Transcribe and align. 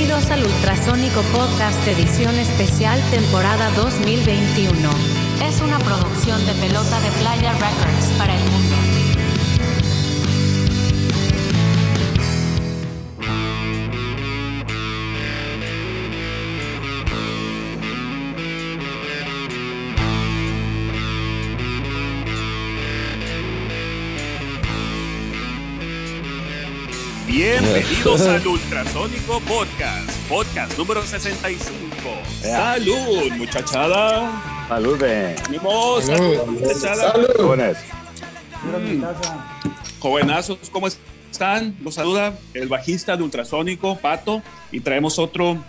Bienvenidos 0.00 0.30
al 0.30 0.46
Ultrasónico 0.46 1.20
Podcast 1.24 1.86
Edición 1.86 2.34
Especial 2.36 2.98
Temporada 3.10 3.70
2021. 3.76 4.72
Es 5.44 5.60
una 5.60 5.78
producción 5.78 6.42
de 6.46 6.54
Pelota 6.54 6.98
de 7.00 7.10
Playa 7.20 7.52
Records 7.52 8.06
para 8.16 8.34
el 8.34 8.40
mundo. 8.50 8.89
Bienvenidos 27.30 28.22
al 28.22 28.44
Ultrasónico 28.44 29.38
Podcast, 29.42 30.10
podcast 30.28 30.76
número 30.76 31.00
65. 31.00 31.70
Salud, 32.42 33.30
muchachada. 33.36 34.66
Salud, 34.66 34.98
de. 34.98 35.36
Ánimos, 35.46 36.06
salud, 36.06 36.44
muchachada. 36.48 37.14
Jóvenes. 37.36 37.76
Jovenazos, 40.00 40.58
¿cómo 40.72 40.88
están? 40.88 41.76
Los 41.80 41.94
saluda 41.94 42.36
el 42.52 42.66
bajista 42.66 43.16
de 43.16 43.22
Ultrasónico, 43.22 43.96
Pato, 43.96 44.42
y 44.72 44.80
traemos 44.80 45.20
otro, 45.20 45.64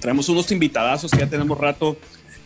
traemos 0.00 0.28
unos 0.28 0.50
invitadazos 0.50 1.12
que 1.12 1.18
ya 1.18 1.28
tenemos 1.28 1.56
rato 1.56 1.96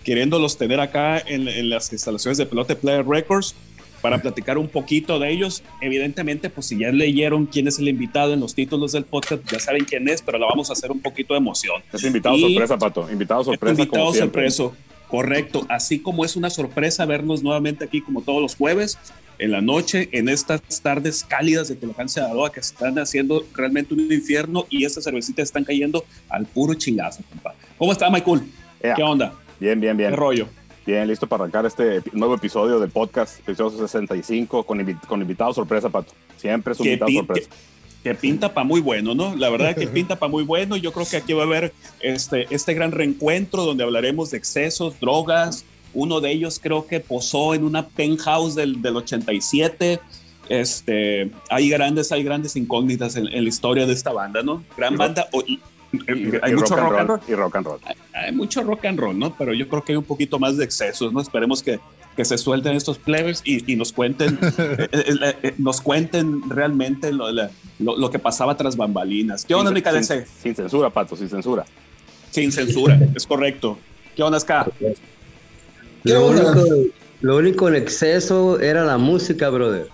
queriéndolos 0.04 0.58
tener 0.58 0.78
acá 0.78 1.18
en, 1.18 1.48
en 1.48 1.70
las 1.70 1.90
instalaciones 1.90 2.36
de 2.36 2.44
Pelote 2.44 2.76
Player 2.76 3.06
Records 3.06 3.54
para 4.00 4.20
platicar 4.20 4.58
un 4.58 4.68
poquito 4.68 5.18
de 5.18 5.30
ellos. 5.30 5.62
Evidentemente, 5.80 6.50
pues 6.50 6.66
si 6.66 6.78
ya 6.78 6.90
leyeron 6.90 7.46
quién 7.46 7.68
es 7.68 7.78
el 7.78 7.88
invitado 7.88 8.32
en 8.32 8.40
los 8.40 8.54
títulos 8.54 8.92
del 8.92 9.04
podcast, 9.04 9.42
ya 9.50 9.58
saben 9.58 9.84
quién 9.84 10.08
es, 10.08 10.22
pero 10.22 10.38
la 10.38 10.46
vamos 10.46 10.70
a 10.70 10.72
hacer 10.74 10.90
un 10.90 11.00
poquito 11.00 11.34
de 11.34 11.38
emoción. 11.38 11.82
Es 11.92 12.04
invitado 12.04 12.36
Y- 12.36 12.40
sorpresa, 12.54 12.78
Pato. 12.78 13.10
Invitado 13.10 13.44
sorpresa. 13.44 13.82
Invitado 13.82 14.14
sorpreso, 14.14 14.74
correcto. 15.08 15.66
Así 15.68 15.98
como 16.00 16.24
es 16.24 16.36
una 16.36 16.50
sorpresa 16.50 17.04
vernos 17.06 17.42
nuevamente 17.42 17.84
aquí 17.84 18.00
como 18.00 18.22
todos 18.22 18.40
los 18.42 18.54
jueves 18.56 18.98
en 19.38 19.52
la 19.52 19.60
noche, 19.60 20.08
en 20.12 20.28
estas 20.28 20.60
tardes 20.82 21.22
cálidas 21.22 21.68
de 21.68 21.76
Telecán 21.76 22.08
Sinaloa 22.08 22.50
que 22.52 22.58
están 22.60 22.98
haciendo 22.98 23.44
realmente 23.54 23.94
un 23.94 24.00
infierno 24.12 24.66
y 24.68 24.84
estas 24.84 25.04
cervecitas 25.04 25.44
están 25.44 25.62
cayendo 25.64 26.04
al 26.28 26.44
puro 26.46 26.74
chingazo, 26.74 27.22
compa. 27.30 27.54
¿Cómo 27.78 27.92
está, 27.92 28.10
Michael? 28.10 28.40
Ea. 28.82 28.94
¿Qué 28.94 29.02
onda? 29.02 29.34
Bien, 29.60 29.80
bien, 29.80 29.96
¿Qué 29.96 30.02
bien. 30.04 30.16
rollo? 30.16 30.48
Bien, 30.88 31.06
listo 31.06 31.26
para 31.26 31.42
arrancar 31.42 31.66
este 31.66 32.00
nuevo 32.14 32.34
episodio 32.36 32.80
del 32.80 32.88
podcast, 32.88 33.40
episodio 33.40 33.78
65, 33.86 34.62
con, 34.64 34.78
invi- 34.78 34.98
con 35.06 35.20
invitado 35.20 35.52
sorpresa, 35.52 35.90
Pato. 35.90 36.14
Siempre 36.38 36.72
es 36.72 36.80
un 36.80 36.86
invitado 36.86 37.10
sorpresa. 37.12 37.50
que- 37.50 37.56
que 38.10 38.14
pinta 38.14 38.54
para 38.54 38.64
muy 38.64 38.80
bueno, 38.80 39.14
¿no? 39.14 39.36
La 39.36 39.50
verdad 39.50 39.76
que 39.76 39.86
pinta 39.86 40.16
para 40.18 40.30
muy 40.30 40.44
bueno. 40.44 40.76
Yo 40.78 40.90
creo 40.94 41.04
que 41.06 41.18
aquí 41.18 41.34
va 41.34 41.42
a 41.42 41.46
haber 41.46 41.74
este, 42.00 42.46
este 42.48 42.72
gran 42.72 42.90
reencuentro 42.92 43.66
donde 43.66 43.84
hablaremos 43.84 44.30
de 44.30 44.38
excesos, 44.38 44.98
drogas. 44.98 45.66
Uno 45.92 46.22
de 46.22 46.30
ellos 46.32 46.58
creo 46.58 46.86
que 46.86 47.00
posó 47.00 47.52
en 47.52 47.64
una 47.64 47.86
penthouse 47.88 48.54
del, 48.54 48.80
del 48.80 48.96
87. 48.96 50.00
Este, 50.48 51.30
hay 51.50 51.68
grandes, 51.68 52.12
hay 52.12 52.22
grandes 52.22 52.56
incógnitas 52.56 53.16
en, 53.16 53.26
en 53.26 53.42
la 53.42 53.48
historia 53.50 53.84
de 53.84 53.92
esta 53.92 54.10
banda, 54.12 54.42
¿no? 54.42 54.64
Gran 54.74 54.96
banda. 54.96 55.28
o- 55.32 55.42
y- 55.46 55.60
Y, 55.92 55.98
hay 56.42 56.52
y 56.52 56.54
mucho 56.54 56.76
rock, 56.76 56.98
and 56.98 56.98
rock 56.98 56.98
and 57.00 57.08
roll, 57.08 57.18
roll. 57.18 57.20
Y 57.28 57.34
rock 57.34 57.56
and 57.56 57.66
roll. 57.66 57.78
Hay 58.14 58.32
mucho 58.32 58.62
rock 58.62 58.84
and 58.84 58.98
roll, 59.00 59.18
¿no? 59.18 59.34
Pero 59.36 59.54
yo 59.54 59.68
creo 59.68 59.82
que 59.84 59.92
hay 59.92 59.96
un 59.96 60.04
poquito 60.04 60.38
más 60.38 60.56
de 60.56 60.64
excesos, 60.64 61.12
¿no? 61.12 61.20
Esperemos 61.20 61.62
que, 61.62 61.80
que 62.16 62.24
se 62.24 62.36
suelten 62.36 62.74
estos 62.76 62.98
plebes 62.98 63.40
y, 63.44 63.70
y 63.72 63.76
nos 63.76 63.92
cuenten, 63.92 64.38
eh, 64.58 64.88
eh, 64.92 65.36
eh, 65.42 65.54
nos 65.58 65.80
cuenten 65.80 66.42
realmente 66.50 67.10
lo, 67.12 67.30
la- 67.32 67.50
lo- 67.78 67.96
lo 67.96 68.10
que 68.10 68.18
pasaba 68.18 68.56
tras 68.56 68.76
bambalinas. 68.76 69.44
¿Qué 69.46 69.54
onda, 69.54 69.70
sin, 69.70 69.74
Mica 69.76 70.02
sin, 70.02 70.24
sin 70.42 70.54
censura, 70.54 70.90
Pato, 70.90 71.16
sin 71.16 71.28
censura. 71.28 71.64
Sin 72.30 72.52
censura, 72.52 72.98
es 73.14 73.26
correcto. 73.26 73.78
¿Qué 74.14 74.22
onda, 74.22 74.38
Ska? 74.40 74.66
Lo 76.04 76.26
único, 76.28 76.64
lo 77.20 77.36
único 77.36 77.68
en 77.68 77.76
exceso 77.76 78.60
era 78.60 78.84
la 78.84 78.98
música, 78.98 79.48
brother. 79.48 79.88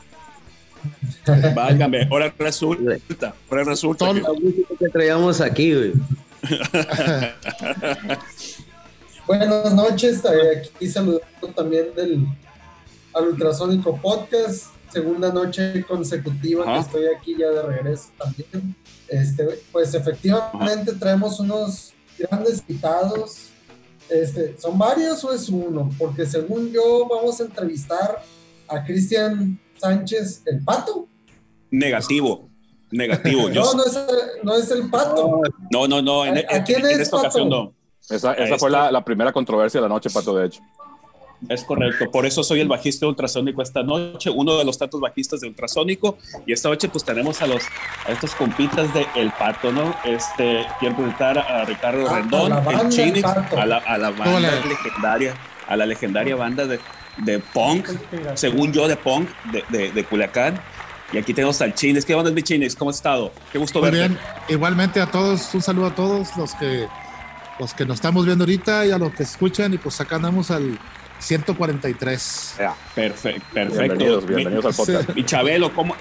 Válgame, 1.55 2.09
ahora 2.11 2.33
resulta, 2.39 3.35
ahora 3.51 3.65
resulta. 3.65 4.13
que- 4.13 4.21
La 4.21 4.33
música 4.33 4.75
que 4.79 4.89
traíamos 4.89 5.41
aquí, 5.41 5.75
güey. 5.75 5.93
Buenas 9.27 9.73
noches, 9.75 10.23
eh, 10.25 10.63
aquí 10.77 10.89
saludando 10.89 11.49
también 11.55 11.95
del 11.95 12.27
al 13.15 13.29
Ultrasónico 13.29 13.97
Podcast, 13.97 14.67
segunda 14.93 15.33
noche 15.33 15.85
consecutiva 15.85 16.65
Ajá. 16.65 16.75
que 16.75 16.81
estoy 16.81 17.05
aquí 17.17 17.37
ya 17.39 17.49
de 17.49 17.63
regreso 17.63 18.09
también. 18.19 18.75
Este, 19.09 19.45
pues 19.73 19.95
efectivamente 19.95 20.93
traemos 20.95 21.39
unos 21.41 21.93
grandes 22.19 22.63
invitados. 22.69 23.51
Este, 24.11 24.57
¿Son 24.59 24.77
varios 24.79 25.25
o 25.25 25.33
es 25.33 25.49
uno? 25.49 25.91
Porque 25.99 26.27
según 26.27 26.71
yo 26.73 27.07
vamos 27.09 27.41
a 27.41 27.45
entrevistar 27.45 28.23
a 28.69 28.85
Cristian 28.85 29.59
Sánchez, 29.89 30.43
el 30.47 30.65
pato. 30.65 31.07
negativo, 31.71 32.49
negativo. 32.91 33.49
Yo- 33.53 33.65
No, 33.65 33.75
no 33.75 33.85
es, 33.85 33.99
no 34.43 34.55
es 34.57 34.71
el 34.71 34.89
pato. 34.91 35.43
no, 35.71 35.87
no, 35.89 36.01
no, 36.03 36.25
en, 36.25 36.39
¿A- 36.39 36.41
a 36.49 36.57
en- 36.59 36.63
quién 36.65 36.81
en 36.81 36.93
es, 36.93 37.01
esta 37.01 37.17
ocasión 37.19 37.49
Pato? 37.49 37.65
no. 37.65 37.73
Esa, 38.15 38.35
esa 38.35 38.59
fue 38.59 38.71
la, 38.71 38.91
la 38.93 39.03
primera 39.05 39.33
controversia 39.33 39.81
de 39.81 39.89
la 39.89 39.95
noche, 39.95 40.11
Pato, 40.11 40.35
de 40.37 40.47
hecho. 40.47 40.61
Es 41.49 41.63
correcto, 41.65 42.11
por 42.11 42.25
eso 42.25 42.43
soy 42.43 42.61
el 42.61 42.69
bajista 42.69 43.05
de 43.05 43.11
ultrasónico 43.11 43.61
esta 43.61 43.83
noche, 43.83 44.31
uno 44.31 44.57
de 44.57 44.65
los 44.65 44.79
tantos 44.79 44.99
bajistas 45.01 45.41
de 45.41 45.49
ultrasónico. 45.49 46.17
Y 46.47 46.53
esta 46.55 46.69
noche, 46.71 46.89
pues 46.89 47.05
tenemos 47.05 47.43
a 47.43 47.47
los 47.47 47.63
a 48.07 48.13
estos 48.13 48.35
compitas 48.35 48.93
de 48.95 49.07
El 49.15 49.31
Pato, 49.33 49.71
¿no? 49.73 49.95
Este, 50.05 50.65
quiero 50.81 50.97
presentar 50.97 51.39
a 51.39 51.65
Ricardo 51.67 52.07
Ah, 52.09 52.21
Rendón, 52.21 52.53
a 52.53 52.57
la 52.57 52.61
banda 52.63 53.03
el 53.03 53.21
Pato. 53.23 53.59
a 53.59 53.67
la, 53.67 53.77
a 53.79 53.99
la 53.99 54.11
banda 54.11 54.37
Hola. 54.37 54.51
legendaria, 54.67 55.35
a 55.67 55.77
la 55.77 55.85
legendaria 55.87 56.37
banda 56.37 56.67
de, 56.67 56.79
de 57.19 57.39
punk, 57.39 57.89
según 58.35 58.73
yo, 58.73 58.89
de 58.89 58.97
punk 58.97 59.29
de, 59.53 59.65
de, 59.69 59.93
de 59.93 60.05
Culiacán. 60.05 60.61
Y 61.13 61.19
aquí 61.19 61.33
tenemos 61.35 61.61
al 61.61 61.75
Chinix. 61.75 62.05
¿Qué 62.05 62.15
onda, 62.15 62.31
mi 62.31 62.43
Chinix? 62.43 62.75
¿Cómo 62.75 62.91
has 62.91 62.97
estado? 62.97 63.33
Qué 63.53 63.59
gusto 63.59 63.81
Muy 63.81 63.91
verte. 63.91 64.09
bien, 64.09 64.19
igualmente 64.49 65.01
a 65.01 65.07
todos, 65.07 65.55
un 65.55 65.63
saludo 65.63 65.87
a 65.87 65.95
todos 65.95 66.37
los 66.37 66.55
que 66.55 66.89
los 67.61 67.73
que 67.73 67.85
nos 67.87 67.97
estamos 67.97 68.27
viendo 68.27 68.43
ahorita 68.43 68.85
y 68.85 68.91
a 68.91 68.99
los 68.99 69.15
que 69.15 69.23
escuchan 69.23 69.73
y 69.75 69.79
pues 69.79 70.01
acá 70.01 70.17
andamos 70.17 70.51
al 70.51 70.77
143. 71.21 72.55
Ya, 72.59 72.75
Perfecto, 72.95 73.45
perfecto. 73.53 73.79
bienvenidos, 73.83 74.25
Mi- 74.25 74.35
bienvenidos 74.35 74.65
al 74.67 74.75
podcast. 74.75 75.15
Mi 75.15 75.25
Chabelo, 75.25 75.73
¿cómo? 75.73 75.95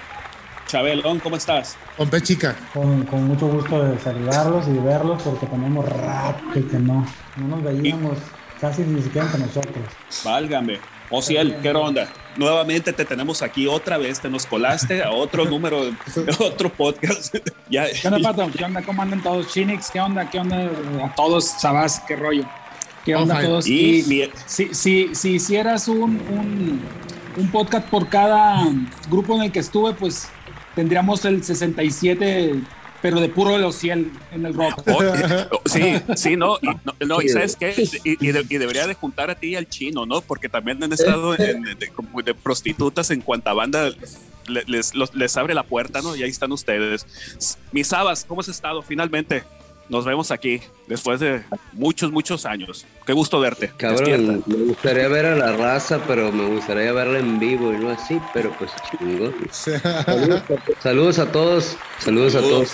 Chabelón, 0.66 1.20
¿cómo 1.20 1.36
estás? 1.36 1.76
Con 1.96 2.08
P 2.08 2.20
chica. 2.22 2.56
Con, 2.72 3.04
con 3.04 3.24
mucho 3.28 3.46
gusto 3.46 3.84
de 3.84 3.98
saludarlos 4.00 4.66
y 4.66 4.72
de 4.72 4.80
verlos 4.80 5.22
porque 5.22 5.46
tenemos 5.46 5.86
rato 5.88 6.42
que 6.54 6.78
no, 6.78 7.06
no 7.36 7.48
nos 7.48 7.62
veíamos 7.62 8.18
casi 8.60 8.82
ni 8.82 9.02
siquiera 9.02 9.26
entre 9.26 9.40
nosotros. 9.42 9.84
Válgame. 10.24 10.78
Ociel, 11.10 11.56
¿qué 11.62 11.70
onda? 11.70 12.08
Nuevamente 12.36 12.92
te 12.92 13.04
tenemos 13.04 13.42
aquí 13.42 13.66
otra 13.66 13.98
vez, 13.98 14.20
te 14.20 14.28
nos 14.28 14.46
colaste 14.46 15.02
a 15.02 15.10
otro 15.10 15.44
número, 15.50 15.90
otro 16.40 16.72
podcast. 16.72 17.34
ya, 17.70 17.86
¿Qué 17.90 18.08
onda, 18.08 18.32
Pato? 18.32 18.50
¿Qué 18.56 18.64
onda? 18.64 18.82
¿Cómo 18.82 19.02
andan 19.02 19.22
todos? 19.22 19.48
Chinix, 19.52 19.90
¿qué 19.90 20.00
onda? 20.00 20.28
¿Qué 20.28 20.38
onda 20.40 20.70
a 21.04 21.14
todos? 21.14 21.44
Sabás, 21.44 22.00
¿qué 22.08 22.16
rollo? 22.16 22.44
¿Qué 23.04 23.14
onda 23.14 23.38
a 23.38 23.42
todos? 23.42 23.66
y 23.66 24.00
Y 24.00 24.02
mi- 24.04 24.30
si, 24.46 24.74
si, 24.74 25.14
si 25.14 25.32
hicieras 25.34 25.86
un, 25.88 26.20
un, 26.30 26.80
un 27.36 27.50
podcast 27.50 27.86
por 27.88 28.08
cada 28.08 28.64
grupo 29.10 29.36
en 29.36 29.42
el 29.42 29.52
que 29.52 29.60
estuve, 29.60 29.92
pues 29.92 30.28
tendríamos 30.74 31.24
el 31.26 31.44
67, 31.44 32.54
pero 33.04 33.20
de 33.20 33.28
puro 33.28 33.58
los 33.58 33.74
100 33.74 34.10
en 34.32 34.46
el 34.46 34.54
rock. 34.54 34.82
oh, 34.86 34.98
oh, 35.50 35.60
sí, 35.66 35.92
sí, 36.16 36.36
no, 36.38 36.56
y, 37.20 37.28
sabes 37.28 37.54
qué, 37.54 37.74
y, 38.02 38.28
y 38.28 38.32
de- 38.32 38.46
y 38.48 38.56
debería 38.56 38.86
de 38.86 38.94
juntar 38.94 39.28
a 39.28 39.34
ti 39.34 39.48
y 39.48 39.56
al 39.56 39.68
chino, 39.68 40.06
¿no? 40.06 40.22
Porque 40.22 40.48
también 40.48 40.82
han 40.82 40.90
estado 40.90 41.34
en- 41.38 41.64
de, 41.64 42.34
prostitutas 42.34 43.10
en 43.10 43.20
cuanta 43.20 43.52
banda 43.52 43.90
le- 44.46 44.64
les, 44.66 44.94
les 45.12 45.36
abre 45.36 45.52
la 45.52 45.64
puerta, 45.64 46.00
¿no? 46.00 46.16
Y 46.16 46.22
ahí 46.22 46.30
están 46.30 46.50
ustedes. 46.52 47.06
Mis 47.72 47.88
Sabas, 47.88 48.24
¿cómo 48.24 48.40
has 48.40 48.48
estado? 48.48 48.80
Finalmente, 48.80 49.44
nos 49.88 50.04
vemos 50.04 50.30
aquí 50.30 50.60
después 50.86 51.20
de 51.20 51.42
muchos, 51.72 52.10
muchos 52.10 52.46
años. 52.46 52.86
Qué 53.06 53.12
gusto 53.12 53.40
verte. 53.40 53.72
Despierta. 53.78 54.04
Cabrón, 54.04 54.44
me 54.46 54.56
gustaría 54.66 55.08
ver 55.08 55.26
a 55.26 55.36
la 55.36 55.52
raza, 55.52 56.00
pero 56.06 56.32
me 56.32 56.46
gustaría 56.46 56.92
verla 56.92 57.18
en 57.18 57.38
vivo 57.38 57.72
y 57.72 57.76
no 57.76 57.90
así, 57.90 58.20
pero 58.32 58.54
pues 58.58 58.70
chingón. 58.90 59.34
Saludos, 59.50 60.42
saludos 60.80 61.18
a 61.18 61.32
todos, 61.32 61.76
saludos 61.98 62.34
a 62.34 62.40
todos. 62.40 62.68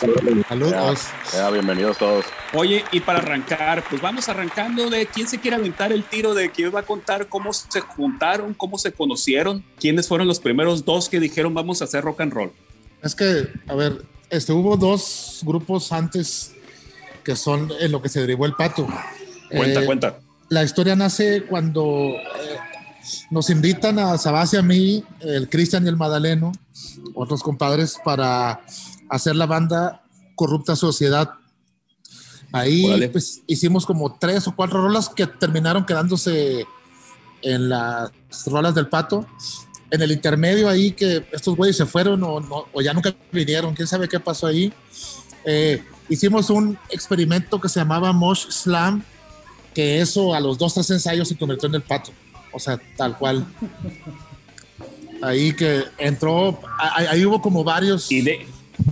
Saludos. 0.48 1.08
Ya, 1.32 1.50
bienvenidos 1.50 1.98
todos. 1.98 2.24
Oye, 2.52 2.84
y 2.92 3.00
para 3.00 3.18
arrancar, 3.18 3.84
pues 3.88 4.00
vamos 4.00 4.28
arrancando 4.28 4.90
de 4.90 5.06
quién 5.06 5.26
se 5.26 5.38
quiere 5.38 5.56
aventar 5.56 5.92
el 5.92 6.04
tiro 6.04 6.34
de 6.34 6.50
quién 6.50 6.74
va 6.74 6.80
a 6.80 6.84
contar 6.84 7.28
cómo 7.28 7.52
se 7.52 7.80
juntaron, 7.80 8.54
cómo 8.54 8.78
se 8.78 8.92
conocieron, 8.92 9.64
quiénes 9.78 10.08
fueron 10.08 10.26
los 10.26 10.40
primeros 10.40 10.84
dos 10.84 11.08
que 11.08 11.20
dijeron 11.20 11.54
vamos 11.54 11.80
a 11.80 11.84
hacer 11.84 12.04
rock 12.04 12.20
and 12.20 12.32
roll. 12.32 12.52
Es 13.02 13.14
que, 13.14 13.48
a 13.66 13.74
ver, 13.74 14.02
este, 14.28 14.52
hubo 14.52 14.76
dos 14.76 15.40
grupos 15.42 15.90
antes 15.92 16.54
que 17.22 17.36
son 17.36 17.70
en 17.80 17.92
lo 17.92 18.00
que 18.02 18.08
se 18.08 18.20
derivó 18.20 18.46
el 18.46 18.54
pato. 18.54 18.86
Cuenta, 19.50 19.82
Eh, 19.82 19.86
cuenta. 19.86 20.18
La 20.48 20.64
historia 20.64 20.96
nace 20.96 21.44
cuando 21.44 21.84
eh, 22.10 22.56
nos 23.30 23.50
invitan 23.50 23.98
a 23.98 24.18
Sabás 24.18 24.52
y 24.54 24.56
a 24.56 24.62
mí, 24.62 25.04
el 25.20 25.48
Cristian 25.48 25.84
y 25.84 25.88
el 25.88 25.96
Madaleno, 25.96 26.52
otros 27.14 27.42
compadres, 27.42 27.96
para 28.04 28.60
hacer 29.08 29.36
la 29.36 29.46
banda 29.46 30.02
Corrupta 30.34 30.74
Sociedad. 30.76 31.30
Ahí 32.52 32.84
Órale. 32.86 33.08
pues 33.10 33.42
hicimos 33.46 33.86
como 33.86 34.16
tres 34.18 34.48
o 34.48 34.56
cuatro 34.56 34.82
rolas 34.82 35.08
que 35.08 35.26
terminaron 35.26 35.86
quedándose 35.86 36.66
en 37.42 37.68
las 37.68 38.10
rolas 38.46 38.74
del 38.74 38.88
pato. 38.88 39.24
En 39.92 40.02
el 40.02 40.10
intermedio 40.12 40.68
ahí 40.68 40.92
que 40.92 41.26
estos 41.32 41.56
güeyes 41.56 41.76
se 41.76 41.86
fueron 41.86 42.22
o, 42.24 42.40
no- 42.40 42.66
o 42.72 42.80
ya 42.82 42.92
nunca 42.92 43.14
vinieron, 43.32 43.74
quién 43.74 43.86
sabe 43.88 44.08
qué 44.08 44.18
pasó 44.20 44.46
ahí. 44.48 44.72
Eh, 45.44 45.82
hicimos 46.10 46.50
un 46.50 46.76
experimento 46.90 47.58
que 47.60 47.68
se 47.70 47.80
llamaba 47.80 48.12
Mosh 48.12 48.46
Slam, 48.50 49.02
que 49.74 50.00
eso 50.00 50.34
a 50.34 50.40
los 50.40 50.58
dos, 50.58 50.74
tres 50.74 50.90
ensayos 50.90 51.28
se 51.28 51.36
convirtió 51.38 51.68
en 51.68 51.76
el 51.76 51.82
pato. 51.82 52.10
O 52.52 52.58
sea, 52.58 52.78
tal 52.96 53.16
cual. 53.16 53.46
Ahí 55.22 55.52
que 55.52 55.84
entró, 55.98 56.58
ahí, 56.78 57.06
ahí 57.06 57.26
hubo 57.26 57.40
como 57.42 57.62
varios 57.62 58.10
Y 58.10 58.22
de, 58.22 58.46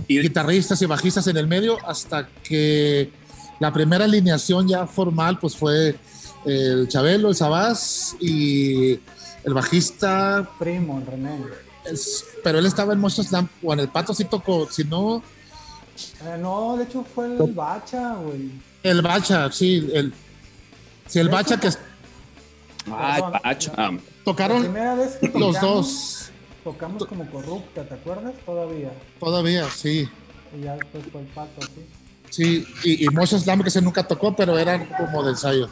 y 0.07 0.15
de- 0.17 0.21
guitarristas 0.21 0.81
y 0.81 0.85
bajistas 0.85 1.25
en 1.27 1.37
el 1.37 1.47
medio 1.47 1.77
hasta 1.87 2.27
que 2.43 3.09
la 3.59 3.73
primera 3.73 4.05
alineación 4.05 4.67
ya 4.67 4.85
formal 4.85 5.39
pues 5.39 5.55
fue 5.55 5.95
el 6.45 6.87
Chabelo, 6.87 7.29
el 7.29 7.35
Sabás 7.35 8.15
y 8.21 8.91
el 9.43 9.53
bajista, 9.53 10.47
Primo, 10.59 11.01
René. 11.05 11.35
es- 11.91 12.23
pero 12.43 12.59
él 12.59 12.65
estaba 12.67 12.93
en 12.93 12.99
Monster 12.99 13.25
Slam 13.25 13.49
o 13.63 13.73
en 13.73 13.79
el 13.79 13.89
Pato 13.89 14.13
sí 14.13 14.23
tocó, 14.25 14.69
si 14.71 14.83
no, 14.83 15.23
Eh, 16.25 16.37
no, 16.39 16.77
de 16.77 16.83
hecho 16.85 17.03
fue 17.03 17.25
el 17.25 17.51
Bacha, 17.53 18.15
güey. 18.15 18.51
el 18.83 19.01
Bacha, 19.01 19.51
sí, 19.51 19.89
el, 19.93 20.13
sí, 21.07 21.19
el 21.19 21.27
De 21.27 21.31
Bacha 21.31 21.59
que 21.59 21.67
Ay, 22.91 23.21
Perdón. 23.21 23.41
Ah, 23.43 23.91
La 23.91 23.99
tocaron 24.23 24.61
primera 24.63 24.95
vez 24.95 25.17
que 25.17 25.27
los 25.39 25.59
dos 25.61 26.31
Tocamos 26.63 27.05
como 27.05 27.25
corrupta, 27.29 27.83
¿te 27.87 27.93
acuerdas? 27.93 28.33
Todavía. 28.45 28.91
todavía, 29.19 29.65
sí. 29.71 30.07
Y 30.57 30.61
ya 30.63 30.75
después 30.75 31.03
fue 31.11 31.21
el 31.21 31.27
pato, 31.27 31.61
sí. 31.61 31.85
Sí, 32.29 32.65
y, 32.83 33.05
y 33.05 33.07
Monster 33.09 33.39
Slam 33.39 33.63
que 33.63 33.71
se 33.71 33.81
nunca 33.81 34.03
tocó, 34.07 34.35
pero 34.35 34.57
eran 34.57 34.85
como 34.97 35.23
de 35.23 35.31
ensayo. 35.31 35.67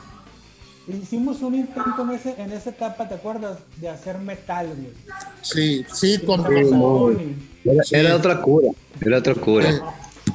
Hicimos 0.88 1.42
un 1.42 1.56
intento 1.56 2.02
en, 2.04 2.12
ese, 2.12 2.42
en 2.42 2.52
esa 2.54 2.70
etapa, 2.70 3.08
¿te 3.10 3.16
acuerdas? 3.16 3.58
De 3.76 3.90
hacer 3.90 4.18
metal, 4.20 4.68
güey. 4.68 4.94
Sí, 5.42 5.86
sí, 5.94 6.20
con. 6.26 6.46
Era, 7.66 7.84
Sí. 7.84 7.96
era 7.96 8.16
otra 8.16 8.42
cura, 8.42 8.70
era 9.02 9.18
otra 9.18 9.36
cura. 9.36 9.70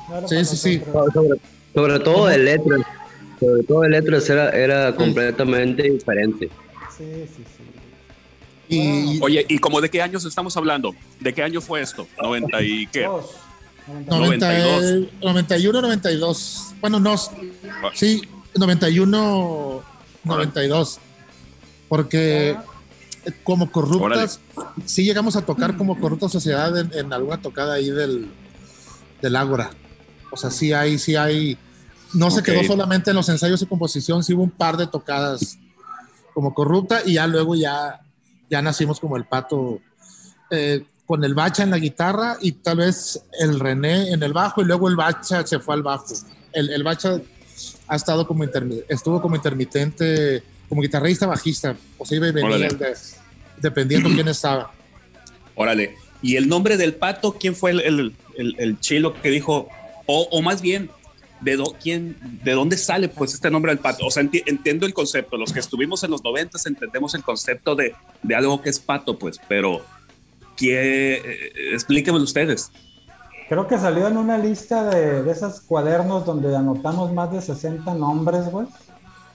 No 0.09 0.29
Sí, 0.29 0.45
sí, 0.45 0.57
sí. 0.57 0.83
Sobre, 1.13 1.41
sobre 1.75 1.99
todo 2.01 2.27
de 2.27 2.39
letras, 2.39 2.81
sobre 3.41 3.63
todo 3.65 3.81
de 3.83 3.89
letras 3.91 4.29
era, 4.31 4.51
era 4.51 4.95
completamente 4.95 5.83
diferente. 5.83 6.51
Sí, 6.97 7.05
sí, 7.37 7.45
sí. 7.57 8.75
y, 8.77 9.21
Oye, 9.23 9.45
¿y 9.49 9.59
como 9.59 9.81
de 9.81 9.89
qué 9.89 10.03
años 10.03 10.25
estamos 10.25 10.57
hablando? 10.57 10.95
¿De 11.21 11.33
qué 11.33 11.43
año 11.43 11.61
fue 11.61 11.81
esto? 11.81 12.07
¿90 12.19 12.67
y 12.67 12.87
qué? 12.87 13.05
Dos. 13.05 13.37
90, 13.87 14.47
92. 14.47 15.09
91, 15.21 15.83
92. 15.83 16.75
Bueno, 16.81 17.01
no, 17.01 17.17
sí, 17.95 18.23
91, 18.55 19.83
92. 20.25 21.01
Porque 21.89 22.57
como 23.45 23.71
corruptas, 23.71 24.41
sí 24.85 25.05
llegamos 25.05 25.37
a 25.37 25.43
tocar 25.43 25.77
como 25.77 25.99
corrupta 25.99 26.29
sociedad 26.29 26.77
en, 26.79 26.93
en 26.93 27.13
alguna 27.13 27.41
tocada 27.41 27.75
ahí 27.75 27.91
del, 27.91 28.29
del 29.21 29.37
Ágora. 29.37 29.71
O 30.33 30.37
sea, 30.37 30.51
sí 30.51 30.73
hay, 30.73 30.99
sí 30.99 31.15
hay. 31.15 31.57
No 32.15 32.31
se 32.31 32.43
quedó 32.43 32.63
solamente 32.65 33.11
en 33.11 33.17
los 33.17 33.29
ensayos 33.29 33.61
de 33.61 33.67
composición, 33.67 34.23
sí 34.25 34.35
hubo 34.35 34.43
un 34.43 34.51
par 34.51 34.77
de 34.77 34.87
tocadas 34.87 35.59
como 36.35 36.53
corrupta 36.55 37.03
y 37.07 37.15
ya 37.15 37.27
luego 37.27 37.55
ya, 37.55 38.01
ya 38.51 38.61
nacimos 38.63 38.99
como 39.01 39.17
el 39.17 39.25
pato 39.25 39.81
eh, 40.51 40.85
con 41.07 41.25
el 41.25 41.35
bacha 41.35 41.63
en 41.63 41.71
la 41.71 41.79
guitarra 41.79 42.37
y 42.41 42.53
tal 42.53 42.79
vez 42.79 43.23
el 43.39 43.61
René 43.61 44.11
en 44.13 44.23
el 44.23 44.33
bajo 44.33 44.61
y 44.63 44.65
luego 44.65 44.89
el 44.89 44.97
bacha 44.97 45.47
se 45.47 45.59
fue 45.59 45.75
al 45.75 45.83
bajo. 45.83 46.07
El, 46.53 46.71
el 46.71 46.83
bacha 46.83 47.19
ha 47.89 47.97
estado 47.97 48.27
como 48.27 48.45
estuvo 48.89 49.21
como 49.23 49.37
intermitente, 49.37 50.43
como 50.69 50.83
guitarrista 50.83 51.27
bajista, 51.27 51.77
o 51.99 52.05
sea, 52.07 52.17
iba 52.17 52.29
y 52.29 52.33
venía 52.33 52.59
de- 52.69 52.97
dependiendo 53.59 54.09
quién 54.11 54.29
estaba. 54.29 54.73
Órale. 55.55 55.97
¿Y 56.23 56.37
el 56.37 56.49
nombre 56.49 56.77
del 56.77 56.95
pato? 56.95 57.37
¿Quién 57.39 57.55
fue 57.57 57.73
el, 57.73 57.81
el, 57.81 58.17
el- 58.37 58.57
el 58.59 58.81
chilo 58.81 59.15
que 59.21 59.31
dijo? 59.31 59.69
O, 60.07 60.29
o 60.31 60.43
más 60.43 60.61
bien, 60.63 60.91
¿de, 61.41 61.63
quién, 61.83 62.17
¿de 62.45 62.53
dónde 62.53 62.77
sale 62.77 63.09
pues 63.09 63.35
este 63.35 63.51
nombre 63.51 63.73
del 63.73 63.79
pato? 63.79 64.07
O 64.07 64.11
sea, 64.11 64.23
enti- 64.23 64.43
entiendo 64.47 64.87
el 64.87 64.95
concepto. 64.95 65.37
Los 65.37 65.53
que 65.53 65.61
estuvimos 65.61 66.03
en 66.05 66.11
los 66.11 66.23
90 66.25 66.59
entendemos 66.67 67.15
el 67.15 67.23
concepto 67.23 67.75
de, 67.75 67.95
de 68.23 68.35
algo 68.35 68.61
que 68.63 68.71
es 68.71 68.79
pato, 68.79 69.19
pues, 69.19 69.41
pero 69.49 69.81
¿qué, 70.57 71.15
eh, 71.15 71.53
explíquenmelo 71.73 72.25
ustedes. 72.25 72.71
Creo 73.49 73.67
que 73.67 73.77
salió 73.79 74.09
en 74.09 74.17
una 74.17 74.39
lista 74.39 74.85
de, 74.89 75.23
de 75.23 75.31
esos 75.33 75.61
cuadernos 75.61 76.25
donde 76.25 76.55
anotamos 76.57 77.13
más 77.13 77.31
de 77.33 77.43
60 77.43 77.93
nombres, 77.95 78.51
güey. 78.51 78.67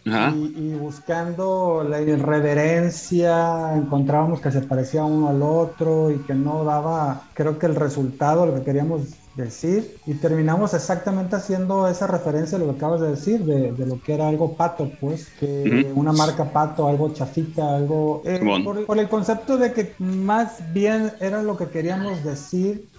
Y, 0.06 0.54
y 0.58 0.74
buscando 0.76 1.86
la 1.88 2.00
irreverencia, 2.02 3.76
encontrábamos 3.76 4.40
que 4.40 4.52
se 4.52 4.62
parecía 4.62 5.04
uno 5.04 5.28
al 5.30 5.42
otro 5.42 6.12
y 6.12 6.20
que 6.20 6.34
no 6.34 6.64
daba, 6.64 7.24
creo 7.34 7.60
que 7.60 7.66
el 7.66 7.76
resultado, 7.76 8.46
lo 8.46 8.56
que 8.56 8.64
queríamos 8.64 9.02
decir. 9.38 9.98
Y 10.06 10.16
terminamos 10.16 10.74
exactamente 10.74 11.38
haciendo 11.38 11.88
esa 11.88 12.08
referencia 12.08 12.58
a 12.58 12.60
lo 12.60 12.66
que 12.72 12.78
acabas 12.78 13.00
de 13.00 13.12
decir, 13.12 13.46
de, 13.46 13.72
de 13.72 13.86
lo 13.86 14.02
que 14.02 14.16
era 14.16 14.28
algo 14.28 14.54
pato, 14.54 14.92
pues, 15.00 15.28
que 15.40 15.90
una 15.96 16.12
marca 16.12 16.52
pato, 16.52 16.88
algo 16.88 17.14
chafita, 17.14 17.76
algo... 17.76 18.22
eh, 18.26 18.42
por, 18.64 18.86
por 18.86 19.00
el 19.00 19.08
concepto 19.08 19.58
de 19.58 19.72
que 19.72 19.94
más 20.00 20.74
bien 20.74 21.14
era 21.22 21.42
lo 21.44 21.56
que 21.56 21.68
queríamos 21.68 22.24
decir 22.24 22.90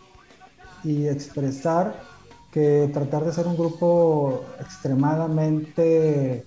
y 0.85 1.06
expresar 1.08 2.00
que 2.52 2.88
tratar 2.94 3.25
de 3.25 3.32
ser 3.32 3.46
un 3.46 3.56
grupo 3.56 4.44
extremadamente 4.61 6.44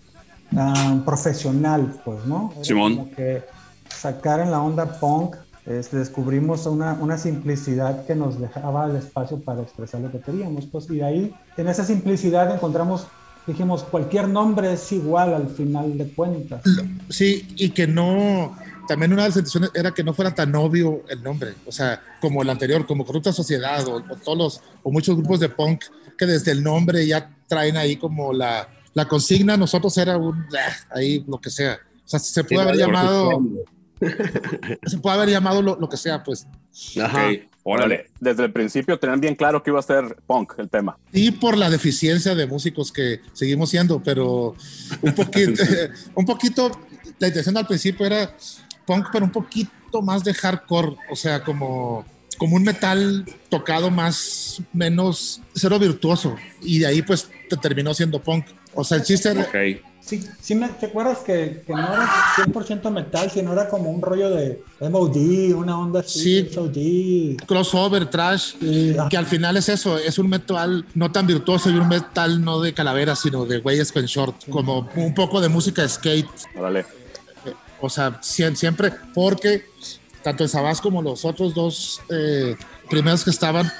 ah, 0.55 0.99
profesional, 1.05 2.01
pues, 2.03 2.25
¿no? 2.25 2.51
Era 2.55 2.63
Simón. 2.63 2.95
Como 2.95 3.11
que 3.11 3.43
sacar 3.87 4.39
en 4.39 4.51
la 4.51 4.61
onda 4.61 4.99
punk, 4.99 5.35
este, 5.65 5.97
descubrimos 5.97 6.65
una, 6.65 6.93
una 6.93 7.17
simplicidad 7.17 8.05
que 8.05 8.15
nos 8.15 8.39
dejaba 8.39 8.89
el 8.89 8.95
espacio 8.95 9.39
para 9.39 9.61
expresar 9.61 10.01
lo 10.01 10.11
que 10.11 10.19
queríamos, 10.19 10.65
pues, 10.65 10.89
y 10.89 11.01
ahí, 11.01 11.33
en 11.57 11.67
esa 11.67 11.83
simplicidad 11.83 12.53
encontramos, 12.53 13.07
dijimos, 13.45 13.83
cualquier 13.83 14.27
nombre 14.27 14.73
es 14.73 14.91
igual 14.91 15.33
al 15.33 15.49
final 15.49 15.97
de 15.97 16.07
cuentas. 16.07 16.61
Sí, 17.09 17.47
y 17.55 17.69
que 17.69 17.87
no, 17.87 18.55
también 18.87 19.13
una 19.13 19.23
de 19.23 19.29
las 19.29 19.37
intenciones 19.37 19.71
era 19.73 19.91
que 19.91 20.03
no 20.03 20.13
fuera 20.13 20.33
tan 20.33 20.53
obvio 20.55 21.03
el 21.09 21.21
nombre, 21.21 21.53
o 21.65 21.71
sea, 21.71 22.01
como 22.19 22.41
el 22.41 22.49
anterior, 22.49 22.85
como 22.85 23.05
Corrupta 23.05 23.31
Sociedad 23.31 23.87
o, 23.87 23.97
o 23.97 24.15
todos 24.15 24.37
los, 24.37 24.61
o 24.83 24.91
muchos 24.91 25.15
grupos 25.15 25.39
de 25.39 25.49
punk 25.49 25.83
que 26.17 26.25
desde 26.25 26.51
el 26.51 26.63
nombre 26.63 27.05
ya 27.05 27.29
traen 27.47 27.77
ahí 27.77 27.97
como 27.97 28.33
la, 28.33 28.67
la 28.93 29.07
consigna, 29.07 29.57
nosotros 29.57 29.97
era 29.97 30.17
un, 30.17 30.35
ah, 30.55 30.95
ahí 30.95 31.23
lo 31.27 31.39
que 31.39 31.49
sea, 31.49 31.79
o 32.05 32.07
sea, 32.07 32.19
se 32.19 32.43
puede 32.43 32.61
haber 32.61 32.77
llamado, 32.77 33.41
se 34.85 34.97
puede 34.97 35.15
haber 35.15 35.29
llamado 35.29 35.61
lo, 35.61 35.79
lo 35.79 35.87
que 35.89 35.97
sea, 35.97 36.23
pues, 36.23 36.47
Ajá. 37.01 37.27
Ok, 37.27 37.39
órale. 37.63 38.07
Desde 38.19 38.45
el 38.45 38.51
principio 38.51 38.97
tenían 38.97 39.21
bien 39.21 39.35
claro 39.35 39.61
que 39.61 39.69
iba 39.69 39.79
a 39.79 39.83
ser 39.83 40.17
punk 40.25 40.53
el 40.57 40.69
tema. 40.69 40.97
y 41.11 41.31
por 41.31 41.57
la 41.57 41.69
deficiencia 41.69 42.35
de 42.35 42.47
músicos 42.47 42.91
que 42.91 43.21
seguimos 43.33 43.69
siendo, 43.69 44.01
pero 44.01 44.55
un 45.01 45.13
poquito, 45.13 45.63
un 46.15 46.25
poquito, 46.25 46.71
la 47.19 47.27
intención 47.27 47.57
al 47.57 47.67
principio 47.67 48.05
era 48.05 48.35
punk, 48.85 49.07
pero 49.11 49.25
un 49.25 49.31
poquito 49.31 50.01
más 50.01 50.23
de 50.23 50.33
hardcore, 50.33 50.95
o 51.09 51.15
sea, 51.15 51.43
como, 51.43 52.05
como 52.37 52.55
un 52.55 52.63
metal 52.63 53.25
tocado 53.49 53.91
más, 53.91 54.61
menos, 54.73 55.41
cero 55.53 55.77
virtuoso, 55.77 56.35
y 56.61 56.79
de 56.79 56.87
ahí 56.87 57.01
pues 57.01 57.29
te 57.49 57.57
terminó 57.57 57.93
siendo 57.93 58.21
punk. 58.21 58.45
O 58.73 58.83
sea, 58.83 58.97
el 58.97 59.03
chiste 59.03 59.29
era, 59.29 59.41
Ok. 59.41 59.83
Sí, 60.03 60.27
sí 60.41 60.55
me, 60.55 60.67
¿te 60.69 60.87
acuerdas 60.87 61.19
que, 61.19 61.63
que 61.65 61.73
no 61.73 61.79
era 61.93 62.09
100% 62.35 62.89
metal, 62.89 63.29
sino 63.31 63.53
era 63.53 63.69
como 63.69 63.91
un 63.91 64.01
rollo 64.01 64.29
de 64.31 64.61
MOD, 64.79 65.53
una 65.55 65.77
onda 65.79 65.99
así, 65.99 66.49
Sí. 66.49 67.37
Crossover, 67.47 68.07
trash, 68.09 68.55
y- 68.59 68.95
que 69.09 69.17
al 69.17 69.25
final 69.27 69.57
es 69.57 69.69
eso, 69.69 69.97
es 69.97 70.17
un 70.17 70.27
metal 70.27 70.85
no 70.95 71.11
tan 71.11 71.27
virtuoso 71.27 71.69
y 71.69 71.75
un 71.75 71.87
metal 71.87 72.43
no 72.43 72.59
de 72.61 72.73
calavera, 72.73 73.15
sino 73.15 73.45
de 73.45 73.59
güeyes 73.59 73.91
con 73.91 74.03
short, 74.05 74.49
como 74.49 74.89
un 74.95 75.13
poco 75.13 75.39
de 75.39 75.49
música 75.49 75.87
skate. 75.87 76.27
Órale. 76.57 76.85
O 77.79 77.89
sea, 77.89 78.19
sie- 78.21 78.55
siempre, 78.55 78.91
porque 79.13 79.65
tanto 80.23 80.43
el 80.43 80.49
Sabás 80.49 80.81
como 80.81 81.01
los 81.01 81.25
otros 81.25 81.53
dos 81.53 82.01
eh, 82.09 82.55
primeros 82.89 83.23
que 83.23 83.29
estaban, 83.29 83.71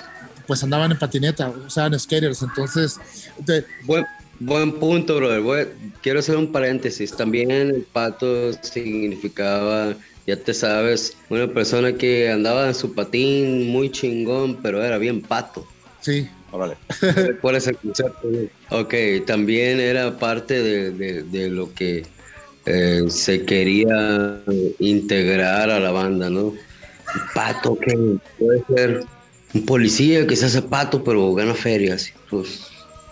pues 0.47 0.63
andaban 0.63 0.91
en 0.91 0.97
patineta, 0.99 1.49
usaban 1.67 1.99
skaters. 1.99 2.41
Entonces, 2.41 2.99
de- 3.39 3.65
Buen, 3.85 4.05
buen 4.45 4.73
punto, 4.73 5.15
brother. 5.17 5.41
Buen- 5.41 5.69
quiero 6.01 6.19
hacer 6.19 6.35
un 6.37 6.51
paréntesis. 6.51 7.11
También 7.15 7.51
el 7.51 7.83
pato 7.91 8.51
significaba, 8.61 9.95
ya 10.27 10.35
te 10.37 10.53
sabes, 10.53 11.15
una 11.29 11.47
persona 11.47 11.93
que 11.93 12.29
andaba 12.29 12.67
en 12.67 12.75
su 12.75 12.93
patín 12.93 13.67
muy 13.69 13.91
chingón, 13.91 14.57
pero 14.61 14.83
era 14.83 14.97
bien 14.97 15.21
pato. 15.21 15.65
sí, 16.01 16.27
Órale. 16.53 16.75
¿Cuál 17.41 17.55
es 17.55 17.67
el 17.67 17.77
concepto? 17.77 18.27
Ok, 18.71 18.93
también 19.25 19.79
era 19.79 20.17
parte 20.17 20.61
de, 20.61 20.91
de- 20.91 21.23
de 21.23 21.49
lo 21.49 21.73
que 21.73 22.05
eh, 22.65 23.03
se 23.07 23.45
quería 23.45 24.41
integrar 24.79 25.69
a 25.69 25.79
la 25.79 25.91
banda, 25.91 26.29
¿no? 26.29 26.53
Pato 27.33 27.77
que 27.79 27.93
puede 28.37 28.63
ser 28.75 29.03
un 29.53 29.65
policía 29.65 30.27
que 30.27 30.35
se 30.35 30.45
hace 30.47 30.61
pato, 30.61 31.01
pero 31.05 31.33
gana 31.33 31.53
ferias. 31.53 32.11
Pues 32.29 32.63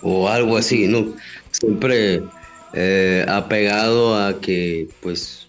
o 0.01 0.27
algo 0.27 0.57
así, 0.57 0.87
¿no? 0.87 1.13
Siempre 1.51 2.23
eh, 2.73 3.25
apegado 3.27 4.15
a 4.15 4.39
que, 4.39 4.87
pues, 5.01 5.47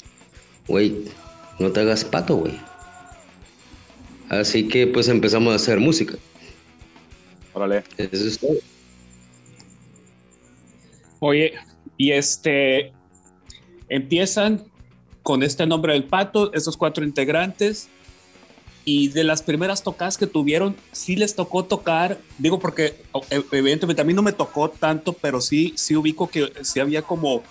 güey, 0.66 1.04
no 1.58 1.70
te 1.70 1.80
hagas 1.80 2.04
pato, 2.04 2.36
güey. 2.36 2.58
Así 4.30 4.68
que 4.68 4.86
pues 4.86 5.08
empezamos 5.08 5.52
a 5.52 5.56
hacer 5.56 5.80
música. 5.80 6.14
Órale. 7.52 7.82
Eso 7.98 8.28
es 8.28 8.38
todo. 8.38 8.54
Oye, 11.18 11.54
y 11.96 12.12
este, 12.12 12.92
empiezan 13.88 14.64
con 15.22 15.42
este 15.42 15.66
nombre 15.66 15.92
del 15.92 16.04
pato, 16.04 16.52
esos 16.54 16.76
cuatro 16.76 17.04
integrantes, 17.04 17.88
y 18.92 19.08
de 19.08 19.22
las 19.24 19.42
primeras 19.42 19.82
tocadas 19.82 20.16
que 20.18 20.26
tuvieron, 20.26 20.74
sí 20.92 21.14
les 21.16 21.34
tocó 21.36 21.64
tocar, 21.64 22.18
digo 22.38 22.58
porque 22.58 22.84
e- 23.30 23.42
evidentemente 23.52 24.02
a 24.02 24.04
mí 24.04 24.12
no 24.14 24.22
me 24.22 24.32
tocó 24.32 24.68
tanto, 24.70 25.12
pero 25.12 25.40
sí, 25.40 25.72
sí 25.76 25.94
ubico 25.96 26.28
que 26.28 26.52
sí 26.62 26.80
había 26.80 27.02
como, 27.02 27.42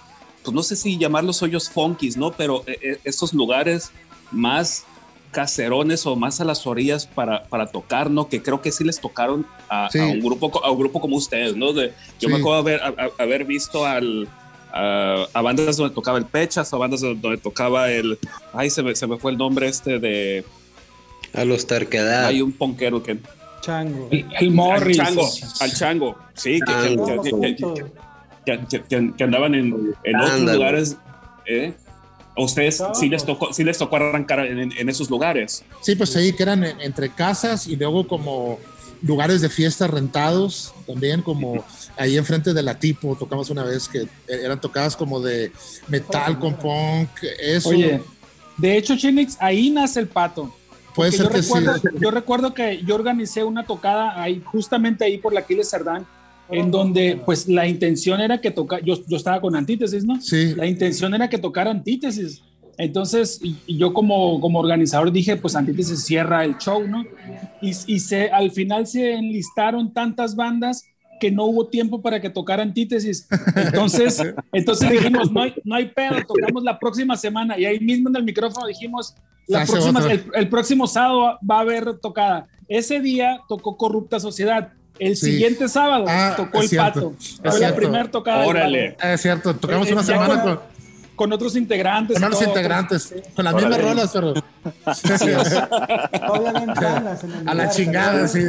pues 0.44 0.54
no 0.54 0.64
sé 0.64 0.76
si 0.76 0.98
llamarlos 0.98 1.42
hoyos 1.44 1.70
funkies, 1.70 2.18
¿no? 2.18 2.32
Pero 2.32 2.64
eh, 2.68 2.78
eh, 2.82 3.00
estos 3.04 3.34
lugares 3.34 3.92
más 4.32 4.86
caserones 5.32 6.06
o 6.06 6.16
más 6.16 6.42
a 6.42 6.46
las 6.46 6.66
orillas 6.66 7.06
para, 7.06 7.44
para 7.44 7.68
tocar, 7.68 8.10
¿no? 8.10 8.28
Que 8.30 8.42
creo 8.42 8.62
que 8.62 8.72
sí 8.72 8.84
les 8.84 9.00
tocaron 9.00 9.46
a, 9.70 9.90
Sí. 9.92 10.00
a 10.00 10.06
un 10.08 10.20
grupo 10.20 10.52
a 10.64 10.72
un 10.72 10.80
grupo 10.80 11.00
como 11.00 11.16
ustedes, 11.18 11.56
¿no? 11.56 11.72
De, 11.74 11.94
yo 12.20 12.30
me 12.30 12.38
acuerdo 12.38 12.58
haber, 12.60 12.82
a- 12.82 12.88
a- 12.98 13.24
haber 13.24 13.46
visto 13.46 13.86
al, 13.86 14.28
a, 14.74 15.26
a 15.34 15.42
bandas 15.42 15.78
donde 15.78 15.94
tocaba 15.94 16.18
el 16.18 16.26
Pechas, 16.26 16.74
a 16.74 16.78
bandas 16.78 17.02
donde 17.02 17.38
tocaba 17.38 17.92
el, 17.92 18.18
ay, 18.54 18.70
se 18.72 18.82
me, 18.84 18.96
se 18.96 19.06
me 19.08 19.18
fue 19.18 19.32
el 19.32 19.38
nombre 19.38 19.68
este 19.68 20.00
de, 20.00 20.44
A 21.34 21.46
los 21.46 21.68
terquedad. 21.68 22.26
hay 22.26 22.42
un 22.42 22.52
ponquero 22.52 23.02
que, 23.04 23.18
Chango. 23.62 24.08
El, 24.12 24.26
el 24.40 24.52
Morris. 24.52 25.00
al 25.00 25.06
chango, 25.08 25.30
al 25.60 25.74
chango, 25.74 26.18
sí, 26.34 26.60
que, 26.60 26.60
que- 26.60 26.72
Chango. 26.72 27.06
que- 27.06 27.30
que- 27.32 27.56
que- 27.56 27.64
Juntos. 27.64 27.90
que- 28.46 28.60
que- 28.70 28.84
que- 28.84 29.14
que 29.18 29.24
andaban 29.24 29.54
en, 29.56 29.94
en 30.04 30.16
otros 30.16 30.42
lugares, 30.54 30.98
¿eh? 31.46 31.74
¿A 32.38 32.42
ustedes 32.42 32.82
sí 32.94 33.10
les 33.10 33.26
tocó, 33.26 33.52
sí 33.52 33.64
les 33.66 33.78
tocó 33.78 33.98
arrancar 33.98 34.40
en, 34.46 34.72
en 34.72 34.90
esos 34.90 35.10
lugares? 35.10 35.64
Sí, 35.82 35.96
pues 35.96 36.16
ahí 36.16 36.32
que 36.32 36.44
eran 36.44 36.64
en- 36.64 36.80
entre 36.80 37.10
casas 37.10 37.68
y 37.68 37.76
luego 37.76 38.08
como 38.08 38.58
lugares 39.02 39.42
de 39.42 39.50
fiesta 39.50 39.88
rentados, 39.88 40.74
también 40.88 41.22
como 41.22 41.64
ahí 41.98 42.16
enfrente 42.18 42.54
de 42.54 42.64
la 42.64 42.80
tipo, 42.80 43.16
tocamos 43.18 43.50
una 43.50 43.64
vez 43.64 43.90
que 43.90 44.08
eran 44.28 44.60
tocadas 44.62 44.96
como 44.96 45.20
de 45.20 45.52
metal 45.90 46.40
con 46.40 46.54
punk, 46.56 47.10
eso 47.42 47.70
Oye, 47.70 48.02
de 48.58 48.78
hecho, 48.78 48.96
Chinix, 48.98 49.36
ahí 49.42 49.70
nace 49.70 50.00
el 50.00 50.08
pato. 50.08 50.54
Puede 50.96 51.12
ser 51.12 51.26
yo 51.26 51.30
que 51.30 51.38
recuerdo, 51.42 51.78
sí. 51.78 51.88
yo 52.00 52.12
recuerdo 52.12 52.54
que 52.54 52.82
yo 52.84 52.96
organicé 52.96 53.44
una 53.44 53.66
tocada 53.66 54.22
ahí, 54.22 54.42
justamente 54.46 55.06
ahí 55.06 55.18
por 55.18 55.34
la 55.34 55.42
Aquiles 55.42 55.70
Cerdán, 55.70 56.06
en 56.50 56.72
donde 56.72 57.22
pues 57.26 57.48
la 57.48 57.68
intención 57.68 58.22
era 58.22 58.42
que 58.42 58.52
tocara, 58.52 58.84
yo, 58.84 58.96
yo 59.08 59.18
estaba 59.18 59.40
con 59.40 59.56
antítesis, 59.56 60.04
¿no? 60.04 60.20
Sí, 60.22 60.56
La 60.56 60.66
intención 60.66 61.14
era 61.14 61.30
que 61.30 61.38
tocara 61.38 61.72
antítesis. 61.72 62.42
Entonces, 62.78 63.42
yo 63.68 63.94
como, 63.94 64.40
como 64.40 64.60
organizador 64.60 65.12
dije, 65.12 65.36
pues 65.36 65.56
antítesis 65.56 66.02
cierra 66.02 66.46
el 66.46 66.58
show, 66.58 66.88
¿no? 66.88 67.04
Y, 67.62 67.72
y 67.88 68.00
se, 68.00 68.30
al 68.30 68.52
final 68.52 68.88
se 68.88 69.14
enlistaron 69.14 69.94
tantas 69.94 70.36
bandas 70.36 70.86
que 71.20 71.30
no 71.32 71.46
hubo 71.46 71.68
tiempo 71.68 72.02
para 72.02 72.20
que 72.22 72.30
tocara 72.30 72.64
antítesis. 72.64 73.28
Entonces, 73.56 74.22
entonces 74.54 74.90
dijimos, 74.90 75.32
no 75.32 75.42
hay, 75.44 75.54
no 75.64 75.76
hay 75.76 75.86
pedo, 75.88 76.16
tocamos 76.28 76.64
la 76.64 76.80
próxima 76.80 77.16
semana. 77.18 77.58
Y 77.60 77.66
ahí 77.66 77.80
mismo 77.80 78.10
en 78.10 78.16
el 78.16 78.24
micrófono 78.24 78.66
dijimos, 78.68 79.16
la 79.48 79.66
próxima, 79.66 80.00
el, 80.12 80.26
el 80.34 80.50
próximo 80.50 80.88
sábado 80.88 81.38
va 81.50 81.58
a 81.58 81.62
haber 81.62 81.98
tocada. 81.98 82.48
Ese 82.68 83.00
día 83.02 83.42
tocó 83.48 83.78
Corrupta 83.78 84.20
Sociedad. 84.20 84.70
El 85.00 85.16
Sí. 85.16 85.32
siguiente 85.32 85.70
sábado 85.70 86.06
Ah, 86.08 86.34
tocó 86.36 86.62
el 86.62 86.68
cierto, 86.68 87.12
pato. 87.12 87.16
es 87.20 87.40
Fue 87.42 87.60
la 87.62 87.74
primera 87.76 88.12
tocada. 88.12 88.46
Órale. 88.46 88.92
Pato. 88.98 89.08
es 89.14 89.22
cierto, 89.22 89.56
tocamos 89.56 89.88
Eh, 89.88 89.94
una 89.94 90.04
semana 90.04 90.42
con- 90.42 90.60
con, 91.16 91.32
otros 91.34 91.56
integrantes. 91.56 92.20
con 92.20 92.30
todo, 92.32 92.44
integrantes, 92.44 93.14
con 93.36 93.46
las 93.46 93.54
Órale. 93.54 93.78
mismas 93.78 93.90
rolas, 93.90 94.12
pero 94.14 94.34
en 96.62 96.70
el 96.70 97.48
a 97.50 97.54
la 97.54 97.70
chingada, 97.70 98.28
sí. 98.28 98.40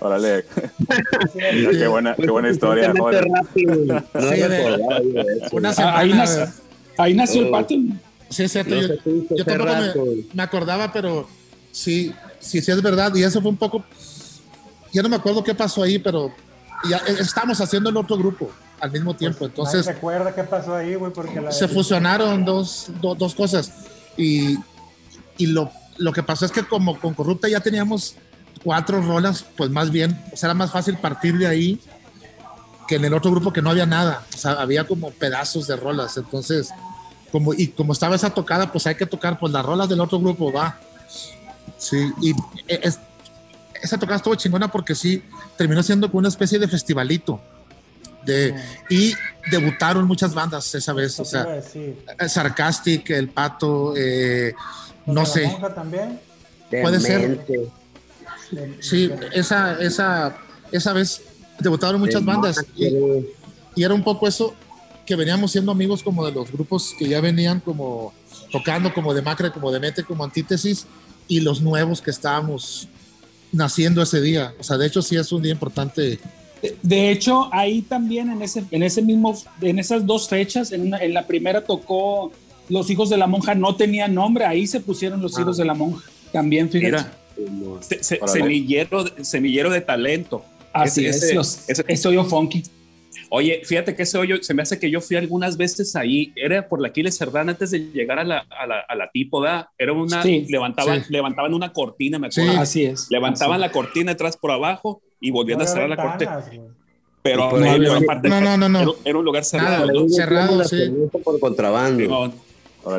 Órale. 0.00 0.42
Sí, 0.42 1.66
qué 1.78 1.86
buena, 1.88 2.14
qué 2.14 2.30
buena 2.30 2.50
historia, 2.50 2.92
rápido. 2.92 3.74
No 3.84 4.04
Sí, 4.20 4.40
de-. 4.40 5.48
Una 5.52 5.70
Ah, 5.78 5.98
ahí, 5.98 6.10
semana. 6.10 6.14
nació, 6.24 6.52
ahí 6.98 7.14
nació 7.14 7.42
el 7.42 7.48
Oh. 7.48 7.50
pato. 7.52 7.74
Sí, 8.30 8.42
es 8.44 8.52
cierto. 8.52 8.74
No 8.74 8.80
yo, 8.82 8.94
yo 9.36 9.44
tampoco 9.44 9.70
rato. 9.70 10.04
me, 10.06 10.24
me 10.34 10.42
acordaba, 10.42 10.92
pero 10.92 11.28
sí, 11.72 12.12
sí, 12.40 12.60
sí 12.60 12.70
es 12.70 12.82
verdad. 12.82 13.14
Y 13.14 13.22
eso 13.22 13.40
fue 13.40 13.50
un 13.50 13.56
poco. 13.56 13.84
Ya 14.92 15.02
no 15.02 15.08
me 15.08 15.16
acuerdo 15.16 15.42
qué 15.42 15.54
pasó 15.54 15.82
ahí, 15.82 15.98
pero 15.98 16.32
ya 16.88 16.98
eh, 16.98 17.16
estábamos 17.20 17.60
haciendo 17.60 17.90
el 17.90 17.96
otro 17.96 18.16
grupo 18.16 18.50
al 18.80 18.90
mismo 18.92 19.14
tiempo. 19.16 19.40
Nadie 19.40 19.48
Entonces 19.50 19.84
se 19.86 19.90
acuerda 19.90 20.34
qué 20.34 20.44
pasó 20.44 20.74
ahí, 20.76 20.94
güey, 20.94 21.12
porque 21.12 21.40
la 21.40 21.50
se 21.52 21.66
fusionaron 21.68 22.44
dos, 22.44 22.86
do- 23.00 23.14
dos 23.14 23.34
cosas. 23.34 23.72
Y, 24.16 24.56
y 25.38 25.46
lo, 25.46 25.70
lo 25.96 26.12
que 26.12 26.22
pasó 26.22 26.44
es 26.44 26.52
que, 26.52 26.62
como 26.64 26.98
con 27.00 27.14
Corrupta 27.14 27.48
ya 27.48 27.60
teníamos 27.60 28.14
cuatro 28.62 29.00
rolas, 29.02 29.44
pues 29.56 29.70
más 29.70 29.90
bien, 29.90 30.20
o 30.32 30.36
sea, 30.36 30.48
era 30.48 30.54
más 30.54 30.70
fácil 30.70 30.96
partir 30.98 31.36
de 31.38 31.46
ahí 31.46 31.80
que 32.86 32.96
en 32.96 33.04
el 33.04 33.12
otro 33.14 33.30
grupo 33.30 33.52
que 33.52 33.60
no 33.62 33.70
había 33.70 33.86
nada. 33.86 34.22
O 34.34 34.38
sea, 34.38 34.52
había 34.52 34.84
como 34.84 35.10
pedazos 35.10 35.66
de 35.66 35.76
rolas. 35.76 36.16
Entonces, 36.16 36.70
como, 37.30 37.52
y 37.52 37.68
como 37.68 37.92
estaba 37.92 38.16
esa 38.16 38.30
tocada, 38.30 38.72
pues 38.72 38.86
hay 38.86 38.94
que 38.94 39.04
tocar 39.06 39.38
pues 39.38 39.52
las 39.52 39.64
rolas 39.64 39.88
del 39.88 40.00
otro 40.00 40.18
grupo, 40.18 40.50
va. 40.52 40.78
Sí, 41.76 42.10
y 42.22 42.30
e- 42.66 42.80
es- 42.82 42.98
esa 43.82 43.98
tocada 43.98 44.16
estuvo 44.16 44.34
chingona 44.34 44.68
porque 44.68 44.94
sí, 44.94 45.22
terminó 45.56 45.82
siendo 45.82 46.08
como 46.08 46.20
una 46.20 46.28
especie 46.28 46.58
de 46.58 46.66
festivalito. 46.66 47.40
De, 48.24 48.54
y 48.90 49.14
debutaron 49.50 50.06
muchas 50.06 50.34
bandas 50.34 50.74
esa 50.74 50.92
vez, 50.92 51.18
o 51.20 51.24
sea, 51.24 51.46
eh, 51.74 52.28
Sarcastic, 52.28 53.08
El 53.10 53.28
Pato, 53.28 53.94
eh, 53.96 54.54
no 55.06 55.24
sé, 55.24 55.46
monja 55.46 55.72
también. 55.74 56.20
puede 56.70 57.00
ser. 57.00 57.20
Demente. 57.22 57.52
De- 57.52 57.70
sí, 58.80 59.10
esa, 59.32 59.80
esa, 59.82 60.36
esa 60.72 60.92
vez 60.92 61.22
debutaron 61.60 62.00
muchas 62.00 62.24
bandas 62.24 62.64
y, 62.76 62.86
y 63.74 63.82
era 63.84 63.94
un 63.94 64.02
poco 64.04 64.26
eso 64.28 64.54
que 65.06 65.16
veníamos 65.16 65.52
siendo 65.52 65.72
amigos 65.72 66.02
como 66.02 66.24
de 66.26 66.32
los 66.32 66.50
grupos 66.52 66.94
que 66.98 67.08
ya 67.08 67.20
venían 67.20 67.60
como 67.60 68.12
tocando 68.52 68.92
como 68.92 69.14
de 69.14 69.22
Macre, 69.22 69.50
como 69.50 69.70
de 69.72 69.80
Mete, 69.80 70.04
como 70.04 70.22
Antítesis 70.24 70.86
y 71.26 71.40
los 71.40 71.60
nuevos 71.60 72.00
que 72.02 72.10
estábamos 72.10 72.88
naciendo 73.52 74.02
ese 74.02 74.20
día. 74.20 74.52
O 74.58 74.62
sea, 74.62 74.76
de 74.76 74.86
hecho 74.86 75.00
sí 75.02 75.16
es 75.16 75.32
un 75.32 75.42
día 75.42 75.52
importante. 75.52 76.18
De- 76.62 76.76
De 76.82 77.10
hecho, 77.10 77.48
ahí 77.52 77.82
también 77.82 78.30
en 78.30 78.42
ese, 78.42 78.64
en 78.70 78.82
ese 78.82 79.00
mismo, 79.02 79.36
en 79.60 79.78
esas 79.78 80.04
dos 80.06 80.28
fechas, 80.28 80.72
en, 80.72 80.82
una- 80.88 80.98
en 80.98 81.14
la 81.14 81.26
primera 81.26 81.64
tocó 81.64 82.32
Los 82.68 82.90
Hijos 82.90 83.08
de 83.10 83.16
la 83.16 83.26
Monja, 83.26 83.54
no 83.54 83.76
tenían 83.76 84.14
nombre, 84.14 84.44
ahí 84.44 84.66
se 84.66 84.80
pusieron 84.80 85.22
Los 85.22 85.38
Hijos 85.38 85.56
de 85.56 85.64
la 85.64 85.74
Monja. 85.74 86.04
También, 86.32 86.68
fíjate. 86.68 86.90
Mira, 86.90 87.17
se- 87.80 88.02
se- 88.02 88.20
semillero, 88.26 89.04
de- 89.04 89.24
semillero 89.24 89.70
de 89.70 89.80
talento. 89.80 90.44
Así 90.72 91.06
ese- 91.06 91.10
es, 91.18 91.22
ese- 91.24 91.34
los, 91.34 91.68
ese- 91.68 91.84
ese 91.88 92.08
hoyo 92.08 92.24
funky. 92.24 92.62
Oye, 93.30 93.60
fíjate 93.64 93.94
que 93.94 94.04
ese 94.04 94.16
hoyo, 94.16 94.36
se 94.42 94.54
me 94.54 94.62
hace 94.62 94.78
que 94.78 94.90
yo 94.90 95.00
fui 95.02 95.16
algunas 95.16 95.56
veces 95.58 95.94
ahí, 95.96 96.32
era 96.34 96.66
por 96.66 96.80
la 96.80 96.88
Aquiles 96.88 97.16
Cerdán 97.18 97.50
antes 97.50 97.70
de 97.70 97.80
llegar 97.92 98.18
a 98.18 98.24
la, 98.24 98.38
a 98.48 98.66
la, 98.66 98.80
a 98.88 98.94
la 98.94 99.10
tipo, 99.10 99.40
¿verdad? 99.40 99.66
Era 99.76 99.92
una, 99.92 100.22
Sí, 100.22 100.46
levantaban, 100.48 101.04
sí. 101.04 101.12
levantaban 101.12 101.52
una 101.52 101.72
cortina, 101.72 102.18
me 102.18 102.30
Sí. 102.30 102.40
acuerdo. 102.40 102.60
Así 102.62 102.84
es. 102.84 103.06
Levantaban 103.10 103.60
así 103.60 103.68
la 103.68 103.72
cortina 103.72 104.12
detrás 104.12 104.36
por 104.38 104.50
abajo 104.50 105.02
y 105.20 105.30
volvían 105.30 105.58
no 105.58 105.64
a 105.64 105.66
cerrar 105.66 105.90
la 105.90 105.96
cortina. 105.96 106.42
Pero, 107.22 107.50
pero 107.50 107.64
ahí 107.70 107.78
no- 107.80 107.92
aparte, 107.94 108.28
No, 108.30 108.40
no, 108.40 108.56
no, 108.56 108.68
no. 108.68 108.80
Era, 108.80 108.90
era 109.04 109.18
un 109.18 109.24
lugar 109.24 109.44
cerrado, 109.44 109.86
Nada, 109.86 109.92
¿no? 110.00 110.08
cerrado, 110.08 110.64
sí. 110.64 110.76
por 111.22 111.38
contrabando. 111.40 112.32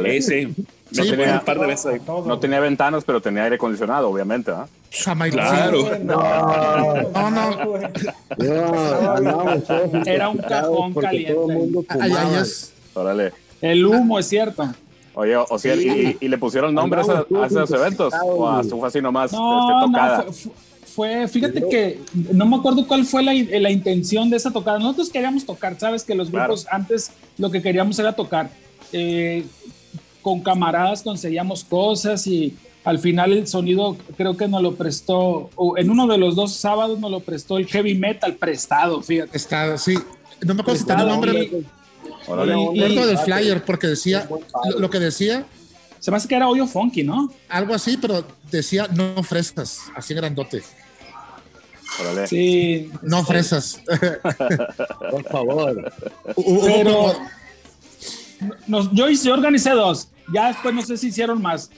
Sí, 0.04 0.22
sí. 0.22 0.48
No 0.92 1.04
Sí, 1.04 1.10
tenía 1.12 1.34
un 1.36 1.46
par 1.46 1.60
de 1.60 1.68
veces 1.68 1.86
ahí. 1.86 2.00
Todo. 2.00 2.26
No 2.26 2.40
tenía 2.40 2.60
ventanas, 2.60 3.04
pero 3.06 3.22
tenía 3.22 3.44
aire 3.44 3.56
acondicionado, 3.58 4.10
obviamente, 4.10 4.52
¿ah? 4.52 4.66
Jamaica. 4.92 5.36
Claro. 5.38 6.00
No, 6.04 7.30
no. 7.30 7.68
güey. 7.70 7.84
No, 8.40 10.04
Era 10.06 10.30
un 10.30 10.38
cajón 10.38 10.94
caliente. 10.94 11.34
Todo 11.34 11.52
el 11.52 11.58
mundo 11.58 11.86
Ay, 11.90 12.00
ay, 12.02 12.10
fumaba. 12.12 12.40
es- 12.42 12.74
Órale. 12.94 13.34
El 13.62 13.86
humo, 13.86 14.18
es 14.20 14.28
cierto. 14.28 14.68
Oye, 15.14 15.36
o 15.36 15.60
sea, 15.60 15.76
Sí. 15.76 16.18
y, 16.22 16.26
y 16.26 16.28
le 16.28 16.38
pusieron 16.38 16.74
nombres 16.74 17.08
a, 17.10 17.26
a 17.42 17.46
esos 17.46 17.72
eventos? 17.72 18.14
¿O 18.24 18.48
a- 18.48 18.64
fue 18.64 18.88
así 18.88 19.02
nomás 19.02 19.32
No, 19.32 19.70
este, 19.80 19.86
tocada? 19.92 20.22
fue, 20.24 20.34
fue- 20.34 20.52
fue- 20.96 21.28
fíjate 21.28 21.68
que 21.70 22.00
no 22.34 22.46
me 22.46 22.56
acuerdo 22.56 22.88
cuál 22.88 23.06
fue 23.06 23.22
la, 23.22 23.34
la 23.34 23.70
intención 23.70 24.30
de 24.30 24.38
esa 24.38 24.52
tocada. 24.52 24.80
Nosotros 24.80 25.10
queríamos 25.10 25.46
tocar, 25.46 25.78
sabes 25.80 26.04
que 26.04 26.16
los 26.16 26.30
Claro. 26.30 26.48
grupos 26.54 26.68
antes 26.72 27.12
lo 27.38 27.52
que 27.52 27.62
queríamos 27.62 28.00
era 28.00 28.14
tocar. 28.14 28.50
Eh, 28.92 29.46
con 30.22 30.42
camaradas 30.42 31.02
conseguíamos 31.04 31.64
cosas 31.64 32.26
y 32.28 32.56
al 32.84 33.00
final 33.00 33.34
el 33.34 33.48
sonido 33.48 33.98
creo 34.18 34.38
que 34.38 34.48
nos 34.48 34.62
lo 34.62 34.76
prestó, 34.76 35.50
o 35.56 35.78
en 35.78 35.90
uno 35.90 36.08
de 36.08 36.18
los 36.18 36.36
dos 36.36 36.54
sábados 36.54 37.00
nos 37.00 37.12
lo 37.12 37.20
prestó 37.20 37.58
el 37.58 37.68
heavy 37.68 37.96
metal 37.96 38.36
prestado, 38.36 39.02
fíjate. 39.02 39.36
Está, 39.36 39.78
sí. 39.78 39.96
No 40.42 40.54
me 40.54 40.62
acuerdo 40.62 40.80
si 40.80 40.86
tenía 40.86 41.04
un 41.04 41.10
nombre. 41.10 41.52
Acuerdo 42.24 43.08
del 43.08 43.18
flyer 43.18 43.64
porque 43.64 43.88
decía, 43.88 44.28
lo, 44.72 44.80
lo 44.80 44.90
que 44.90 45.00
decía, 45.00 45.46
se 46.00 46.12
me 46.12 46.18
hace 46.18 46.28
que 46.28 46.36
era 46.36 46.48
hoyo 46.48 46.66
funky, 46.68 47.04
¿no? 47.04 47.32
algo 47.50 47.74
así, 47.74 47.98
pero 47.98 48.24
decía 48.50 48.88
no 48.94 49.22
frescas, 49.24 49.82
así 49.96 50.14
grandote. 50.14 50.64
Órale. 52.02 52.28
Sí. 52.28 52.92
No 53.02 53.26
fresas. 53.26 53.82
Por 55.12 55.24
favor. 55.26 55.92
Pero 56.36 57.16
nos- 58.68 58.92
yo, 58.92 59.10
hice, 59.10 59.28
yo 59.28 59.34
organicé 59.34 59.72
dos. 59.72 60.10
Ya 60.34 60.48
después 60.50 60.74
no 60.76 60.82
sé 60.84 60.96
si 60.98 61.08
hicieron 61.08 61.42
más, 61.42 61.72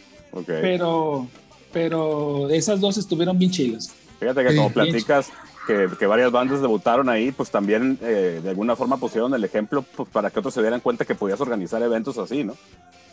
pero, 0.45 1.27
pero 1.71 2.49
esas 2.49 2.79
dos 2.81 2.97
estuvieron 2.97 3.37
bien 3.39 3.51
chilas. 3.51 3.91
Fíjate 4.19 4.43
que 4.43 4.49
Sí. 4.51 4.57
como 4.57 4.71
platicas 4.71 5.29
que, 5.67 5.87
que 5.97 6.05
varias 6.05 6.31
bandas 6.31 6.61
debutaron 6.61 7.07
ahí, 7.09 7.31
pues 7.31 7.49
también 7.49 7.97
eh, 8.01 8.39
de 8.43 8.49
alguna 8.49 8.75
forma 8.75 8.97
pusieron 8.97 9.33
el 9.33 9.43
ejemplo 9.43 9.83
pues, 9.95 10.09
para 10.09 10.29
que 10.29 10.39
otros 10.39 10.53
se 10.53 10.61
dieran 10.61 10.79
cuenta 10.81 11.05
que 11.05 11.15
podías 11.15 11.39
organizar 11.39 11.81
eventos 11.81 12.17
así, 12.17 12.43
¿no? 12.43 12.55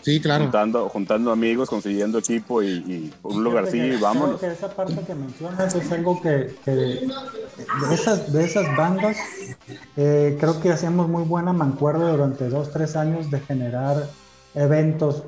Sí, 0.03 0.21
claro. 0.21 0.45
Juntando, 0.45 0.89
juntando 0.89 1.33
amigos, 1.33 1.69
consiguiendo 1.69 2.19
equipo 2.19 2.63
y, 2.63 2.69
y 2.69 3.13
un 3.23 3.43
lugar 3.45 3.67
Fíjate 3.67 3.83
así, 3.83 3.91
que- 3.97 4.03
vámonos. 4.03 4.39
creo 4.39 4.51
que 4.53 4.57
esa 4.57 4.71
parte 4.75 4.95
que 5.07 5.15
mencionas 5.15 5.75
es 5.75 5.93
algo 5.93 6.21
que, 6.23 6.55
que 6.65 6.71
de, 6.71 7.09
esas, 7.93 8.33
de 8.33 8.45
esas 8.45 8.75
bandas 8.77 9.17
eh, 9.97 10.37
creo 10.41 10.61
que 10.61 10.71
hacíamos 10.73 11.09
muy 11.09 11.25
buena 11.25 11.53
mancuerda 11.53 12.11
durante 12.11 12.49
dos, 12.49 12.73
tres 12.73 12.97
años 12.97 13.31
de 13.31 13.41
generar 13.41 14.09
eventos 14.55 15.25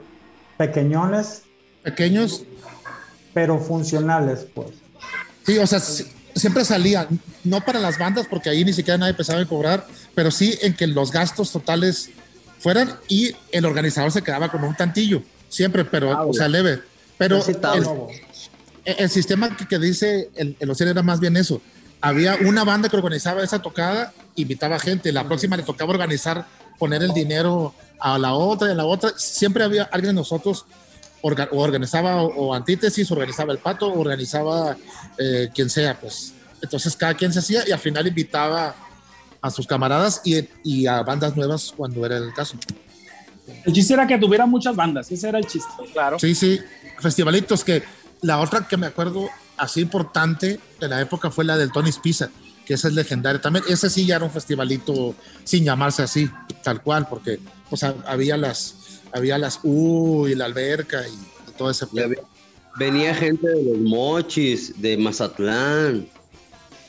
pequeñones 0.56 1.42
Pequeños. 1.82 2.42
pero 3.34 3.58
funcionales, 3.58 4.46
pues. 4.54 4.68
Sí, 5.46 5.58
o 5.58 5.66
sea, 5.66 5.80
si- 5.80 6.06
siempre 6.34 6.64
salía, 6.64 7.08
no 7.44 7.60
para 7.62 7.80
las 7.80 7.98
bandas, 7.98 8.26
porque 8.28 8.50
ahí 8.50 8.64
ni 8.64 8.72
siquiera 8.72 8.98
nadie 8.98 9.14
pensaba 9.14 9.40
en 9.40 9.48
cobrar, 9.48 9.86
pero 10.14 10.30
sí 10.30 10.56
en 10.62 10.74
que 10.74 10.86
los 10.86 11.10
gastos 11.10 11.50
totales 11.50 12.10
fueran 12.60 12.94
y 13.08 13.32
el 13.50 13.64
organizador 13.64 14.12
se 14.12 14.22
quedaba 14.22 14.48
con 14.50 14.62
un 14.62 14.76
tantillo, 14.76 15.22
siempre, 15.48 15.84
pero, 15.84 16.12
Ah, 16.12 16.24
o 16.24 16.32
sea, 16.32 16.46
leve. 16.48 16.80
Pero 17.18 17.36
el, 18.84 18.94
el 18.98 19.10
sistema 19.10 19.56
que, 19.56 19.66
que 19.66 19.78
dice 19.78 20.30
el, 20.36 20.56
el 20.60 20.70
Ociel 20.70 20.90
era 20.90 21.02
más 21.02 21.20
bien 21.20 21.36
eso. 21.36 21.60
Había 22.00 22.36
una 22.36 22.64
banda 22.64 22.88
que 22.88 22.96
organizaba 22.96 23.42
esa 23.42 23.60
tocada, 23.60 24.12
invitaba 24.36 24.78
gente, 24.78 25.12
la 25.12 25.24
próxima 25.24 25.56
le 25.56 25.64
tocaba 25.64 25.90
organizar, 25.90 26.46
poner 26.78 27.02
el 27.02 27.12
dinero 27.12 27.74
a 27.98 28.18
la 28.18 28.32
otra 28.32 28.68
y 28.68 28.70
a 28.72 28.74
la 28.74 28.86
otra. 28.86 29.12
Siempre 29.16 29.64
había 29.64 29.82
alguien 29.84 30.14
de 30.14 30.20
nosotros 30.20 30.64
orga- 31.22 31.48
o 31.52 31.58
organizaba 31.60 32.22
o, 32.22 32.28
o 32.28 32.54
antítesis, 32.54 33.10
organizaba 33.10 33.52
el 33.52 33.58
pato, 33.58 33.92
organizaba 33.92 34.76
eh, 35.18 35.50
quien 35.54 35.68
sea, 35.68 36.00
pues. 36.00 36.32
Entonces 36.62 36.96
cada 36.96 37.12
quien 37.14 37.32
se 37.34 37.40
hacía 37.40 37.68
y 37.68 37.72
al 37.72 37.78
final 37.78 38.06
invitaba 38.06 38.74
a 39.42 39.50
sus 39.50 39.66
camaradas 39.66 40.20
y, 40.24 40.48
y 40.64 40.86
a 40.86 41.02
bandas 41.02 41.36
nuevas 41.36 41.72
cuando 41.76 42.04
era 42.04 42.16
el 42.18 42.32
caso. 42.34 42.56
El 43.64 43.72
chiste 43.72 43.94
era 43.94 44.06
que 44.06 44.18
tuviera 44.18 44.46
muchas 44.46 44.76
bandas, 44.76 45.10
ese 45.10 45.28
era 45.28 45.38
el 45.38 45.46
chiste. 45.46 45.70
Claro. 45.92 46.18
Sí, 46.18 46.34
sí, 46.34 46.58
festivalitos 47.00 47.64
que 47.64 47.82
la 48.22 48.38
otra 48.38 48.66
que 48.68 48.76
me 48.76 48.86
acuerdo 48.86 49.28
así 49.56 49.80
importante 49.80 50.60
de 50.78 50.88
la 50.88 51.00
época 51.00 51.30
fue 51.30 51.44
la 51.44 51.56
del 51.56 51.72
Tony's 51.72 51.98
Pizza, 51.98 52.30
que 52.64 52.74
esa 52.74 52.88
es 52.88 52.94
legendaria 52.94 53.40
también. 53.40 53.64
Ese 53.68 53.90
sí 53.90 54.06
ya 54.06 54.16
era 54.16 54.24
un 54.24 54.30
festivalito 54.30 55.14
sin 55.44 55.64
llamarse 55.64 56.02
así, 56.02 56.30
tal 56.62 56.82
cual, 56.82 57.06
porque 57.08 57.40
pues 57.68 57.82
ha- 57.82 57.94
había 58.06 58.36
las 58.36 58.76
había 59.12 59.38
las 59.38 59.58
U 59.64 60.28
y 60.28 60.34
la 60.36 60.44
alberca 60.44 61.02
y, 61.08 61.12
y 61.12 61.52
todo 61.58 61.70
ese 61.70 61.86
Venía 62.78 63.12
gente 63.14 63.48
de 63.48 63.64
los 63.64 63.78
mochis, 63.78 64.80
de 64.80 64.96
Mazatlán. 64.96 66.06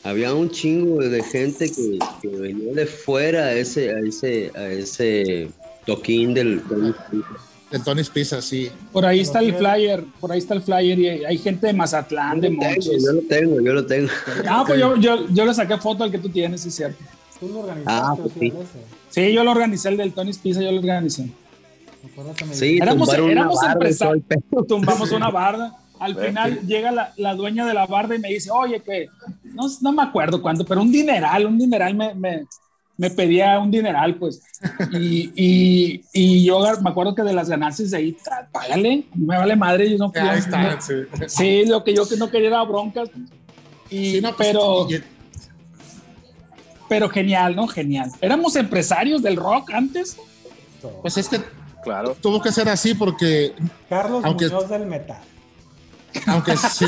Había 0.04 0.34
un 0.34 0.50
chingo 0.50 0.98
de 1.00 1.22
gente 1.24 1.72
que, 1.72 2.00
que 2.22 2.28
venía 2.28 2.74
de 2.74 2.86
fuera 2.88 3.46
a 3.46 3.54
ese, 3.54 3.92
a 3.92 4.00
ese, 4.00 4.52
a 4.56 4.66
ese 4.68 5.50
toquín 5.86 6.34
del. 6.34 6.62
Del 7.72 7.84
Tony's 7.84 8.10
Pizza, 8.10 8.42
sí. 8.42 8.70
Por 8.92 9.06
ahí 9.06 9.22
está 9.22 9.40
el 9.40 9.54
flyer, 9.56 10.04
por 10.20 10.32
ahí 10.32 10.40
está 10.40 10.54
el 10.56 10.62
flyer 10.62 11.00
y 11.00 11.08
hay 11.26 11.38
gente 11.38 11.68
de 11.68 11.74
Mazatlán, 11.74 12.42
de 12.42 12.50
Yo 12.50 12.54
lo 12.56 12.60
tengo, 12.60 12.76
Mochis. 12.76 13.04
yo 13.06 13.14
lo 13.14 13.22
tengo, 13.22 13.62
yo 13.62 13.74
lo 13.74 13.86
tengo. 13.86 14.10
Ah, 14.50 14.64
pues 14.68 14.80
yo, 14.80 14.98
yo, 14.98 15.28
yo 15.30 15.46
le 15.46 15.54
saqué 15.54 15.78
foto 15.78 16.04
al 16.04 16.12
que 16.12 16.18
tú 16.18 16.28
tienes, 16.30 16.66
es 16.66 16.76
cierto. 16.76 16.98
Tú 17.40 17.48
lo 17.48 17.60
organizaste, 17.60 17.92
Ah, 18.06 18.16
pues 18.22 18.34
sí. 18.40 18.48
ese. 18.48 19.28
Sí, 19.28 19.34
yo 19.34 19.44
lo 19.44 19.52
organicé, 19.52 19.88
el 19.90 19.98
del 19.98 20.12
Tony's 20.14 20.38
Pizza, 20.40 20.62
yo 20.62 20.72
lo 20.72 20.80
organicé. 20.80 21.28
Sí. 22.52 22.78
Éramos- 22.82 23.14
éramos 23.14 23.60
empresarios. 23.64 24.24
Tumbamos 24.68 25.12
una 25.12 25.30
barda. 25.30 25.78
Al 26.02 26.16
final 26.16 26.60
llega 26.68 26.92
la, 26.92 27.14
la 27.18 27.36
dueña 27.36 27.66
de 27.66 27.74
la 27.74 27.86
barda 27.86 28.16
y 28.16 28.20
me 28.20 28.30
dice, 28.30 28.50
oye, 28.52 28.82
que 28.82 29.08
no, 29.44 29.68
no 29.82 29.92
me 29.94 30.04
acuerdo 30.04 30.42
cuánto, 30.42 30.66
pero 30.66 30.82
un 30.82 30.92
dineral, 30.92 31.46
un 31.46 31.58
dineral 31.60 31.94
me, 31.96 32.14
me, 32.16 32.46
me 32.98 33.10
pedía 33.12 33.60
un 33.60 33.70
dineral, 33.72 34.16
pues. 34.16 34.42
Y, 34.92 35.32
y, 35.36 36.04
y 36.12 36.44
yo 36.44 36.60
me 36.82 36.90
acuerdo 36.90 37.14
que 37.16 37.22
de 37.24 37.34
las 37.34 37.50
ganancias 37.50 37.92
de 37.92 37.98
ahí, 37.98 38.18
"Tra- 38.24 38.48
págale, 38.52 39.06
me 39.16 39.38
vale 39.38 39.56
madre, 39.56 39.90
yo 39.90 39.98
no 39.98 40.12
Ahí 40.16 40.26
yo- 40.28 40.34
está, 40.34 40.76
no- 40.76 40.82
sí. 40.82 40.94
Sí, 41.28 41.66
lo 41.66 41.84
que 41.84 41.94
yo 41.96 42.08
que 42.10 42.18
no 42.18 42.30
quería 42.30 42.48
era 42.50 42.64
broncas. 42.64 43.10
Y, 43.90 44.14
Sí, 44.14 44.22
no, 44.22 44.36
pues, 44.36 44.48
pero, 44.50 44.88
y- 44.90 45.04
pero 46.90 47.10
genial, 47.10 47.56
¿no? 47.56 47.68
Genial. 47.68 48.12
Éramos 48.22 48.56
empresarios 48.56 49.22
del 49.22 49.36
rock 49.36 49.72
antes. 49.74 50.18
pues 51.02 51.16
es 51.18 51.30
que 51.30 51.40
Claro. 51.84 52.16
tuvo 52.22 52.42
que 52.42 52.52
ser 52.52 52.68
así 52.70 52.94
porque 52.96 53.54
Carlos 53.88 54.24
aunque- 54.26 54.46
Muñoz 54.50 54.68
del 54.70 54.86
Metal. 54.88 55.20
Aunque 56.28 56.56
sí, 56.58 56.86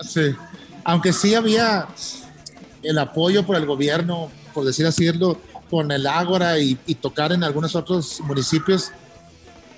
sí, 0.00 0.34
aunque 0.84 1.12
sí 1.12 1.34
había 1.34 1.86
el 2.82 2.98
apoyo 2.98 3.44
por 3.46 3.56
el 3.56 3.66
gobierno, 3.66 4.30
por 4.54 4.64
decir 4.64 4.86
asílo, 4.86 5.38
con 5.70 5.92
el 5.92 6.06
Ágora 6.06 6.58
y, 6.58 6.78
y 6.86 6.94
tocar 6.96 7.32
en 7.32 7.44
algunos 7.44 7.76
otros 7.76 8.20
municipios, 8.20 8.90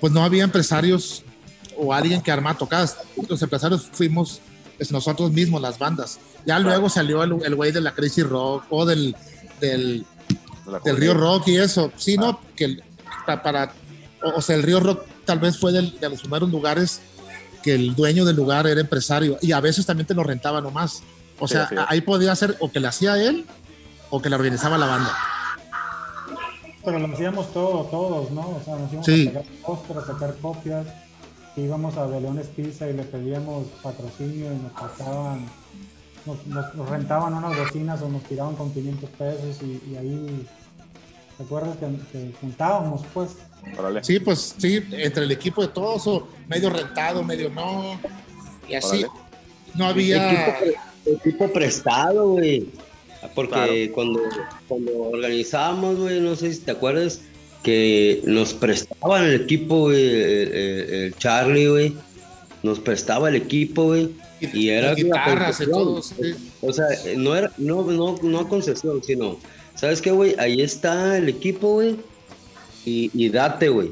pues 0.01 0.11
no 0.11 0.23
había 0.23 0.43
empresarios 0.43 1.23
o 1.77 1.93
alguien 1.93 2.21
que 2.21 2.31
armara 2.31 2.57
tocadas. 2.57 2.97
Los 3.29 3.41
empresarios 3.41 3.89
fuimos 3.91 4.41
pues, 4.77 4.91
nosotros 4.91 5.31
mismos, 5.31 5.61
las 5.61 5.77
bandas. 5.77 6.19
Ya 6.45 6.59
luego 6.59 6.89
salió 6.89 7.23
el 7.23 7.55
güey 7.55 7.71
de 7.71 7.81
la 7.81 7.93
Crazy 7.93 8.23
Rock 8.23 8.65
o 8.69 8.85
del, 8.85 9.15
del. 9.61 10.05
Río 10.85 11.13
Rock 11.13 11.47
y 11.49 11.57
eso. 11.57 11.91
Sí, 11.97 12.17
no, 12.17 12.39
que 12.55 12.65
el- 12.65 12.83
pa- 13.25 13.41
para, 13.43 13.73
o, 14.23 14.37
o 14.37 14.41
sea, 14.41 14.55
el 14.55 14.63
Río 14.63 14.79
Rock 14.79 15.03
tal 15.25 15.39
vez 15.39 15.57
fue 15.59 15.71
del- 15.71 15.99
de 15.99 16.09
los 16.09 16.21
primeros 16.21 16.49
lugares 16.49 17.01
que 17.63 17.73
el 17.73 17.95
dueño 17.95 18.25
del 18.25 18.35
lugar 18.35 18.67
era 18.67 18.79
empresario 18.81 19.37
y 19.41 19.51
a 19.53 19.59
veces 19.59 19.85
también 19.85 20.05
te 20.05 20.13
lo 20.13 20.23
rentaba 20.23 20.61
nomás. 20.61 21.01
O 21.39 21.47
Sí, 21.47 21.53
sea, 21.55 21.63
es. 21.71 21.79
ahí 21.87 22.01
podía 22.01 22.35
ser 22.35 22.55
o 22.59 22.71
que 22.71 22.79
le 22.79 22.87
hacía 22.87 23.17
él 23.17 23.45
o 24.11 24.21
que 24.21 24.29
le 24.29 24.35
organizaba 24.35 24.77
la 24.77 24.85
banda. 24.85 25.11
Pero 26.85 26.99
lo 26.99 27.13
hacíamos 27.13 27.51
todo, 27.53 27.85
todos, 27.85 28.29
¿no? 28.31 28.41
O 28.41 28.61
sea, 28.63 28.75
nos 28.75 28.89
íbamos 28.91 29.05
Sí. 29.05 29.27
a 29.29 29.31
sacar 29.33 29.43
póster, 29.65 29.97
a 29.97 30.05
sacar 30.05 30.35
copias. 30.41 30.85
Íbamos 31.55 31.97
a 31.97 32.05
Belones 32.07 32.47
Pizza 32.47 32.89
y 32.89 32.93
le 32.93 33.03
pedíamos 33.03 33.67
patrocinio 33.81 34.51
y 34.51 34.57
nos 34.57 34.71
pasaban, 34.73 35.45
nos, 36.25 36.45
nos- 36.47 36.73
nos 36.75 36.89
rentaban 36.89 37.33
unas 37.35 37.57
bocinas 37.57 38.01
o 38.01 38.09
nos 38.09 38.23
tiraban 38.23 38.55
con 38.55 38.73
500 38.73 39.09
pesos 39.11 39.61
y, 39.61 39.81
y 39.91 39.95
ahí, 39.95 40.47
¿te 41.37 41.43
acuerdas 41.43 41.77
que, 41.77 41.85
que 42.11 42.33
juntábamos, 42.41 43.01
pues? 43.13 43.37
Órale. 43.77 44.03
Sí, 44.03 44.19
pues 44.19 44.55
sí, 44.57 44.81
entre 44.91 45.23
el 45.23 45.31
equipo 45.31 45.61
de 45.61 45.69
todos, 45.69 46.05
o 46.07 46.27
medio 46.47 46.69
rentado, 46.69 47.23
medio 47.23 47.49
no, 47.49 47.99
y 48.69 48.75
así. 48.75 49.03
Órale. 49.03 49.07
No 49.75 49.85
había. 49.87 50.53
Equipo, 50.53 51.17
equipo 51.19 51.53
prestado, 51.53 52.29
güey. 52.29 52.67
Porque 53.33 53.53
Claro. 53.53 53.73
cuando, 53.95 54.19
cuando 54.67 54.91
organizábamos, 55.03 55.97
güey, 55.97 56.19
no 56.19 56.35
sé 56.35 56.53
si 56.53 56.59
te 56.59 56.71
acuerdas, 56.71 57.21
que 57.63 58.21
nos 58.25 58.53
prestaban 58.53 59.23
el 59.23 59.41
equipo, 59.41 59.79
güey, 59.83 60.05
el, 60.09 60.51
el- 60.53 60.93
el 61.05 61.15
Charlie, 61.17 61.67
güey. 61.67 61.95
Nos 62.61 62.79
prestaba 62.79 63.29
el 63.29 63.35
equipo, 63.35 63.85
güey. 63.85 64.11
Y 64.41 64.69
era 64.69 64.87
una 64.87 64.95
guitarras 64.95 65.61
y 65.61 65.65
todo. 65.69 66.01
sí. 66.01 66.15
O 66.61 66.73
sea, 66.73 66.85
no 67.15 67.33
era, 67.35 67.51
no, 67.57 67.83
no, 67.89 68.17
no 68.21 68.49
concesión, 68.49 69.01
sino, 69.01 69.37
¿sabes 69.75 70.01
qué, 70.01 70.11
güey? 70.11 70.35
Ahí 70.37 70.61
está 70.61 71.17
el 71.17 71.29
equipo, 71.29 71.73
güey. 71.75 71.95
Y, 72.85 73.09
y 73.13 73.29
date, 73.29 73.69
güey. 73.69 73.91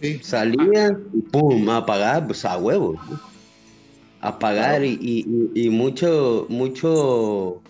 Sí. 0.00 0.18
Salía 0.22 0.96
y 1.12 1.20
pum, 1.20 1.68
a 1.68 1.84
pagar, 1.84 2.26
pues 2.26 2.44
a 2.44 2.56
huevo. 2.56 2.94
¿no? 3.10 3.20
A 4.22 4.38
pagar 4.38 4.84
y, 4.84 4.98
y- 5.00 5.50
y- 5.54 5.66
y 5.66 5.70
mucho, 5.70 6.46
mucho 6.48 7.60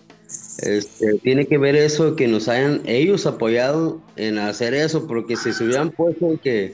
este, 0.59 1.15
tiene 1.23 1.45
que 1.45 1.57
ver 1.57 1.75
eso 1.75 2.15
que 2.15 2.27
nos 2.27 2.47
hayan 2.47 2.81
ellos 2.85 3.25
apoyado 3.25 4.01
en 4.15 4.37
hacer 4.37 4.73
eso, 4.73 5.07
porque 5.07 5.35
si 5.35 5.51
se 5.53 5.63
hubieran 5.65 5.91
puesto 5.91 6.39
que 6.41 6.73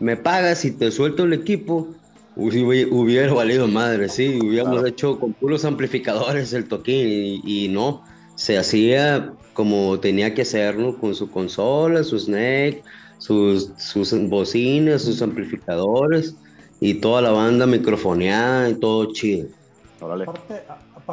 me 0.00 0.16
pagas 0.16 0.64
y 0.64 0.72
te 0.72 0.90
suelto 0.90 1.24
el 1.24 1.32
equipo, 1.32 1.88
hubi- 2.36 2.88
hubiera 2.90 3.32
valido 3.32 3.66
madre, 3.68 4.08
sí, 4.08 4.38
hubiéramos 4.42 4.74
Claro. 4.80 4.86
hecho 4.88 5.18
con 5.20 5.32
puros 5.32 5.64
amplificadores 5.64 6.52
el 6.52 6.66
toquín 6.66 7.08
y, 7.08 7.64
y 7.64 7.68
no, 7.68 8.02
se 8.36 8.58
hacía 8.58 9.32
como 9.52 10.00
tenía 10.00 10.34
que 10.34 10.42
hacerlo, 10.42 10.96
con 10.98 11.14
su 11.14 11.30
consola, 11.30 12.02
su 12.04 12.18
snake, 12.18 12.82
sus, 13.18 13.70
sus 13.76 14.12
bocinas, 14.28 15.02
sus 15.02 15.22
amplificadores 15.22 16.34
y 16.80 16.94
toda 16.94 17.22
la 17.22 17.30
banda 17.30 17.66
microfoneada 17.66 18.70
y 18.70 18.74
todo 18.74 19.12
chido. 19.12 19.48
Órale. 20.00 20.26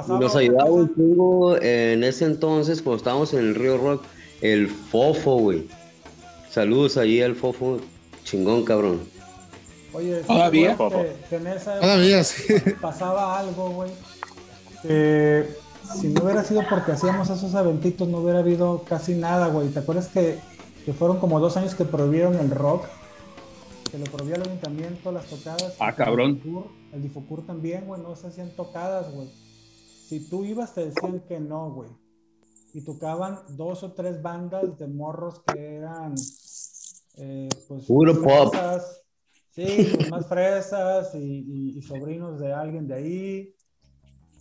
Nos 0.08 0.36
ayudaba 0.36 0.70
un 0.70 0.94
chingo 0.96 1.58
en 1.62 2.04
ese 2.04 2.26
entonces, 2.26 2.82
cuando 2.82 2.98
estábamos 2.98 3.34
en 3.34 3.40
el 3.40 3.56
Río 3.56 3.78
Rock, 3.78 4.04
el 4.42 4.68
Fofo, 4.68 5.38
güey. 5.38 5.68
Saludos 6.50 6.98
ahí 6.98 7.22
al 7.22 7.36
Fofo, 7.36 7.80
chingón, 8.24 8.64
cabrón. 8.64 9.02
Oye, 9.94 10.22
¿sí 10.22 10.28
¿Todavía? 10.28 10.78
que 11.30 11.36
en 11.36 11.48
esa 11.48 11.80
Todavía, 11.80 12.24
sí. 12.24 12.54
pasaba 12.82 13.40
algo, 13.40 13.70
güey. 13.72 13.92
Si 15.96 16.10
no 16.10 16.24
hubiera 16.24 16.44
sido 16.44 16.62
porque 16.70 16.92
hacíamos 16.94 17.30
esos 17.30 17.54
eventitos, 17.54 18.08
no 18.08 18.20
hubiera 18.20 18.40
habido 18.40 18.84
casi 18.84 19.16
nada, 19.16 19.48
güey. 19.48 19.70
¿Te 19.70 19.80
acuerdas 19.80 20.08
que, 20.08 20.40
que 20.86 20.94
fueron 20.94 21.20
como 21.20 21.40
dos 21.40 21.58
años 21.58 21.76
que 21.76 21.86
prohibieron 21.86 22.36
el 22.36 22.52
rock? 22.52 22.86
Que 23.92 23.98
lo 23.98 24.06
prohibió 24.06 24.36
el 24.36 24.44
ayuntamiento, 24.44 25.12
las 25.12 25.26
tocadas. 25.26 25.76
Ah, 25.80 25.96
cabrón. 25.96 26.32
El 26.32 26.36
Difocur, 26.44 26.68
el 26.94 27.02
Difocur 27.02 27.46
también, 27.46 27.86
güey, 27.88 28.02
no 28.02 28.16
se 28.16 28.28
hacían 28.28 28.52
tocadas, 28.56 29.12
güey. 29.14 29.30
Si 30.08 30.28
tú 30.30 30.44
ibas, 30.46 30.74
te 30.74 30.86
decían 30.86 31.22
que 31.28 31.40
no, 31.40 31.72
güey. 31.72 31.90
Y 32.74 32.82
tocaban 32.82 33.40
dos 33.50 33.82
o 33.84 33.94
tres 33.94 34.22
bandas 34.22 34.78
de 34.78 34.88
morros 34.88 35.42
que 35.48 35.76
eran. 35.78 36.14
eh, 37.18 37.50
pues, 37.68 37.86
Puro 37.86 38.22
pop. 38.22 38.54
fresas. 38.54 39.02
Sí, 39.52 39.92
pues, 39.96 40.10
más 40.12 40.28
fresas 40.28 41.16
y, 41.16 41.18
y- 41.18 41.78
y 41.80 41.82
sobrinos 41.82 42.40
de 42.40 42.54
alguien 42.54 42.88
de 42.88 42.94
ahí. 42.94 43.56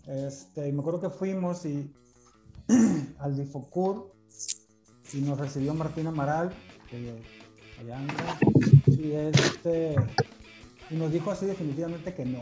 Este, 0.09 0.68
y 0.68 0.73
me 0.73 0.81
acuerdo 0.81 1.01
que 1.01 1.11
fuimos 1.11 1.64
y 1.66 1.90
al 3.18 3.37
Difocur 3.37 4.12
y 5.12 5.18
nos 5.18 5.38
recibió 5.38 5.75
Martín 5.75 6.07
Amaral, 6.07 6.51
que 6.90 7.14
allá 7.81 7.99
anda, 7.99 8.38
y 8.87 9.12
este, 9.12 9.94
y 10.90 10.94
nos 10.97 11.12
dijo 11.12 11.31
así 11.31 11.47
definitivamente 11.47 12.14
que 12.14 12.25
no, 12.25 12.40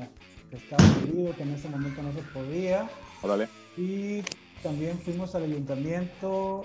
que 0.51 0.57
estaba 0.57 0.83
prohibido, 0.95 1.35
que 1.37 1.43
en 1.43 1.51
ese 1.55 1.69
momento 1.69 2.03
no 2.03 2.13
se 2.13 2.23
podía. 2.33 2.89
Órale. 3.23 3.49
Y 3.77 4.23
también 4.63 4.99
fuimos 4.99 5.35
al 5.35 5.45
ayuntamiento 5.45 6.65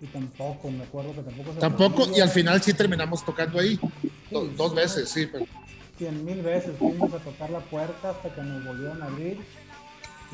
y 0.00 0.06
tampoco, 0.06 0.70
me 0.70 0.84
acuerdo 0.84 1.14
que 1.14 1.22
tampoco 1.22 1.52
se 1.54 1.60
Tampoco, 1.60 2.06
y 2.14 2.20
al 2.20 2.28
final 2.30 2.60
sí 2.62 2.72
terminamos 2.74 3.24
tocando 3.24 3.58
ahí. 3.58 3.78
Do- 4.30 4.46
dos 4.48 4.70
sí, 4.70 4.76
veces, 4.76 5.08
sí. 5.10 5.26
pero- 5.30 5.46
cien 5.96 6.24
mil 6.24 6.42
veces 6.42 6.76
fuimos 6.76 7.12
a 7.12 7.18
tocar 7.18 7.50
la 7.50 7.60
puerta 7.60 8.10
hasta 8.10 8.34
que 8.34 8.42
nos 8.42 8.64
volvieron 8.66 9.00
a 9.02 9.06
abrir 9.06 9.38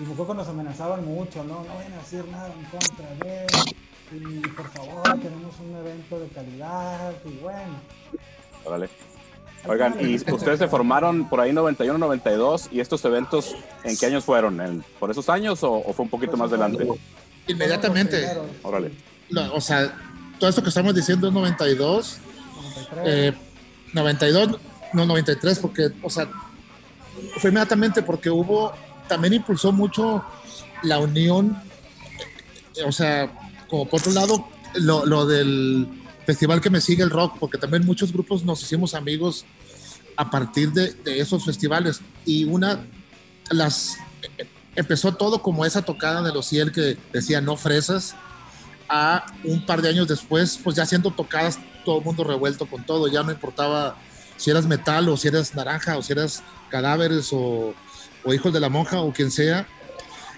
y 0.01 0.07
me 0.07 0.13
acuerdo 0.13 0.29
que 0.33 0.39
nos 0.39 0.49
amenazaban 0.49 1.05
mucho, 1.05 1.45
¿no? 1.45 1.63
No 1.65 1.75
vayan 1.77 1.93
a 1.93 1.97
decir 1.99 2.25
nada 2.31 2.49
en 2.49 2.65
contra 2.67 3.15
de 3.25 3.45
él 3.47 3.77
y 4.13 4.41
por 4.49 4.69
favor 4.73 5.03
tenemos 5.21 5.55
un 5.61 5.77
evento 5.77 6.19
de 6.19 6.29
calidad 6.29 7.13
y 7.25 7.39
bueno. 7.39 7.61
Órale. 8.65 8.89
Oigan, 9.69 9.95
y 10.01 10.15
ustedes 10.33 10.59
se 10.59 10.69
formaron 10.69 11.29
por 11.29 11.39
ahí 11.41 11.53
91, 11.53 11.99
92, 11.99 12.71
y 12.73 12.81
estos 12.81 13.05
eventos, 13.05 13.55
¿en 13.85 13.95
qué 13.97 14.07
años 14.07 14.25
fueron? 14.25 14.59
¿En- 14.61 14.83
¿Por 14.99 15.11
esos 15.11 15.29
años 15.29 15.63
o, 15.63 15.73
o 15.75 15.93
fue 15.93 16.05
un 16.05 16.11
poquito 16.11 16.37
más 16.39 16.49
adelante? 16.49 16.89
Inmediatamente. 17.47 18.27
Órale. 18.63 18.91
No, 19.29 19.53
o 19.55 19.61
sea, 19.61 19.95
todo 20.39 20.49
esto 20.49 20.63
que 20.63 20.71
estamos 20.71 20.95
diciendo 20.95 21.29
es 21.29 21.35
92, 21.35 22.19
93. 22.97 23.05
eh, 23.07 23.35
92, 23.93 24.59
no 24.95 25.05
93, 25.05 25.59
porque, 25.59 25.89
o 26.03 26.09
sea, 26.09 26.27
fue 27.37 27.51
inmediatamente 27.51 28.03
porque 28.03 28.31
hubo, 28.31 28.73
también 29.11 29.35
impulsó 29.35 29.73
mucho 29.73 30.25
la 30.85 31.01
unión, 31.01 31.61
o 32.87 32.93
sea, 32.93 33.31
como 33.69 33.87
por 33.87 34.01
otro 34.01 34.13
lado, 34.13 34.49
lo, 34.75 35.27
del 35.27 35.89
festival 36.25 36.61
que 36.61 36.71
me 36.71 36.81
sigue 36.81 37.03
el 37.03 37.11
rock, 37.11 37.37
porque 37.41 37.59
también 37.59 37.85
muchos 37.85 38.13
grupos 38.13 38.45
nos 38.45 38.63
hicimos 38.63 38.95
amigos 38.95 39.45
a 40.17 40.31
partir 40.31 40.73
de, 40.73 40.95
esos 41.05 41.45
festivales. 41.45 42.01
Y 42.25 42.45
una, 42.45 42.87
las, 43.51 43.97
empezó 44.77 45.13
todo 45.13 45.43
como 45.43 45.65
esa 45.65 45.83
tocada 45.83 46.23
de 46.23 46.33
los 46.33 46.47
Ciel 46.47 46.71
que 46.71 46.97
decía 47.13 47.41
no 47.41 47.57
fresas, 47.57 48.15
a 48.89 49.27
un 49.45 49.67
par 49.67 49.83
de 49.83 49.89
años 49.89 50.07
después, 50.09 50.59
pues 50.63 50.77
ya 50.77 50.87
siendo 50.87 51.11
tocadas 51.11 51.59
todo 51.85 51.99
el 51.99 52.05
mundo 52.05 52.25
revuelto 52.25 52.67
con 52.67 52.85
todo, 52.85 53.09
ya 53.09 53.23
no 53.23 53.33
importaba 53.33 53.97
si 54.37 54.51
eras 54.51 54.67
metal 54.67 55.09
o 55.09 55.17
si 55.17 55.29
eras 55.29 55.55
naranja 55.55 55.97
o 55.97 56.03
si 56.03 56.13
eras 56.13 56.43
cadáveres 56.71 57.29
o, 57.33 57.75
o 58.25 58.33
hijos 58.35 58.53
de 58.53 58.61
la 58.61 58.69
monja 58.69 59.01
o 59.01 59.13
quien 59.13 59.31
sea. 59.31 59.67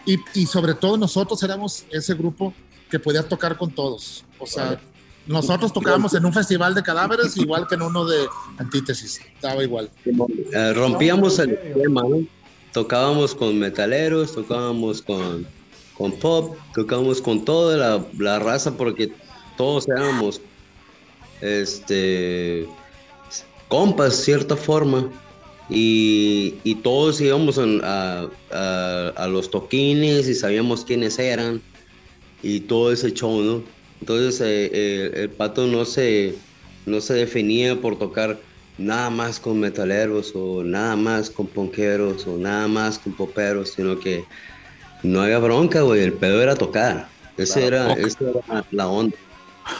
Y, 0.04 0.18
y 0.34 0.46
sobre 0.46 0.74
todo 0.74 0.96
nosotros 0.96 1.42
éramos 1.42 1.84
ese 1.90 2.14
grupo 2.14 2.52
que 2.90 2.98
podía 2.98 3.22
tocar 3.22 3.56
con 3.56 3.70
todos. 3.70 4.24
O 4.38 4.46
sea, 4.46 4.64
Vale. 4.64 4.78
nosotros 5.26 5.72
tocábamos 5.72 6.12
en 6.14 6.24
un 6.24 6.32
festival 6.32 6.74
de 6.74 6.82
cadáveres 6.82 7.36
igual 7.36 7.66
que 7.66 7.76
en 7.76 7.82
uno 7.82 8.04
de 8.04 8.26
antítesis, 8.58 9.20
estaba 9.34 9.62
igual. 9.62 9.88
Eh, 10.04 10.72
rompíamos 10.74 11.38
el 11.38 11.52
esquema, 11.52 12.02
¿no? 12.02 12.26
Tocábamos 12.72 13.34
con 13.34 13.58
metaleros, 13.58 14.34
tocábamos 14.34 15.00
con, 15.02 15.46
con 15.96 16.12
pop, 16.12 16.56
tocábamos 16.74 17.20
con 17.22 17.44
toda 17.44 17.76
la, 17.76 18.04
la 18.18 18.38
raza 18.38 18.76
porque 18.76 19.12
todos 19.56 19.88
éramos 19.88 20.40
este 21.40 22.66
compas, 23.68 24.16
cierta 24.16 24.54
forma. 24.54 25.08
Y, 25.74 26.60
y 26.64 26.82
todos 26.82 27.20
íbamos 27.20 27.58
a, 27.58 27.64
a- 28.50 29.08
a 29.16 29.26
los 29.28 29.50
toquines 29.50 30.28
y 30.28 30.34
sabíamos 30.34 30.84
quiénes 30.84 31.18
eran 31.18 31.62
y 32.42 32.60
todo 32.62 32.92
ese 32.92 33.12
show, 33.12 33.42
¿no? 33.42 33.64
Entonces 34.00 34.40
eh, 34.40 34.70
eh, 34.72 35.10
el 35.14 35.32
pato 35.36 35.66
no 35.66 35.84
se, 35.84 36.42
no 36.86 37.00
se 37.00 37.14
definía 37.14 37.80
por 37.80 37.98
tocar 37.98 38.42
nada 38.76 39.10
más 39.10 39.38
con 39.40 39.60
metaleros 39.60 40.32
o 40.34 40.64
nada 40.64 40.96
más 40.96 41.30
con 41.30 41.52
ponqueros 41.52 42.26
o 42.26 42.38
nada 42.38 42.68
más 42.68 42.98
con 42.98 43.14
poperos, 43.16 43.72
sino 43.74 43.98
que 43.98 44.24
no 45.02 45.20
había 45.22 45.38
bronca, 45.38 45.82
güey, 45.82 46.02
el 46.02 46.18
pedo 46.18 46.42
era 46.42 46.56
tocar. 46.56 47.10
Ese 47.36 47.60
Claro. 47.60 47.66
era, 47.68 47.92
esa 47.94 48.24
era 48.48 48.66
la 48.70 48.88
onda. 48.88 49.16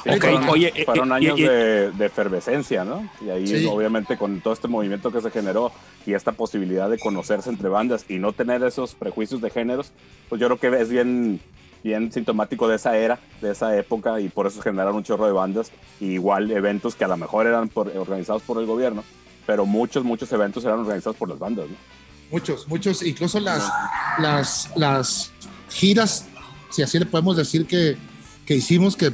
Sí, 0.05 0.11
Ok, 0.11 0.21
fueron, 0.21 0.49
oye, 0.49 0.73
eh, 0.75 0.85
fueron 0.85 1.11
eh, 1.11 1.15
años 1.15 1.41
eh, 1.41 1.43
de, 1.49 1.91
de 1.93 2.07
efervescencia, 2.07 2.85
¿no? 2.85 3.09
Y 3.21 3.31
ahí, 3.31 3.47
Sí. 3.47 3.67
obviamente, 3.67 4.17
con 4.17 4.41
todo 4.41 4.53
este 4.55 4.69
movimiento 4.69 5.11
que 5.11 5.21
se 5.21 5.31
generó 5.31 5.73
y 6.07 6.15
esta 6.15 6.33
posibilidad 6.33 6.89
de 6.89 6.99
conocerse 6.99 7.51
entre 7.51 7.69
bandas 7.69 8.05
y 8.09 8.19
no 8.19 8.33
tener 8.33 8.63
esos 8.63 8.95
prejuicios 8.95 9.41
de 9.41 9.51
géneros, 9.51 9.91
pues 10.29 10.41
yo 10.41 10.47
creo 10.49 10.59
que 10.59 10.81
es 10.81 10.89
bien, 10.89 11.41
bien 11.83 12.13
sintomático 12.13 12.69
de 12.69 12.77
esa 12.77 12.97
era, 12.97 13.19
de 13.41 13.51
esa 13.51 13.77
época, 13.77 14.21
y 14.21 14.29
por 14.29 14.47
eso 14.47 14.61
generaron 14.63 14.95
un 14.97 15.03
chorro 15.03 15.27
de 15.27 15.33
bandas, 15.33 15.73
y 16.01 16.13
igual 16.13 16.51
eventos 16.53 16.95
que 16.95 17.05
a 17.05 17.09
lo 17.09 17.17
mejor 17.17 17.47
eran 17.47 17.69
por- 17.69 17.89
organizados 17.97 18.43
por 18.43 18.59
el 18.61 18.67
gobierno, 18.67 19.03
pero 19.47 19.67
muchos, 19.67 20.05
muchos 20.05 20.31
eventos 20.33 20.65
eran 20.65 20.79
organizados 20.79 21.17
por 21.17 21.29
las 21.29 21.39
bandas, 21.41 21.69
¿no? 21.69 21.77
Muchos, 22.31 22.67
muchos, 22.69 23.03
incluso 23.03 23.41
las, 23.41 23.69
las, 24.19 24.71
las 24.77 25.33
giras, 25.71 26.27
si 26.71 26.83
así 26.83 26.99
le 26.99 27.05
podemos 27.07 27.37
decir 27.37 27.67
que, 27.67 27.97
que 28.47 28.55
hicimos, 28.55 28.97
que 28.97 29.13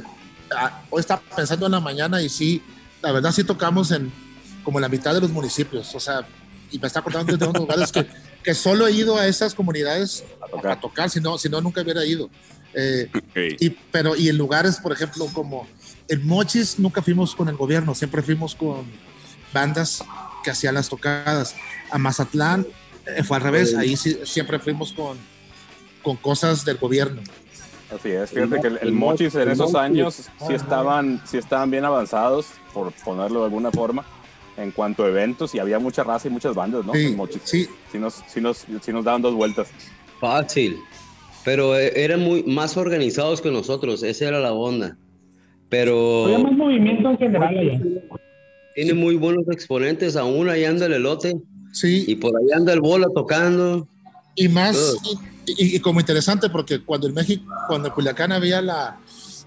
hoy 0.89 0.99
estaba 0.99 1.21
pensando 1.35 1.65
en 1.65 1.71
la 1.73 1.79
mañana 1.79 2.21
y 2.21 2.29
sí, 2.29 2.61
la 3.01 3.11
verdad 3.11 3.31
sí 3.31 3.43
tocamos 3.43 3.91
en 3.91 4.11
como 4.63 4.79
la 4.79 4.89
mitad 4.89 5.13
de 5.13 5.21
los 5.21 5.31
municipios, 5.31 5.95
o 5.95 5.99
sea, 5.99 6.27
y 6.71 6.77
me 6.79 6.87
está 6.87 6.99
acordando 6.99 7.35
de 7.35 7.45
unos 7.45 7.61
lugares 7.61 7.91
que, 7.91 8.07
que 8.43 8.53
solo 8.53 8.87
he 8.87 8.91
ido 8.91 9.17
a 9.17 9.25
esas 9.25 9.55
comunidades 9.55 10.23
A 10.41 10.45
a 10.45 10.49
tocar. 10.49 10.79
tocar, 10.79 11.09
si 11.09 11.19
no, 11.19 11.37
si 11.37 11.49
no 11.49 11.61
nunca 11.61 11.81
hubiera 11.81 12.05
ido. 12.05 12.29
Eh, 12.73 13.09
ok. 13.15 13.37
y, 13.59 13.69
pero, 13.91 14.15
y 14.15 14.29
en 14.29 14.37
lugares, 14.37 14.77
por 14.77 14.91
ejemplo, 14.91 15.25
como 15.33 15.67
en 16.07 16.25
Mochis, 16.27 16.77
nunca 16.77 17.01
fuimos 17.01 17.35
con 17.35 17.49
el 17.49 17.55
gobierno, 17.55 17.95
siempre 17.95 18.21
fuimos 18.21 18.53
con 18.53 18.85
bandas 19.51 20.03
que 20.43 20.51
hacían 20.51 20.75
las 20.75 20.89
tocadas. 20.89 21.55
A 21.89 21.97
Mazatlán 21.97 22.67
eh, 23.07 23.23
fue 23.23 23.37
al 23.37 23.43
revés, 23.43 23.73
ahí 23.75 23.97
sí, 23.97 24.19
siempre 24.23 24.59
fuimos 24.59 24.93
con, 24.93 25.17
con 26.03 26.17
cosas 26.17 26.63
del 26.65 26.77
gobierno. 26.77 27.21
Así 27.93 28.09
es, 28.09 28.29
fíjate 28.29 28.61
que 28.61 28.67
el, 28.67 28.77
el 28.77 28.87
el 28.89 28.91
Mochis 28.93 29.33
en 29.35 29.41
el 29.41 29.47
esos 29.49 29.71
Mochis. 29.71 29.75
años 29.75 30.13
sí 30.15 30.29
Ajá. 30.41 30.53
estaban, 30.55 31.21
sí 31.25 31.37
estaban 31.37 31.71
bien 31.71 31.85
avanzados, 31.85 32.47
por 32.73 32.91
ponerlo 33.03 33.39
de 33.39 33.45
alguna 33.45 33.71
forma, 33.71 34.05
en 34.57 34.71
cuanto 34.71 35.03
a 35.05 35.07
eventos, 35.07 35.55
y 35.55 35.59
había 35.59 35.79
mucha 35.79 36.03
raza 36.03 36.27
y 36.27 36.31
muchas 36.31 36.53
bandas, 36.53 36.85
¿no? 36.85 36.93
Sí, 36.93 37.13
Mochis. 37.15 37.41
sí, 37.45 37.67
Sí 37.91 37.97
nos, 37.97 38.23
sí 38.27 38.41
nos, 38.41 38.65
sí 38.81 38.93
nos 38.93 39.03
daban 39.05 39.21
dos 39.23 39.33
vueltas. 39.33 39.69
Fácil. 40.19 40.77
Pero 41.45 41.75
eh, 41.79 41.91
eran 41.95 42.19
muy 42.19 42.43
más 42.43 42.77
organizados 42.77 43.41
que 43.41 43.49
nosotros, 43.49 44.03
esa 44.03 44.27
era 44.27 44.39
la 44.39 44.53
onda. 44.53 44.95
Pero 45.69 46.25
Había 46.25 46.39
más 46.39 46.51
movimiento 46.53 47.09
en 47.11 47.17
general 47.17 47.57
allá. 47.57 47.79
tiene 48.75 48.93
muy 48.93 49.15
buenos 49.15 49.47
exponentes, 49.49 50.15
aún 50.15 50.49
ahí 50.49 50.65
anda 50.65 50.85
el 50.85 50.93
elote 50.93 51.35
sí. 51.71 52.03
y 52.07 52.15
por 52.15 52.31
ahí 52.37 52.51
anda 52.55 52.73
el 52.73 52.81
bola 52.81 53.07
tocando. 53.15 53.87
Y 54.35 54.47
más. 54.49 54.97
Y, 55.57 55.75
y- 55.75 55.79
como 55.79 55.99
interesante, 55.99 56.49
porque 56.49 56.83
cuando 56.83 57.07
en 57.07 57.13
México, 57.13 57.45
cuando 57.67 57.87
en 57.89 57.93
Culiacán 57.93 58.31
había 58.31 58.61
la 58.61 58.99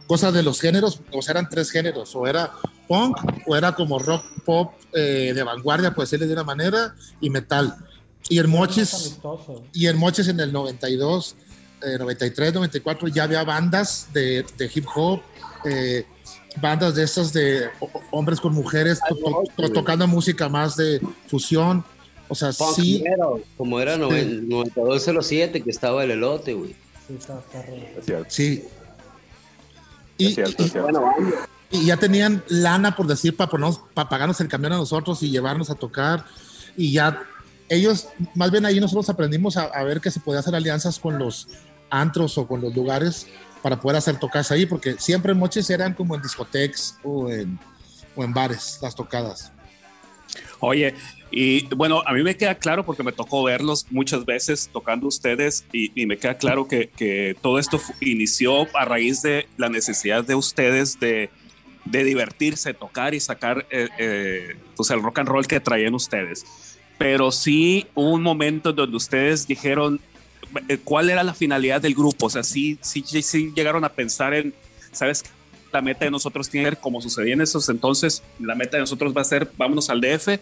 cosa 0.07 0.31
de 0.33 0.43
los 0.43 0.61
géneros, 0.61 1.01
o 1.13 1.23
sea, 1.23 1.33
eran 1.33 1.49
tres 1.49 1.71
géneros, 1.71 2.15
o 2.15 2.27
era 2.27 2.53
punk, 2.89 3.17
o 3.47 3.57
era 3.57 3.75
como 3.75 3.99
rock 3.99 4.25
pop 4.45 4.73
eh, 4.93 5.33
de 5.35 5.43
vanguardia, 5.43 5.95
por 5.95 6.05
decirle 6.05 6.27
de 6.27 6.33
una 6.35 6.45
manera, 6.45 6.95
y 7.21 7.31
metal. 7.31 7.75
Y 8.29 8.39
en 8.39 8.51
Mochis, 8.51 8.91
y 9.73 9.87
en 9.87 9.97
Mochis 9.97 10.29
en 10.29 10.41
el 10.41 10.53
92, 10.53 11.37
eh, 11.83 11.97
93, 11.99 12.55
94 12.55 13.09
ya 13.09 13.25
había 13.25 13.43
bandas 13.45 14.09
de, 14.13 14.45
de 14.57 14.71
hip 14.73 14.87
hop, 14.95 15.21
eh, 15.65 16.07
bandas 16.61 16.95
de 16.95 17.03
esas 17.05 17.33
de 17.33 17.67
ho- 17.81 17.91
hombres 18.11 18.41
con 18.41 18.53
mujeres 18.53 19.01
to- 19.09 19.17
to- 19.17 19.43
to- 19.57 19.73
tocando 19.73 20.07
música 20.07 20.49
más 20.49 20.77
de 20.77 21.01
fusión. 21.29 21.85
O 22.33 22.35
sea, 22.35 22.51
Punk 22.53 22.75
sí, 22.77 23.03
metal, 23.05 23.45
como 23.57 23.79
era 23.81 23.97
noven- 23.99 24.49
9207 24.49 25.63
que 25.63 25.71
estaba 25.71 26.03
el 26.05 26.13
elote, 26.13 26.55
güey. 26.55 26.75
Sí, 27.07 27.15
está 27.19 27.39
perro. 27.41 27.75
Es 27.99 28.05
cierto, 28.07 28.27
sí. 28.29 28.65
es 30.19 30.29
Y, 30.31 30.35
cierto, 30.35 30.63
y- 30.63 30.67
es 30.67 30.73
cierto. 30.73 31.03
y 31.71 31.87
ya 31.87 31.97
tenían 31.97 32.43
lana, 32.49 32.97
por 32.97 33.07
decir, 33.07 33.37
para, 33.37 33.51
ponernos- 33.51 33.81
para 33.95 34.09
pagarnos 34.09 34.41
el 34.41 34.49
camión 34.49 34.73
a 34.73 34.77
nosotros 34.77 35.23
y 35.23 35.31
llevarnos 35.31 35.71
a 35.71 35.75
tocar. 35.75 36.25
Y 36.77 36.93
ya 36.93 37.23
ellos, 37.69 38.09
más 38.35 38.51
bien 38.51 38.65
ahí 38.67 38.81
nosotros 38.81 39.09
aprendimos 39.11 39.57
a, 39.57 39.65
a 39.65 39.85
ver 39.85 40.01
que 40.01 40.11
se 40.11 40.21
podía 40.21 40.41
hacer 40.41 40.55
alianzas 40.55 40.99
con 40.99 41.19
los 41.19 41.49
antros 41.91 42.39
o 42.39 42.47
con 42.47 42.61
los 42.63 42.75
lugares 42.75 43.27
para 43.63 43.81
poder 43.81 43.97
hacer 43.99 44.19
tocadas 44.19 44.51
ahí, 44.51 44.67
porque 44.67 44.97
siempre 44.99 45.35
moches 45.35 45.69
eran 45.71 45.95
como 45.95 46.15
en 46.15 46.23
discotecas 46.23 46.97
o 47.05 47.31
en, 47.31 47.59
o 48.17 48.25
en 48.25 48.33
bares 48.35 48.79
las 48.83 48.95
tocadas. 48.95 49.53
Oye, 50.65 50.95
y 51.33 51.67
bueno, 51.75 52.05
a 52.07 52.13
mí 52.13 52.23
me 52.23 52.37
queda 52.37 52.55
claro 52.55 52.87
porque 52.87 53.03
me 53.03 53.11
tocó 53.11 53.43
verlos 53.43 53.85
muchas 53.91 54.25
veces 54.25 54.71
tocando 54.73 55.09
ustedes 55.09 55.65
y, 55.73 55.91
y 56.01 56.07
me 56.07 56.19
queda 56.19 56.35
claro 56.35 56.69
que, 56.69 56.89
que, 56.89 57.35
todo 57.43 57.59
esto 57.59 57.81
inició 58.01 58.69
a 58.77 58.85
raíz 58.85 59.23
de 59.23 59.49
la 59.57 59.69
necesidad 59.69 60.23
de 60.23 60.37
ustedes 60.37 61.01
de, 61.01 61.31
de 61.85 62.05
divertirse, 62.05 62.75
tocar 62.75 63.13
y 63.13 63.19
sacar 63.19 63.67
eh, 63.71 63.89
eh, 63.99 64.57
pues 64.77 64.91
el 64.91 65.03
rock 65.03 65.19
and 65.19 65.29
roll 65.29 65.49
que 65.49 65.59
traían 65.59 65.95
ustedes. 65.95 66.45
Pero 66.97 67.33
sí 67.33 67.89
hubo 67.95 68.13
un 68.13 68.23
momento 68.23 68.73
donde 68.73 68.97
ustedes 68.97 69.49
dijeron 69.49 70.01
eh, 70.69 70.79
cuál 70.85 71.11
era 71.11 71.25
la 71.25 71.35
finalidad 71.35 71.81
del 71.81 71.95
grupo. 71.95 72.27
O 72.27 72.31
sea, 72.31 72.45
sí, 72.45 72.79
sí, 72.83 73.03
sí 73.03 73.53
llegaron 73.57 73.85
a 73.85 73.89
pensar 73.89 74.33
en, 74.33 74.55
¿sabes? 74.93 75.25
La 75.73 75.83
meta 75.83 76.05
de 76.05 76.11
nosotros 76.11 76.49
tiene 76.49 76.77
como 76.77 77.01
sucedía 77.01 77.35
en 77.35 77.41
esos 77.41 77.69
entonces. 77.69 78.23
La 78.39 78.55
meta 78.55 78.77
de 78.77 78.83
nosotros 78.83 79.17
va 79.17 79.23
a 79.23 79.25
ser, 79.25 79.51
vámonos 79.57 79.91
al 79.91 80.01
DF, 80.01 80.39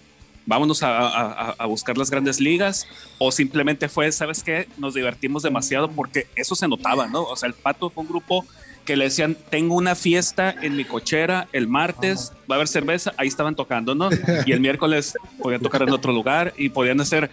vámonos 0.47 0.83
a, 0.83 0.99
a, 0.99 1.51
a, 1.59 1.67
buscar 1.67 1.97
las 1.97 2.11
grandes 2.11 2.41
ligas 2.41 2.87
o 3.19 3.31
simplemente 3.31 3.89
fue, 3.89 4.11
¿sabes 4.13 4.43
qué? 4.43 4.69
Nos 4.79 4.95
divertimos 4.95 5.43
demasiado 5.43 5.91
porque 5.91 6.27
eso 6.37 6.55
se 6.55 6.67
notaba, 6.67 7.07
¿no? 7.07 7.23
O 7.23 7.37
sea, 7.37 7.49
el 7.49 7.55
Pato 7.55 7.91
fue 7.91 8.03
un 8.03 8.09
grupo 8.09 8.45
que 8.85 8.97
le 8.97 9.05
decían, 9.05 9.37
tengo 9.51 9.77
una 9.77 9.95
fiesta 9.95 10.55
en 10.63 10.77
mi 10.77 10.85
cochera 10.85 11.49
el 11.53 11.69
martes, 11.69 12.33
va 12.51 12.55
a 12.55 12.57
haber 12.57 12.69
cerveza, 12.69 13.13
ahí 13.17 13.29
estaban 13.29 13.55
tocando, 13.55 13.95
¿no? 13.95 14.11
Y 14.47 14.53
el 14.53 14.61
miércoles 14.61 15.15
podían 15.41 15.61
tocar 15.61 15.83
en 15.83 15.91
otro 15.91 16.13
lugar 16.13 16.55
y 16.57 16.71
podían 16.71 17.01
hacer 17.01 17.31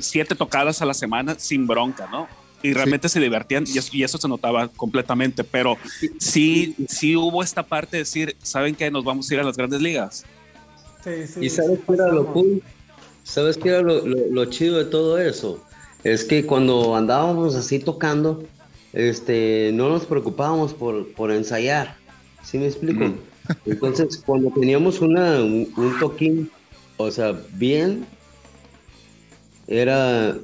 siete 0.00 0.34
tocadas 0.34 0.80
a 0.82 0.86
la 0.86 0.94
semana 0.94 1.38
sin 1.38 1.66
bronca, 1.66 2.08
¿no? 2.10 2.28
Y 2.62 2.72
realmente 2.72 3.08
sí. 3.08 3.14
se 3.14 3.20
divertían 3.20 3.64
y 3.66 3.78
eso, 3.78 3.90
y 3.92 4.02
eso, 4.02 4.18
se 4.18 4.26
notaba 4.26 4.68
completamente, 4.68 5.44
pero 5.44 5.76
sí, 6.18 6.74
sí 6.88 7.14
hubo 7.14 7.42
esta 7.42 7.62
parte 7.62 7.98
de 7.98 8.02
decir, 8.04 8.36
¿saben 8.42 8.74
qué? 8.74 8.90
Nos 8.90 9.04
vamos 9.04 9.30
a 9.30 9.34
ir 9.34 9.40
a 9.40 9.44
las 9.44 9.56
grandes 9.56 9.80
ligas. 9.80 10.24
Sí, 11.08 11.26
sí, 11.26 11.46
¿Y 11.46 11.50
sabes 11.50 11.78
qué 11.86 11.94
era 11.94 12.08
lo 12.08 12.26
cool? 12.32 12.62
¿Sabes 13.24 13.56
qué 13.56 13.70
era 13.70 13.82
lo, 13.82 14.06
lo, 14.06 14.26
lo, 14.30 14.44
chido 14.46 14.78
de 14.78 14.84
todo 14.84 15.18
eso? 15.18 15.62
Es 16.04 16.24
que 16.24 16.44
cuando 16.44 16.96
andábamos 16.96 17.54
así 17.54 17.78
tocando, 17.78 18.44
este, 18.92 19.70
no 19.74 19.88
nos 19.88 20.06
preocupábamos 20.06 20.74
por, 20.74 21.12
por 21.12 21.30
ensayar. 21.30 21.96
¿Sí 22.42 22.58
me 22.58 22.66
explico? 22.66 23.04
Mm. 23.04 23.18
Entonces, 23.66 24.22
cuando 24.24 24.50
teníamos 24.50 25.00
una, 25.00 25.42
un, 25.42 25.72
un 25.76 25.98
toquín, 25.98 26.50
o 26.96 27.10
sea, 27.10 27.40
bien, 27.54 28.06
era, 29.66 30.36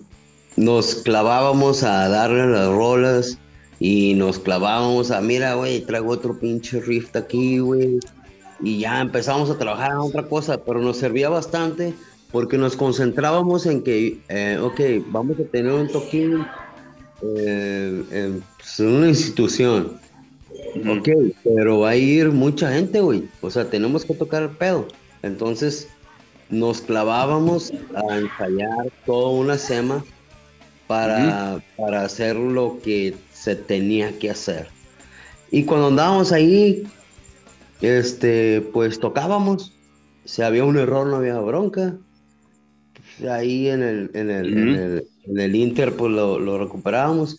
nos 0.57 0.97
clavábamos 0.97 1.83
a 1.83 2.09
darle 2.09 2.47
las 2.47 2.69
rolas 2.69 3.39
y 3.81 4.15
nos 4.15 4.39
clavábamos 4.39 5.11
a, 5.11 5.21
mira, 5.21 5.55
güey, 5.55 5.81
traigo 5.81 6.11
otro 6.11 6.39
pinche 6.39 6.81
riff 6.81 7.15
aquí, 7.17 7.59
güey. 7.59 7.99
Y 8.65 8.79
ya 8.79 9.01
empezamos 9.01 9.51
a 9.51 9.59
trabajar 9.59 9.93
en 9.93 9.99
otra 9.99 10.23
cosa, 10.25 10.59
pero 10.65 10.81
nos 10.81 10.97
servía 10.97 11.29
bastante 11.29 11.95
porque 12.33 12.59
nos 12.59 12.77
concentrábamos 12.77 13.67
en 13.67 13.83
que, 13.83 14.19
eh, 14.29 14.59
ok, 14.61 15.07
vamos 15.13 15.39
a 15.39 15.45
tener 15.45 15.73
un 15.73 15.87
toquín 15.89 16.45
eh, 17.23 18.05
en, 18.11 18.43
pues, 18.57 18.81
una 18.81 19.09
institución. 19.09 19.93
Ok, 20.89 21.09
pero 21.45 21.81
va 21.81 21.91
a 21.91 21.97
ir 21.97 22.31
mucha 22.31 22.73
gente, 22.73 23.01
güey. 23.01 23.29
O 23.41 23.51
sea, 23.51 23.71
tenemos 23.71 24.05
que 24.05 24.15
tocar 24.15 24.43
el 24.43 24.51
pedo. 24.51 24.89
Entonces, 25.23 25.89
nos 26.51 26.81
clavábamos 26.81 27.73
a 27.95 28.19
ensayar 28.19 28.91
toda 29.07 29.31
una 29.31 29.59
sema 29.59 30.05
para, 30.87 31.55
uh-huh. 31.55 31.85
para 31.85 32.03
hacer 32.03 32.35
lo 32.35 32.79
que 32.83 33.15
se 33.33 33.55
tenía 33.55 34.19
que 34.19 34.31
hacer. 34.31 34.67
Y 35.51 35.65
cuando 35.65 35.87
andábamos 35.89 36.33
ahí, 36.33 36.85
este, 37.81 38.61
pues 38.73 39.01
tocábamos. 39.01 39.73
Si 40.25 40.43
había 40.43 40.65
un 40.65 40.77
error, 40.77 41.07
no 41.07 41.17
había 41.17 41.39
bronca. 41.41 41.97
Ahí 43.31 43.69
en 43.69 43.83
el, 43.83 44.11
en 44.15 44.31
el, 44.31 44.59
en 44.59 44.69
el, 44.69 45.09
en 45.25 45.41
el 45.41 45.55
Inter, 45.55 45.95
pues 45.95 46.13
lo, 46.13 46.39
lo, 46.39 46.59
recuperábamos. 46.59 47.39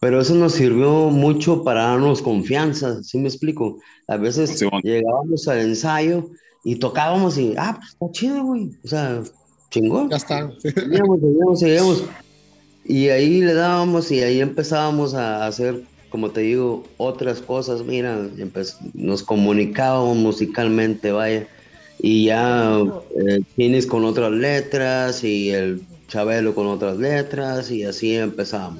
Pero 0.00 0.20
eso 0.20 0.34
nos 0.34 0.52
sirvió 0.52 1.10
mucho 1.10 1.64
para 1.64 1.84
darnos 1.84 2.20
confianza, 2.20 3.02
¿sí 3.02 3.18
me 3.18 3.28
explico? 3.28 3.78
A 4.06 4.18
veces 4.18 4.50
sí, 4.50 4.66
bueno. 4.66 4.80
llegábamos 4.82 5.48
al 5.48 5.60
ensayo 5.60 6.28
y 6.62 6.76
tocábamos 6.76 7.38
y, 7.38 7.54
ah, 7.56 7.76
pues 7.78 7.92
está 7.92 8.10
chido, 8.10 8.44
güey. 8.44 8.70
O 8.84 8.88
sea, 8.88 9.22
chingón. 9.70 10.10
Ya 10.10 10.16
está. 10.16 10.50
Seguíamos, 10.60 11.20
seguíamos, 11.20 11.60
seguíamos. 11.60 12.04
Y 12.84 13.08
ahí 13.08 13.40
le 13.40 13.54
dábamos 13.54 14.10
y 14.10 14.20
ahí 14.20 14.40
empezábamos 14.40 15.14
a 15.14 15.46
hacer, 15.46 15.82
como 16.14 16.30
te 16.30 16.42
digo, 16.42 16.84
otras 16.96 17.40
cosas. 17.40 17.82
Mira, 17.84 18.28
nos 18.92 19.24
comunicábamos 19.24 20.16
musicalmente, 20.16 21.10
vaya. 21.10 21.48
Y 21.98 22.26
ya 22.26 22.80
eh, 23.16 23.40
tienes 23.56 23.84
con 23.84 24.04
otras 24.04 24.30
letras 24.30 25.24
y 25.24 25.50
el 25.50 25.82
Chabelo 26.06 26.54
con 26.54 26.68
otras 26.68 26.98
letras 26.98 27.68
y 27.72 27.82
así 27.82 28.14
empezamos. 28.14 28.78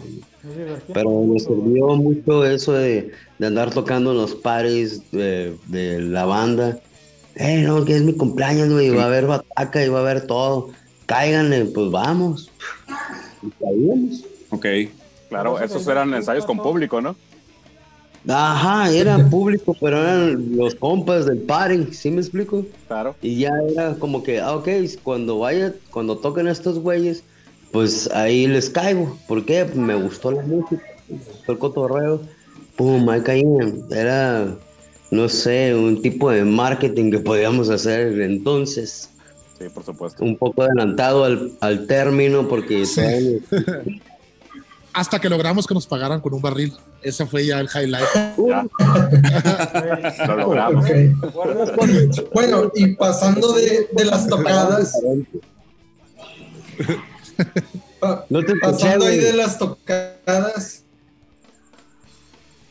Pero 0.93 1.25
nos 1.27 1.43
sirvió 1.43 1.97
mucho 1.97 2.47
eso 2.47 2.75
de, 2.75 3.11
andar 3.43 3.73
tocando 3.73 4.13
en 4.13 4.19
los 4.19 4.37
pares 4.37 5.03
de, 5.11 5.57
la 6.03 6.27
banda. 6.27 6.79
Eh, 7.35 7.63
no, 7.63 7.85
que 7.85 7.97
es 7.97 8.03
mi 8.03 8.13
cumpleaños, 8.13 8.71
güey, 8.71 8.91
va 8.91 9.03
a 9.03 9.07
haber 9.07 9.27
bataca 9.27 9.85
y 9.85 9.89
va 9.89 9.99
a 9.99 10.03
haber 10.03 10.25
todo. 10.29 10.71
Cáiganle, 11.07 11.65
pues 11.65 11.91
vamos. 11.91 12.53
Y. 13.43 14.25
Ok, 14.51 14.67
claro, 15.29 15.59
esos 15.61 15.87
eran 15.87 16.13
ensayos 16.15 16.45
con 16.45 16.59
público, 16.59 17.01
¿no? 17.01 17.17
Ajá, 18.27 18.91
eran 18.91 19.29
público, 19.29 19.77
pero 19.79 20.01
eran 20.01 20.57
los 20.57 20.75
compas 20.75 21.27
del 21.27 21.39
party, 21.41 21.93
¿sí 21.93 22.11
me 22.11 22.23
explico? 22.23 22.65
Claro. 22.89 23.15
Y 23.21 23.41
ya 23.41 23.51
era 23.71 23.95
como 23.97 24.23
que, 24.23 24.41
ah, 24.41 24.55
ok, 24.55 24.69
cuando 25.03 25.41
vaya, 25.41 25.75
cuando 25.91 26.17
toquen 26.17 26.49
estos 26.49 26.79
güeyes, 26.79 27.23
pues 27.71 28.11
ahí 28.13 28.47
les 28.47 28.71
caigo. 28.71 29.19
¿Por 29.29 29.45
qué? 29.45 29.67
Me 29.75 29.95
gustó 29.95 30.31
la 30.31 30.43
música, 30.43 30.83
me 31.09 31.19
gustó 31.19 31.53
el 31.53 31.59
cotorreo. 31.59 32.21
Pum, 32.77 33.09
ahí 33.11 33.21
caían. 33.21 33.83
Era, 33.91 34.57
no 35.11 35.29
sé, 35.29 35.75
un 35.75 36.01
tipo 36.01 36.31
de 36.31 36.45
marketing 36.45 37.11
que 37.11 37.19
podíamos 37.19 37.69
hacer 37.69 38.21
entonces. 38.23 39.11
Sí, 39.59 39.67
por 39.69 39.85
supuesto. 39.85 40.25
Un 40.25 40.37
poco 40.37 40.63
adelantado 40.63 41.25
al, 41.25 41.53
al 41.61 41.87
término 41.87 42.49
porque... 42.49 42.87
Sí. 42.87 43.43
hasta 44.95 45.21
que 45.21 45.29
logramos 45.29 45.67
que 45.67 45.75
nos 45.75 45.87
pagaran 45.87 46.21
con 46.21 46.33
un 46.33 46.41
barril. 46.41 46.73
Ese 47.03 47.27
fue 47.27 47.45
ya 47.45 47.61
el 47.61 47.69
highlight. 47.69 48.07
Ya. 48.49 48.67
Lo 50.27 50.37
logramos. 50.37 50.85
Okay. 50.85 51.13
Bueno, 52.33 52.71
y 52.75 52.95
pasando 52.95 53.53
de, 53.53 53.89
de 53.93 54.05
las 54.05 54.29
tocadas. 54.29 54.93
No 58.31 58.43
te 58.45 58.55
pasando 58.57 59.07
ahí 59.07 59.19
de 59.19 59.33
las 59.33 59.59
tocadas. 59.59 60.85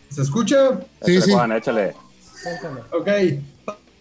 ¿Se 0.09 0.21
escucha? 0.21 0.79
Sí, 1.05 1.21
sí. 1.21 1.31
Juan, 1.31 1.51
échale. 1.51 1.93
Ok. 2.91 3.09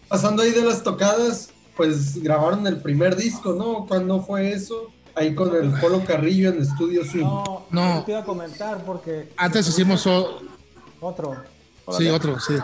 Pasando 0.08 0.42
ahí 0.42 0.52
de 0.52 0.62
las 0.62 0.82
tocadas, 0.82 1.50
pues 1.76 2.22
grabaron 2.22 2.66
el 2.66 2.80
primer 2.80 3.16
disco, 3.16 3.52
¿no? 3.54 3.86
¿Cuándo 3.86 4.22
fue 4.22 4.52
eso? 4.52 4.92
Ahí 5.14 5.34
con 5.34 5.54
el 5.54 5.72
Polo 5.80 6.04
Carrillo 6.04 6.50
en 6.50 6.62
Estudio 6.62 7.04
Swing. 7.04 7.24
No, 7.24 7.66
no. 7.70 8.04
te 8.04 8.12
iba 8.12 8.20
a 8.20 8.24
comentar 8.24 8.84
porque. 8.84 9.32
Antes 9.36 9.68
hicimos 9.68 10.06
o... 10.06 10.40
otro. 11.00 11.36
Sí, 11.98 12.08
otro, 12.08 12.38
sí. 12.38 12.54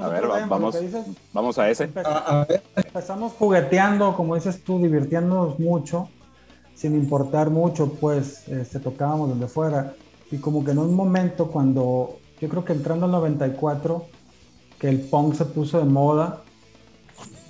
A 0.00 0.08
ver, 0.08 0.26
vamos, 0.48 0.80
dices, 0.80 1.04
vamos 1.32 1.58
a 1.58 1.68
ese. 1.68 1.90
A, 2.04 2.40
a 2.40 2.44
ver. 2.44 2.62
Empezamos 2.76 3.32
jugueteando, 3.32 4.14
como 4.14 4.36
dices 4.36 4.62
tú, 4.62 4.78
divirtiéndonos 4.80 5.58
mucho, 5.58 6.08
sin 6.74 6.94
importar 6.94 7.50
mucho, 7.50 7.94
pues 7.94 8.46
este, 8.48 8.78
tocábamos 8.78 9.30
donde 9.30 9.48
fuera. 9.48 9.94
Y 10.30 10.38
como 10.38 10.64
que 10.64 10.70
en 10.70 10.78
un 10.78 10.94
momento, 10.94 11.48
cuando 11.48 12.18
yo 12.40 12.48
creo 12.48 12.64
que 12.64 12.72
entrando 12.72 13.06
al 13.06 13.12
94, 13.12 14.06
que 14.78 14.88
el 14.88 15.00
punk 15.00 15.34
se 15.34 15.44
puso 15.44 15.78
de 15.78 15.84
moda, 15.84 16.42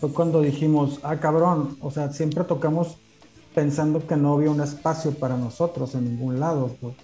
fue 0.00 0.12
cuando 0.12 0.40
dijimos, 0.40 0.98
ah, 1.02 1.16
cabrón, 1.16 1.76
o 1.80 1.90
sea, 1.90 2.10
siempre 2.10 2.44
tocamos 2.44 2.96
pensando 3.54 4.06
que 4.06 4.16
no 4.16 4.34
había 4.34 4.50
un 4.50 4.60
espacio 4.60 5.12
para 5.12 5.36
nosotros 5.36 5.94
en 5.94 6.04
ningún 6.04 6.40
lado. 6.40 6.76
Pues. 6.80 6.94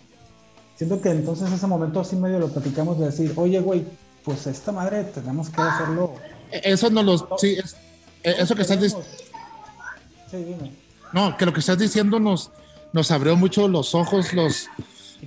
Siento 0.77 1.01
que 1.01 1.11
entonces 1.11 1.51
ese 1.51 1.67
momento 1.67 2.01
así 2.01 2.17
medio 2.17 2.39
lo 2.39 2.49
platicamos 2.49 2.99
de 2.99 3.07
decir, 3.07 3.33
oye, 3.37 3.61
güey, 3.61 3.85
pues 4.25 4.47
esta 4.47 4.73
madre 4.73 5.05
tenemos 5.05 5.49
que 5.51 5.61
hacerlo. 5.61 6.15
Eso 6.51 6.91
no 6.91 7.03
lo... 7.03 7.19
Sí, 7.39 7.57
es, 7.57 7.77
eso 8.23 8.55
que 8.55 8.63
estás 8.63 8.81
diciendo... 8.81 9.07
Sí, 10.31 10.37
dime. 10.37 10.73
No, 11.13 11.37
que 11.37 11.47
lo 11.47 11.53
que 11.53 11.61
estás 11.61 11.79
diciendo 11.79 12.19
nos, 12.19 12.51
nos 12.93 13.11
abrió 13.11 13.37
mucho 13.37 13.69
los 13.69 13.95
ojos 13.95 14.33
los, 14.33 14.69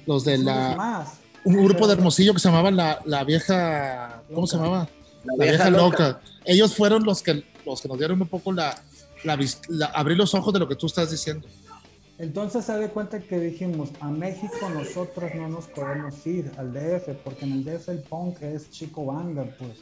los 0.06 0.26
de 0.26 0.38
la... 0.38 1.06
Un 1.46 1.64
grupo 1.64 1.88
de 1.88 1.94
Hermosillo 1.94 2.34
que 2.34 2.40
se 2.40 2.50
llamaba 2.50 2.72
la, 2.72 3.02
la 3.06 3.24
vieja... 3.24 4.22
¿Cómo 4.34 4.46
se 4.46 4.58
llamaba? 4.58 4.90
La, 5.24 5.36
la 5.38 5.44
vieja, 5.46 5.64
vieja 5.66 5.70
loca. 5.70 6.08
loca. 6.08 6.22
Ellos 6.46 6.76
fueron 6.76 7.04
los 7.04 7.24
que, 7.24 7.44
los 7.66 7.82
que 7.82 7.88
nos 7.88 7.98
dieron 7.98 8.22
un 8.22 8.28
poco 8.28 8.52
la, 8.52 8.76
la, 9.24 9.40
la, 9.68 9.86
abrir 9.88 10.18
los 10.18 10.34
ojos 10.34 10.54
de 10.54 10.60
lo 10.60 10.68
que 10.68 10.76
tú 10.76 10.88
estás 10.88 11.12
diciendo. 11.12 11.48
Entonces 12.20 12.66
se 12.66 12.74
de 12.74 12.90
cuenta 12.90 13.22
que 13.22 13.40
dijimos, 13.40 13.92
a 14.02 14.10
México 14.10 14.70
nosotros 14.74 15.32
no 15.36 15.48
nos 15.48 15.68
podemos 15.68 16.28
ir 16.28 16.52
al 16.58 16.74
DF, 16.74 17.16
porque 17.24 17.46
en 17.46 17.54
el 17.54 17.64
DF 17.64 17.88
el 17.88 18.00
punk 18.00 18.42
es 18.42 18.70
chico 18.72 19.06
banda, 19.06 19.46
pues. 19.58 19.80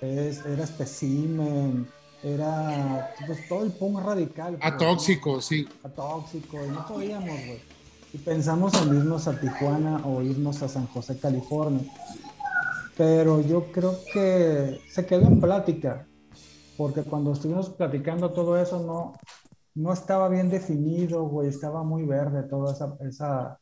Es, 0.00 0.44
era 0.46 0.64
especimen, 0.64 1.86
era 2.22 3.14
pues, 3.26 3.46
todo 3.46 3.64
el 3.64 3.72
punk 3.72 4.00
radical. 4.00 4.56
pues, 4.56 4.72
Atóxico, 4.72 5.42
sí. 5.42 5.68
Atóxico, 5.82 6.64
y 6.64 6.68
no 6.68 6.86
podíamos, 6.86 7.28
güey. 7.28 7.60
Y 8.14 8.18
pensamos 8.18 8.72
en 8.80 8.96
irnos 8.96 9.28
a 9.28 9.38
Tijuana 9.38 10.00
o 10.06 10.22
irnos 10.22 10.62
a 10.62 10.68
San 10.68 10.86
José, 10.86 11.18
California. 11.18 11.84
Pero 12.96 13.42
yo 13.42 13.70
creo 13.70 13.98
que 14.10 14.80
se 14.88 15.04
quedó 15.04 15.26
en 15.26 15.40
plática, 15.40 16.06
porque 16.76 17.02
cuando 17.02 17.32
estuvimos 17.32 17.70
platicando 17.70 18.30
todo 18.30 18.60
eso 18.60 18.80
no, 18.80 19.14
no 19.74 19.92
estaba 19.92 20.28
bien 20.28 20.50
definido, 20.50 21.22
güey, 21.24 21.48
estaba 21.48 21.82
muy 21.82 22.04
verde 22.04 22.42
toda 22.44 22.72
esa, 22.72 22.94
esa... 23.08 23.58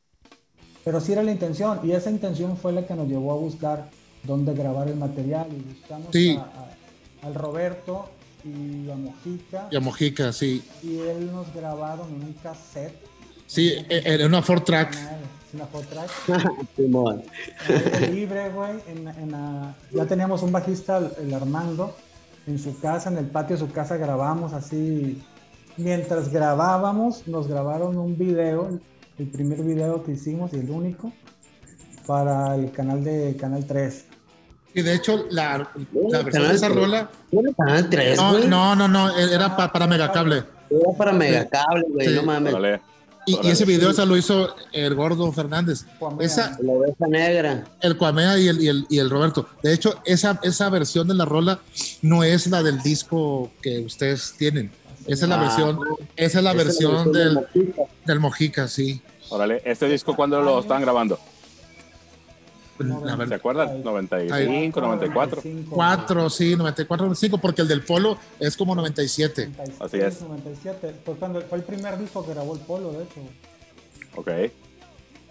Pero 0.85 1.00
sí 1.00 1.12
era 1.12 1.22
la 1.22 1.33
intención, 1.33 1.81
y 1.83 1.92
esa 1.92 2.11
intención 2.11 2.57
fue 2.57 2.72
la 2.72 2.87
que 2.87 2.94
nos 2.94 3.09
llevó 3.09 3.33
a 3.33 3.37
buscar 3.37 3.88
dónde 4.22 4.53
grabar 4.55 4.88
el 4.88 4.96
material, 4.96 5.46
y 5.50 5.61
buscamos 5.74 6.09
Sí. 6.12 6.37
a- 6.37 6.42
a- 6.42 7.27
al 7.27 7.35
Roberto 7.35 8.07
y 8.44 8.90
a 8.90 8.94
Mojica, 8.96 9.68
Y 9.70 9.77
a 9.77 9.81
Mojica, 9.81 10.33
sí. 10.33 10.62
y 10.83 10.98
él 10.98 11.33
nos 11.33 11.53
grabaron 11.55 12.09
en 12.09 12.22
un 12.22 12.33
cassette. 12.42 12.94
Sí, 13.46 13.72
era 13.88 14.27
una 14.27 14.42
four 14.42 14.61
track. 14.62 14.94
Una 15.55 15.66
four 15.66 15.85
track. 15.87 16.11
Libre, 18.12 18.50
güey. 18.50 18.72
En, 18.88 19.09
en 19.09 19.35
ya 19.92 20.07
teníamos 20.07 20.42
un 20.42 20.53
bajista, 20.53 20.98
el 21.18 21.33
Armando, 21.33 21.94
en 22.46 22.59
su 22.59 22.78
casa, 22.80 23.11
en 23.11 23.18
el 23.18 23.26
patio 23.26 23.57
de 23.57 23.61
su 23.66 23.72
casa 23.72 23.96
grabamos 23.96 24.52
así. 24.52 25.22
Mientras 25.76 26.30
grabábamos, 26.30 27.26
nos 27.26 27.48
grabaron 27.48 27.96
un 27.98 28.16
video, 28.16 28.78
el, 29.18 29.28
primer 29.28 29.62
video 29.62 30.04
que 30.04 30.12
hicimos 30.12 30.52
y 30.52 30.59
el 30.59 30.70
único, 30.70 31.12
para 32.07 32.54
el 32.54 32.70
canal 32.70 33.02
de 33.02 33.37
Canal 33.38 33.64
3. 33.64 34.07
Y 34.74 34.83
de 34.83 34.94
hecho, 34.94 35.24
la, 35.30 35.59
la 35.59 36.22
versión 36.22 36.30
Canal 36.30 36.48
de 36.48 36.54
esa 36.54 36.66
tres. 36.66 36.78
rola. 36.78 37.11
¿Era 37.30 37.52
Canal 37.57 37.90
3, 37.90 38.16
No, 38.18 38.38
no, 38.40 38.76
no, 38.76 38.88
no, 38.88 39.16
era 39.18 39.57
pa- 39.57 39.72
para 39.72 39.87
Megacable. 39.87 40.44
Era 40.70 40.98
para 40.98 41.12
Megacable, 41.12 41.85
güey, 41.92 42.09
Sí. 42.09 42.14
no 42.16 42.22
mames. 42.24 42.54
Y, 43.26 43.38
ese 43.48 43.64
video 43.64 43.90
ese 43.90 44.04
lo 44.06 44.16
hizo 44.16 44.54
el 44.72 44.94
gordo 44.94 45.30
Fernández. 45.32 45.84
Cuamea. 45.98 46.26
Esa, 46.26 46.58
La 46.62 46.72
oveja 46.72 47.06
negra. 47.08 47.64
el 47.80 47.96
Cuamea 47.96 48.38
y 48.38 48.48
el, 48.48 48.62
y, 48.62 48.68
el, 48.68 48.87
y 48.90 48.98
el 48.98 49.08
Roberto. 49.10 49.48
De 49.62 49.72
hecho, 49.72 49.94
esa, 50.04 50.38
esa 50.42 50.68
versión 50.70 51.08
de 51.08 51.14
la 51.14 51.24
rola 51.24 51.60
no 52.02 52.22
es 52.24 52.46
la 52.48 52.62
del 52.62 52.82
disco 52.82 53.50
que 53.62 53.80
ustedes 53.80 54.34
tienen. 54.38 54.70
Esa 55.06 55.24
es 55.26 55.28
la 55.28 55.37
Ah. 55.37 55.40
versión, 55.42 55.78
esa 56.16 56.38
es 56.38 56.44
la 56.44 56.50
Esa 56.52 56.56
versión 56.64 57.12
de 57.12 57.18
del, 57.20 57.34
Mojica. 57.34 57.82
del 58.06 58.20
Mojica, 58.20 58.68
sí. 58.68 59.00
Órale. 59.30 59.62
¿Este 59.64 59.87
disco 59.88 60.14
cuándo 60.14 60.40
lo 60.42 60.60
están 60.60 60.80
grabando? 60.82 61.18
La 62.78 62.98
¿Se 63.12 63.16
verdad, 63.16 63.32
acuerdan? 63.34 63.82
95, 63.84 64.80
94. 64.80 65.42
4, 65.70 66.30
sí, 66.30 66.56
94, 66.56 67.04
95, 67.06 67.38
porque 67.38 67.62
el 67.62 67.68
del 67.68 67.82
Polo 67.84 68.18
es 68.40 68.56
como 68.56 68.74
97. 68.74 69.50
Así 69.80 69.98
es. 69.98 70.20
97. 70.22 70.94
Fue, 71.04 71.14
cuando, 71.14 71.40
fue 71.42 71.58
el 71.58 71.64
primer 71.64 71.96
disco 71.98 72.24
que 72.26 72.32
grabó 72.34 72.54
el 72.54 72.60
Polo, 72.60 72.92
de 72.92 73.04
hecho. 73.04 73.20
Ok. 74.16 74.28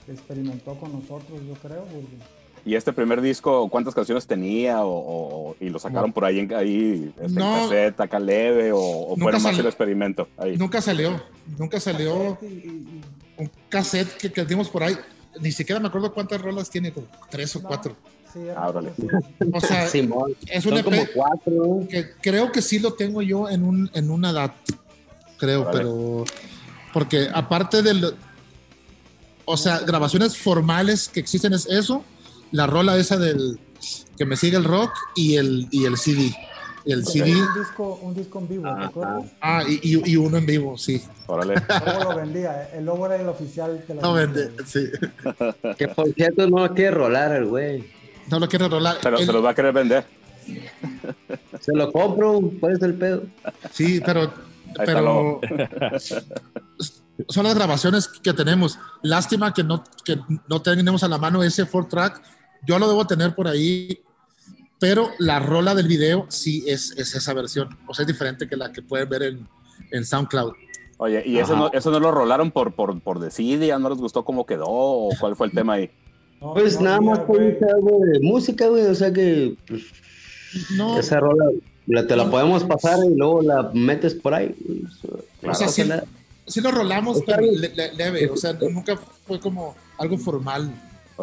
Experimentó 0.08 0.75
con 0.75 0.91
nosotros, 0.93 1.39
yo 1.47 1.53
creo. 1.56 1.84
porque- 1.86 2.43
¿Y 2.65 2.75
este 2.75 2.93
primer 2.93 3.19
disco 3.21 3.67
cuántas 3.69 3.93
canciones 3.93 4.25
tenía? 4.25 4.86
O, 4.86 5.49
o- 5.49 5.56
y 5.60 5.67
lo 5.67 5.79
sacaron 5.79 6.12
No. 6.12 6.13
por 6.13 6.23
ahí 6.23 6.39
en 6.39 6.53
ahí, 6.53 7.13
este, 7.17 7.25
en 7.25 7.36
No. 7.36 7.56
cassette, 7.63 7.99
acá 7.99 8.19
leve, 8.19 8.71
o, 8.71 8.79
o 8.79 9.10
Nunca 9.17 9.23
fue 9.23 9.32
más 9.34 9.41
salió. 9.43 9.60
el 9.62 9.65
experimento? 9.67 10.27
Ahí. 10.38 10.56
Nunca 10.58 10.82
salió, 10.82 11.21
nunca 11.58 11.79
salió 11.82 12.38
Y- 12.41 12.45
y- 12.45 12.49
y- 12.49 13.01
un 13.41 13.51
cassette 13.67 14.15
que, 14.17 14.32
que 14.32 14.45
dimos 14.45 14.69
por 14.69 14.84
ahí. 14.84 14.95
Ni 15.39 15.52
siquiera 15.52 15.80
me 15.80 15.88
acuerdo 15.88 16.13
cuántas 16.13 16.41
rolas 16.41 16.69
tiene, 16.69 16.91
como 16.93 17.08
tres 17.30 17.56
o 17.56 17.62
No. 17.62 17.67
cuatro. 17.67 17.96
sí, 18.34 18.39
Ah. 18.56 18.72
O 19.54 19.60
sea, 19.62 19.88
Simón. 19.88 20.36
es 20.48 20.65
un 20.65 20.72
Son 20.72 20.80
EP 20.80 20.84
como 20.86 21.02
cuatro, 21.13 21.88
que 21.89 22.12
creo 22.22 22.52
que 22.52 22.62
sí 22.62 22.80
lo 22.80 22.93
tengo 22.93 23.22
yo 23.22 23.48
en, 23.50 23.63
un, 23.63 23.89
en 23.93 24.10
una 24.10 24.32
edad, 24.32 24.54
creo, 25.38 25.69
pero 25.72 26.26
porque 26.93 27.28
aparte 27.34 27.82
del, 27.82 28.15
o 29.46 29.58
sea, 29.58 29.80
grabaciones 29.80 30.38
formales 30.38 31.10
que 31.10 31.19
existen 31.19 31.54
es 31.54 31.65
eso, 31.67 32.04
la 32.52 32.65
rola 32.67 32.98
esa 32.98 33.17
del 33.17 33.60
que 34.17 34.26
me 34.26 34.36
sigue 34.36 34.58
el 34.58 34.63
rock 34.63 34.91
y 35.15 35.36
el, 35.36 35.67
y 35.72 35.86
el 35.86 35.98
CD. 35.98 36.36
Y 36.86 36.91
el 36.91 37.06
CD, 37.06 37.32
Un 37.34 37.54
disco, 37.60 38.00
un 38.02 38.13
disco 38.13 38.39
en 38.39 38.48
vivo, 38.50 38.63
¿te 38.76 38.84
acuerdas? 38.86 39.24
ah, 39.41 39.63
y, 39.67 39.80
y- 39.96 40.12
y 40.12 40.15
uno 40.17 40.38
en 40.38 40.46
vivo, 40.46 40.78
sí. 40.78 41.02
Órale. 41.28 41.56
Luego 41.86 42.04
lo 42.12 42.15
vendía, 42.17 42.63
eh. 42.63 42.69
el 42.78 42.86
logo 42.86 43.06
era 43.06 43.15
el 43.15 43.28
oficial 43.30 43.84
que 43.88 43.93
lo 43.93 44.02
No 44.02 44.13
vendía. 44.13 44.48
vende, 44.48 44.65
sí. 44.65 44.89
Que 45.78 45.88
por 45.88 46.12
cierto 46.13 46.50
no 46.50 46.67
lo 46.67 46.74
quiere 46.74 46.91
rolar 46.91 47.32
el 47.34 47.46
güey. 47.46 47.84
No 48.30 48.39
lo 48.39 48.48
quiere 48.50 48.67
rolar. 48.67 48.98
Se, 49.02 49.10
lo- 49.12 49.17
El- 49.19 49.26
se 49.26 49.32
los 49.34 49.43
va 49.46 49.52
a 49.52 49.56
querer 49.56 49.74
vender. 49.74 50.06
Se 51.62 51.74
lo 51.74 51.89
compro, 51.91 52.41
¿cuál 52.60 52.74
es 52.74 52.82
el 52.82 52.96
pedo? 52.96 53.24
Sí, 53.72 54.02
pero, 54.06 54.34
pero 54.86 55.39
son 57.30 57.43
las 57.46 57.56
grabaciones 57.56 58.08
que 58.08 58.34
tenemos. 58.34 58.78
Lástima 59.02 59.54
que 59.54 59.63
no, 59.63 59.84
que 60.04 60.19
no 60.50 60.62
tenemos 60.62 61.04
a 61.04 61.08
la 61.08 61.17
mano 61.17 61.43
ese 61.43 61.65
four 61.65 61.88
track. 61.88 62.22
Yo 62.65 62.80
lo 62.80 62.88
debo 62.88 63.06
tener 63.08 63.36
por 63.36 63.48
ahí, 63.48 64.02
pero 64.84 65.12
la 65.17 65.39
rola 65.39 65.74
del 65.76 65.88
video 65.88 66.26
sí 66.28 66.65
es, 66.67 66.91
es 66.98 67.15
esa 67.15 67.34
versión. 67.34 67.69
O 67.88 67.93
sea, 67.93 68.04
es 68.04 68.08
diferente 68.08 68.50
que 68.50 68.58
la 68.58 68.74
que 68.74 68.82
pueden 68.82 69.08
ver 69.08 69.24
en, 69.24 69.48
en 69.91 70.04
SoundCloud. 70.06 70.52
Oye, 70.98 71.24
¿y 71.26 71.38
eso 71.38 71.56
no, 71.56 71.72
eso 71.72 71.89
no 71.89 72.02
lo 72.02 72.12
rolaron 72.12 72.52
por, 72.52 72.74
por, 72.76 73.00
por 73.00 73.19
desidia? 73.19 73.80
¿No 73.80 73.88
les 73.88 73.98
gustó 73.98 74.26
cómo 74.26 74.46
quedó? 74.46 74.65
¿O 74.67 75.10
cuál 75.22 75.38
fue 75.38 75.48
el 75.48 75.54
tema 75.54 75.76
ahí? 75.76 75.89
No, 76.41 76.54
Pues 76.54 76.76
no 76.80 76.84
nada 76.84 77.00
más 77.00 77.19
fue 77.26 77.58
algo 77.74 77.98
de 78.06 78.19
música, 78.19 78.67
güey. 78.67 78.84
O 78.88 78.93
sea 78.93 79.13
que 79.13 79.56
pues, 79.65 79.84
No, 80.76 81.00
esa 81.00 81.17
rola 81.22 81.46
la, 81.88 82.06
te 82.06 82.17
la 82.17 82.30
podemos 82.30 82.65
pasar 82.65 83.00
y 83.10 83.15
luego 83.15 83.41
la 83.41 83.72
metes 83.74 84.13
por 84.15 84.34
ahí. 84.34 84.54
o 85.48 85.54
sea, 85.56 85.69
sí, 85.69 85.84
sí 86.46 86.60
lo 86.60 86.72
rolamos, 86.72 87.22
pero 87.26 87.41
bien. 87.43 87.62
le- 87.62 87.74
le- 87.74 87.93
leve. 87.93 88.30
O 88.30 88.36
sea, 88.36 88.52
nunca 88.52 88.98
fue 89.26 89.39
como 89.39 89.76
algo 89.98 90.17
formal. 90.17 90.69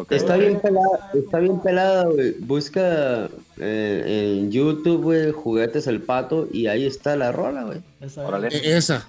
Está 0.09 0.37
bien 0.37 0.59
pelada, 0.59 1.11
está 1.13 1.39
bien 1.39 1.59
pelada, 1.59 2.05
güey. 2.05 2.31
Busca 2.39 3.29
eh, 3.59 4.37
en 4.39 4.51
YouTube, 4.51 5.01
güey, 5.03 5.31
juguetes 5.31 5.85
el 5.87 6.01
pato 6.01 6.47
y 6.51 6.67
ahí 6.67 6.85
está 6.85 7.15
la 7.15 7.31
rola, 7.31 7.63
güey. 7.63 7.79
Esa 7.99 8.21
era. 8.21 8.29
Órale. 8.29 8.47
E- 8.49 8.77
Esa. 8.77 9.05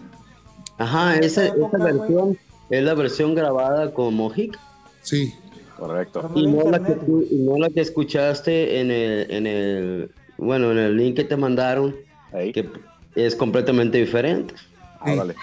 Ajá, 0.78 1.16
esa, 1.18 1.44
esa 1.44 1.54
época, 1.54 1.78
versión 1.78 2.36
es 2.70 2.82
la 2.82 2.94
versión 2.94 3.34
grabada 3.34 3.92
con 3.94 4.14
Mojica. 4.14 4.58
Sí. 5.02 5.32
Correcto. 5.78 6.30
Y 6.34 6.46
no 6.46 6.70
la 6.70 6.78
que, 6.78 6.92
internet, 6.92 7.06
tú- 7.06 7.26
y 7.30 7.36
no 7.36 7.58
la 7.58 7.68
que 7.70 7.80
escuchaste 7.80 8.80
en 8.80 8.90
el, 8.90 9.30
en 9.30 9.46
el, 9.46 10.10
bueno, 10.38 10.72
en 10.72 10.78
el 10.78 10.96
link 10.96 11.16
que 11.16 11.24
te 11.24 11.36
mandaron, 11.36 11.94
Ahí. 12.32 12.52
que 12.52 12.68
es 13.14 13.36
completamente 13.36 13.98
diferente. 13.98 14.54
Ah, 15.00 15.12
órale. 15.12 15.34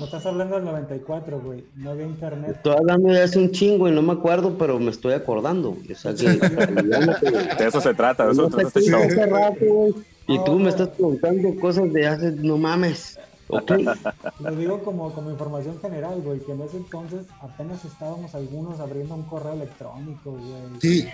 No 0.00 0.06
estás 0.06 0.24
hablando 0.24 0.56
del 0.56 0.64
94, 0.64 1.40
güey. 1.40 1.62
No 1.76 1.90
había 1.90 2.06
internet. 2.06 2.52
Estoy 2.56 2.74
hablando 2.74 3.10
de 3.10 3.22
hace 3.22 3.38
un 3.38 3.50
chingo 3.50 3.86
y 3.86 3.92
no 3.92 4.00
me 4.00 4.14
acuerdo, 4.14 4.56
pero 4.56 4.78
me 4.78 4.90
estoy 4.90 5.12
acordando. 5.12 5.70
O 5.72 5.94
sea 5.94 6.14
que, 6.14 6.24
De 7.58 7.66
eso 7.68 7.82
se 7.82 7.92
trata, 7.92 8.24
de 8.24 8.32
eso 8.32 8.48
no 8.48 8.50
se 8.50 8.56
te 8.56 8.62
trata 8.62 8.78
este 8.78 8.90
show. 8.90 9.30
rato, 9.30 10.00
y 10.26 10.44
tú 10.44 10.58
me 10.58 10.70
estás 10.70 10.88
preguntando 10.88 11.54
cosas 11.60 11.92
de 11.92 12.06
hace, 12.06 12.32
no 12.32 12.56
mames. 12.56 13.18
Lo 14.40 14.50
digo 14.56 14.78
como, 14.82 15.12
como 15.12 15.30
información 15.30 15.78
general, 15.80 16.20
güey, 16.22 16.38
que 16.40 16.52
en 16.52 16.60
ese 16.62 16.76
entonces 16.78 17.26
apenas 17.40 17.84
estábamos 17.84 18.34
algunos 18.34 18.78
abriendo 18.80 19.14
un 19.14 19.22
correo 19.22 19.52
electrónico, 19.52 20.30
güey. 20.32 20.80
Sí. 20.80 21.06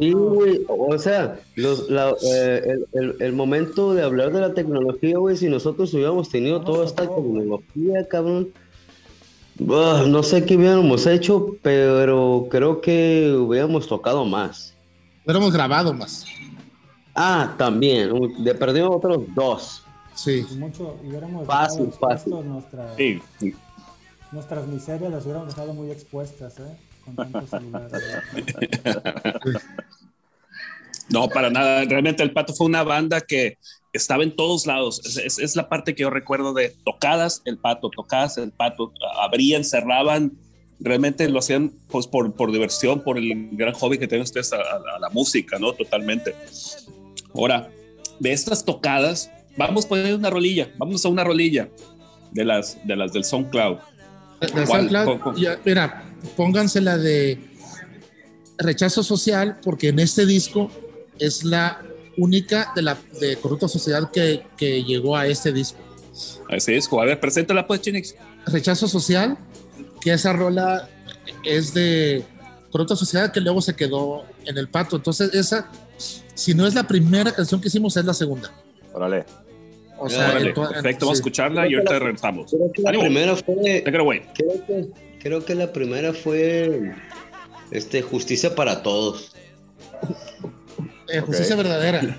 Sí, 0.00 0.12
güey, 0.12 0.60
o 0.68 0.98
sea, 0.98 1.38
los, 1.56 1.88
la- 1.90 2.14
eh, 2.24 2.62
el, 2.66 2.86
el- 2.92 3.16
el 3.20 3.32
momento 3.32 3.94
de 3.94 4.02
hablar 4.02 4.32
de 4.32 4.40
la 4.40 4.54
tecnología, 4.54 5.18
güey, 5.18 5.36
si 5.36 5.48
nosotros 5.48 5.92
hubiéramos 5.94 6.28
tenido 6.28 6.58
No 6.60 6.64
toda 6.64 6.84
esta 6.86 7.04
güey. 7.04 7.22
tecnología, 7.22 8.08
cabrón, 8.08 8.48
ah, 9.70 10.04
no 10.06 10.22
sé 10.22 10.44
qué 10.44 10.56
hubiéramos 10.56 11.06
hecho, 11.06 11.56
pero 11.62 12.46
creo 12.50 12.80
que 12.80 13.32
hubiéramos 13.38 13.86
tocado 13.88 14.24
más. 14.24 14.74
Hubiéramos 15.24 15.52
grabado 15.52 15.92
más. 15.92 16.24
Ah, 17.14 17.54
también, 17.58 18.10
de 18.44 18.54
perdido 18.54 18.90
otros 18.92 19.22
dos. 19.34 19.82
Sí. 20.18 20.44
mucho, 20.56 20.96
y 21.04 21.08
hubiéramos 21.10 21.46
Fácil, 21.46 21.92
fácil. 21.92 22.34
Sí, 22.96 23.22
sí. 23.38 23.54
nuestras 24.32 24.66
miserias 24.66 25.12
las 25.12 25.22
hubiéramos 25.24 25.48
dejado 25.48 25.74
muy 25.74 25.90
expuestas, 25.92 26.58
¿eh? 26.58 26.76
Con 27.04 27.14
tanto 27.14 27.46
celular. 27.50 27.88
güey. 29.44 29.54
No, 31.10 31.28
para 31.28 31.50
nada. 31.50 31.84
Realmente 31.84 32.22
el 32.22 32.32
Pato 32.32 32.52
fue 32.52 32.66
una 32.66 32.82
banda 32.82 33.20
que 33.20 33.58
estaba 33.92 34.22
en 34.24 34.34
todos 34.36 34.66
lados. 34.66 35.00
Es, 35.06 35.16
es- 35.16 35.38
es 35.38 35.56
la 35.56 35.68
parte 35.68 35.94
que 35.94 36.02
yo 36.02 36.10
recuerdo 36.10 36.52
de 36.52 36.74
tocadas 36.84 37.40
el 37.46 37.56
Pato, 37.58 37.88
tocadas 37.88 38.36
el 38.38 38.50
Pato. 38.52 38.92
Abrían, 39.22 39.64
cerraban. 39.64 40.32
Realmente 40.80 41.28
lo 41.28 41.38
hacían 41.38 41.72
pues 41.88 42.06
por, 42.06 42.34
por 42.34 42.52
diversión, 42.52 43.02
por 43.02 43.18
el 43.18 43.48
gran 43.52 43.72
hobby 43.74 43.98
que 43.98 44.06
tienen 44.06 44.24
ustedes 44.24 44.52
a, 44.52 44.56
a- 44.56 44.96
a 44.96 44.98
la 44.98 45.08
música, 45.10 45.58
¿no? 45.58 45.72
Totalmente. 45.72 46.34
Ahora, 47.34 47.70
de 48.20 48.32
estas 48.32 48.64
tocadas, 48.64 49.30
vamos 49.58 49.84
a 49.84 49.88
poner 49.88 50.14
una 50.14 50.30
rolilla. 50.30 50.70
Vamos 50.78 51.04
a 51.04 51.08
una 51.08 51.24
rolilla 51.24 51.68
de 52.32 52.44
las, 52.44 52.78
de 52.86 52.96
las 52.96 53.12
del 53.12 53.24
SoundCloud. 53.24 53.78
De. 54.40 54.66
SoundCloud, 54.66 55.04
¿Con- 55.04 55.18
con- 55.18 55.36
ya, 55.36 55.58
mira, 55.64 56.04
pónganse 56.36 56.80
la 56.80 56.96
de 56.96 57.38
rechazo 58.56 59.02
social, 59.02 59.58
porque 59.62 59.88
en 59.88 59.98
este 59.98 60.24
disco 60.26 60.70
es 61.18 61.44
la 61.44 61.82
única 62.16 62.72
de 62.74 62.82
la 62.82 62.96
de 63.20 63.36
Corrupta 63.36 63.68
Sociedad 63.68 64.10
que, 64.10 64.44
que 64.56 64.82
llegó 64.84 65.16
a 65.16 65.26
este 65.26 65.52
disco. 65.52 65.78
Ese 66.48 66.72
disco. 66.72 67.00
A 67.00 67.04
ver, 67.04 67.20
preséntala 67.20 67.66
pues, 67.66 67.80
Chinix. 67.80 68.14
Rechazo 68.46 68.88
social, 68.88 69.36
que 70.00 70.12
esa 70.12 70.32
rola 70.32 70.88
es 71.44 71.74
de 71.74 72.24
Corrupta 72.70 72.96
Sociedad 72.96 73.32
que 73.32 73.40
luego 73.40 73.60
se 73.60 73.74
quedó 73.76 74.24
en 74.44 74.58
el 74.58 74.68
pato. 74.68 74.96
Entonces, 74.96 75.32
esa, 75.34 75.70
si 76.34 76.54
no 76.54 76.66
es 76.66 76.74
la 76.74 76.86
primera 76.86 77.32
canción 77.32 77.60
que 77.60 77.68
hicimos, 77.68 77.96
es 77.96 78.04
la 78.04 78.14
segunda. 78.14 78.50
Órale. 78.92 79.24
O 80.00 80.08
sea, 80.08 80.32
perfecto, 80.32 81.06
vamos 81.06 81.18
a 81.18 81.20
escucharla 81.20 81.68
y 81.68 81.74
ahorita 81.74 81.98
regresamos. 81.98 82.50
Creo 82.50 82.72
que 82.72 82.82
la 82.82 82.88
Ánimo. 82.90 83.04
primera 83.04 83.36
fue. 83.36 83.82
Creo 84.34 84.66
que, 84.66 84.88
creo 85.20 85.44
que 85.44 85.54
la 85.54 85.72
primera 85.72 86.12
fue. 86.12 86.92
Este, 87.70 88.00
justicia 88.02 88.54
para 88.54 88.82
todos. 88.82 89.32
Eh, 91.12 91.20
justicia 91.20 91.56
verdadera. 91.56 92.18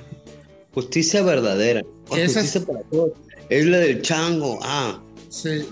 Justicia 0.74 1.22
verdadera. 1.24 1.82
Esa 2.12 2.22
es- 2.22 2.34
justicia 2.54 2.66
para 2.66 2.82
todos. 2.90 3.12
Es 3.50 3.66
la 3.66 3.78
del 3.80 4.02
chango. 4.02 4.60
Ah, 4.62 5.00
Sí. 5.30 5.68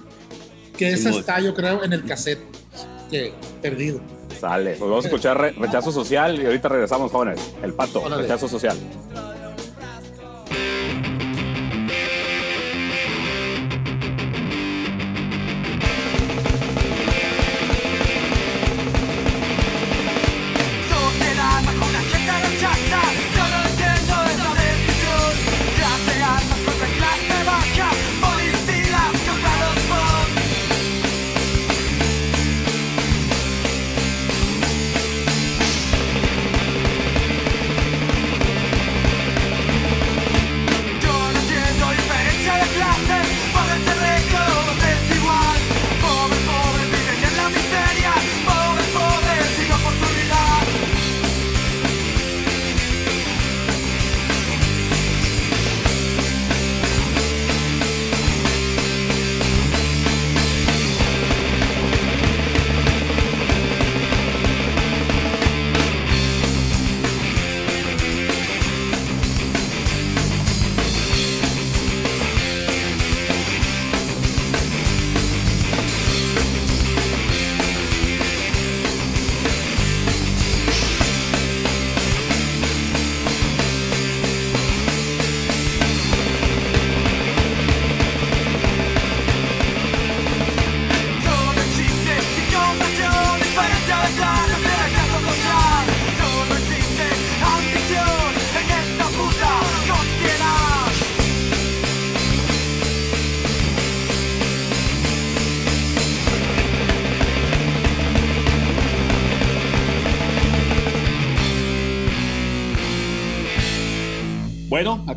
Que 0.77 0.89
esa 0.89 1.05
Simón. 1.09 1.19
está, 1.21 1.39
yo 1.39 1.53
creo, 1.55 1.83
en 1.83 1.93
el 1.93 2.05
cassette. 2.05 2.39
Que 3.09 3.33
perdido. 3.61 3.99
Sale. 4.39 4.71
Pues 4.77 4.81
vamos 4.89 5.05
a 5.05 5.07
escuchar 5.07 5.39
re- 5.39 5.51
rechazo 5.53 5.91
social 5.91 6.39
y 6.39 6.45
ahorita 6.45 6.69
regresamos, 6.69 7.11
jóvenes. 7.11 7.39
El 7.63 7.73
pato, 7.73 8.01
Órale. 8.03 8.21
rechazo 8.23 8.47
social. 8.47 8.77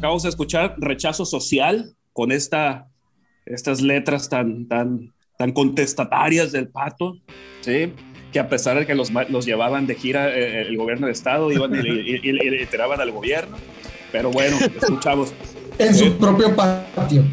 Acabamos 0.00 0.22
de 0.22 0.30
escuchar 0.30 0.74
Rechazo 0.78 1.26
Social 1.26 1.94
con 2.14 2.32
esta, 2.32 2.88
estas 3.44 3.82
letras 3.82 4.28
tan, 4.30 4.66
tan, 4.66 5.12
tan 5.36 5.52
contestatarias 5.52 6.52
del 6.52 6.68
pato, 6.68 7.18
¿sí? 7.60 7.92
que 8.32 8.38
a 8.38 8.48
pesar 8.48 8.78
de 8.78 8.86
que 8.86 8.94
los, 8.94 9.10
los 9.28 9.44
llevaban 9.44 9.86
de 9.86 9.94
gira 9.96 10.30
eh, 10.34 10.62
el 10.62 10.76
gobierno 10.78 11.06
de 11.06 11.12
Estado, 11.12 11.52
iban 11.52 11.74
y, 11.74 11.78
y- 11.88 12.20
y- 12.22 12.28
y 12.28 12.32
le 12.32 12.62
enteraban 12.62 13.00
al 13.00 13.10
gobierno. 13.10 13.56
Pero 14.12 14.30
bueno, 14.30 14.56
escuchamos. 14.80 15.34
En 15.78 15.94
su 15.94 16.04
Sí. 16.04 16.16
propio 16.18 16.54
patio. 16.56 17.24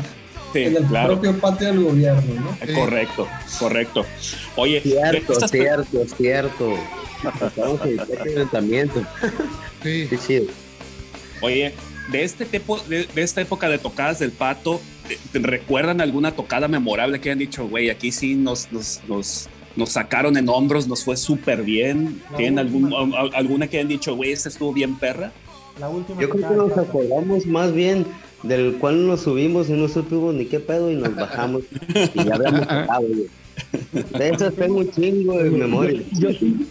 Sí, 0.53 0.63
en 0.63 0.75
el 0.77 0.83
claro. 0.85 1.13
propio 1.19 1.39
patio 1.39 1.67
del 1.67 1.83
gobierno, 1.83 2.33
¿no? 2.41 2.57
Eh, 2.61 2.73
Correcto, 2.73 3.27
correcto. 3.59 4.05
Oye, 4.55 4.81
cierto, 4.81 5.33
estas- 5.33 5.51
cierto, 5.51 6.05
cierto. 6.17 6.73
Estamos 7.45 7.81
en 7.85 7.99
el 7.99 8.07
calentamiento. 8.17 9.03
Sí. 9.83 10.07
Chido. 10.27 10.45
Oye, 11.41 11.73
de 12.11 12.23
este 12.23 12.45
tipo, 12.45 12.77
de, 12.89 13.05
de 13.13 13.21
esta 13.21 13.41
época 13.41 13.67
de 13.69 13.77
tocadas 13.77 14.19
del 14.19 14.31
pato, 14.31 14.79
¿te- 15.07 15.17
te 15.31 15.39
¿recuerdan 15.45 16.01
alguna 16.01 16.31
tocada 16.31 16.67
memorable 16.67 17.19
que 17.19 17.29
hayan 17.29 17.39
dicho, 17.39 17.67
güey, 17.67 17.89
aquí 17.89 18.11
sí 18.11 18.35
nos, 18.35 18.71
nos, 18.71 19.01
nos, 19.07 19.49
nos 19.75 19.89
sacaron 19.89 20.37
en 20.37 20.47
hombros, 20.49 20.87
nos 20.87 21.03
fue 21.03 21.17
súper 21.17 21.63
bien? 21.63 22.21
La 22.31 22.37
¿Tienen 22.37 22.59
algún, 22.59 22.93
alguna 23.33 23.67
que 23.67 23.77
hayan 23.77 23.89
dicho, 23.89 24.15
güey, 24.15 24.31
esta 24.31 24.49
estuvo 24.49 24.71
bien 24.73 24.95
perra? 24.97 25.31
La 25.79 25.89
última 25.89 26.19
Yo 26.21 26.29
creo 26.29 26.49
que 26.49 26.55
nos 26.55 26.77
acordamos 26.77 27.45
más 27.45 27.73
bien 27.73 28.05
del 28.43 28.75
cual 28.79 29.05
nos 29.07 29.21
subimos 29.21 29.69
y 29.69 29.73
no 29.73 29.87
supimos 29.87 30.33
ni 30.33 30.45
qué 30.45 30.59
pedo 30.59 30.91
y 30.91 30.95
nos 30.95 31.13
bajamos 31.15 31.63
y 32.13 32.23
ya 32.23 32.35
habíamos 32.35 32.61
tocado. 32.67 33.01
güey. 33.07 33.27
De 34.17 34.29
esas 34.29 34.53
tengo 34.55 34.77
un 34.79 34.91
chingo 34.91 35.37
de 35.41 35.49
memoria. 35.49 36.01
Yo 36.13 36.29
sí, 36.31 36.67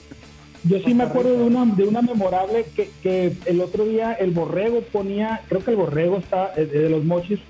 yo 0.68 0.78
sí 0.84 0.94
me 0.94 1.04
acuerdo 1.04 1.36
de 1.36 1.44
una, 1.44 1.64
de 1.64 1.84
una 1.84 2.02
memorable 2.02 2.66
que, 2.74 2.90
que 3.02 3.32
el 3.46 3.60
otro 3.60 3.84
día 3.84 4.12
el 4.12 4.30
borrego 4.30 4.80
ponía, 4.80 5.42
creo 5.48 5.64
que 5.64 5.70
el 5.70 5.76
borrego 5.76 6.18
está 6.18 6.52
eh, 6.56 6.66
de 6.66 6.90
los 6.90 7.04
mochis, 7.04 7.40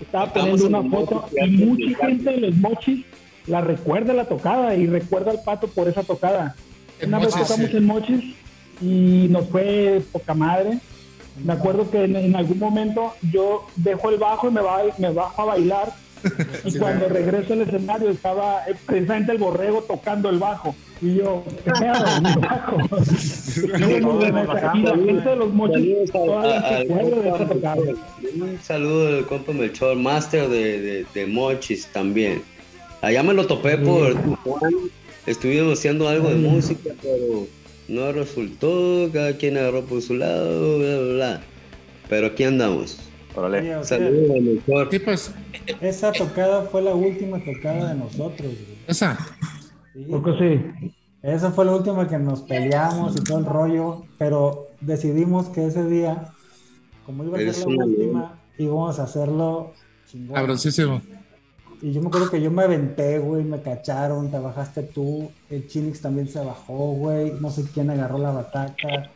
estaba 0.00 0.26
Estamos 0.26 0.50
poniendo 0.50 0.78
en 0.78 0.86
una 0.86 0.96
foto 0.96 1.28
y 1.36 1.50
mucha 1.50 2.06
gente 2.06 2.30
de 2.30 2.36
los 2.38 2.56
mochis 2.56 3.04
la 3.46 3.60
recuerda 3.60 4.12
la 4.12 4.26
tocada 4.26 4.74
y 4.74 4.86
recuerda 4.86 5.30
al 5.30 5.42
pato 5.42 5.68
por 5.68 5.88
esa 5.88 6.02
tocada. 6.02 6.56
Una 7.04 7.18
vez 7.18 7.28
tocamos 7.28 7.70
sí. 7.70 7.76
en 7.76 7.86
mochis 7.86 8.34
y 8.80 9.26
nos 9.30 9.48
fue 9.48 10.02
poca 10.12 10.34
madre. 10.34 10.78
Me 11.44 11.52
acuerdo 11.52 11.90
que 11.90 12.04
en, 12.04 12.16
en 12.16 12.34
algún 12.34 12.58
momento 12.58 13.12
yo 13.30 13.66
dejo 13.76 14.10
el 14.10 14.18
bajo 14.18 14.48
y 14.48 14.52
me, 14.52 14.60
va, 14.60 14.82
me 14.98 15.10
bajo 15.10 15.42
a 15.42 15.44
bailar. 15.44 15.94
Y 16.64 16.70
Sí, 16.70 16.78
cuando 16.78 17.08
regreso 17.08 17.52
al 17.52 17.62
escenario 17.62 18.10
estaba 18.10 18.62
precisamente 18.86 19.32
el 19.32 19.38
borrego 19.38 19.82
tocando 19.82 20.30
el 20.30 20.38
bajo. 20.38 20.74
Y 21.00 21.16
yo, 21.16 21.44
¿qué 21.64 21.70
pedo? 21.72 22.20
Mi 22.22 22.34
bajo. 22.40 22.76
Un 28.34 28.58
saludo 28.62 29.12
del 29.12 29.26
compa 29.26 29.52
Melchor, 29.52 29.96
máster 29.96 30.48
de, 30.48 30.80
de, 30.80 31.06
de 31.14 31.26
Mochis 31.26 31.86
también. 31.88 32.42
Allá 33.02 33.22
me 33.22 33.34
lo 33.34 33.46
topé 33.46 33.76
por. 33.78 34.16
Estuvimos 35.26 35.78
haciendo 35.78 36.08
algo 36.08 36.28
de 36.28 36.36
música, 36.36 36.90
pero 37.02 37.46
no 37.88 38.12
resultó. 38.12 39.10
Cada 39.12 39.36
quien 39.36 39.56
agarró 39.56 39.84
por 39.84 40.00
su 40.02 40.14
lado, 40.14 40.78
bla, 40.78 40.98
bla, 40.98 41.12
bla. 41.14 41.40
Pero 42.08 42.28
aquí 42.28 42.44
andamos. 42.44 43.05
Órale. 43.36 43.60
Oye, 43.60 43.76
o 43.76 43.84
sea, 43.84 43.98
Saludos 43.98 44.30
al 44.30 44.42
Melchor. 44.42 44.88
Sí, 44.90 44.98
pues, 44.98 45.34
esa 45.80 46.12
tocada 46.12 46.62
fue 46.62 46.82
la 46.82 46.94
última 46.94 47.38
tocada 47.38 47.90
de 47.92 47.98
nosotros. 47.98 48.48
güey. 48.48 48.78
esa. 48.86 49.18
Sí. 49.92 50.06
Porque 50.10 50.32
sí. 50.38 50.92
Esa 51.22 51.50
fue 51.50 51.64
la 51.64 51.74
última 51.74 52.08
que 52.08 52.18
nos 52.18 52.42
peleamos 52.42 53.16
y 53.16 53.24
todo 53.24 53.38
el 53.38 53.46
rollo, 53.46 54.04
pero 54.16 54.68
decidimos 54.80 55.48
que 55.48 55.66
ese 55.66 55.84
día, 55.88 56.32
como 57.04 57.24
iba 57.24 57.36
a 57.36 57.52
ser 57.52 57.66
la 57.68 57.74
una 57.74 57.84
última, 57.84 58.40
íbamos 58.58 58.98
a 58.98 59.04
hacerlo 59.04 59.72
chingón. 60.08 60.34
Cabroncísimo. 60.36 61.02
Y 61.82 61.92
yo 61.92 62.00
me 62.00 62.08
acuerdo 62.08 62.30
que 62.30 62.40
yo 62.40 62.50
me 62.50 62.62
aventé, 62.62 63.18
güey, 63.18 63.44
me 63.44 63.60
cacharon, 63.60 64.30
te 64.30 64.38
bajaste 64.38 64.82
tú, 64.84 65.30
el 65.50 65.66
Chinix 65.66 66.00
también 66.00 66.28
se 66.28 66.38
bajó, 66.40 66.92
güey, 66.92 67.32
no 67.40 67.50
sé 67.50 67.64
quién 67.74 67.90
agarró 67.90 68.18
la 68.18 68.30
bataca, 68.30 69.10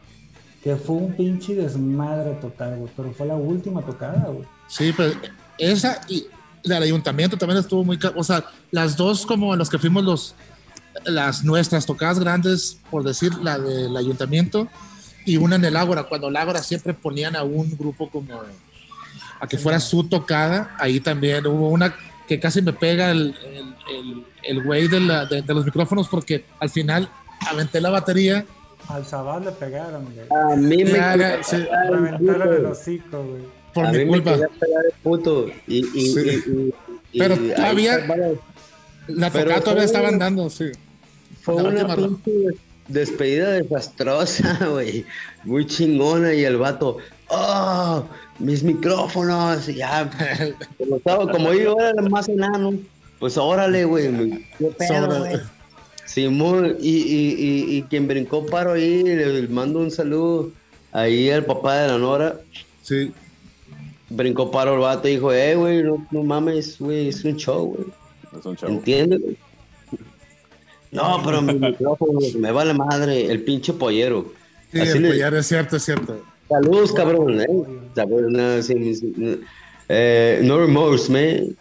que 0.62 0.76
fue 0.76 0.96
un 0.96 1.12
pinche 1.16 1.54
desmadre 1.54 2.32
total, 2.34 2.76
güey, 2.76 2.90
pero 2.96 3.12
fue 3.12 3.26
la 3.26 3.34
última 3.34 3.80
tocada, 3.82 4.26
güey. 4.28 4.46
Sí, 4.68 4.92
pues 4.92 5.14
esa 5.58 6.00
y 6.08 6.24
del 6.62 6.82
ayuntamiento 6.82 7.36
también 7.38 7.58
estuvo 7.61 7.82
muy, 7.84 7.98
o 8.14 8.22
sea, 8.24 8.44
las 8.70 8.96
dos 8.96 9.24
como 9.24 9.52
en 9.54 9.58
los 9.58 9.70
que 9.70 9.78
fuimos 9.78 10.04
los, 10.04 10.34
las 11.06 11.42
nuestras 11.44 11.86
tocadas 11.86 12.18
grandes, 12.18 12.78
por 12.90 13.02
decir, 13.04 13.34
la 13.42 13.58
del 13.58 13.96
ayuntamiento 13.96 14.68
y 15.24 15.36
una 15.38 15.56
en 15.56 15.64
el 15.64 15.76
Ágora, 15.76 16.04
cuando 16.04 16.28
el 16.28 16.36
Ágora 16.36 16.62
siempre 16.62 16.92
ponían 16.94 17.36
a 17.36 17.42
un 17.42 17.76
grupo 17.78 18.11
como 18.11 18.40
a 19.40 19.46
que 19.46 19.56
fuera 19.56 19.80
su 19.80 20.04
tocada, 20.04 20.76
ahí 20.78 21.00
también 21.00 21.46
hubo 21.46 21.68
una 21.70 21.94
que 22.28 22.38
casi 22.38 22.61
me 22.61 22.72
pega 22.74 23.11
el, 23.11 23.34
el, 23.44 23.74
el- 23.96 24.24
el 24.42 24.62
güey 24.62 24.88
de, 24.88 25.00
la- 25.00 25.24
de- 25.26 25.42
de 25.42 25.54
los 25.54 25.64
micrófonos 25.64 26.08
porque 26.08 26.44
al 26.58 26.68
final 26.70 27.08
aventé 27.48 27.80
la 27.80 27.90
batería. 27.90 28.44
Al 28.95 29.05
Zabal 29.05 29.45
le 29.45 29.53
pegaron, 29.53 30.05
güey. 30.05 30.26
A 30.53 30.57
mí 30.57 30.84
me 30.84 30.93
ya, 30.93 31.43
sí, 31.43 31.57
Reventaron 31.91 32.55
el 32.55 32.66
hocico, 32.66 33.22
güey. 33.22 33.43
por 33.74 33.86
a 33.86 33.93
mi 33.93 33.99
mí 33.99 34.05
me 34.07 34.11
culpa. 34.12 34.30
quería 34.32 34.49
pegar 34.59 34.84
el 34.86 34.93
puto. 35.03 35.47
Y, 35.66 35.78
y, 35.78 36.12
Sí. 36.12 36.20
y- 36.20 36.51
y- 36.51 36.74
y- 37.12 37.18
Pero 37.18 37.36
todavía- 37.36 37.95
está, 37.97 38.07
vale. 38.09 38.38
La 39.09 39.30
Pero 39.30 39.45
tocada 39.45 39.61
todavía 39.61 39.82
fue- 39.82 39.84
estaban 39.86 40.18
dando, 40.18 40.51
sí. 40.51 40.66
Fue 41.43 41.55
La 41.62 41.68
una 41.68 42.09
despedida 42.88 43.51
desastrosa, 43.53 44.59
güey. 44.70 45.05
Muy 45.45 45.66
chingona. 45.66 46.32
Y 46.34 46.45
el 46.45 46.57
vato, 46.57 46.99
¡oh! 47.28 48.05
Mis 48.38 48.62
micrófonos. 48.62 49.68
Y 49.68 49.74
ya. 49.76 50.11
Como, 50.78 50.97
estaba- 50.97 51.30
como 51.30 51.53
yo 51.53 51.76
era 51.78 51.91
el 52.03 52.11
más 52.11 52.28
enano, 52.28 52.72
pues 53.18 53.36
órale, 53.38 53.84
güey. 53.84 54.09
me- 54.09 54.49
¿Qué 54.59 54.66
pedo, 54.78 55.18
güey? 55.20 55.36
Simón, 56.12 56.76
y, 56.80 56.88
y, 56.90 57.34
y, 57.38 57.76
y 57.76 57.82
quien 57.82 58.08
brincó 58.08 58.44
paro 58.46 58.72
ahí, 58.72 59.04
le 59.04 59.46
mando 59.48 59.78
un 59.78 59.92
saludo 59.92 60.50
ahí 60.90 61.30
al 61.30 61.44
papá 61.44 61.82
de 61.82 61.88
la 61.88 61.98
Nora. 61.98 62.40
Sí. 62.82 63.12
Brincó 64.08 64.50
paro 64.50 64.74
el 64.74 64.80
vato 64.80 65.06
y 65.06 65.12
dijo, 65.12 65.32
eh, 65.32 65.54
güey, 65.54 65.84
no, 65.84 66.04
no 66.11 66.22
mames, 66.24 66.80
güey, 66.80 67.08
es 67.08 67.24
un 67.24 67.36
show, 67.36 67.66
güey. 67.76 67.86
Es 68.40 68.44
un 68.44 68.56
show. 68.56 68.68
¿Entiendes? 68.70 69.20
No, 70.90 71.22
pero 71.24 71.40
mi 71.42 71.54
micrófono 71.68 72.18
me 72.38 72.50
vale 72.50 72.74
madre, 72.74 73.26
el 73.30 73.44
pinche 73.44 73.72
pollero. 73.72 74.32
Sí, 74.72 74.80
Así 74.80 74.98
el 74.98 75.02
le- 75.02 75.38
es 75.38 75.46
cierto, 75.46 75.76
es 75.76 75.84
cierto. 75.84 76.24
Saludos, 76.48 76.92
cabrón, 76.92 77.40
¿eh? 77.40 77.46
Saludos, 77.94 78.32
no, 78.32 78.62
sí. 78.62 79.14
Eh, 79.88 80.40
no 80.42 80.58
remorse, 80.58 81.12
man. 81.12 81.56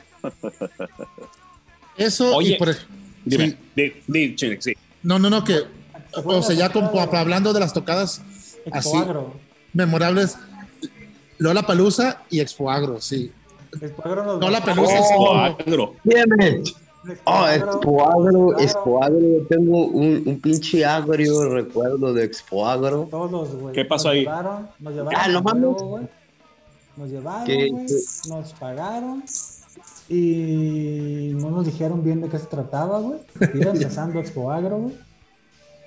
Eso, 1.97 2.35
Oye, 2.35 2.53
y 2.53 2.57
por 2.57 2.69
ej- 2.69 2.87
Dime, 3.25 3.49
sí. 3.49 3.57
di, 3.75 3.93
di, 4.07 4.35
Chile, 4.35 4.57
sí. 4.61 4.73
No, 5.03 5.19
no, 5.19 5.29
no, 5.29 5.43
que, 5.43 5.61
o 6.23 6.41
sea, 6.41 6.55
ya 6.55 6.69
como 6.71 6.91
hablando 7.19 7.53
de 7.53 7.59
las 7.59 7.73
tocadas 7.73 8.21
así 8.71 8.89
Expoagro. 8.89 9.33
memorables, 9.73 10.37
Lola 11.37 11.63
Palusa 11.63 12.21
y 12.29 12.39
Expoagro, 12.39 12.99
sí. 13.01 13.31
Expoagro 13.81 14.25
nos 14.25 14.41
Lola 14.41 14.59
es 14.59 14.65
Oh, 14.67 15.15
como, 15.15 15.33
agro. 15.33 15.95
Dígame. 16.03 16.63
Oh, 17.23 17.47
Expoagro, 17.47 17.79
Expoagro, 17.79 18.47
claro, 18.47 18.59
Expoagro, 18.59 19.19
yo 19.19 19.47
tengo 19.47 19.85
un, 19.87 20.23
un 20.25 20.39
pinche 20.41 20.83
agrio 20.85 21.49
recuerdo 21.49 22.13
de 22.13 22.25
Expoagro. 22.25 23.07
Todos, 23.09 23.55
güey. 23.55 23.73
¿Qué 23.73 23.85
pasó 23.85 24.09
Nos 24.09 24.13
ahí? 24.15 24.21
Llevaron, 24.21 24.69
nos 24.79 24.93
llevaron. 24.93 25.21
Ah, 25.21 25.27
no 25.29 25.41
mames. 25.41 26.09
Nos 26.97 27.09
llevaron, 27.09 27.45
¿Qué? 27.45 27.69
güey, 27.69 27.85
nos 28.27 28.53
pagaron 28.53 29.23
y 30.09 31.33
no 31.35 31.51
nos 31.51 31.65
dijeron 31.67 32.03
bien 32.03 32.21
de 32.21 32.29
qué 32.29 32.39
se 32.39 32.47
trataba, 32.47 32.99
güey. 32.99 33.19
Iba 33.53 33.71
empezando 33.71 34.19
Expoagro, 34.19 34.79
güey. 34.79 34.97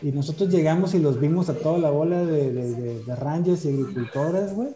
Y 0.01 0.13
nosotros 0.13 0.49
llegamos 0.49 0.95
y 0.95 1.01
los 1.01 1.21
vimos 1.21 1.49
a 1.49 1.55
toda 1.55 1.79
la 1.79 1.91
bola 1.91 2.25
de, 2.25 2.53
de, 2.53 2.75
de, 2.75 3.05
de 3.05 3.17
rangers 3.17 3.65
y 3.65 3.69
agricultores, 3.69 4.55
güey. 4.55 4.71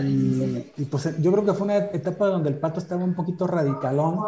Y, 0.00 0.72
y 0.76 0.84
pues 0.84 1.08
yo 1.20 1.32
creo 1.32 1.44
que 1.44 1.54
fue 1.54 1.64
una 1.64 1.76
etapa 1.76 2.26
donde 2.26 2.50
el 2.50 2.56
pato 2.56 2.80
estaba 2.80 3.04
un 3.04 3.14
poquito 3.14 3.46
radicalón. 3.46 4.18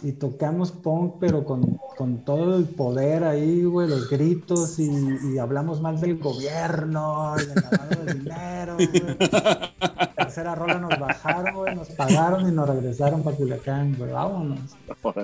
Y 0.00 0.12
tocamos 0.12 0.70
punk, 0.70 1.14
pero 1.18 1.44
con, 1.44 1.80
con 1.96 2.18
todo 2.24 2.56
el 2.56 2.66
poder 2.66 3.24
ahí, 3.24 3.64
güey, 3.64 3.88
los 3.88 4.08
gritos 4.08 4.78
y, 4.78 4.88
y 5.32 5.38
hablamos 5.38 5.80
mal 5.80 6.00
del 6.00 6.18
gobierno 6.18 7.34
y 7.36 7.46
del 7.46 7.54
lavado 7.56 8.04
de 8.04 8.14
dinero, 8.14 8.74
güey. 8.76 8.88
Tercera 10.38 10.54
rola 10.54 10.78
nos 10.78 10.98
bajaron, 11.00 11.54
güey, 11.54 11.74
nos 11.74 11.88
pagaron 11.88 12.48
y 12.48 12.52
nos 12.52 12.68
regresaron 12.68 13.24
para 13.24 13.36
Culiacán, 13.36 13.94
güey, 13.96 14.12
vámonos. 14.12 14.60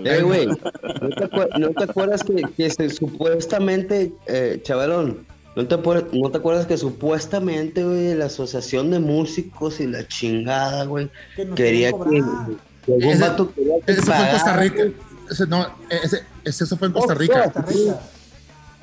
Eh, 0.05 0.23
güey, 0.23 0.47
¿no 0.47 0.57
te, 0.57 1.31
acuer- 1.31 1.57
no 1.59 1.69
te 1.71 1.85
acuerdas 1.85 2.23
que, 2.25 2.43
que 2.57 2.69
se- 2.71 2.91
supuestamente, 2.91 4.13
eh, 4.27 4.59
chavalón, 4.65 5.25
¿no 5.55 5.67
te, 5.69 5.77
no 6.13 6.31
te 6.31 6.39
acuerdas 6.39 6.67
que 6.67 6.77
supuestamente, 6.77 7.85
güey, 7.85 8.15
la 8.15 8.25
asociación 8.27 8.91
de 8.91 8.99
músicos 8.99 9.79
y 9.79 9.87
la 9.87 10.07
chingada, 10.09 10.85
güey, 10.85 11.09
Que 11.37 11.49
quería 11.51 11.93
que, 11.93 11.99
que 12.85 12.93
algún 12.95 13.05
Ese- 13.13 13.21
vato 13.21 13.55
quería 13.55 13.75
que 13.87 13.93
ese 13.93 14.03
fue 14.03 14.17
en 14.17 14.31
Costa 14.33 14.45
pagara, 14.47 14.63
Rica. 14.63 14.83
Ese, 15.31 15.47
no, 15.47 15.67
ese, 15.91 16.23
ese, 16.45 16.65
eso 16.65 16.77
fue 16.77 16.89
en 16.89 16.93
Costa 16.93 17.13
Oh, 17.13 17.17
Rica. 17.19 17.45
Costa 17.45 17.63
Rica. 17.63 18.01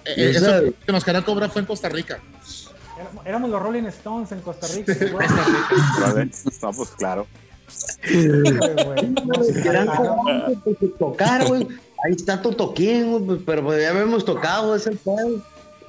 Eh, 0.05 0.13
eh, 0.15 0.29
Esa- 0.31 0.57
Eso 0.59 0.73
que 0.85 0.91
nos 0.93 1.03
querían 1.03 1.23
cobrar 1.23 1.49
fue 1.49 1.59
en 1.61 1.65
Costa 1.67 1.89
Rica. 1.89 2.19
Éramos, 3.01 3.25
éramos 3.25 3.49
los 3.49 3.61
Rolling 3.61 3.83
Stones 3.85 4.31
en 4.31 4.41
Costa 4.41 4.67
Rica. 4.67 4.93
Órale. 5.97 6.29
No, 6.61 6.71
pues 6.71 6.89
claro. 6.91 7.27
güey. 8.85 9.13
Pues, 10.63 10.97
tocar, 10.99 11.47
güey. 11.47 11.67
Ahí 12.03 12.13
está 12.15 12.41
tu 12.41 12.51
toquín, 12.53 13.11
güey, 13.11 13.23
pues, 13.25 13.39
pero 13.45 13.63
pues, 13.63 13.81
ya 13.81 13.89
habíamos 13.91 14.25
tocado 14.25 14.75
ese 14.75 14.91
pedo. 14.91 15.41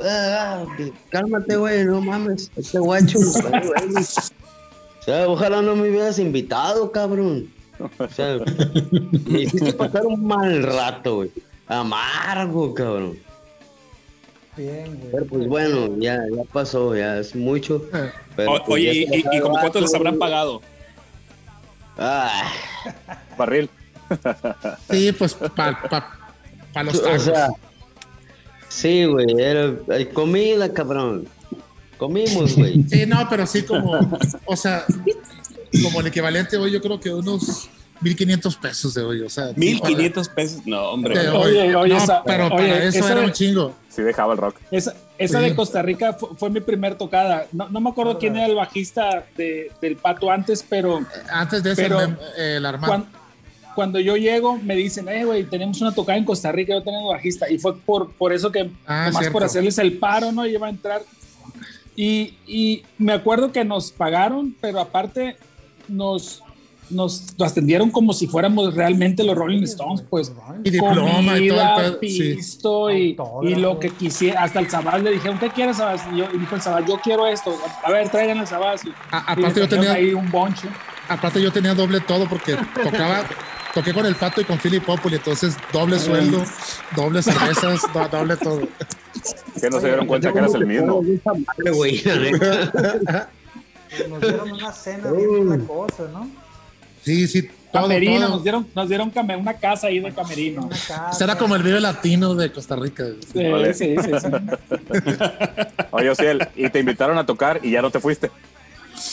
Ah, 0.04 0.64
que- 0.76 0.92
cálmate, 1.10 1.56
güey, 1.56 1.84
no 1.84 2.00
mames. 2.00 2.50
Este 2.56 2.78
guacho, 2.78 3.18
güey, 3.18 3.66
güey. 3.66 3.94
O 3.96 5.04
sea, 5.04 5.28
ojalá 5.28 5.62
no 5.62 5.74
me 5.76 5.88
hubieras 5.90 6.18
invitado, 6.18 6.90
cabrón. 6.92 7.48
O 7.98 8.08
sea, 8.08 8.38
me 9.26 9.40
hiciste 9.42 9.72
pasar 9.72 10.06
un 10.06 10.24
mal 10.26 10.62
rato, 10.62 11.16
güey. 11.16 11.32
Amargo, 11.66 12.74
cabrón. 12.74 13.18
Bien, 14.56 14.96
güey. 14.98 15.10
Pero 15.12 15.26
pues 15.26 15.46
bueno, 15.48 15.96
ya, 15.98 16.18
ya 16.34 16.44
pasó, 16.52 16.94
ya 16.94 17.18
es 17.18 17.34
mucho. 17.34 17.86
Pero, 18.36 18.52
O- 18.52 18.64
pues, 18.64 18.68
oye, 18.68 18.92
y, 19.10 19.16
y, 19.16 19.24
y 19.36 19.40
como 19.40 19.54
cuánto 19.58 19.80
les 19.80 19.94
habrán 19.94 20.18
pagado? 20.18 20.60
Ah, 21.98 22.50
Barril. 23.38 23.68
Sí, 24.90 25.12
pues 25.12 25.34
para 25.34 25.78
los 26.84 26.96
o 26.96 27.02
tacos. 27.02 27.22
sea, 27.22 27.48
sí, 28.68 29.04
güey, 29.06 29.26
era 29.40 29.74
hay 29.90 30.06
comida, 30.06 30.72
cabrón. 30.72 31.26
Comimos, 31.96 32.54
güey. 32.56 32.82
Sí, 32.88 33.06
no, 33.06 33.26
pero 33.30 33.46
sí 33.46 33.62
como, 33.62 34.18
o 34.44 34.56
sea, 34.56 34.84
como 35.82 36.00
el 36.00 36.08
equivalente 36.08 36.56
hoy, 36.58 36.70
yo 36.72 36.80
creo 36.82 37.00
que 37.00 37.12
unos 37.14 37.68
1500 38.02 38.56
pesos 38.56 38.94
de 38.94 39.02
hoy, 39.02 39.20
o 39.20 39.30
sea. 39.30 39.52
1500 39.56 40.28
pesos. 40.28 40.60
No, 40.66 40.90
hombre. 40.90 41.18
de 41.18 41.28
Oye, 41.30 41.60
hoy. 41.62 41.74
oye, 41.74 41.94
No, 41.94 42.02
esa- 42.02 42.22
pero 42.24 42.46
oye, 42.46 42.54
para 42.56 42.84
eso 42.84 42.98
esa 42.98 43.12
era 43.12 43.20
de- 43.20 43.26
un 43.26 43.32
chingo. 43.32 43.74
Sí 43.88 44.02
dejaba 44.02 44.32
el 44.32 44.38
rock. 44.38 44.56
Esa, 44.70 44.94
esa 45.18 45.38
Sí. 45.38 45.44
de 45.44 45.54
Costa 45.54 45.82
Rica 45.82 46.14
fue, 46.14 46.30
fue 46.36 46.50
mi 46.50 46.60
primer 46.60 46.96
tocada. 46.96 47.46
No, 47.52 47.68
no 47.68 47.80
me 47.80 47.90
acuerdo 47.90 48.18
quién 48.18 48.36
era 48.36 48.46
el 48.46 48.54
bajista 48.54 49.24
de- 49.36 49.70
del 49.80 49.96
Pato 49.96 50.30
antes, 50.30 50.64
pero 50.68 51.00
Antes 51.30 51.62
de 51.62 51.72
eso, 51.72 51.82
Pero- 51.82 52.00
el, 52.00 52.08
mem- 52.08 52.18
el 52.38 52.66
Armando. 52.66 52.86
cuan- 52.86 53.22
cuando, 53.74 53.98
yo 54.00 54.16
llego 54.16 54.58
me 54.58 54.76
dicen, 54.76 55.08
eh, 55.08 55.24
güey, 55.24 55.44
tenemos 55.44 55.80
una 55.80 55.92
tocada 55.92 56.18
en 56.18 56.24
Costa 56.26 56.52
Rica, 56.52 56.74
yo 56.74 56.82
tengo 56.82 57.08
bajista. 57.08 57.50
Y 57.50 57.58
fue 57.58 57.76
por, 57.78 58.12
por 58.12 58.32
eso 58.32 58.50
que, 58.52 58.70
Ah, 58.86 59.10
cierto. 59.12 59.32
por 59.32 59.44
hacerles 59.44 59.78
el 59.78 59.98
paro, 59.98 60.30
¿no? 60.32 60.44
Iba 60.46 60.66
a 60.66 60.70
entrar. 60.70 61.02
Y, 61.94 62.34
y 62.46 62.82
me 62.98 63.12
acuerdo 63.12 63.52
que 63.52 63.64
nos 63.64 63.90
pagaron, 63.92 64.54
pero 64.60 64.80
aparte 64.80 65.36
nos, 65.88 66.42
nos 66.92 67.34
atendieron 67.40 67.90
como 67.90 68.12
si 68.12 68.26
fuéramos 68.26 68.74
realmente 68.74 69.24
los 69.24 69.36
Rolling 69.36 69.62
Stones, 69.64 70.02
pues. 70.08 70.32
Y 70.64 70.70
diploma 70.70 71.38
y 71.38 71.48
todo 71.48 71.76
pedo, 71.76 71.98
sí. 72.00 72.34
pisto 72.36 72.90
y, 72.90 73.16
lo 73.56 73.78
que 73.78 73.90
quisiera. 73.90 74.42
Hasta 74.44 74.60
el 74.60 74.70
Sabás 74.70 75.02
le 75.02 75.10
dijeron, 75.12 75.38
¿qué 75.38 75.50
quieres, 75.50 75.78
Sabás? 75.78 76.02
Y, 76.12 76.18
yo, 76.18 76.26
y 76.32 76.38
dijo 76.38 76.54
el 76.54 76.60
Sabás, 76.62 76.84
yo 76.86 76.98
quiero 77.00 77.26
esto. 77.26 77.54
A 77.84 77.90
ver, 77.90 78.08
traigan 78.08 78.38
el 78.38 78.46
Sabás. 78.46 78.84
Y, 78.84 78.90
A- 79.10 79.32
aparte 79.32 79.60
yo 79.60 79.68
tenía- 79.68 79.92
ahí 79.92 80.12
un 80.14 80.30
bonche. 80.30 80.68
Aparte 81.08 81.42
yo 81.42 81.50
tenía 81.52 81.74
doble 81.74 82.00
todo 82.00 82.28
porque 82.28 82.56
tocaba, 82.82 83.24
toqué 83.74 83.92
con 83.92 84.06
el 84.06 84.14
pato 84.14 84.40
y 84.40 84.44
con 84.44 84.58
Philip 84.58 84.84
Populi, 84.84 85.16
entonces 85.16 85.56
doble 85.72 85.98
sueldo, 85.98 86.42
doble 86.96 87.22
cervezas, 87.22 87.80
do- 87.92 88.08
doble 88.08 88.36
todo. 88.36 88.60
Que 89.60 89.68
no 89.68 89.80
se 89.80 89.86
dieron 89.88 90.06
cuenta 90.06 90.32
que 90.32 90.38
eras 90.38 90.54
el 90.54 90.66
mismo. 90.66 91.02
Nos 94.08 94.20
dieron 94.22 94.52
una 94.52 94.72
cena 94.72 95.10
bien 95.12 95.66
cosa, 95.66 96.04
¿no? 96.12 96.26
Sí, 97.04 97.26
sí, 97.26 97.42
todo, 97.72 97.82
Camerino, 97.82 98.20
todo. 98.20 98.28
nos 98.30 98.42
dieron, 98.42 98.68
nos 98.74 98.88
dieron 98.88 99.12
una 99.40 99.54
casa 99.54 99.88
ahí 99.88 99.98
de 100.00 100.12
camerino. 100.12 100.68
Era 101.20 101.36
como 101.36 101.56
el 101.56 101.62
vive 101.62 101.80
latino 101.80 102.34
de 102.34 102.52
Costa 102.52 102.76
Rica. 102.76 103.04
Sí, 103.32 103.48
Vale. 103.48 103.74
sí, 103.74 103.94
sí, 104.02 104.10
sí. 104.20 104.28
Oye, 105.90 106.10
Ociel, 106.10 106.48
y 106.54 106.68
te 106.70 106.78
invitaron 106.80 107.18
a 107.18 107.26
tocar 107.26 107.60
y 107.62 107.70
ya 107.72 107.82
no 107.82 107.90
te 107.90 107.98
fuiste. 108.00 108.30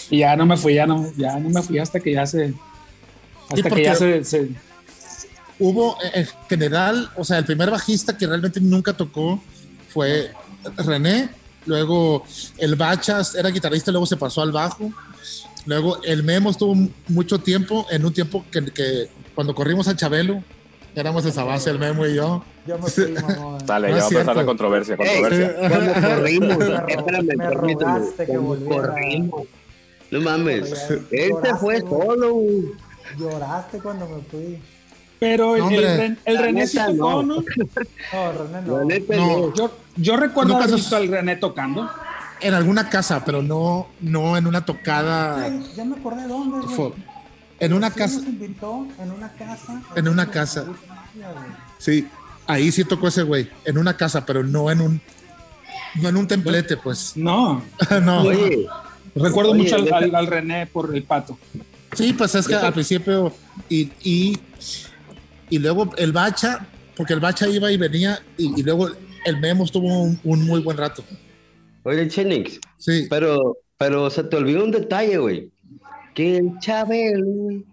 Y 0.10 0.20
ya 0.20 0.36
no 0.36 0.46
me 0.46 0.58
fui, 0.58 0.76
ya 0.76 0.86
no, 0.86 1.12
ya 1.18 1.38
no 1.40 1.50
me 1.50 1.62
fui 1.62 1.80
hasta 1.80 2.00
que 2.00 2.14
ya 2.14 2.26
se. 2.26 2.54
Hasta 3.50 3.70
que 3.70 3.84
ya 3.84 3.96
se, 3.96 4.24
se- 4.24 4.50
Hubo 5.58 5.98
eh, 6.04 6.12
en 6.22 6.28
general, 6.48 7.10
o 7.18 7.24
sea, 7.24 7.38
el 7.38 7.46
primer 7.46 7.70
bajista 7.72 8.18
que 8.18 8.26
realmente 8.28 8.62
nunca 8.62 8.94
tocó 8.94 9.42
fue 9.90 10.32
René, 10.78 11.30
luego 11.66 12.24
el 12.58 12.76
Bachas 12.76 13.36
era 13.36 13.50
guitarrista, 13.50 13.92
luego 13.92 14.06
se 14.06 14.16
pasó 14.16 14.42
al 14.42 14.52
bajo 14.52 14.92
Luego 15.66 16.02
el 16.04 16.24
Memo 16.24 16.50
estuvo 16.50 16.76
mucho 17.08 17.40
tiempo, 17.40 17.86
en 17.92 18.06
un 18.06 18.14
tiempo 18.14 18.44
que, 18.52 18.66
que 18.66 19.10
cuando 19.36 19.54
corrimos 19.54 19.88
a 19.88 19.96
Chabelo, 19.96 20.44
éramos 20.96 21.26
esa 21.26 21.44
base, 21.44 21.70
el 21.70 21.80
Memo 21.80 22.06
y 22.08 22.16
yo. 22.16 22.44
Yo 22.66 22.78
me 22.80 22.90
fui, 22.90 23.12
mamón. 23.12 23.58
Dale, 23.66 23.90
No 23.90 23.98
ya 23.98 24.00
es 24.00 24.04
va 24.04 24.08
a 24.08 24.12
empezar 24.22 24.36
la 24.36 24.46
controversia, 24.46 24.98
controversia. 24.98 25.56
Cuando 25.70 25.94
corrimos, 26.18 26.58
Me 26.58 26.66
espérame, 26.94 27.38
me 27.38 27.50
rogaste 27.52 28.26
que 28.26 28.38
volviera. 28.38 28.88
corrimos. 28.90 29.44
No 30.12 30.22
mames. 30.22 30.90
Él 31.12 31.34
se 31.44 31.56
fue 31.56 31.82
güey. 31.82 31.82
solo. 31.82 32.36
Lloraste 33.18 33.80
cuando 33.80 34.08
me 34.08 34.22
fui. 34.24 34.60
Pero 35.20 35.56
el, 35.56 35.62
No, 35.64 35.70
el. 35.72 35.84
Ren- 36.00 36.18
el 36.26 36.38
René 36.38 36.66
sí 36.68 36.78
tocó, 36.78 37.22
no. 37.22 37.24
¿no? 37.24 37.44
René 37.44 38.62
no. 38.66 39.18
No. 39.18 39.38
no. 39.48 39.54
Yo, 39.56 39.72
yo 39.98 40.16
recuerdo 40.18 40.56
haber 40.56 40.72
visto 40.76 40.96
al 40.96 41.08
René 41.10 41.36
tocando. 41.36 41.90
En 42.42 42.54
alguna 42.54 42.90
casa, 42.90 43.24
pero 43.26 43.42
no, 43.42 43.88
no 44.00 44.38
en 44.38 44.48
una 44.48 44.64
tocada. 44.66 45.44
Ay, 45.44 45.72
ya 45.76 45.84
me 45.84 45.96
acordé 45.98 46.28
dónde, 46.28 46.66
güey. 46.76 46.94
En 47.60 47.74
una 47.74 47.90
Sí 47.90 47.96
casa. 47.98 48.16
nos 48.20 48.26
invitó 48.28 48.88
en 49.02 49.12
una 49.12 49.30
casa. 49.34 49.82
En 49.96 50.08
una 50.08 50.26
casa. 50.32 50.66
Sí, 51.78 52.08
ahí 52.48 52.72
sí 52.72 52.86
tocó 52.86 53.10
ese 53.10 53.24
güey. 53.24 53.50
En 53.66 53.78
una 53.78 53.98
casa, 53.98 54.26
pero 54.26 54.44
no 54.44 54.72
en 54.72 54.80
un. 54.82 55.02
No 55.96 56.08
en 56.10 56.16
un 56.18 56.28
templete, 56.28 56.78
pues. 56.78 57.14
No. 57.18 57.62
no. 58.02 58.22
Oye, 58.22 58.68
Recuerdo 59.16 59.52
Oye, 59.52 59.64
mucho 59.64 59.76
al, 59.76 59.92
al- 59.94 60.16
al 60.16 60.28
René 60.28 60.68
por 60.68 60.96
el 60.96 61.04
pato. 61.04 61.38
Sí, 61.94 62.14
pues 62.14 62.34
es 62.36 62.48
que 62.48 62.56
al 62.56 62.72
principio. 62.74 63.34
Y, 63.68 63.92
y, 64.02 64.40
y 65.50 65.58
luego 65.60 65.90
el 65.98 66.14
Bacha, 66.14 66.66
porque 66.96 67.14
el 67.14 67.20
Bacha 67.20 67.48
iba 67.50 67.70
y 67.72 67.76
venía, 67.78 68.22
y, 68.38 68.58
y 68.58 68.64
luego 68.64 68.88
el 69.26 69.38
Memo 69.42 69.66
estuvo 69.66 70.04
un, 70.04 70.18
un 70.24 70.46
muy 70.46 70.62
buen 70.62 70.78
rato. 70.78 71.04
Oye, 71.84 72.08
Chenix, 72.08 72.60
Sí, 72.78 73.08
pero, 73.10 73.58
pero 73.78 74.10
se 74.10 74.24
te 74.24 74.36
olvidó 74.38 74.64
un 74.64 74.72
detalle, 74.72 75.18
güey. 75.18 75.50
Que 76.16 76.38
el 76.38 76.52
Chabelo, 76.60 77.26
güey. 77.26 77.64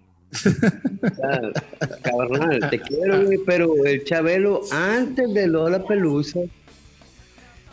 Carnal, 2.03 2.71
te 2.71 2.81
quiero, 2.81 3.25
güey, 3.25 3.39
pero 3.47 3.73
el 3.85 4.05
Chabelo, 4.05 4.61
antes 4.73 5.33
de 5.35 5.47
Lola 5.47 5.85
Pelusa, 5.85 6.41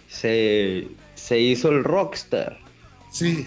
se, 0.08 0.88
se 1.16 1.40
hizo 1.40 1.70
el 1.70 1.84
rockstar. 1.84 2.58
sí. 3.12 3.46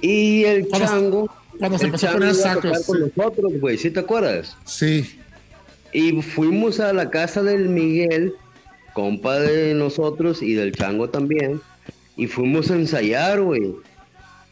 Y 0.00 0.44
el 0.44 0.68
Cuando- 0.68 0.86
chango. 0.86 1.34
cuando 1.58 1.78
se 1.78 1.84
el 1.84 1.88
empezó 1.88 2.08
a 2.08 2.12
poner 2.12 2.34
sacos, 2.34 2.86
con 2.86 2.96
sí. 2.98 3.12
nosotros, 3.16 3.52
güey, 3.60 3.76
¿sí 3.76 3.90
te 3.90 3.98
acuerdas? 4.00 4.56
Sí. 4.64 5.18
Y 5.92 6.22
fuimos 6.22 6.78
a 6.78 6.92
la 6.92 7.10
casa 7.10 7.42
del 7.42 7.68
Miguel, 7.70 8.34
compa 8.92 9.40
de 9.40 9.74
nosotros 9.74 10.42
y 10.42 10.54
del 10.54 10.70
chango 10.76 11.10
también. 11.10 11.60
Y 12.16 12.26
fuimos 12.26 12.70
a 12.70 12.74
ensayar, 12.74 13.40
güey. 13.40 13.74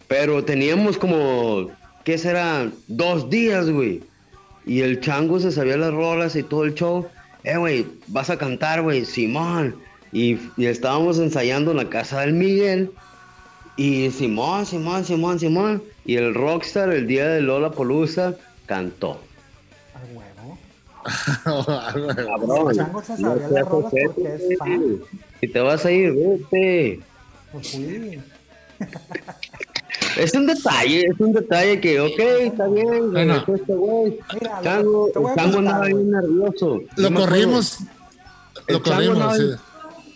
Pero 0.09 0.45
teníamos 0.45 0.99
como, 0.99 1.71
¿qué 2.05 2.19
será? 2.19 2.71
Dos 2.89 3.31
días, 3.31 3.71
güey. 3.71 4.03
Y 4.67 4.81
el 4.81 5.01
chango 5.01 5.41
se 5.41 5.51
sabía 5.51 5.77
las 5.77 5.93
rolas 5.93 6.37
y 6.37 6.43
todo 6.43 6.65
el 6.65 6.75
show. 6.75 7.07
Eh, 7.45 7.57
güey, 7.57 7.87
vas 8.09 8.31
a 8.31 8.37
cantar, 8.37 8.83
güey, 8.83 9.05
Simón. 9.05 9.75
Y, 10.13 10.39
y 10.57 10.67
estábamos 10.67 11.19
ensayando 11.19 11.71
en 11.71 11.79
la 11.79 11.89
casa 11.89 12.21
del 12.21 12.35
Miguel. 12.35 12.91
Y 13.77 14.11
Simón, 14.11 14.67
Simón, 14.67 15.05
Simón, 15.05 15.39
Simón. 15.39 15.83
Y 16.05 16.17
el 16.17 16.35
rockstar 16.35 16.93
el 16.93 17.07
día 17.07 17.29
de 17.29 17.41
Lola 17.41 17.71
Polusa 17.71 18.35
cantó. 18.67 19.21
A 19.95 20.01
huevo. 20.15 20.59
Cabrón. 22.17 22.77
Chango 22.77 23.03
se 23.03 23.13
no 23.13 23.19
sabía 23.19 23.49
seas 23.49 23.53
las 23.53 23.69
rolas 23.69 23.99
porque 24.03 24.35
es 24.35 24.59
fan. 24.59 25.01
Si 25.41 25.49
te 25.49 25.61
vas 25.61 25.85
a 25.87 25.91
ir, 25.91 26.13
vete. 26.13 27.01
Pues. 27.53 27.79
Es 30.17 30.35
un 30.35 30.47
detalle, 30.47 31.07
es 31.07 31.21
un 31.21 31.33
detalle 31.33 31.81
que, 31.81 31.99
ok, 32.01 32.19
está 32.43 32.67
bien, 32.69 33.13
Bueno. 33.13 33.37
este 33.49 33.73
güey. 33.75 34.19
Chango, 34.63 35.07
el 35.09 35.35
chango 35.37 35.59
andaba 35.59 35.87
bien 35.87 36.11
nervioso. 36.11 36.81
Lo 36.97 37.15
corrimos. 37.15 37.79
Lo 38.69 38.83
corrimos, 38.83 39.37
sí. 39.37 39.43
bien- 39.45 39.59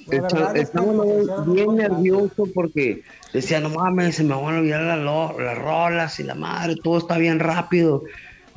La 0.08 0.16
El 0.16 0.20
verdad 0.22 0.28
chango, 0.28 0.50
el 0.50 0.56
es 0.60 0.70
que 0.70 0.76
chango 0.76 0.92
nos 0.92 1.06
andaba 1.06 1.20
hicieron 1.22 1.54
bien 1.54 1.76
nervioso 1.76 2.48
porque 2.54 3.02
decía, 3.32 3.60
no 3.60 3.70
mames, 3.70 4.16
se 4.16 4.24
me 4.24 4.34
van 4.34 4.56
a 4.56 4.58
olvidar 4.58 4.82
las, 4.82 5.36
las 5.38 5.58
rolas 5.58 6.20
y 6.20 6.22
la 6.24 6.34
madre, 6.34 6.76
todo 6.82 6.98
está 6.98 7.16
bien 7.16 7.38
rápido. 7.38 8.02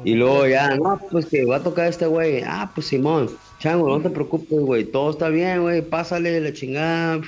Y 0.03 0.15
luego 0.15 0.45
ya, 0.47 0.75
no, 0.75 0.99
pues 1.11 1.25
que 1.25 1.45
va 1.45 1.57
a 1.57 1.63
tocar 1.63 1.87
este 1.87 2.05
güey. 2.05 2.41
Ah, 2.45 2.71
pues 2.75 2.87
Simón, 2.87 3.29
chango, 3.59 3.87
no 3.89 4.01
te 4.01 4.09
preocupes, 4.09 4.59
güey, 4.59 4.83
todo 4.85 5.11
está 5.11 5.29
bien, 5.29 5.61
güey, 5.61 5.81
pásale 5.81 6.39
la 6.41 6.53
chingada, 6.53 7.21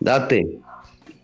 date. 0.00 0.58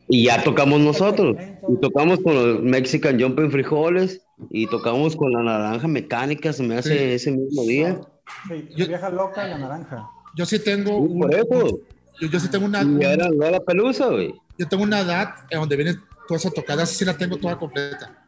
Y 0.09 0.25
ya 0.27 0.43
tocamos 0.45 0.81
nosotros. 0.81 1.37
Y 1.69 1.77
tocamos 1.81 2.21
con 2.21 2.35
los 2.35 2.63
Mexican 2.63 3.21
Jumping 3.21 3.51
Frijoles 3.51 4.21
y 4.51 4.67
tocamos 4.69 5.17
con 5.17 5.33
la 5.33 5.43
naranja 5.43 5.89
mecánica, 5.89 6.53
se 6.53 6.63
me 6.63 6.77
hace 6.77 6.91
Sí. 6.97 7.05
ese 7.15 7.31
mismo 7.33 7.63
día. 7.65 8.01
Sí, 8.49 8.69
Yo- 8.77 8.87
vieja 8.87 9.11
loca 9.11 9.47
y 9.47 9.51
la 9.51 9.59
naranja. 9.59 10.07
Yo 10.37 10.47
sí 10.47 10.59
tengo. 10.59 10.91
Sí, 10.91 10.97
un- 11.13 11.21
por 11.21 11.35
eso. 11.35 11.81
yo, 12.21 12.29
yo 12.29 12.39
sí 12.41 12.49
tengo 12.51 12.67
una. 12.67 12.83
Y 12.85 13.05
era 13.05 13.29
la 13.31 13.61
pelusa, 13.61 14.07
güey. 14.09 14.33
Yo 14.59 14.69
tengo 14.69 14.85
una 14.85 15.01
edad 15.01 15.29
en 15.51 15.61
donde 15.61 15.77
viene 15.77 15.95
toda 16.29 16.39
esa 16.39 16.51
tocada, 16.51 16.83
esa 16.85 16.95
sí 16.95 17.05
la 17.05 17.17
tengo 17.17 17.37
toda 17.37 17.59
completa. 17.59 18.23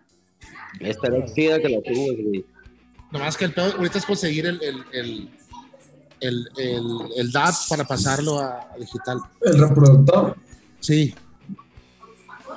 Esta 0.80 1.06
era 1.08 1.24
chida 1.26 1.58
que 1.60 1.68
la 1.68 1.80
tuvo, 1.80 2.06
güey. 2.14 2.44
Nomás 3.10 3.36
que 3.36 3.46
el 3.46 3.52
peor 3.52 3.72
ahorita 3.76 3.98
es 3.98 4.04
conseguir 4.06 4.46
el, 4.46 4.60
el, 4.62 4.84
el, 4.92 5.30
el, 6.20 6.48
el, 6.56 6.82
el 7.16 7.32
DAT 7.32 7.54
para 7.68 7.84
pasarlo 7.84 8.38
a, 8.40 8.68
a 8.72 8.76
digital. 8.78 9.18
El 9.42 9.58
reproductor. 9.60 10.36
Sí, 10.80 11.14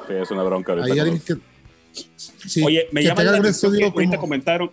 Sí, 0.08 0.14
es 0.14 0.32
una 0.32 0.44
bronca 0.44 0.72
ahorita. 0.74 0.86
ahí 0.86 0.92
con 0.92 1.00
alguien 1.00 1.24
los- 1.28 1.42
que. 1.42 2.48
Sí, 2.50 2.64
Oye, 2.64 2.88
me 2.92 3.02
que 3.02 3.08
llama 3.08 3.24
la 3.24 3.38
atención 3.38 3.72
que 3.78 3.84
ahorita 3.86 4.12
como- 4.12 4.22
comentaron. 4.22 4.72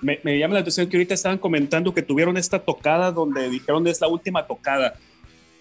Me, 0.00 0.20
me 0.22 0.38
llama 0.38 0.54
la 0.54 0.60
atención 0.60 0.86
que 0.88 0.96
ahorita 0.96 1.14
estaban 1.14 1.38
comentando 1.38 1.92
que 1.94 2.02
tuvieron 2.02 2.36
esta 2.36 2.58
tocada 2.58 3.10
donde 3.10 3.48
dijeron 3.48 3.86
es 3.86 4.00
la 4.00 4.08
última 4.08 4.46
tocada. 4.46 4.94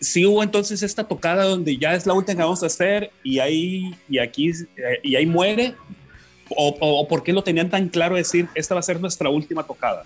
Sí 0.01 0.25
hubo 0.25 0.43
entonces 0.43 0.83
esta 0.83 1.05
tocada 1.05 1.45
donde 1.45 1.77
ya 1.77 1.95
es 1.95 2.05
la 2.05 2.13
última 2.13 2.35
que 2.37 2.43
vamos 2.43 2.61
a 2.61 2.65
hacer 2.65 3.11
y 3.23 3.39
ahí 3.39 3.95
y 4.09 4.19
aquí 4.19 4.49
eh, 4.49 4.99
y 5.01 5.15
ahí 5.15 5.25
muere 5.25 5.75
o, 6.49 6.75
o, 6.81 6.99
o 7.01 7.07
por 7.07 7.23
qué 7.23 7.31
lo 7.31 7.41
tenían 7.41 7.69
tan 7.69 7.87
claro 7.87 8.15
decir 8.17 8.49
esta 8.53 8.73
va 8.75 8.81
a 8.81 8.83
ser 8.83 8.99
nuestra 8.99 9.29
última 9.29 9.63
tocada. 9.63 10.03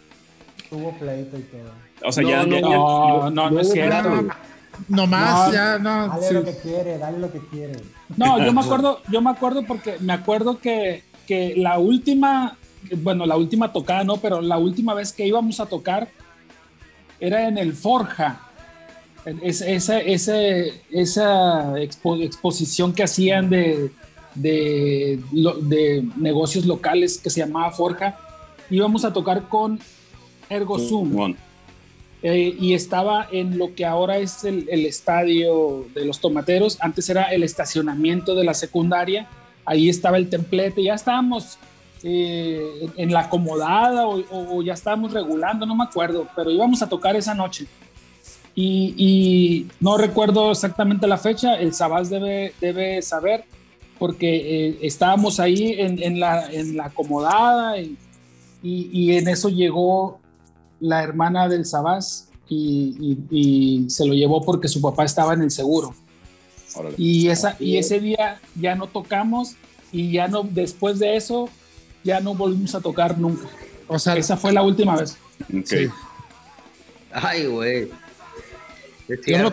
Tuvo 0.69 0.91
pleito 0.97 1.37
y 1.37 1.41
todo. 1.43 1.71
O 2.05 2.11
sea, 2.11 2.23
No, 2.23 2.29
ya, 2.29 2.45
no, 2.45 2.55
ya- 2.55 2.61
ya- 2.61 2.67
No, 2.77 3.29
no, 3.29 3.49
no 3.51 3.59
es 3.59 3.71
cierto. 3.71 4.09
No, 4.09 4.27
nomás, 4.89 5.47
No. 5.47 5.53
ya, 5.53 5.79
no. 5.79 6.07
Dale 6.09 6.27
sí. 6.27 6.33
lo 6.33 6.43
que 6.43 6.57
quiere, 6.57 6.97
dale 6.97 7.19
lo 7.19 7.31
que 7.31 7.39
quiere. 7.47 7.73
No, 8.15 8.43
yo 8.45 8.53
me 8.53 8.61
acuerdo, 8.65 9.01
yo 9.11 9.21
me 9.21 9.29
acuerdo 9.31 9.63
porque 9.63 9.97
me 9.99 10.13
acuerdo 10.13 10.59
que, 10.59 11.03
que 11.25 11.53
la 11.57 11.79
última, 11.79 12.57
bueno, 12.97 13.25
la 13.25 13.35
última 13.37 13.71
tocada 13.73 14.03
no, 14.03 14.17
pero 14.17 14.41
la 14.41 14.57
última 14.57 14.93
vez 14.93 15.11
que 15.13 15.25
íbamos 15.25 15.59
a 15.59 15.65
tocar 15.65 16.09
era 17.19 17.47
en 17.47 17.57
el 17.57 17.73
Forja. 17.73 18.41
Es- 19.41 19.61
esa, 19.61 19.99
ese- 19.99 20.81
esa 20.91 21.71
expo- 21.73 22.21
exposición 22.23 22.93
que 22.93 23.03
hacían 23.03 23.49
de, 23.49 23.91
de, 24.35 25.19
de 25.63 26.07
negocios 26.17 26.65
locales 26.65 27.17
que 27.17 27.29
se 27.29 27.39
llamaba 27.41 27.71
Forja. 27.71 28.15
Íbamos 28.69 29.03
a 29.03 29.11
tocar 29.11 29.49
con 29.49 29.79
Ergo 30.49 30.79
Zoom. 30.79 31.09
Simón. 31.09 31.37
Eh, 32.23 32.55
y 32.59 32.73
estaba 32.73 33.27
en 33.31 33.57
lo 33.57 33.75
que 33.75 33.85
ahora 33.85 34.17
es 34.17 34.43
el, 34.43 34.67
el 34.69 34.85
estadio 34.85 35.85
de 35.93 36.03
los 36.05 36.19
tomateros. 36.19 36.77
Antes 36.81 37.09
era 37.09 37.25
el 37.25 37.43
estacionamiento 37.43 38.33
de 38.35 38.43
la 38.43 38.53
secundaria. 38.55 39.27
Ahí 39.65 39.87
estaba 39.87 40.17
el 40.17 40.29
templete. 40.29 40.81
Ya 40.81 40.95
estábamos 40.95 41.57
eh, 42.03 42.89
en 42.97 43.13
la 43.13 43.21
acomodada 43.21 44.07
o, 44.07 44.19
o- 44.19 44.57
o 44.57 44.61
ya 44.63 44.73
estábamos 44.73 45.13
regulando, 45.13 45.65
no 45.65 45.75
me 45.75 45.83
acuerdo, 45.83 46.27
pero 46.35 46.49
íbamos 46.51 46.81
a 46.81 46.89
tocar 46.89 47.15
esa 47.15 47.33
noche. 47.35 47.65
Y, 48.55 48.95
y 48.97 49.67
no 49.79 49.97
recuerdo 49.97 50.51
exactamente 50.51 51.05
la 51.07 51.17
fecha. 51.17 51.55
El 51.55 51.73
Sabás 51.75 52.09
debe, 52.09 52.53
debe 52.59 53.01
saber 53.03 53.45
porque 53.99 54.69
eh, 54.69 54.79
estábamos 54.81 55.39
ahí 55.39 55.75
en, 55.77 56.01
en 56.01 56.19
la, 56.19 56.51
en 56.51 56.75
la 56.77 56.85
acomodada 56.85 57.79
y, 57.79 57.95
y- 58.63 58.89
y 58.91 59.11
en 59.17 59.27
eso 59.27 59.49
llegó 59.49 60.19
la 60.79 61.03
hermana 61.03 61.47
del 61.47 61.65
Sabás 61.65 62.29
y, 62.49 62.95
y- 63.29 63.85
y 63.85 63.89
se 63.89 64.05
lo 64.05 64.13
llevó 64.13 64.43
porque 64.43 64.67
su 64.67 64.81
papá 64.81 65.03
estaba 65.05 65.33
en 65.33 65.41
el 65.41 65.51
seguro. 65.51 65.93
Órale. 66.75 66.95
Y, 66.97 67.29
esa, 67.29 67.55
y 67.59 67.77
ese 67.77 67.99
día 67.99 68.39
ya 68.59 68.75
no 68.75 68.87
tocamos 68.87 69.55
y 69.91 70.11
ya 70.11 70.27
no, 70.27 70.43
después 70.43 70.99
de 70.99 71.15
eso, 71.15 71.49
ya 72.03 72.19
no 72.19 72.35
volvimos 72.35 72.75
a 72.75 72.81
tocar 72.81 73.17
nunca. 73.17 73.47
O 73.87 73.97
sea, 73.99 74.15
Esa 74.17 74.35
fue 74.37 74.51
la 74.51 74.61
última 74.63 74.95
vez. 74.97 75.17
Ok. 75.43 75.65
sí. 75.65 75.87
Ay, 77.11 77.47
güey. 77.47 77.89
Es 79.07 79.19
Yo 79.25 79.37
no. 79.39 79.51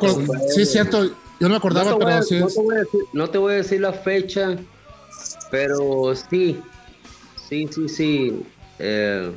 Sí, 0.52 0.62
es 0.62 0.72
cierto. 0.72 1.04
Yo 1.04 1.48
no 1.48 1.50
me 1.50 1.56
acordaba, 1.56 1.90
no 1.92 1.98
te, 1.98 2.04
voy 2.04 2.12
a, 2.12 2.16
pero 2.16 2.26
sí 2.26 2.38
no 2.40 2.46
es. 2.48 2.54
te 2.54 2.60
voy 2.60 2.74
a 2.74 2.78
decir, 2.80 3.00
no 3.12 3.30
te 3.30 3.38
voy 3.38 3.52
a 3.52 3.56
decir 3.56 3.80
la 3.80 3.92
fecha, 3.92 4.56
pero 5.50 6.14
sí, 6.30 6.58
sí, 7.48 7.68
sí, 7.72 7.88
sí. 7.88 8.42
Eh, 8.78 9.32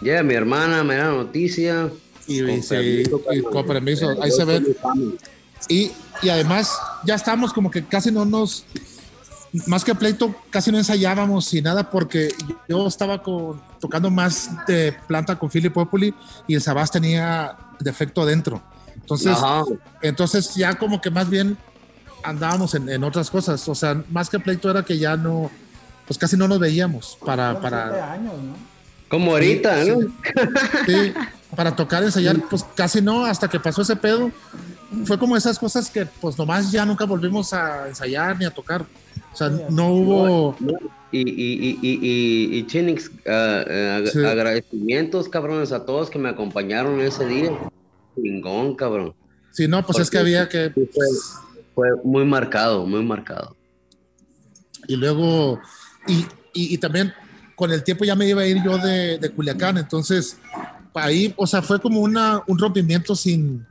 ya 0.00 0.22
mi 0.22 0.34
hermana 0.34 0.84
me 0.84 0.96
da 0.96 1.10
noticia. 1.10 1.90
Y, 2.26 2.40
con 2.40 2.60
permiso, 2.60 3.20
y 3.32 3.42
con 3.42 3.66
permiso, 3.66 4.22
ahí 4.22 4.30
se 4.30 4.44
familia. 4.44 5.18
Y, 5.68 5.92
y 6.22 6.28
además, 6.28 6.76
ya 7.04 7.14
estamos 7.14 7.52
como 7.52 7.70
que 7.70 7.84
casi 7.84 8.10
no 8.10 8.24
nos. 8.24 8.64
más 9.66 9.84
que 9.84 9.94
pleito, 9.94 10.34
casi 10.50 10.70
no 10.70 10.78
ensayábamos 10.78 11.52
y 11.54 11.62
nada 11.62 11.88
porque 11.90 12.34
yo 12.68 12.86
estaba 12.86 13.22
con, 13.22 13.60
tocando 13.80 14.10
más 14.10 14.50
de 14.66 14.94
planta 15.06 15.38
con 15.38 15.50
Philip 15.50 15.72
Populi 15.72 16.14
y 16.46 16.54
el 16.54 16.62
Sabás 16.62 16.90
tenía 16.90 17.56
defecto 17.80 18.22
adentro. 18.22 18.62
Entonces, 18.94 19.36
Ajá. 19.36 19.62
entonces 20.02 20.54
ya 20.54 20.74
como 20.74 21.00
que 21.00 21.10
más 21.10 21.30
bien 21.30 21.56
andábamos 22.22 22.74
en, 22.74 22.88
en 22.88 23.04
otras 23.04 23.30
cosas. 23.30 23.68
O 23.68 23.74
sea, 23.74 24.02
más 24.10 24.28
que 24.28 24.40
pleito 24.40 24.68
era 24.68 24.84
que 24.84 24.98
ya 24.98 25.16
no, 25.16 25.50
pues 26.06 26.18
casi 26.18 26.36
no 26.36 26.48
nos 26.48 26.58
veíamos 26.58 27.18
para, 27.24 27.60
para, 27.60 28.12
años, 28.12 28.34
¿no? 28.34 28.75
Como 29.08 29.32
ahorita, 29.32 29.84
Sí, 29.84 29.90
¿no? 29.90 29.98
sí, 30.86 31.12
para 31.54 31.74
tocar, 31.76 32.02
ensayar, 32.02 32.40
pues 32.50 32.64
casi 32.74 33.00
no, 33.00 33.24
hasta 33.24 33.48
que 33.48 33.60
pasó 33.60 33.82
ese 33.82 33.96
pedo. 33.96 34.30
Fue 35.04 35.18
como 35.18 35.36
esas 35.36 35.58
cosas 35.58 35.90
que 35.90 36.06
pues 36.06 36.38
nomás 36.38 36.70
ya 36.72 36.84
nunca 36.84 37.04
volvimos 37.04 37.52
a 37.52 37.88
ensayar 37.88 38.38
ni 38.38 38.44
a 38.44 38.50
tocar. 38.50 38.84
O 39.32 39.36
sea, 39.36 39.48
no 39.70 39.92
hubo... 39.92 40.56
Y, 41.12 41.20
y, 41.20 41.68
y, 41.70 41.78
y, 41.82 42.58
y, 42.58 42.66
Chinix, 42.66 43.10
ah, 43.26 43.64
ag- 43.66 44.08
Sí. 44.10 44.24
agradecimientos, 44.24 45.28
cabrones, 45.28 45.70
a 45.72 45.84
todos 45.86 46.10
que 46.10 46.18
me 46.18 46.28
acompañaron 46.28 47.00
ese 47.00 47.24
día. 47.26 47.50
Chingón, 48.16 48.74
cabrón. 48.74 49.14
Sí, 49.52 49.68
no, 49.68 49.86
pues 49.86 49.98
es 50.00 50.10
que 50.10 50.18
había 50.18 50.48
que... 50.48 50.72
Sí, 50.74 50.88
fue, 50.92 51.06
fue 51.74 51.88
muy 52.04 52.24
marcado, 52.24 52.86
muy 52.86 53.04
marcado. 53.04 53.56
Y 54.88 54.96
luego, 54.96 55.60
y, 56.06 56.26
y, 56.52 56.74
y 56.74 56.78
también 56.78 57.12
con 57.56 57.72
el 57.72 57.82
tiempo 57.82 58.04
ya 58.04 58.14
me 58.14 58.28
iba 58.28 58.42
a 58.42 58.46
ir 58.46 58.62
yo 58.62 58.78
de, 58.78 59.18
de 59.18 59.30
Culiacán, 59.30 59.78
entonces 59.78 60.38
ahí, 60.94 61.34
o 61.36 61.46
sea, 61.46 61.62
fue 61.62 61.80
como 61.80 62.00
una, 62.00 62.42
un 62.46 62.58
rompimiento 62.58 63.16
sin, 63.16 63.66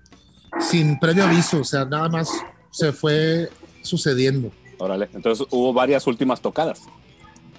sin 0.60 1.00
previo 1.00 1.24
aviso, 1.24 1.62
o 1.62 1.64
sea, 1.64 1.86
nada 1.86 2.10
más 2.10 2.30
se 2.72 2.92
fue 2.92 3.50
sucediendo. 3.82 4.52
Órale. 4.78 5.10
Entonces 5.14 5.48
hubo 5.52 5.72
varias 5.72 6.06
últimas 6.08 6.42
tocadas. 6.42 6.82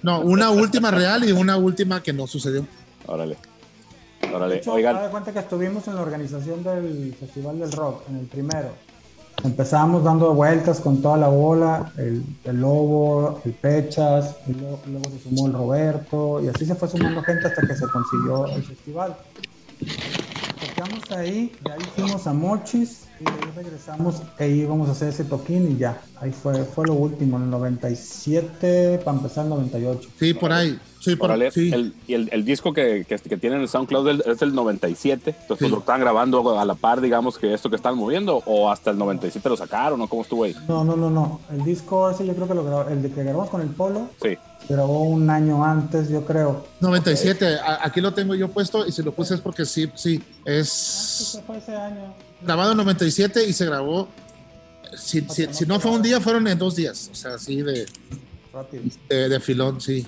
No, 0.03 0.19
una 0.21 0.51
última 0.51 0.91
real 0.91 1.27
y 1.27 1.31
una 1.31 1.57
última 1.57 2.03
que 2.03 2.13
no 2.13 2.27
sucedió. 2.27 2.67
Órale. 3.07 3.37
De 4.21 4.33
Órale. 4.33 4.57
hecho, 4.57 4.73
Oigan, 4.73 5.01
de 5.01 5.09
cuenta 5.09 5.33
que 5.33 5.39
estuvimos 5.39 5.87
en 5.87 5.95
la 5.95 6.01
organización 6.01 6.63
del 6.63 7.15
Festival 7.19 7.59
del 7.59 7.71
Rock, 7.71 8.03
en 8.09 8.17
el 8.17 8.25
primero. 8.25 8.73
Empezamos 9.43 10.03
dando 10.03 10.33
vueltas 10.33 10.79
con 10.79 11.01
toda 11.01 11.17
la 11.17 11.27
bola, 11.27 11.91
el, 11.97 12.23
el 12.43 12.59
Lobo, 12.59 13.39
el 13.45 13.53
Pechas, 13.53 14.35
y 14.47 14.53
luego, 14.53 14.79
luego 14.87 15.05
se 15.11 15.19
sumó 15.19 15.47
el 15.47 15.53
Roberto, 15.53 16.41
y 16.43 16.47
así 16.47 16.65
se 16.65 16.75
fue 16.75 16.87
sumando 16.87 17.21
gente 17.21 17.47
hasta 17.47 17.61
que 17.65 17.75
se 17.75 17.87
consiguió 17.87 18.47
el 18.47 18.63
festival. 18.63 19.15
Tocamos 20.75 21.11
ahí, 21.11 21.55
de 21.63 21.71
ahí 21.71 21.79
fuimos 21.95 22.25
a 22.25 22.33
Mochis, 22.33 23.03
y 23.19 23.27
ahí 23.27 23.51
regresamos 23.55 24.21
e 24.39 24.49
íbamos 24.49 24.89
a 24.89 24.91
hacer 24.91 25.09
ese 25.09 25.23
toquín 25.23 25.71
y 25.71 25.77
ya. 25.77 26.01
Ahí 26.19 26.31
fue, 26.31 26.63
fue 26.65 26.87
lo 26.87 26.93
último, 26.93 27.37
en 27.37 27.43
el 27.43 27.49
97, 27.51 29.01
para 29.05 29.17
empezar 29.17 29.43
el 29.43 29.49
98. 29.49 30.09
Sí, 30.19 30.33
por 30.33 30.51
ahí. 30.51 30.79
Sí, 31.11 31.15
por 31.17 31.29
órale. 31.29 31.51
sí. 31.51 31.71
El, 31.73 31.93
y 32.07 32.13
el, 32.13 32.29
el 32.31 32.45
disco 32.45 32.73
que, 32.73 33.05
que, 33.07 33.17
que 33.17 33.37
tienen 33.37 33.61
en 33.61 33.67
SoundCloud 33.67 34.21
es 34.27 34.39
del 34.39 34.53
97. 34.55 35.35
Entonces 35.41 35.67
Sí. 35.67 35.71
lo 35.73 35.79
están 35.79 35.99
grabando 35.99 36.59
a 36.59 36.65
la 36.65 36.75
par, 36.75 37.01
digamos, 37.01 37.37
que 37.37 37.53
esto 37.53 37.69
que 37.69 37.75
están 37.75 37.95
moviendo. 37.97 38.41
O 38.45 38.69
hasta 38.71 38.91
el 38.91 38.97
97 38.97 39.47
lo 39.49 39.57
sacaron, 39.57 40.01
¿o 40.01 40.07
cómo 40.07 40.21
estuvo 40.21 40.43
ahí? 40.43 40.55
No, 40.67 40.83
no, 40.83 40.95
no, 40.95 41.09
no. 41.09 41.41
El 41.51 41.63
disco 41.63 42.09
ese 42.09 42.25
yo 42.25 42.33
creo 42.35 42.47
que 42.47 42.53
lo 42.53 42.63
grabó, 42.63 42.89
el 42.89 43.01
de 43.01 43.11
que 43.11 43.23
grabamos 43.23 43.49
con 43.49 43.61
el 43.61 43.69
Polo, 43.69 44.09
Sí. 44.21 44.37
se 44.67 44.73
grabó 44.73 45.03
un 45.03 45.29
año 45.29 45.63
antes, 45.63 46.09
yo 46.09 46.25
creo. 46.25 46.65
97, 46.81 47.55
a- 47.59 47.79
aquí 47.85 48.01
lo 48.01 48.13
tengo 48.13 48.35
yo 48.35 48.49
puesto 48.49 48.85
y 48.85 48.91
si 48.91 49.01
lo 49.03 49.11
puse 49.13 49.35
es 49.35 49.41
porque 49.41 49.65
sí, 49.65 49.89
sí, 49.95 50.21
es 50.45 50.69
Se 50.69 51.41
fue 51.43 51.57
ese 51.57 51.75
año. 51.75 52.13
grabado 52.41 52.71
en 52.71 52.77
97 52.77 53.45
y 53.47 53.53
se 53.53 53.65
grabó, 53.65 54.07
si, 54.97 55.21
si, 55.29 55.47
si 55.53 55.65
no 55.65 55.79
fue 55.79 55.91
un 55.91 56.01
día, 56.01 56.19
fueron 56.21 56.47
en 56.47 56.57
dos 56.57 56.75
días, 56.75 57.09
o 57.11 57.15
sea, 57.15 57.35
así 57.35 57.61
de, 57.61 57.85
de, 59.09 59.29
de 59.29 59.39
filón, 59.39 59.79
sí. 59.81 60.07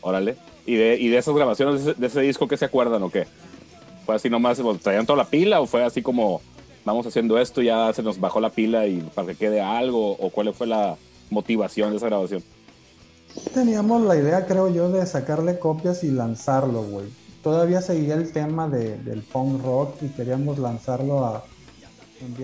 Órale. 0.00 0.36
¿Y 0.66 0.74
de, 0.76 0.96
y 0.98 1.08
de 1.08 1.18
esas 1.18 1.34
grabaciones 1.34 1.84
de 1.84 1.90
ese, 1.92 2.00
de 2.00 2.06
ese 2.06 2.20
disco, 2.20 2.46
qué 2.48 2.56
se 2.56 2.64
acuerdan 2.66 3.02
o 3.02 3.10
qué? 3.10 3.26
¿Fue 4.06 4.14
así 4.14 4.28
nomás, 4.30 4.58
o 4.60 4.74
traían 4.76 5.06
toda 5.06 5.16
la 5.18 5.24
pila 5.28 5.60
o 5.60 5.66
fue 5.66 5.84
así 5.84 6.02
como 6.02 6.40
vamos 6.84 7.06
haciendo 7.06 7.38
esto, 7.38 7.60
ya 7.62 7.92
se 7.92 8.02
nos 8.02 8.18
bajó 8.20 8.40
la 8.40 8.50
pila 8.50 8.86
y 8.86 9.00
para 9.14 9.28
que 9.28 9.34
quede 9.34 9.60
algo? 9.60 10.12
¿O 10.12 10.30
cuál 10.30 10.52
fue 10.54 10.66
la 10.66 10.96
motivación 11.30 11.90
de 11.90 11.96
esa 11.98 12.06
grabación? 12.06 12.42
Teníamos 13.54 14.02
la 14.02 14.16
idea, 14.16 14.46
creo 14.46 14.68
yo, 14.72 14.90
de 14.90 15.06
sacarle 15.06 15.58
copias 15.58 16.02
y 16.04 16.10
lanzarlo, 16.10 16.82
güey. 16.82 17.06
Todavía 17.42 17.80
seguía 17.80 18.14
el 18.14 18.32
tema 18.32 18.68
de- 18.68 18.98
del 18.98 19.22
punk 19.22 19.62
rock 19.64 20.02
y 20.02 20.08
queríamos 20.08 20.58
lanzarlo 20.58 21.24
a... 21.24 21.44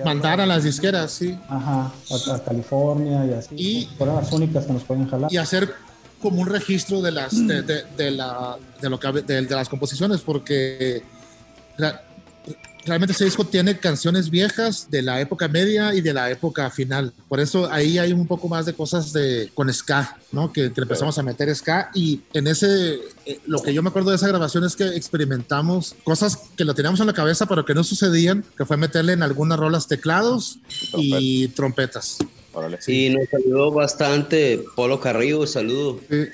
Mandar 0.05 0.40
a 0.40 0.46
las 0.46 0.62
disqueras, 0.62 1.11
sí. 1.11 1.36
Ajá, 1.48 1.90
a, 2.30 2.34
a 2.34 2.44
California 2.44 3.26
y 3.26 3.32
así. 3.32 3.55
Y- 3.57 3.88
fueron 3.98 4.16
las 4.16 4.30
únicas 4.32 4.66
que 4.66 4.72
nos 4.72 4.84
podían 4.84 5.09
jalar. 5.09 5.32
y 5.32 5.36
hacer 5.36 5.74
como 6.24 6.40
un 6.40 6.48
registro 6.48 7.02
de 7.02 7.12
las 7.12 7.46
de, 7.46 7.60
de- 7.62 7.84
de 7.96 8.10
la 8.10 8.56
de 8.80 8.88
lo 8.90 8.98
que 8.98 9.12
de, 9.12 9.42
las 9.42 9.68
composiciones 9.68 10.22
porque 10.22 11.02
realmente 12.86 13.12
ese 13.12 13.24
disco 13.24 13.44
tiene 13.44 13.78
canciones 13.78 14.28
viejas 14.30 14.88
de 14.90 15.02
la 15.02 15.20
época 15.20 15.48
media 15.48 15.94
y 15.94 16.00
de 16.02 16.12
la 16.12 16.30
época 16.30 16.70
final. 16.70 17.12
Por 17.28 17.40
eso 17.40 17.70
ahí 17.72 17.98
hay 17.98 18.12
un 18.12 18.26
poco 18.26 18.46
más 18.48 18.66
de 18.66 18.74
cosas 18.74 19.12
de 19.12 19.50
con 19.54 19.72
ska 19.72 20.16
no 20.32 20.52
que, 20.52 20.72
que 20.72 20.80
empezamos 20.82 21.16
a 21.18 21.22
meter 21.22 21.54
ska. 21.54 21.90
Y 21.94 22.20
en 22.32 22.46
ese 22.46 22.94
eh, 23.26 23.40
lo 23.46 23.62
que 23.62 23.72
yo 23.72 23.82
me 23.82 23.88
acuerdo 23.88 24.10
de 24.10 24.16
esa 24.16 24.28
grabación 24.28 24.64
es 24.64 24.76
que 24.76 24.86
experimentamos 24.96 25.94
cosas 26.04 26.38
que 26.56 26.64
lo 26.64 26.74
teníamos 26.74 27.00
en 27.00 27.06
la 27.06 27.12
cabeza 27.14 27.46
pero 27.46 27.64
que 27.64 27.74
no 27.74 27.84
sucedían 27.84 28.44
que 28.56 28.64
fue 28.66 28.76
meterle 28.76 29.12
en 29.14 29.22
algunas 29.22 29.58
rolas 29.58 29.88
teclados 29.88 30.58
y 30.96 31.48
trompetas 31.48 32.18
Órale. 32.55 32.78
Y 32.86 33.11
nos 33.11 33.26
ayudó 33.34 33.70
bastante 33.72 34.62
Polo 34.76 35.00
Carrillo, 35.00 35.46
saludos. 35.46 35.96
Sí. 36.09 36.24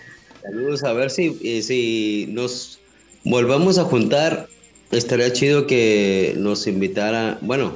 Saludos, 0.42 0.84
a 0.84 0.92
ver 0.92 1.10
si, 1.10 1.38
eh, 1.42 1.62
si 1.62 2.26
nos 2.30 2.78
volvamos 3.24 3.78
a 3.78 3.84
juntar. 3.84 4.48
Estaría 4.90 5.32
chido 5.32 5.66
que 5.68 6.34
nos 6.36 6.66
invitara, 6.66 7.38
bueno, 7.42 7.74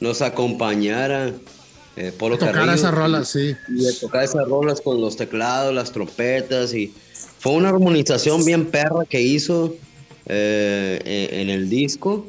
nos 0.00 0.22
acompañara 0.22 1.32
eh, 1.96 2.12
Polo 2.16 2.38
tocar 2.38 2.54
Carrillo. 2.54 2.74
esas 2.74 2.94
rolas 2.94 3.28
sí 3.28 3.54
Y 3.68 3.86
a 3.88 3.98
tocar 4.00 4.22
esas 4.24 4.46
rolas 4.48 4.80
con 4.80 5.00
los 5.00 5.16
teclados, 5.16 5.74
las 5.74 5.90
trompetas. 5.92 6.72
y 6.74 6.92
Fue 7.40 7.52
una 7.52 7.70
armonización 7.70 8.44
bien 8.44 8.66
perra 8.66 9.04
que 9.08 9.20
hizo 9.20 9.74
eh, 10.26 11.28
en 11.32 11.50
el 11.50 11.68
disco. 11.68 12.26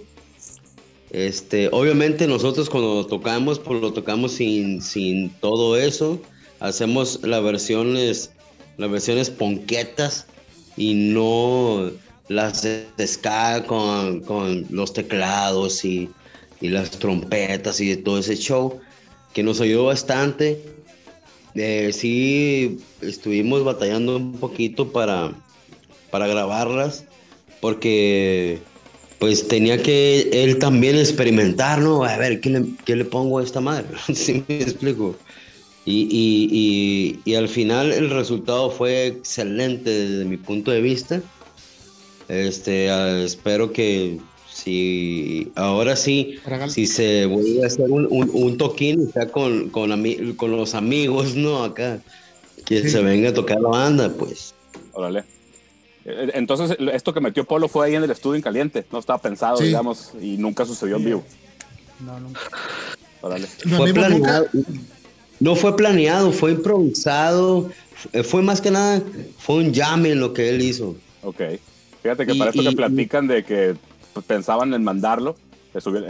Este, 1.16 1.70
obviamente 1.72 2.28
nosotros 2.28 2.70
cuando 2.70 3.08
tocamos, 3.08 3.58
pues 3.58 3.80
lo 3.80 3.94
tocamos 3.94 4.34
sin, 4.34 5.30
todo 5.40 5.78
eso. 5.78 6.20
Hacemos 6.60 7.22
las 7.24 7.42
versiones, 7.42 8.32
las 8.76 8.92
versiones 8.92 9.30
ponquetas 9.30 10.28
y 10.76 10.94
no 10.94 11.90
las 12.28 12.64
de 12.64 12.86
con, 13.66 14.66
los 14.70 14.92
teclados 14.92 15.86
y, 15.86 16.10
las 16.60 16.92
trompetas 16.92 17.80
y 17.80 17.96
todo 17.96 18.20
ese 18.20 18.36
show 18.36 18.82
que 19.34 19.42
nos 19.42 19.62
ayudó 19.62 19.86
bastante. 19.86 20.62
Eh, 21.54 21.92
sí, 21.94 22.80
estuvimos 23.00 23.64
batallando 23.64 24.18
un 24.18 24.34
poquito 24.34 24.92
para 24.92 25.34
grabarlas 26.12 27.06
porque 27.62 28.60
pues 29.20 29.48
tenía 29.48 29.82
que 29.82 30.30
él 30.44 30.60
también 30.60 30.98
experimentar, 30.98 31.80
¿no? 31.82 32.04
A 32.04 32.18
ver, 32.18 32.42
¿qué 32.42 32.50
le, 32.50 32.66
qué 32.86 32.96
le 32.96 33.06
pongo 33.06 33.40
a 33.40 33.44
esta 33.44 33.62
madre? 33.62 33.88
¿Sí 34.14 34.46
me 34.48 34.62
explico? 34.62 35.18
Y, 35.86 36.08
y, 36.12 37.22
y, 37.26 37.32
y 37.32 37.36
al 37.36 37.48
final 37.48 37.92
el 37.92 38.10
resultado 38.10 38.72
fue 38.72 39.08
excelente 39.08 39.90
desde 39.90 40.26
mi 40.26 40.38
punto 40.38 40.72
de 40.72 40.82
vista. 40.82 41.22
Este, 42.28 43.24
espero 43.24 43.72
que 43.72 44.20
si 44.52 45.52
ahora 45.56 45.96
sí, 45.96 46.40
Regal- 46.44 46.70
si 46.70 46.88
se 46.88 47.26
vuelve 47.28 47.64
a 47.64 47.68
hacer 47.68 47.86
un, 47.88 48.08
un, 48.10 48.30
un 48.34 48.58
toquín, 48.58 49.12
sea 49.14 49.30
con, 49.32 49.70
con, 49.70 49.92
ami- 49.92 50.36
con 50.36 50.52
los 50.58 50.74
amigos, 50.74 51.36
¿no? 51.36 51.64
Acá, 51.64 52.02
que 52.66 52.82
Sí. 52.82 52.90
se 52.90 53.04
venga 53.04 53.30
a 53.30 53.34
tocar 53.34 53.60
la 53.62 53.70
banda, 53.70 54.10
pues. 54.18 54.56
Órale. 54.94 55.26
Eh, 56.06 56.32
Entonces, 56.36 56.78
esto 56.94 57.14
que 57.14 57.20
metió 57.20 57.44
Polo 57.46 57.68
fue 57.68 57.88
ahí 57.88 57.96
en 57.96 58.04
el 58.04 58.12
estudio 58.12 58.36
en 58.36 58.42
caliente. 58.42 58.86
No 58.92 59.00
estaba 59.00 59.20
pensado, 59.20 59.58
Sí. 59.58 59.66
digamos, 59.66 60.12
y 60.22 60.38
nunca 60.38 60.66
sucedió 60.66 60.98
en 60.98 61.06
vivo. 61.06 61.24
No, 62.00 62.20
nunca. 62.20 62.40
Órale. 63.22 63.48
Lo 63.66 63.78
fue 63.78 63.94
planeado. 63.94 64.46
No 65.40 65.56
fue 65.56 65.76
planeado, 65.76 66.32
fue 66.32 66.52
improvisado. 66.52 67.70
Fue- 68.24 68.42
más 68.42 68.62
que 68.62 68.72
nada, 68.72 69.02
fue 69.38 69.56
un 69.56 69.74
en 70.12 70.20
lo 70.20 70.34
que 70.34 70.50
él 70.50 70.62
hizo. 70.62 70.96
Ok. 71.24 71.42
Fíjate 72.04 72.26
que 72.26 72.34
Y- 72.34 72.38
para 72.40 72.52
esto 72.52 72.62
y- 72.62 72.70
que 72.70 72.76
platican 72.76 73.28
de 73.28 73.44
que 73.44 73.76
pensaban 74.28 74.74
en 74.74 74.84
mandarlo, 74.84 75.36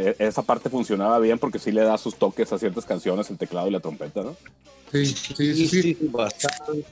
e- 0.10 0.16
esa 0.20 0.42
parte 0.44 0.70
funcionaba 0.70 1.18
bien 1.20 1.40
porque 1.40 1.58
sí 1.58 1.72
le 1.72 1.82
da 1.82 1.98
sus 1.98 2.16
toques 2.16 2.52
a 2.52 2.60
ciertas 2.60 2.86
canciones, 2.86 3.30
el 3.30 3.38
teclado 3.38 3.68
y 3.68 3.72
la 3.72 3.80
trompeta, 3.80 4.22
¿no? 4.24 4.36
sí, 4.92 5.06
sí, 5.08 5.68
sí, 5.68 5.68
sí. 5.68 5.98
bastante. 6.12 6.86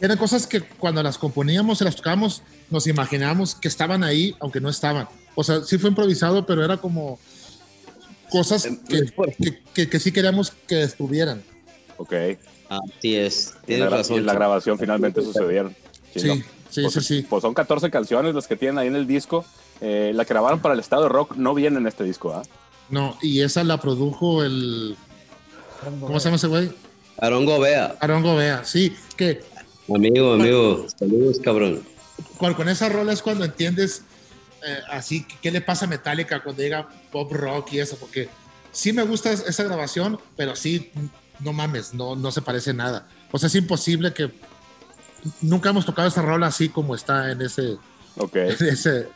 Eran 0.00 0.18
cosas 0.18 0.46
que 0.46 0.60
cuando 0.62 1.02
las 1.02 1.18
componíamos 1.18 1.80
y 1.80 1.84
las 1.84 1.96
tocábamos, 1.96 2.42
nos 2.70 2.86
imaginábamos 2.86 3.54
que 3.54 3.68
estaban 3.68 4.04
ahí, 4.04 4.34
aunque 4.40 4.60
no 4.60 4.68
estaban. 4.68 5.08
O 5.34 5.44
sea, 5.44 5.62
sí 5.62 5.78
fue 5.78 5.90
improvisado, 5.90 6.44
pero 6.46 6.64
era 6.64 6.76
como 6.78 7.18
cosas 8.30 8.66
que, 8.88 9.06
que, 9.38 9.60
que- 9.74 9.88
que 9.88 10.00
sí 10.00 10.12
queríamos 10.12 10.50
que 10.66 10.82
estuvieran. 10.82 11.42
Ok. 11.96 12.12
Así 12.68 13.14
es. 13.14 13.54
Tienes 13.64 13.90
la, 13.90 13.96
razón. 13.98 14.16
y 14.18 14.20
la 14.20 14.34
grabación 14.34 14.78
finalmente 14.78 15.22
sucedieron. 15.22 15.74
Sí, 16.14 16.26
¿no? 16.28 16.34
sí, 16.70 16.82
Pues, 16.82 16.94
sí, 16.94 17.00
sí. 17.00 17.26
Pues 17.28 17.42
son 17.42 17.54
14 17.54 17.90
canciones 17.90 18.34
las 18.34 18.46
que 18.46 18.56
tienen 18.56 18.78
ahí 18.78 18.88
en 18.88 18.96
el 18.96 19.06
disco. 19.06 19.44
Eh, 19.80 20.12
la 20.14 20.24
que 20.24 20.32
grabaron 20.34 20.60
para 20.60 20.74
el 20.74 20.80
estado 20.80 21.04
de 21.04 21.08
rock 21.10 21.36
no 21.36 21.54
viene 21.54 21.78
en 21.78 21.86
este 21.86 22.02
disco, 22.04 22.32
¿ah? 22.34 22.42
No, 22.88 23.16
y 23.22 23.40
esa 23.42 23.62
la 23.64 23.78
produjo 23.80 24.42
el. 24.42 24.96
¿Cómo 26.00 26.18
se 26.18 26.24
llama 26.24 26.36
ese 26.36 26.46
güey? 26.46 26.70
Aarón 27.18 27.44
Gobea. 27.44 27.96
Aaron 28.00 28.22
Gobea. 28.22 28.64
Sí, 28.64 28.96
que 29.16 29.42
Amigo, 29.94 30.32
amigo. 30.34 30.86
Saludos, 30.98 31.38
cabrón. 31.40 31.82
con, 32.38 32.54
con 32.54 32.68
esa 32.68 32.88
rola 32.88 33.12
es 33.12 33.22
cuando 33.22 33.44
entiendes 33.44 34.02
eh, 34.66 34.78
así 34.90 35.26
qué 35.42 35.50
le 35.50 35.60
pasa 35.60 35.84
a 35.84 35.88
Metallica 35.88 36.42
cuando 36.42 36.62
llega 36.62 36.88
pop 37.12 37.30
rock 37.32 37.72
y 37.74 37.78
eso, 37.80 37.96
porque 37.96 38.28
sí 38.72 38.92
me 38.92 39.02
gusta 39.04 39.30
es- 39.32 39.44
esa 39.46 39.62
grabación, 39.64 40.18
pero 40.36 40.56
sí, 40.56 40.90
no 41.40 41.52
mames, 41.52 41.94
no, 41.94 42.16
no 42.16 42.32
se 42.32 42.42
parece 42.42 42.72
nada. 42.74 43.06
O 43.30 43.38
sea, 43.38 43.46
es 43.48 43.54
imposible 43.54 44.12
que 44.12 44.30
nunca 45.40 45.70
hemos 45.70 45.86
tocado 45.86 46.08
esa 46.08 46.22
rola 46.22 46.46
así 46.48 46.68
como 46.68 46.94
está 46.94 47.30
en 47.30 47.42
ese, 47.42 47.76
Ok. 48.16 48.34
en 48.36 48.66
ese 48.68 49.08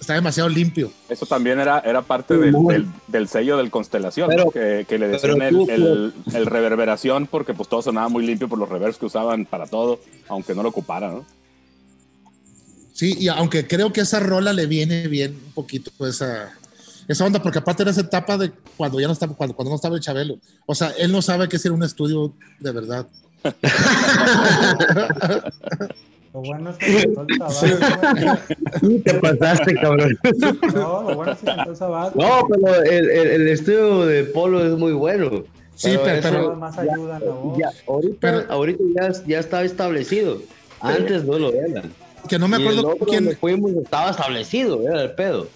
está 0.00 0.14
demasiado 0.14 0.48
limpio. 0.48 0.90
Eso 1.08 1.26
también 1.26 1.60
era, 1.60 1.80
era 1.80 2.02
parte 2.02 2.36
del, 2.36 2.52
del- 2.66 2.86
del 3.08 3.28
sello 3.28 3.56
del 3.56 3.70
Constelación, 3.70 4.28
Pero- 4.28 4.44
¿no? 4.46 4.50
que, 4.50 4.86
que 4.88 4.98
le 4.98 5.08
decían 5.08 5.42
el, 5.42 5.54
tú- 5.54 5.66
el- 5.70 6.12
el 6.34 6.46
reverberación 6.46 7.26
porque 7.26 7.54
pues 7.54 7.68
todo 7.68 7.82
sonaba 7.82 8.08
muy 8.08 8.24
limpio 8.26 8.48
por 8.48 8.58
los 8.58 8.68
reverbs 8.68 8.96
que 8.98 9.06
usaban 9.06 9.44
para 9.46 9.66
todo, 9.66 10.00
aunque 10.28 10.54
no 10.54 10.62
lo 10.62 10.68
ocupara, 10.70 11.10
¿no? 11.10 11.24
Sí, 12.92 13.16
y 13.18 13.28
aunque 13.28 13.66
creo 13.66 13.92
que 13.92 14.02
esa 14.02 14.20
rola 14.20 14.52
le 14.52 14.66
viene 14.66 15.08
bien 15.08 15.32
un 15.46 15.52
poquito 15.52 15.90
esa, 16.06 16.52
esa 17.08 17.24
onda, 17.24 17.42
porque 17.42 17.58
aparte 17.58 17.82
era 17.82 17.92
esa 17.92 18.02
etapa 18.02 18.36
de 18.36 18.52
cuando 18.76 19.00
ya 19.00 19.06
no 19.06 19.14
estaba, 19.14 19.34
cuando, 19.34 19.56
cuando 19.56 19.70
no 19.70 19.76
estaba 19.76 19.94
el 19.96 20.02
Chabelo. 20.02 20.38
O 20.66 20.74
sea, 20.74 20.90
él 20.98 21.10
no 21.10 21.22
sabe 21.22 21.48
que 21.48 21.56
es 21.56 21.64
ir 21.64 21.70
a 21.70 21.74
un 21.74 21.82
estudio 21.82 22.34
de 22.58 22.72
verdad. 22.72 23.06
Lo 26.32 26.40
bueno 26.42 26.70
es 26.70 26.76
que 26.76 27.02
cantó 27.14 27.26
el 27.28 27.38
Sabat, 27.52 28.18
güey. 28.80 28.98
Te 29.00 29.14
pasaste, 29.14 29.74
cabrón. 29.74 30.18
No, 30.74 31.02
lo 31.02 31.14
bueno 31.16 31.32
es 31.32 31.38
que 31.38 31.46
cantó 31.46 31.70
el 31.70 31.76
Sabat. 31.76 32.14
No, 32.14 32.46
pero 32.48 32.82
el, 32.82 33.10
el, 33.10 33.26
el 33.28 33.48
estudio 33.48 34.06
de 34.06 34.24
Polo 34.24 34.64
es 34.64 34.78
muy 34.78 34.92
bueno. 34.92 35.44
Sí, 35.74 35.96
pero- 36.04 36.18
eso 36.18 36.28
pero- 36.30 36.56
más 36.56 36.78
ayuda 36.78 37.16
en 37.18 37.24
la 37.24 37.30
voz. 37.32 37.58
ya, 37.58 37.70
ahorita, 37.88 38.16
Pero- 38.20 38.44
ahorita 38.52 38.84
ya, 39.00 39.12
ya 39.26 39.38
estaba 39.40 39.62
establecido. 39.64 40.38
Antes 40.80 41.24
no 41.24 41.38
lo 41.38 41.52
era. 41.52 41.82
Que 42.28 42.38
no 42.38 42.48
me 42.48 42.58
Y 42.58 42.62
el 42.62 42.68
acuerdo 42.68 42.88
otro 42.92 43.06
quién, 43.06 43.24
donde 43.24 43.36
fuimos 43.38 43.72
estaba 43.72 44.10
establecido, 44.10 44.82
era 44.86 45.02
el 45.02 45.10
pedo. 45.12 45.48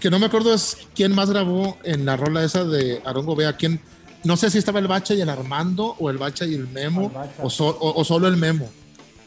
que 0.00 0.10
no 0.10 0.18
me 0.18 0.26
acuerdo 0.26 0.54
es 0.54 0.76
quién 0.94 1.12
más 1.14 1.30
grabó 1.30 1.76
en 1.82 2.04
la 2.06 2.16
rola 2.16 2.44
esa 2.44 2.64
de 2.64 3.00
Aarón 3.04 3.26
Gobea, 3.26 3.56
quién, 3.56 3.80
no 4.24 4.36
sé 4.36 4.50
si 4.50 4.58
estaba 4.58 4.78
el 4.78 4.86
Bacha 4.86 5.14
y 5.14 5.20
el 5.22 5.28
Armando, 5.30 5.96
o 5.98 6.08
el 6.10 6.18
Bacha 6.18 6.44
y 6.44 6.54
el 6.54 6.68
Memo, 6.68 7.04
El 7.06 7.08
Bacha. 7.08 7.32
o, 7.42 7.50
so- 7.50 7.76
o- 7.80 7.98
o 8.00 8.04
solo 8.04 8.28
el 8.28 8.36
Memo. 8.36 8.68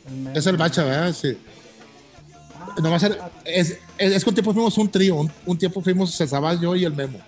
El. 0.07 0.37
Es 0.37 0.45
el 0.47 0.57
Bacha, 0.57 0.83
¿verdad? 0.83 1.13
Sí. 1.13 1.37
Ah, 2.59 2.75
No 2.81 2.89
va 2.89 2.97
a 2.97 2.99
ser, 2.99 3.17
es, 3.45 3.77
es, 3.97 4.11
es 4.13 4.23
que 4.23 4.29
un 4.29 4.35
tiempo 4.35 4.53
fuimos 4.53 4.77
un 4.77 4.89
trío, 4.89 5.15
un, 5.15 5.31
un 5.45 5.57
tiempo 5.57 5.81
fuimos 5.81 6.15
Cesabal, 6.15 6.59
yo 6.59 6.75
y 6.75 6.85
el 6.85 6.93
Memo. 6.93 7.19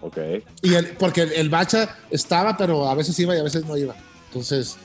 Ok. 0.00 0.16
Y 0.62 0.74
el, 0.74 0.86
porque 0.90 1.22
el, 1.22 1.32
el 1.32 1.48
Bacha 1.50 1.96
estaba, 2.10 2.56
pero 2.56 2.88
a 2.88 2.94
veces 2.94 3.18
iba 3.18 3.34
y 3.36 3.40
a 3.40 3.42
veces 3.42 3.64
no 3.64 3.76
iba. 3.76 3.94
Entonces, 4.28 4.76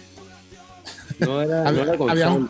No 1.20 1.42
era, 1.42 1.62
Había- 1.68 1.86
no 1.86 1.94
era 1.94 2.12
había 2.12 2.30
un- 2.32 2.50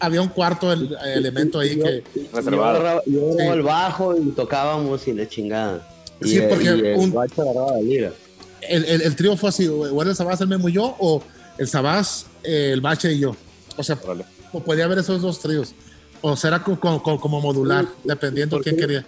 había 0.00 0.20
un 0.22 0.28
cuarto 0.28 0.72
el- 0.72 0.96
elemento 1.14 1.58
ahí 1.60 1.76
Yo- 1.78 1.84
que. 1.84 2.04
Yo 2.14 2.22
Reservado. 2.34 3.02
yo 3.06 3.22
agarraba 3.32 3.42
Sí. 3.44 3.46
el 3.58 3.62
bajo 3.62 4.16
y 4.16 4.30
tocábamos 4.32 5.06
y 5.08 5.12
la 5.14 5.28
chingada. 5.28 5.88
Y, 6.20 6.28
Sí, 6.28 6.38
eh, 6.38 6.46
porque 6.48 6.64
y 6.64 6.68
el 6.68 6.96
un- 6.98 7.12
bacho 7.12 7.42
agarraba 7.42 7.72
la 7.72 7.80
lira. 7.82 8.12
El, 8.60 8.84
el, 8.84 9.02
el 9.02 9.16
trío 9.16 9.36
fue 9.36 9.48
así: 9.48 9.66
o 9.66 10.00
era 10.02 10.10
el 10.10 10.16
Sabás, 10.16 10.40
el 10.40 10.48
Memo 10.48 10.68
y 10.68 10.72
yo, 10.72 10.94
o 11.00 11.22
el 11.58 11.66
Sabás, 11.68 12.26
eh, 12.44 12.70
el 12.72 12.80
Bacha 12.80 13.10
y 13.10 13.18
yo. 13.18 13.34
O 13.76 13.82
sea, 13.82 13.98
Órale. 14.04 14.24
o 14.52 14.60
podía 14.60 14.84
haber 14.84 14.98
esos 14.98 15.22
dos 15.22 15.40
tríos. 15.40 15.74
O 16.20 16.36
será 16.36 16.62
co- 16.62 16.78
co- 16.78 17.02
co- 17.02 17.18
como, 17.20 17.40
modular, 17.40 17.86
dependiendo 18.04 18.56
¿Por 18.56 18.64
quién 18.64 18.76
qué? 18.76 18.82
quería. 18.82 19.06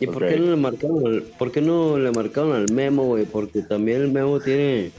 ¿Y 0.00 0.06
por 0.06 0.24
Ok. 0.24 0.30
qué 0.30 0.36
no 0.40 0.50
le 0.50 0.56
marcaron 0.56 1.06
al, 1.06 1.22
por 1.38 1.52
qué 1.52 1.60
no 1.60 1.96
le 1.98 2.10
marcaron 2.10 2.52
al 2.54 2.72
Memo, 2.72 3.04
güey? 3.04 3.24
Porque 3.24 3.62
también 3.62 4.02
el 4.02 4.10
Memo 4.10 4.40
tiene 4.40 4.90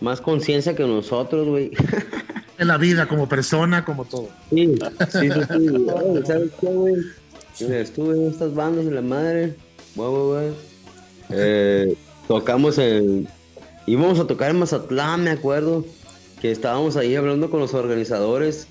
más 0.00 0.20
conciencia 0.20 0.74
que 0.74 0.84
nosotros, 0.84 1.46
güey. 1.48 1.70
En 2.58 2.68
la 2.68 2.76
vida, 2.76 3.08
como 3.08 3.26
persona, 3.26 3.86
como 3.86 4.04
todo. 4.04 4.28
Sí, 4.50 4.66
sí, 5.12 5.30
sí, 5.30 5.40
sí. 5.48 6.24
¿Sabes 6.26 6.50
qué, 6.60 6.66
güey? 6.66 6.94
Estuve 7.58 8.16
en 8.18 8.28
estas 8.30 8.54
bandas 8.54 8.84
de 8.84 8.90
la 8.90 9.00
madre, 9.00 9.54
güey, 9.96 10.10
güey, 10.10 10.24
güey. 10.26 10.52
Eh, 11.30 11.94
tocamos 12.28 12.76
en... 12.76 13.26
Íbamos 13.86 14.20
a 14.20 14.26
tocar 14.26 14.50
en 14.50 14.58
Mazatlán, 14.58 15.24
me 15.24 15.30
acuerdo, 15.30 15.86
que 16.40 16.50
estábamos 16.50 16.96
ahí 16.96 17.14
hablando 17.16 17.50
con 17.50 17.60
los 17.60 17.74
organizadores, 17.74 18.66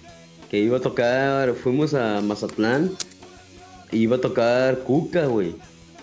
que 0.50 0.60
iba 0.60 0.78
a 0.78 0.82
tocar, 0.82 1.54
fuimos 1.54 1.94
a 1.94 2.22
Mazatlán, 2.22 2.92
iba 3.92 4.16
a 4.18 4.22
tocar 4.22 4.80
Cuca, 4.80 5.26
güey. 5.28 5.54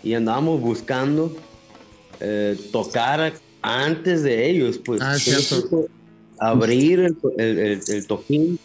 Y 0.03 0.15
andábamos 0.15 0.61
buscando 0.61 1.35
eh, 2.21 2.57
tocar 2.73 3.33
antes 3.63 4.23
de 4.23 4.49
ellos, 4.49 4.79
pues. 4.79 5.01
Ah, 5.03 5.17
cierto. 5.19 5.87
Abrir 6.39 7.01
el, 7.01 7.17
el, 7.39 7.59
el- 7.59 7.81
el 7.89 8.07
toquín 8.07 8.59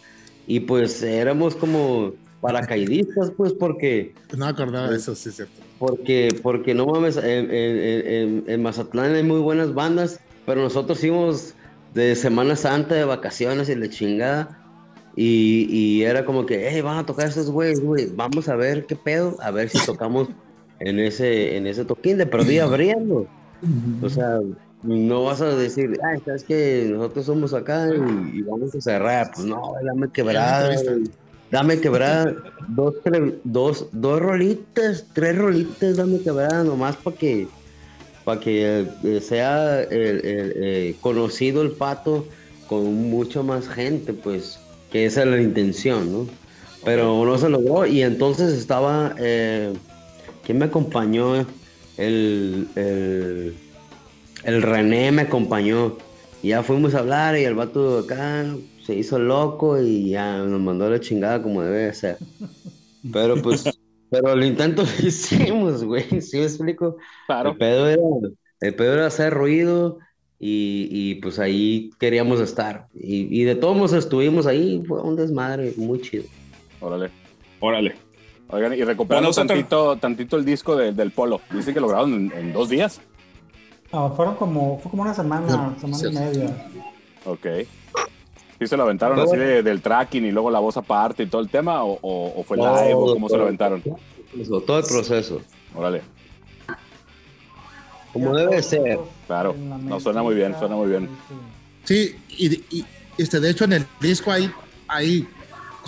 y 0.46 0.60
pues 0.60 1.02
éramos 1.02 1.56
como 1.56 2.12
paracaidistas, 2.42 3.30
pues, 3.36 3.52
porque, 3.54 4.12
No 4.36 4.44
me 4.44 4.50
acordaba 4.50 4.90
de 4.90 4.96
eso, 4.98 5.14
sí, 5.14 5.30
cierto. 5.30 5.54
porque, 5.78 6.28
porque 6.42 6.74
no 6.74 6.84
mames, 6.86 7.16
en, 7.16 7.24
en- 7.50 8.06
en- 8.06 8.44
en 8.46 8.62
Mazatlán 8.62 9.14
hay 9.14 9.22
muy 9.22 9.38
buenas 9.40 9.72
bandas, 9.74 10.20
pero 10.44 10.60
nosotros 10.62 11.02
íbamos 11.02 11.54
de 11.94 12.14
Semana 12.16 12.56
Santa 12.56 12.94
de 12.94 13.04
vacaciones 13.04 13.68
y 13.68 13.74
la 13.74 13.88
chingada. 13.88 14.58
Y, 15.14 15.66
y 15.70 16.02
era 16.04 16.24
como 16.24 16.46
que, 16.46 16.68
hey, 16.70 16.80
van 16.80 16.96
a 16.96 17.04
tocar 17.04 17.28
estos 17.28 17.50
güeyes, 17.50 17.80
güey, 17.80 18.08
vamos 18.14 18.48
a 18.48 18.56
ver 18.56 18.86
qué 18.86 18.96
pedo, 18.96 19.36
a 19.42 19.50
ver 19.50 19.68
si 19.68 19.78
tocamos 19.84 20.28
en 20.80 20.98
ese, 20.98 21.56
en 21.56 21.66
ese 21.66 21.84
toquín 21.84 22.16
de 22.16 22.26
perdida 22.26 22.64
abriendo. 22.64 23.26
O 24.00 24.08
sea, 24.08 24.40
no 24.82 25.24
vas 25.24 25.40
a 25.42 25.54
decir, 25.54 25.98
ay, 26.02 26.18
sabes 26.24 26.44
que 26.44 26.88
nosotros 26.90 27.26
somos 27.26 27.52
acá 27.52 27.88
y, 27.88 28.38
y 28.38 28.42
vamos 28.42 28.74
a 28.74 28.80
cerrar. 28.80 29.30
Pues 29.34 29.46
no, 29.46 29.74
dame 29.84 30.08
quebrada. 30.10 30.74
Dame 31.50 31.78
quebrada 31.78 32.34
dos, 32.68 32.94
tre- 33.04 33.38
dos, 33.44 33.86
dos 33.92 34.18
rolitas, 34.18 35.04
tres 35.12 35.36
rolitas, 35.36 35.98
dame 35.98 36.18
quebrada 36.20 36.64
nomás 36.64 36.96
para 36.96 37.14
que, 37.14 37.46
para 38.24 38.40
que 38.40 38.86
eh, 39.02 39.20
sea 39.20 39.82
el, 39.82 40.20
eh, 40.24 40.94
conocido 41.00 41.62
el 41.62 41.72
pato 41.72 42.26
con 42.68 43.10
mucha 43.10 43.42
más 43.42 43.68
gente, 43.68 44.12
pues, 44.12 44.58
que 44.90 45.06
esa 45.06 45.22
es 45.22 45.28
la 45.28 45.40
intención, 45.40 46.12
¿no? 46.12 46.26
Pero 46.84 47.24
no 47.24 47.38
se 47.38 47.48
logró 47.48 47.86
y 47.86 48.02
entonces 48.02 48.52
estaba, 48.52 49.14
eh, 49.18 49.72
¿quién 50.44 50.58
me 50.58 50.66
acompañó? 50.66 51.36
El, 51.96 52.68
el, 52.76 53.54
el 54.44 54.62
René 54.62 55.12
me 55.12 55.22
acompañó. 55.22 55.96
Y 56.42 56.48
ya 56.48 56.62
fuimos 56.62 56.94
a 56.94 57.00
hablar 57.00 57.38
y 57.38 57.44
el 57.44 57.54
vato 57.54 58.00
acá 58.00 58.44
se 58.84 58.96
hizo 58.96 59.18
loco 59.18 59.80
y 59.80 60.10
ya 60.10 60.38
nos 60.38 60.60
mandó 60.60 60.90
la 60.90 60.98
chingada 60.98 61.40
como 61.40 61.62
debe 61.62 61.84
de 61.84 61.94
ser. 61.94 62.18
Pero 63.12 63.40
pues, 63.40 63.64
pero 64.12 64.32
el 64.34 64.44
intento 64.44 64.82
lo 65.00 65.06
hicimos, 65.08 65.82
güey, 65.82 66.20
¿sí 66.20 66.36
me 66.38 66.44
explico? 66.44 66.96
Claro. 67.26 67.50
El 67.50 67.56
pedo 67.56 67.88
era, 67.88 68.02
el 68.60 68.74
pedo 68.76 68.92
era 68.94 69.06
hacer 69.06 69.34
ruido 69.34 69.98
y, 70.38 70.86
y, 70.90 71.14
pues 71.16 71.38
ahí 71.38 71.90
queríamos 71.98 72.40
estar. 72.40 72.86
Y, 72.94 73.26
y 73.40 73.44
de 73.44 73.54
todos 73.56 73.74
modos 73.76 73.92
estuvimos 73.94 74.46
ahí, 74.46 74.82
fue 74.86 75.00
un 75.02 75.16
desmadre 75.16 75.72
muy 75.76 76.00
chido. 76.00 76.24
Órale. 76.80 77.10
Órale. 77.60 77.94
Oigan, 78.48 78.74
y 78.74 78.82
recuperando 78.84 79.30
Bueno, 79.30 79.48
tantito, 79.48 79.96
tantito 79.96 80.36
el 80.36 80.44
disco 80.44 80.76
de- 80.76 80.92
del 80.92 81.10
Polo. 81.10 81.40
Dice 81.50 81.72
que 81.72 81.80
lo 81.80 81.88
grabaron 81.88 82.12
en, 82.14 82.32
en 82.36 82.52
dos 82.52 82.68
días. 82.68 83.00
No, 83.92 84.14
fueron 84.14 84.34
como, 84.36 84.78
fue 84.78 84.90
como 84.90 85.02
una 85.02 85.14
semana, 85.14 85.74
semana 85.80 86.08
y 86.08 86.12
media. 86.12 86.70
Ok. 87.24 87.46
¿Sí 88.62 88.68
se 88.68 88.76
lo 88.76 88.84
aventaron 88.84 89.18
así 89.18 89.36
de- 89.36 89.60
del 89.64 89.82
tracking 89.82 90.24
y 90.24 90.30
luego 90.30 90.48
la 90.48 90.60
voz 90.60 90.76
aparte 90.76 91.24
y 91.24 91.26
todo 91.26 91.40
el 91.40 91.48
tema? 91.48 91.82
¿O, 91.82 91.98
o- 92.00 92.40
o 92.40 92.44
fue 92.44 92.56
live? 92.56 92.94
¿O 92.94 93.12
cómo 93.14 93.28
se 93.28 93.36
lo 93.36 93.42
aventaron? 93.42 93.82
Todo 93.82 94.78
el 94.78 94.84
proceso, 94.84 95.40
Órale. 95.74 96.02
como 98.12 98.36
debe 98.36 98.62
ser. 98.62 99.00
Claro. 99.26 99.54
No, 99.56 99.98
suena 99.98 100.22
muy 100.22 100.34
bien, 100.36 100.54
suena 100.58 100.76
muy 100.76 100.88
bien. 100.88 101.08
sí, 101.84 102.14
Sí, 102.28 102.64
y, 102.70 102.78
y, 102.78 102.84
este, 103.18 103.40
de 103.40 103.50
hecho 103.50 103.64
en 103.64 103.72
el 103.72 103.86
disco 104.00 104.30
hay, 104.30 104.48
hay, 104.86 105.26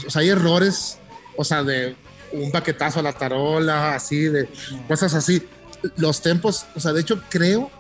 o 0.04 0.10
sea, 0.10 0.22
hay 0.22 0.30
errores, 0.30 0.98
o 1.36 1.44
sea, 1.44 1.62
de 1.62 1.94
un 2.32 2.50
baquetazo 2.50 2.98
a 2.98 3.02
la 3.04 3.12
tarola, 3.12 3.94
así, 3.94 4.18
de 4.24 4.48
cosas 4.88 5.14
así. 5.14 5.40
Los 5.96 6.20
tempos, 6.22 6.66
o 6.74 6.80
sea, 6.80 6.92
de 6.92 7.02
hecho 7.02 7.22
creo, 7.28 7.70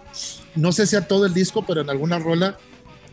no 0.54 0.70
sé 0.70 0.86
si 0.86 0.94
a 0.94 1.08
todo 1.08 1.26
el 1.26 1.34
disco, 1.34 1.64
pero 1.66 1.80
en 1.80 1.90
alguna 1.90 2.20
rola 2.20 2.56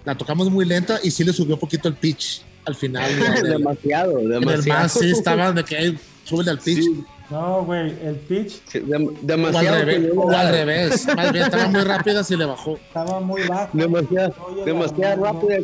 la 0.06 0.16
tocamos 0.16 0.50
muy 0.50 0.66
lenta 0.66 1.00
y 1.04 1.12
sí 1.12 1.24
le 1.24 1.34
subió 1.34 1.56
un 1.56 1.60
poquito 1.60 1.88
el 1.88 1.96
pitch 1.96 2.42
al 2.66 2.76
final. 2.76 3.10
el- 3.38 3.44
demasiado, 3.50 4.20
en 4.20 4.26
el 4.34 4.40
demasiado. 4.42 4.82
más 4.84 4.92
sí 4.94 5.12
estaba 5.12 5.52
de 5.52 5.64
que 5.64 5.78
"Ey, 5.78 6.00
súbele 6.24 6.52
al 6.52 6.60
pitch. 6.60 6.82
Sí, 6.84 7.04
No, 7.32 7.64
güey, 7.64 7.94
el 8.04 8.16
pitch 8.28 8.62
Sí, 8.68 8.80
dem- 8.80 9.08
O 9.08 9.10
al, 9.12 9.26
demasiado. 9.26 9.86
revés, 9.86 10.12
o 10.14 10.30
al 10.32 10.50
revés. 10.52 11.08
Más 11.16 11.32
bien, 11.32 11.46
estaba 11.46 11.68
muy 11.70 11.82
rápida 11.96 12.24
y 12.30 12.36
le 12.36 12.46
bajó. 12.46 12.76
estaba 12.76 13.20
muy 13.22 13.42
bajo. 13.44 13.70
Demasiado, 13.72 14.36
Oye, 14.50 14.66
demasiado 14.66 15.24
rápida, 15.24 15.58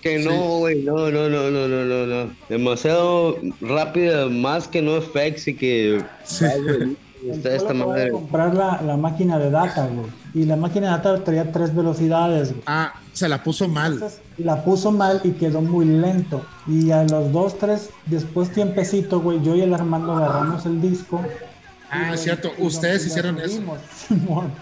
que 0.00 0.18
no, 0.20 0.58
güey, 0.60 0.82
no, 0.82 1.10
no, 1.10 1.28
no, 1.28 1.50
no, 1.50 1.68
no, 1.68 1.84
no, 1.84 2.06
no. 2.06 2.30
Demasiado 2.48 3.36
rápida, 3.60 4.28
más 4.30 4.66
que 4.66 4.80
no 4.80 4.96
effects 4.96 5.46
y 5.48 5.54
que... 5.56 6.02
Ay, 6.40 6.48
El 6.68 6.96
Está 7.26 7.54
esta 7.54 7.74
madre. 7.74 8.10
comprar 8.10 8.54
la, 8.54 8.80
la 8.82 8.96
máquina 8.96 9.38
de 9.38 9.50
data, 9.50 9.86
güey. 9.86 10.06
Y 10.34 10.46
la 10.46 10.56
máquina 10.56 10.86
de 10.86 10.92
data 10.92 11.24
traía 11.24 11.52
tres 11.52 11.74
velocidades, 11.74 12.50
güey. 12.50 12.62
Ah, 12.66 12.94
se 13.12 13.28
la 13.28 13.42
puso 13.42 13.68
mal. 13.68 13.94
Entonces, 13.94 14.20
la 14.38 14.64
puso 14.64 14.90
mal 14.90 15.20
y 15.24 15.32
quedó 15.32 15.60
muy 15.60 15.84
lento. 15.84 16.44
Y 16.66 16.90
a 16.90 17.02
los 17.04 17.32
dos, 17.32 17.58
tres, 17.58 17.90
después 18.06 18.50
tiempecito, 18.52 19.20
güey, 19.20 19.42
yo 19.42 19.54
y 19.54 19.62
el 19.62 19.74
Armando 19.74 20.12
agarramos 20.16 20.64
el 20.66 20.80
disco. 20.80 21.20
Ah, 21.90 22.10
y 22.10 22.14
es 22.14 22.22
cierto. 22.22 22.50
Ustedes 22.58 23.06
hicieron 23.06 23.38
eso. 23.38 23.60
subimos. 24.08 24.44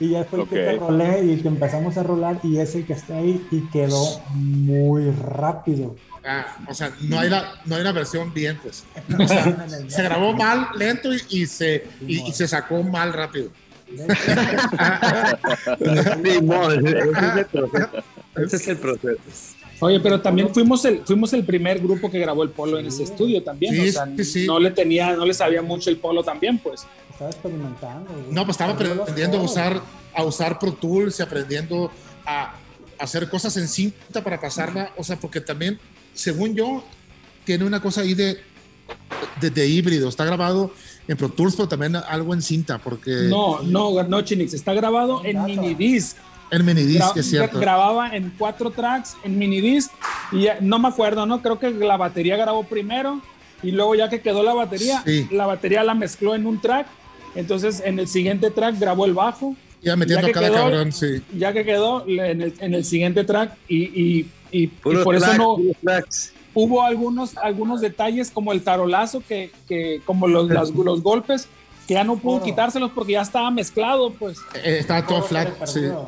Y 0.00 0.10
ya 0.10 0.24
fue 0.24 0.42
el 0.42 0.48
que 0.48 0.54
te 0.54 0.76
rolé 0.76 1.24
y 1.24 1.32
el 1.32 1.42
que 1.42 1.48
empezamos 1.48 1.96
a 1.96 2.04
rolar 2.04 2.38
y 2.44 2.58
es 2.58 2.72
el 2.76 2.86
que 2.86 2.92
está 2.92 3.16
ahí 3.16 3.44
y 3.50 3.62
quedó 3.70 4.20
muy 4.32 5.10
rápido. 5.10 5.96
Ah, 6.30 6.58
o 6.68 6.74
sea, 6.74 6.92
no 7.00 7.18
hay, 7.18 7.30
la, 7.30 7.62
no 7.64 7.76
hay 7.76 7.80
una 7.80 7.92
versión 7.92 8.34
bien, 8.34 8.58
pues. 8.62 8.84
O 9.18 9.26
sea, 9.26 9.66
se 9.88 10.02
grabó 10.02 10.34
mal, 10.34 10.68
lento 10.76 11.14
y, 11.14 11.22
y 11.30 11.46
se, 11.46 11.86
y, 12.06 12.20
y 12.28 12.32
se 12.32 12.46
sacó 12.46 12.82
mal 12.82 13.12
rápido. 13.14 13.50
Ese 18.36 18.56
es 18.56 18.68
el 18.68 18.76
proceso. 18.76 19.18
Oye, 19.80 20.00
pero 20.00 20.20
también 20.20 20.52
fuimos 20.52 20.84
el, 20.84 21.04
fuimos 21.04 21.32
el 21.32 21.44
primer 21.44 21.78
grupo 21.78 22.10
que 22.10 22.18
grabó 22.18 22.42
el 22.42 22.50
polo 22.50 22.78
en 22.78 22.86
ese 22.86 23.04
estudio 23.04 23.42
también. 23.42 23.74
Sí, 23.74 23.88
o 23.88 23.92
sea, 23.92 24.06
sí, 24.16 24.24
sí. 24.24 24.46
no 24.46 24.58
le 24.58 24.72
tenía, 24.72 25.14
no 25.14 25.24
le 25.24 25.32
sabía 25.34 25.62
mucho 25.62 25.88
el 25.88 25.98
polo 25.98 26.24
también, 26.24 26.58
pues. 26.58 26.86
Estaba 27.10 27.30
experimentando. 27.30 28.12
güey. 28.12 28.24
No, 28.32 28.44
pues 28.44 28.56
estaba 28.56 28.72
aprendiendo 28.72 29.38
a 29.38 29.42
usar, 29.42 29.80
a 30.14 30.24
usar 30.24 30.58
Pro 30.58 30.72
Tools 30.72 31.20
y 31.20 31.22
aprendiendo 31.22 31.92
a 32.26 32.54
hacer 32.98 33.28
cosas 33.28 33.56
en 33.56 33.68
cinta 33.68 34.22
para 34.22 34.40
pasarla. 34.40 34.92
O 34.96 35.04
sea, 35.04 35.16
porque 35.16 35.40
también, 35.40 35.78
según 36.18 36.54
yo, 36.56 36.82
tiene 37.44 37.64
una 37.64 37.80
cosa 37.80 38.00
ahí 38.00 38.14
de, 38.14 38.38
de, 39.40 39.50
de 39.50 39.66
híbrido. 39.68 40.08
Está 40.08 40.24
grabado 40.24 40.72
en 41.06 41.16
Pro 41.16 41.28
Tools, 41.28 41.54
pero 41.56 41.68
también 41.68 41.94
algo 41.96 42.34
en 42.34 42.42
cinta, 42.42 42.78
porque 42.78 43.10
No, 43.28 43.62
no, 43.62 44.02
no, 44.02 44.20
Chinix, 44.22 44.52
está 44.52 44.74
grabado 44.74 45.22
en 45.24 45.44
minidisc. 45.44 46.16
en 46.50 46.64
minidisc, 46.66 47.00
Gra- 47.14 47.16
es 47.20 47.30
cierto. 47.30 47.60
Grababa 47.60 48.10
en 48.16 48.32
cuatro 48.36 48.70
tracks 48.70 49.16
en 49.22 49.38
minidisc 49.38 49.90
y 50.32 50.42
ya- 50.42 50.58
no 50.60 50.78
me 50.78 50.88
acuerdo, 50.88 51.24
¿no? 51.24 51.40
Creo 51.40 51.58
que 51.58 51.70
la 51.70 51.96
batería 51.96 52.36
grabó 52.36 52.64
primero 52.64 53.22
y 53.62 53.70
luego 53.70 53.94
ya 53.94 54.08
que 54.08 54.20
quedó 54.20 54.42
la 54.42 54.54
batería, 54.54 55.02
Sí. 55.06 55.28
la 55.30 55.46
batería 55.46 55.82
la 55.84 55.94
mezcló 55.94 56.34
en 56.34 56.46
un 56.46 56.60
track. 56.60 56.86
Entonces 57.36 57.80
en 57.84 57.98
el 58.00 58.08
siguiente 58.08 58.50
track 58.50 58.78
grabó 58.78 59.04
el 59.06 59.14
bajo. 59.14 59.54
Ya 59.82 59.94
metiendo 59.94 60.26
ya 60.26 60.32
cada 60.32 60.48
quedó- 60.48 60.56
cabrón, 60.56 60.90
sí. 60.92 61.22
Ya 61.36 61.52
que 61.52 61.64
quedó 61.64 62.04
en 62.08 62.42
el, 62.42 62.54
en 62.58 62.74
el 62.74 62.84
siguiente 62.84 63.22
track 63.24 63.52
y, 63.68 63.84
y- 64.18 64.30
y- 64.52 64.64
y 64.64 64.66
por 64.68 65.14
eso 65.14 65.34
no 65.34 65.56
hubo 66.54 66.82
algunos, 66.82 67.36
algunos 67.36 67.80
detalles 67.80 68.30
como 68.30 68.52
el 68.52 68.62
tarolazo 68.62 69.22
que, 69.26 69.50
que 69.68 70.00
como 70.04 70.26
los, 70.28 70.48
las- 70.50 70.70
los 70.70 71.02
golpes 71.02 71.46
que 71.86 71.94
ya 71.94 72.04
no 72.04 72.16
pudo 72.18 72.42
quitárselos 72.42 72.90
porque 72.92 73.12
ya 73.12 73.22
estaba 73.22 73.50
mezclado, 73.50 74.12
pues. 74.12 74.36
Eh, 74.62 74.78
estaba 74.80 75.06
todo 75.06 75.20
Coro 75.20 75.28
se 75.28 75.34
le 75.34 75.40
flat, 75.52 75.66
sí. 75.66 75.74
perdió. 75.80 76.06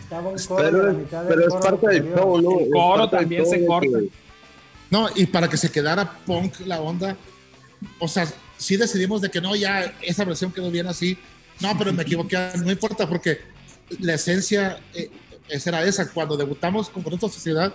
Estaba 0.00 0.28
un 0.28 0.38
coro 0.38 0.62
de 0.62 0.70
Pero, 0.70 0.82
la 0.84 0.90
es- 0.92 0.98
mitad 0.98 1.24
del 1.24 1.28
pero 1.28 1.48
es 1.48 1.54
parte 1.64 1.86
del 1.88 2.14
show, 2.14 2.40
¿no? 2.42 2.60
El 2.60 2.70
coro 2.70 3.08
también 3.10 3.46
se 3.46 3.64
corta. 3.66 3.98
que- 4.00 4.10
No, 4.90 5.08
y 5.14 5.24
para 5.26 5.48
que 5.48 5.56
se 5.56 5.70
quedara 5.70 6.18
punk 6.26 6.60
la 6.66 6.80
onda, 6.82 7.16
o 7.98 8.08
sea, 8.08 8.26
sí 8.58 8.76
decidimos 8.76 9.20
de 9.22 9.30
que 9.30 9.40
no, 9.40 9.54
ya 9.56 9.94
esa 10.02 10.24
versión 10.24 10.52
quedó 10.52 10.70
bien 10.70 10.86
así. 10.88 11.16
No, 11.60 11.76
pero 11.78 11.92
me 11.92 12.02
equivoqué, 12.02 12.36
no 12.62 12.70
importa 12.72 13.08
porque 13.08 13.38
la 14.00 14.14
esencia 14.14 14.80
eh, 14.94 15.10
esa 15.50 15.70
era 15.70 15.84
esa. 15.84 16.10
Cuando 16.10 16.36
debutamos 16.36 16.88
con 16.88 17.02
Correcto 17.02 17.28
Sociedad, 17.28 17.72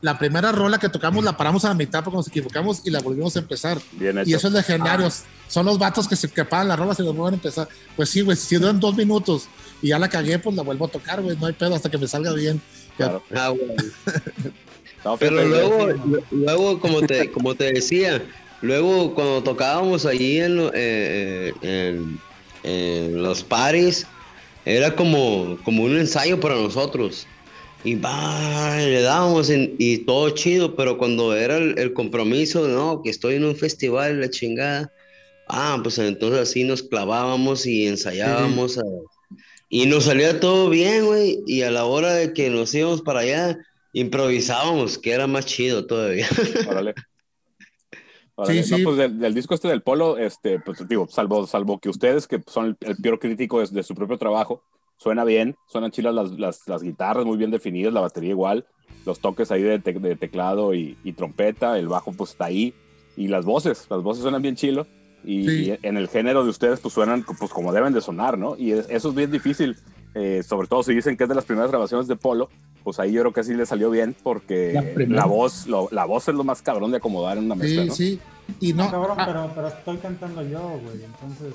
la 0.00 0.18
primera 0.18 0.52
rola 0.52 0.78
que 0.78 0.88
tocamos 0.88 1.22
la 1.24 1.36
paramos 1.36 1.64
a 1.64 1.68
la 1.68 1.74
mitad 1.74 2.02
porque 2.04 2.16
nos 2.16 2.28
equivocamos 2.28 2.82
y 2.84 2.90
la 2.90 3.00
volvimos 3.00 3.36
a 3.36 3.40
empezar. 3.40 3.78
Bien 3.92 4.18
hecho. 4.18 4.30
Y 4.30 4.34
eso 4.34 4.48
es 4.48 4.54
legendario. 4.54 5.08
Son 5.48 5.64
los 5.66 5.78
vatos 5.78 6.08
que 6.08 6.16
se 6.16 6.28
que 6.28 6.44
paran 6.44 6.68
las 6.68 6.78
rolas 6.78 6.98
y 6.98 7.02
las 7.02 7.14
vuelven 7.14 7.34
a 7.34 7.36
empezar. 7.36 7.68
Pues 7.94 8.08
sí, 8.10 8.20
güey, 8.22 8.36
si 8.36 8.56
duran 8.56 8.80
dos 8.80 8.96
minutos 8.96 9.48
y 9.82 9.88
ya 9.88 9.98
la 9.98 10.08
cagué, 10.08 10.38
pues 10.38 10.54
la 10.56 10.62
vuelvo 10.62 10.86
a 10.86 10.88
tocar, 10.88 11.22
güey. 11.22 11.36
No 11.36 11.46
hay 11.46 11.52
pedo 11.52 11.74
hasta 11.74 11.90
que 11.90 11.98
me 11.98 12.08
salga 12.08 12.32
bien. 12.32 12.60
Claro. 12.96 13.22
Ah. 13.34 13.52
No, 15.04 15.16
Pero 15.18 15.44
luego, 15.44 15.86
lu- 15.86 16.22
luego 16.32 16.80
como 16.80 17.00
te, 17.02 17.30
como 17.30 17.54
te 17.54 17.72
decía, 17.72 18.22
luego 18.60 19.14
cuando 19.14 19.40
tocábamos 19.42 20.04
allí 20.04 20.40
en, 20.40 20.58
eh, 20.58 20.72
eh, 20.74 21.52
en, 21.62 22.20
en 22.64 23.22
los 23.22 23.44
paris, 23.44 24.04
era 24.66 24.94
como, 24.94 25.56
como 25.64 25.84
un 25.84 25.96
ensayo 25.96 26.38
para 26.40 26.56
nosotros. 26.56 27.26
Y 27.84 27.94
va, 27.94 28.76
le 28.78 29.00
dábamos 29.00 29.48
en- 29.48 29.76
y 29.78 29.98
todo 29.98 30.30
chido, 30.30 30.74
pero 30.74 30.98
cuando 30.98 31.34
era 31.36 31.56
el, 31.56 31.78
el 31.78 31.92
compromiso, 31.92 32.66
no, 32.66 33.00
que 33.02 33.10
estoy 33.10 33.36
en 33.36 33.44
un 33.44 33.54
festival, 33.56 34.20
la 34.20 34.28
chingada, 34.28 34.90
ah, 35.48 35.78
pues 35.82 35.98
entonces 35.98 36.40
así 36.40 36.64
nos 36.64 36.82
clavábamos 36.82 37.64
y 37.66 37.86
ensayábamos. 37.86 38.76
a- 38.78 38.82
y 39.68 39.86
nos 39.86 40.04
salía 40.04 40.38
todo 40.40 40.68
bien, 40.68 41.06
güey, 41.06 41.40
y 41.46 41.62
a 41.62 41.70
la 41.70 41.84
hora 41.84 42.12
de 42.14 42.32
que 42.32 42.50
nos 42.50 42.72
íbamos 42.74 43.02
para 43.02 43.20
allá, 43.20 43.58
improvisábamos, 43.92 44.98
que 44.98 45.10
era 45.12 45.26
más 45.26 45.46
chido 45.46 45.86
todavía. 45.86 46.28
Órale. 46.68 46.94
Sí, 48.44 48.56
No, 48.70 48.76
sí. 48.76 48.84
pues 48.84 48.96
del, 48.98 49.18
del 49.18 49.32
disco 49.34 49.54
este 49.54 49.68
del 49.68 49.80
Polo, 49.82 50.18
este, 50.18 50.58
pues 50.60 50.86
digo, 50.88 51.06
salvo, 51.08 51.46
salvo 51.46 51.78
que 51.78 51.88
ustedes, 51.88 52.26
que 52.28 52.42
son 52.46 52.66
el, 52.66 52.76
el 52.80 52.96
peor 52.96 53.18
crítico 53.18 53.60
de, 53.60 53.66
de 53.68 53.82
su 53.82 53.94
propio 53.94 54.18
trabajo, 54.18 54.62
suena 54.98 55.24
bien, 55.24 55.56
suenan 55.66 55.90
chilas 55.90 56.14
las, 56.14 56.30
las, 56.32 56.68
las 56.68 56.82
guitarras 56.82 57.24
muy 57.24 57.38
bien 57.38 57.50
definidas, 57.50 57.92
la 57.94 58.00
batería 58.02 58.30
igual, 58.30 58.66
los 59.06 59.20
toques 59.20 59.50
ahí 59.50 59.62
de, 59.62 59.78
te- 59.78 59.92
de 59.94 60.16
teclado 60.16 60.74
y, 60.74 60.98
y 61.02 61.12
trompeta, 61.12 61.78
el 61.78 61.88
bajo 61.88 62.12
pues 62.12 62.30
está 62.32 62.46
ahí, 62.46 62.74
y 63.16 63.28
las 63.28 63.46
voces, 63.46 63.86
las 63.88 64.02
voces 64.02 64.22
suenan 64.22 64.42
bien 64.42 64.56
chilo, 64.56 64.86
y, 65.24 65.48
Sí. 65.48 65.70
y 65.82 65.86
en 65.86 65.96
el 65.96 66.08
género 66.08 66.44
de 66.44 66.50
ustedes 66.50 66.80
pues 66.80 66.92
suenan 66.92 67.24
pues 67.38 67.50
como 67.52 67.72
deben 67.72 67.94
de 67.94 68.00
sonar, 68.02 68.36
¿no? 68.36 68.54
Y 68.58 68.72
es- 68.72 68.88
eso 68.90 69.08
es 69.08 69.14
bien 69.14 69.30
difícil, 69.30 69.76
eh, 70.18 70.42
sobre 70.42 70.66
todo 70.66 70.82
si 70.82 70.94
dicen 70.94 71.16
que 71.16 71.24
es 71.24 71.28
de 71.28 71.34
las 71.34 71.44
primeras 71.44 71.70
grabaciones 71.70 72.06
de 72.08 72.16
Polo, 72.16 72.48
pues 72.82 72.98
ahí 72.98 73.12
yo 73.12 73.20
creo 73.20 73.32
que 73.34 73.44
sí 73.44 73.52
le 73.54 73.66
salió 73.66 73.90
bien 73.90 74.16
porque 74.22 74.72
La 74.96 75.06
la, 75.16 75.24
voz, 75.26 75.66
lo- 75.66 75.88
la 75.92 76.04
voz 76.06 76.26
es 76.28 76.34
lo 76.34 76.42
más 76.42 76.62
cabrón 76.62 76.90
de 76.90 76.96
acomodar 76.98 77.36
en 77.36 77.44
una 77.44 77.54
mezcla, 77.54 77.82
Sí, 77.82 77.88
¿no? 77.88 77.94
sí. 77.94 78.20
Y 78.60 78.72
no, 78.72 78.88
Cabrón, 78.88 79.16
ah, 79.18 79.24
pero, 79.26 79.50
pero 79.56 79.66
estoy 79.66 79.96
cantando 79.96 80.40
yo, 80.40 80.60
güey. 80.84 81.02
Entonces. 81.04 81.52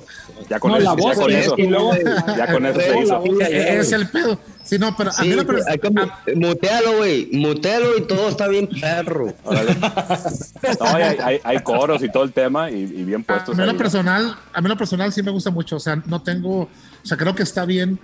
Ya 0.49 0.59
con 0.59 0.71
No, 0.71 0.77
eso, 0.77 0.83
la 0.83 0.91
voz 0.93 1.15
ya 1.15 1.21
con 1.21 1.31
y- 1.31 1.35
eso, 1.35 1.55
y 1.57 1.67
luego 1.67 1.91
ya 2.37 2.51
con 2.51 2.65
eso 2.65 2.79
se 2.81 2.89
la 2.93 3.01
hizo. 3.01 3.19
voz 3.21 3.39
es 3.49 3.91
el 3.93 4.09
pedo. 4.09 4.37
Sí, 4.65 4.77
no, 4.77 4.93
pero 4.97 5.09
a 5.09 5.13
Sí, 5.13 5.29
mí 5.29 5.35
lo 5.35 5.45
hay 5.67 5.77
como- 5.79 6.01
mutealo, 6.35 6.97
güey, 6.97 7.29
mutealo 7.31 7.97
y 7.97 8.01
todo 8.01 8.27
está 8.27 8.49
bien 8.49 8.67
perro. 8.67 9.33
No, 9.45 10.85
hay, 10.87 11.03
hay- 11.23 11.39
hay 11.43 11.59
coros 11.63 12.03
y 12.03 12.11
todo 12.11 12.23
el 12.23 12.33
tema 12.33 12.69
y, 12.69 12.75
y 12.81 13.03
bien 13.05 13.21
A 13.21 13.33
puestos. 13.33 13.55
mí, 13.55 13.63
ahí, 13.63 13.71
lo 13.71 13.77
personal, 13.77 14.35
a 14.53 14.61
mí 14.61 14.67
lo 14.69 14.77
personal 14.77 15.11
sí 15.13 15.23
me 15.23 15.31
gusta 15.31 15.49
mucho. 15.49 15.77
O 15.77 15.79
sea, 15.79 15.95
no 16.05 16.21
tengo. 16.21 16.63
O 16.63 16.69
sea, 17.03 17.17
creo 17.17 17.33
que 17.35 17.43
está 17.43 17.65
bien. 17.65 17.99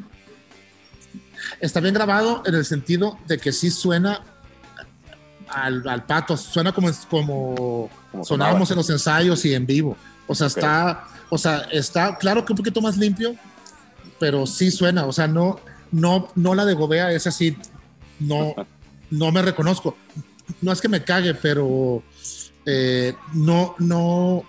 Está 1.60 1.80
bien 1.80 1.93
grabado 1.93 2.43
en 2.45 2.56
el 2.56 2.66
sentido 2.66 3.18
de 3.28 3.38
que 3.38 3.52
sí 3.52 3.70
suena 3.72 4.22
al, 5.50 5.88
al 5.88 6.06
pato, 6.06 6.36
suena 6.38 6.72
como, 6.72 6.89
como, 7.10 7.89
Como 8.12 8.26
sonábamos 8.26 8.70
en 8.72 8.78
los 8.78 8.89
ensayos 8.89 9.43
y 9.45 9.54
en 9.54 9.66
vivo. 9.66 9.95
O 10.28 10.36
sea, 10.36 10.48
Ok. 10.48 10.58
está, 10.58 11.08
o 11.30 11.38
sea, 11.38 11.60
está 11.72 12.18
claro 12.18 12.43
que 12.45 12.54
un 12.54 12.58
poquito 12.58 12.82
más 12.82 12.98
limpio, 12.98 13.36
pero 14.20 14.45
sí 14.45 14.72
suena. 14.72 15.06
O 15.06 15.14
sea, 15.14 15.28
no, 15.28 15.60
no, 15.91 16.30
no 16.36 16.54
la 16.56 16.66
de 16.66 16.74
Gobea 16.74 17.12
es 17.12 17.28
así. 17.28 17.56
No, 18.20 18.54
no 19.10 19.32
me 19.32 19.41
reconozco. 19.41 19.95
No 20.62 20.72
es 20.72 20.82
que 20.82 20.89
me 20.89 21.04
cague, 21.04 21.34
pero 21.34 22.04
eh, 22.66 23.14
no, 23.34 23.76
no, 23.80 24.43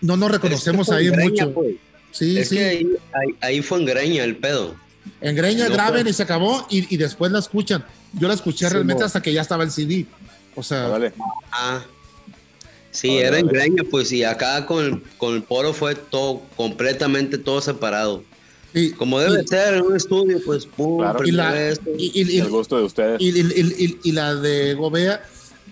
no 0.00 0.16
nos 0.16 0.30
reconocemos 0.30 0.88
Es 0.88 0.94
que 0.94 0.98
ahí 1.00 1.08
Greña, 1.08 1.46
mucho. 1.46 1.54
pues. 1.54 1.74
Sí, 2.12 2.38
Es 2.38 2.48
sí. 2.50 2.56
que 2.56 2.64
ahí, 2.64 2.86
ahí- 3.12 3.36
ahí 3.40 3.62
fue 3.62 3.80
en 3.80 3.86
Greña 3.86 4.22
el 4.22 4.36
pedo. 4.36 4.76
En 5.20 5.36
Greña 5.36 5.68
graben 5.68 6.06
y 6.06 6.12
se 6.12 6.22
acabó 6.22 6.66
y, 6.70 6.92
y 6.94 6.96
después 6.96 7.30
la 7.32 7.38
escuchan. 7.38 7.84
Yo 8.12 8.28
la 8.28 8.34
escuché 8.34 8.66
Sí, 8.66 8.72
realmente 8.72 9.04
hasta 9.04 9.20
que 9.22 9.32
ya 9.32 9.42
estaba 9.42 9.64
el 9.64 9.70
CD. 9.70 10.06
O 10.54 10.62
sea, 10.62 10.88
Órale. 10.88 11.12
Ah. 11.52 11.82
Sí, 12.90 13.08
Órale, 13.08 13.26
era 13.26 13.38
en. 13.38 13.46
Greña, 13.48 13.82
pues, 13.90 14.12
y 14.12 14.22
acá 14.24 14.66
con, 14.66 15.02
con 15.18 15.34
el 15.34 15.42
poro 15.42 15.72
fue 15.72 15.94
todo, 15.94 16.42
completamente 16.56 17.38
todo 17.38 17.60
separado. 17.60 18.22
y, 18.72 18.90
Como 18.92 19.20
debe 19.20 19.42
y- 19.42 19.46
ser 19.46 19.74
en 19.74 19.82
un 19.82 19.96
estudio, 19.96 20.40
pues, 20.44 20.66
pum, 20.66 20.98
Claro. 20.98 21.24
y 21.24 21.30
la, 21.32 21.68
esto. 21.68 21.90
y- 21.96 22.10
y- 22.20 22.36
y- 22.36 22.40
El 22.40 22.50
gusto 22.50 22.76
de 22.76 22.82
ustedes. 22.84 23.20
y- 23.20 23.28
y- 23.30 23.40
y- 23.40 23.84
y- 23.84 24.00
y 24.04 24.12
la 24.12 24.34
de 24.34 24.74
Gobea 24.74 25.22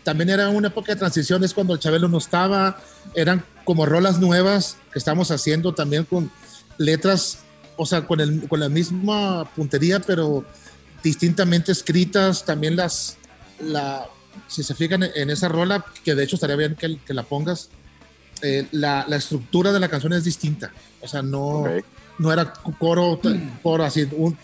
también 0.04 0.30
era 0.30 0.48
una 0.48 0.68
época 0.68 0.92
de 0.92 0.98
transición, 0.98 1.42
es 1.44 1.52
cuando 1.54 1.74
el 1.74 1.80
Chabelo 1.80 2.08
no 2.08 2.18
estaba, 2.18 2.80
eran 3.14 3.44
como 3.64 3.86
rolas 3.86 4.18
nuevas 4.20 4.76
que 4.92 4.98
estamos 4.98 5.30
haciendo 5.30 5.74
también 5.74 6.04
con 6.04 6.30
letras, 6.78 7.38
o 7.82 7.86
sea, 7.86 8.06
con, 8.06 8.20
el, 8.20 8.48
con 8.48 8.60
la 8.60 8.68
misma 8.68 9.44
puntería, 9.54 10.00
pero 10.00 10.44
distintamente 11.02 11.72
escritas, 11.72 12.44
también 12.44 12.76
las, 12.76 13.16
la, 13.60 14.06
si 14.48 14.62
se 14.62 14.74
fijan 14.74 15.02
en 15.02 15.30
esa 15.30 15.48
rola, 15.48 15.84
que 16.04 16.14
de 16.14 16.24
hecho 16.24 16.36
estaría 16.36 16.56
bien 16.56 16.76
que, 16.76 16.98
que 16.98 17.12
la 17.14 17.24
pongas, 17.24 17.68
eh, 18.42 18.66
la, 18.72 19.04
la 19.08 19.16
estructura 19.16 19.72
de 19.72 19.80
la 19.80 19.88
canción 19.88 20.12
es 20.12 20.24
distinta. 20.24 20.72
O 21.00 21.08
sea, 21.08 21.22
no, 21.22 21.64
no 22.18 22.32
era 22.32 22.52
coro, 22.78 23.20
coro 23.62 23.84
así, 23.84 24.08
un- 24.16 24.36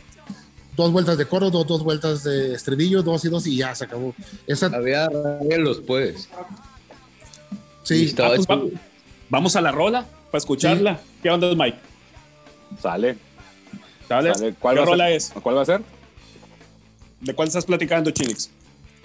dos 0.76 0.93
vueltas 0.93 1.18
de 1.18 1.26
coro, 1.26 1.51
dos, 1.51 1.66
dos 1.66 1.82
vueltas 1.82 2.22
de 2.24 2.55
estribillo, 2.55 3.03
dos 3.03 3.24
y 3.24 3.28
dos 3.28 3.47
y 3.47 3.57
ya 3.57 3.74
se 3.74 3.84
acabó. 3.84 4.14
Esa, 4.47 4.66
Había 4.66 5.07
arreglos, 5.07 5.80
pues. 5.86 6.28
Sí, 7.82 8.05
estaba 8.07 8.30
Ah, 8.30 8.36
pues, 8.36 8.47
va- 8.47 8.80
vamos 9.30 9.57
a 9.57 9.61
la 9.61 9.72
rola 9.72 10.07
para 10.30 10.39
escucharla. 10.39 11.01
¿Qué 11.22 11.30
onda, 11.30 11.53
Mike? 11.55 11.78
Sale. 12.82 13.16
¿Sale? 14.09 14.34
sale. 14.34 14.54
¿Cuál, 14.59 14.74
¿Qué 14.74 14.80
va 14.80 14.82
a 14.86 14.90
rola 14.90 15.04
ser? 15.06 15.16
es? 15.16 15.32
¿Cuál 15.42 15.56
va 15.56 15.62
a 15.62 15.64
ser? 15.66 15.80
¿De 17.20 17.34
cuál 17.34 17.48
estás 17.48 17.64
platicando, 17.64 18.11
Chinix? 18.11 18.50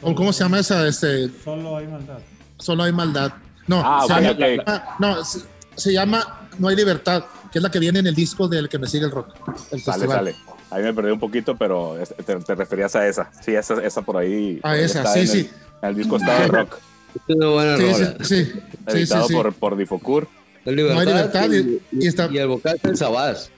¿cómo, 0.02 0.16
cómo 0.16 0.34
se 0.34 0.44
llama 0.44 0.60
esa? 0.60 0.88
Este, 0.88 1.30
Solo 1.44 1.78
hay 1.78 1.88
maldad. 1.88 2.20
solo 2.58 2.84
hay 2.84 2.92
maldad. 2.92 3.34
No, 3.68 3.82
Ah, 3.84 4.04
se 4.08 4.14
llama, 4.22 4.64
ah, 4.68 4.96
no, 5.00 5.24
se, 5.26 5.40
se 5.76 5.94
llama 5.94 6.48
No 6.60 6.68
hay 6.68 6.76
libertad, 6.76 7.24
que 7.52 7.60
es 7.60 7.64
la 7.64 7.72
que 7.72 7.80
viene 7.80 8.00
en 8.00 8.08
el 8.08 8.16
disco 8.16 8.48
del 8.48 8.68
que 8.70 8.78
me 8.78 8.88
sigue 8.88 9.06
el 9.06 9.12
rock. 9.12 9.30
El 9.72 9.82
Sale, 9.82 10.06
sale. 10.08 10.36
Ahí 10.70 10.84
me 10.84 10.94
perdí 10.94 11.12
un 11.12 11.20
poquito, 11.20 11.56
pero 11.56 11.98
es- 12.00 12.14
te, 12.16 12.36
te 12.36 12.56
referías 12.56 12.96
a 12.96 13.08
esa. 13.08 13.32
Sí, 13.44 13.54
esa, 13.56 13.82
esa 13.84 14.02
por 14.02 14.18
ahí. 14.18 14.58
Ah, 14.60 14.62
por 14.64 14.72
ahí 14.72 14.82
esa, 14.84 15.00
está 15.00 15.14
sí, 15.14 15.28
sí. 15.28 15.50
El, 15.82 15.90
el 15.90 15.96
disco 15.96 16.18
Estado 16.18 16.40
de 16.42 16.48
Rock, 16.48 16.78
es 17.28 17.36
una 17.36 17.48
buena 17.50 17.78
Sí, 17.78 17.84
sí, 17.94 18.04
rola. 18.04 18.26
sí, 18.26 18.52
editado 18.88 19.28
sí. 19.28 19.34
Por, 19.34 19.54
por 19.54 19.76
Difocur. 19.78 20.28
No 20.66 20.72
hay 20.72 21.06
libertad 21.06 21.50
y- 21.52 21.58
y, 21.92 22.04
y 22.06 22.08
está- 22.08 22.28
y 22.32 22.38
el 22.38 22.48
vocal 22.48 22.80
del 22.84 22.98
Sabás. 22.98 23.50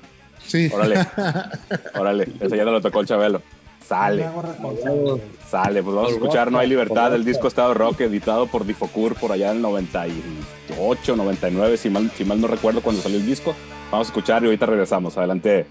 Sí. 0.48 0.70
Órale. 0.74 1.06
Órale. 1.96 2.28
Ese 2.40 2.58
ya 2.58 2.66
no 2.66 2.72
lo 2.72 2.82
tocó 2.82 3.02
el 3.02 3.08
Chabelo. 3.08 3.42
Sale. 3.88 4.28
Sale, 5.48 5.84
pues 5.84 5.96
vamos 5.96 6.12
a 6.12 6.16
escuchar 6.16 6.52
No 6.52 6.58
hay 6.58 6.68
libertad, 6.68 7.14
el 7.14 7.24
disco 7.24 7.48
Estado 7.48 7.74
Rock, 7.76 8.02
editado 8.02 8.48
por 8.48 8.66
Difocur 8.66 9.16
por 9.16 9.32
allá 9.32 9.52
en 9.52 9.58
el 9.58 9.62
98, 9.62 11.16
99, 11.16 11.78
si 11.78 11.90
mal, 11.92 12.10
si 12.12 12.26
mal 12.26 12.42
no 12.42 12.48
recuerdo 12.48 12.82
cuando 12.82 13.02
salió 13.02 13.20
el 13.20 13.26
disco. 13.26 13.56
Vamos 13.92 14.08
a 14.08 14.10
escuchar 14.10 14.42
y 14.42 14.48
ahorita 14.48 14.66
regresamos. 14.66 15.18
Adelante. 15.18 15.68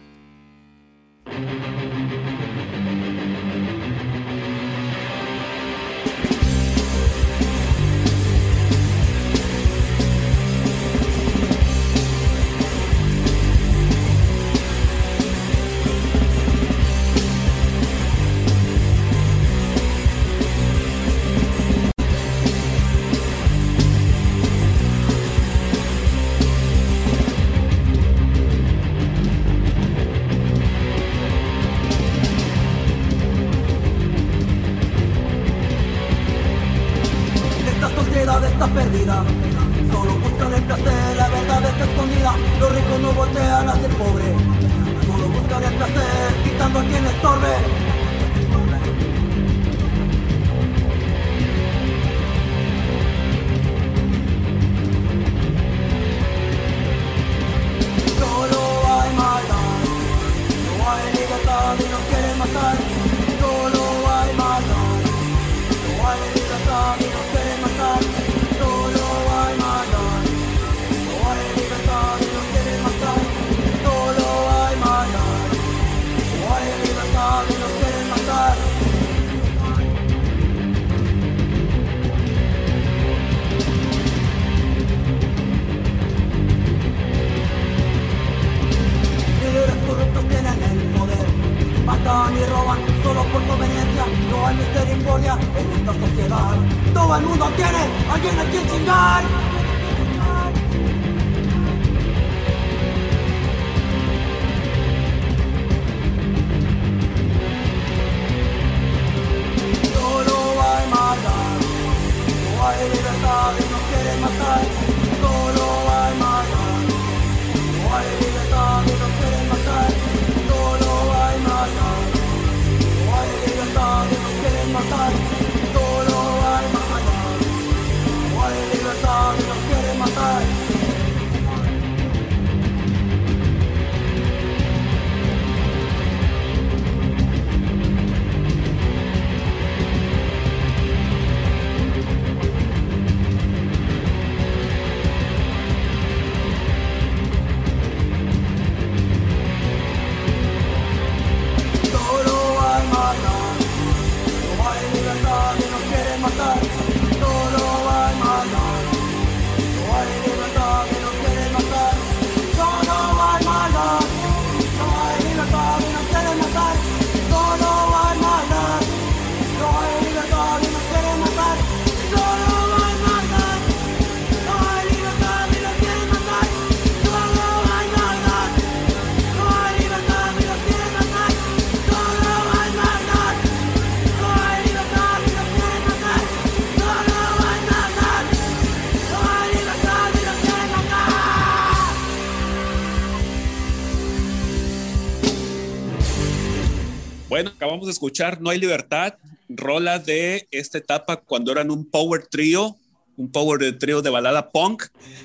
Escuchar 197.94 198.40
No 198.40 198.50
hay 198.50 198.58
libertad, 198.58 199.14
rola 199.48 199.98
de 199.98 200.46
esta 200.50 200.78
etapa 200.78 201.16
cuando 201.16 201.52
eran 201.52 201.70
un 201.70 201.84
power 201.84 202.26
trio, 202.26 202.76
un 203.16 203.30
power 203.30 203.78
trio 203.78 204.02
de 204.02 204.10
balada 204.10 204.50
punk, 204.50 204.84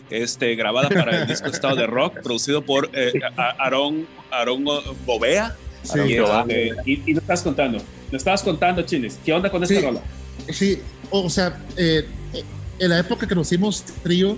este, 0.09 0.55
grabada 0.55 0.89
para 0.89 1.21
el 1.21 1.27
disco 1.27 1.47
Estado 1.47 1.75
de 1.75 1.87
Rock, 1.87 2.21
producido 2.21 2.63
por 2.65 2.89
eh, 2.93 3.11
A- 3.37 3.55
Aarón, 3.63 4.07
Aarón 4.31 4.63
Bovea. 5.05 5.55
Sí. 5.83 5.97
y, 6.07 6.13
este, 6.15 6.75
y, 6.85 7.01
y 7.09 7.13
lo 7.13 7.19
estás 7.21 7.41
contando, 7.41 7.79
lo 8.11 8.17
estabas 8.17 8.43
contando, 8.43 8.81
Chiles. 8.81 9.17
¿Qué 9.23 9.31
onda 9.33 9.49
con 9.49 9.63
esta 9.63 9.75
Sí. 9.75 9.81
rola? 9.81 10.01
Sí, 10.49 10.79
o 11.09 11.29
sea, 11.29 11.57
eh, 11.77 12.05
eh, 12.33 12.43
en 12.79 12.89
la 12.89 12.99
época 12.99 13.25
que 13.27 13.33
nos 13.33 13.47
hicimos 13.47 13.83
trío, 14.03 14.37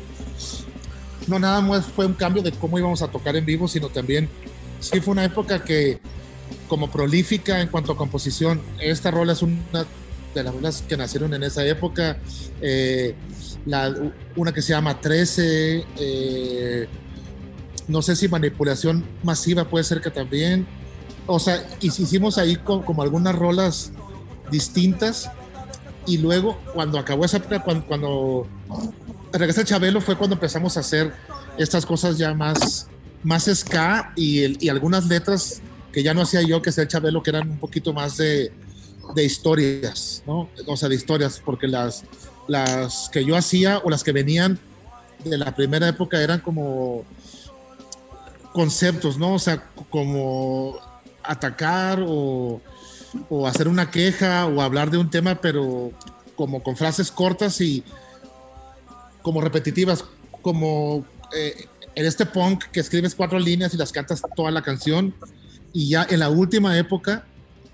no 1.27 1.39
nada 1.39 1.59
más 1.61 1.85
fue 1.87 2.05
un 2.05 2.13
cambio 2.13 2.41
de 2.43 2.51
cómo 2.51 2.77
íbamos 2.77 3.01
a 3.01 3.07
tocar 3.09 3.35
en 3.35 3.45
vivo, 3.45 3.67
sino 3.67 3.89
también 3.89 4.29
sí 4.79 4.99
fue 5.01 5.11
una 5.13 5.23
época 5.25 5.63
que 5.63 5.99
como 6.71 6.89
prolífica 6.89 7.59
en 7.59 7.67
cuanto 7.67 7.91
a 7.91 7.97
composición. 7.97 8.61
Esta 8.79 9.11
rola 9.11 9.33
es 9.33 9.41
una 9.41 9.85
de 10.33 10.41
las 10.41 10.53
rolas 10.55 10.81
que 10.87 10.95
nacieron 10.95 11.33
en 11.33 11.43
esa 11.43 11.65
época. 11.65 12.17
Eh, 12.61 13.13
una 14.37 14.53
que 14.53 14.61
se 14.61 14.69
llama 14.69 15.01
13. 15.01 15.85
eh, 15.99 16.87
no 17.89 18.01
sé 18.01 18.15
si 18.15 18.29
manipulación 18.29 19.03
masiva 19.21 19.65
puede 19.65 19.83
ser 19.83 19.99
que 19.99 20.11
también. 20.11 20.65
O 21.27 21.39
sea, 21.39 21.61
hicimos 21.81 22.37
ahí 22.37 22.55
co- 22.55 22.85
como 22.85 23.01
algunas 23.01 23.35
rolas 23.35 23.91
distintas. 24.49 25.29
Y 26.07 26.19
luego, 26.19 26.57
cuando 26.73 26.99
acabó 26.99 27.25
esa 27.25 27.41
cuando, 27.41 27.85
cuando 27.85 28.47
regresa 29.33 29.65
Chabelo, 29.65 29.99
fue 29.99 30.15
cuando 30.15 30.35
empezamos 30.35 30.77
a 30.77 30.79
hacer 30.79 31.11
estas 31.57 31.85
cosas 31.85 32.17
ya 32.17 32.33
más, 32.33 32.87
más 33.23 33.49
ska 33.53 34.13
y 34.15 34.69
algunas 34.69 35.05
letras 35.07 35.61
que 35.91 36.03
ya 36.03 36.13
no 36.13 36.21
hacía 36.21 36.41
yo, 36.41 36.61
que 36.61 36.69
hacía 36.69 36.83
el 36.83 36.89
Chabelo, 36.89 37.23
que 37.23 37.31
eran 37.31 37.49
un 37.49 37.59
poquito 37.59 37.93
más 37.93 38.17
de, 38.17 38.51
de 39.15 39.23
historias, 39.23 40.23
¿no? 40.25 40.49
O 40.67 40.77
sea, 40.77 40.89
de 40.89 40.95
historias, 40.95 41.41
porque 41.43 41.67
las, 41.67 42.03
las 42.47 43.09
que 43.11 43.25
yo 43.25 43.35
hacía 43.35 43.79
o 43.83 43.89
las 43.89 44.03
que 44.03 44.11
venían 44.11 44.59
de 45.23 45.37
la 45.37 45.55
primera 45.55 45.87
época 45.87 46.21
eran 46.21 46.39
como 46.39 47.05
conceptos, 48.53 49.17
¿no? 49.17 49.35
O 49.35 49.39
sea, 49.39 49.69
como 49.89 50.77
atacar 51.23 52.03
o, 52.05 52.61
o 53.29 53.47
hacer 53.47 53.67
una 53.67 53.91
queja 53.91 54.45
o 54.47 54.61
hablar 54.61 54.89
de 54.91 54.97
un 54.97 55.09
tema, 55.09 55.35
pero 55.35 55.91
como 56.35 56.63
con 56.63 56.75
frases 56.75 57.11
cortas 57.11 57.61
y 57.61 57.83
como 59.21 59.41
repetitivas, 59.41 60.03
como 60.41 61.05
eh, 61.35 61.67
en 61.95 62.05
este 62.05 62.25
punk 62.25 62.65
que 62.71 62.79
escribes 62.79 63.15
cuatro 63.15 63.39
líneas 63.39 63.73
y 63.73 63.77
las 63.77 63.91
cantas 63.91 64.21
toda 64.35 64.51
la 64.51 64.61
canción, 64.61 65.13
y 65.73 65.89
ya 65.89 66.05
en 66.09 66.19
la 66.19 66.29
última 66.29 66.77
época, 66.77 67.25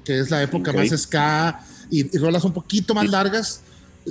que 0.04 0.20
es 0.20 0.30
la 0.30 0.42
época 0.42 0.72
Ok. 0.72 0.78
más 0.78 0.90
ska 0.90 1.60
y, 1.90 2.16
y 2.16 2.20
rolas 2.20 2.44
un 2.44 2.54
poquito 2.54 2.94
más 2.94 3.10
largas, 3.10 3.62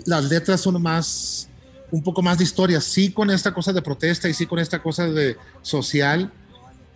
las 0.04 0.24
letras 0.24 0.60
son 0.60 0.80
más, 0.82 1.48
un 1.90 2.02
poco 2.02 2.22
más 2.22 2.38
de 2.38 2.44
historia, 2.44 2.80
sí 2.80 3.12
con 3.12 3.30
esta 3.30 3.52
cosa 3.54 3.72
de 3.72 3.82
protesta 3.82 4.28
y 4.28 4.34
sí 4.34 4.46
con 4.46 4.58
esta 4.58 4.82
cosa 4.82 5.06
de 5.08 5.36
social, 5.62 6.32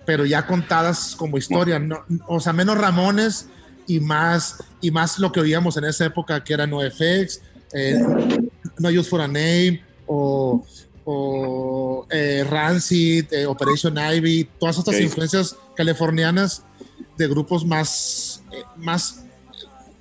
pero 0.06 0.26
ya 0.26 0.46
contadas 0.46 1.14
como 1.16 1.38
historia, 1.38 1.78
no, 1.78 2.04
o 2.26 2.40
sea, 2.40 2.52
menos 2.52 2.76
Ramones 2.76 3.46
y 3.86 4.00
más, 4.00 4.56
y 4.80 4.90
más 4.90 5.18
lo 5.18 5.32
que 5.32 5.40
oíamos 5.40 5.76
en 5.76 5.84
esa 5.84 6.04
época 6.04 6.42
que 6.42 6.52
era 6.54 6.66
NoFX, 6.66 7.40
eh, 7.74 7.98
No 8.78 8.88
Use 8.88 9.08
for 9.08 9.20
a 9.20 9.28
Name 9.28 9.82
o, 10.06 10.66
o 11.04 12.06
eh, 12.10 12.44
Rancid, 12.48 13.32
eh, 13.32 13.46
Operation 13.46 13.96
Ivy, 13.96 14.50
todas 14.58 14.78
estas 14.78 14.96
Ok. 14.96 15.02
influencias 15.02 15.56
californianas 15.76 16.62
de 17.20 17.28
grupos 17.28 17.64
más, 17.66 18.42
eh, 18.52 18.62
más 18.76 19.24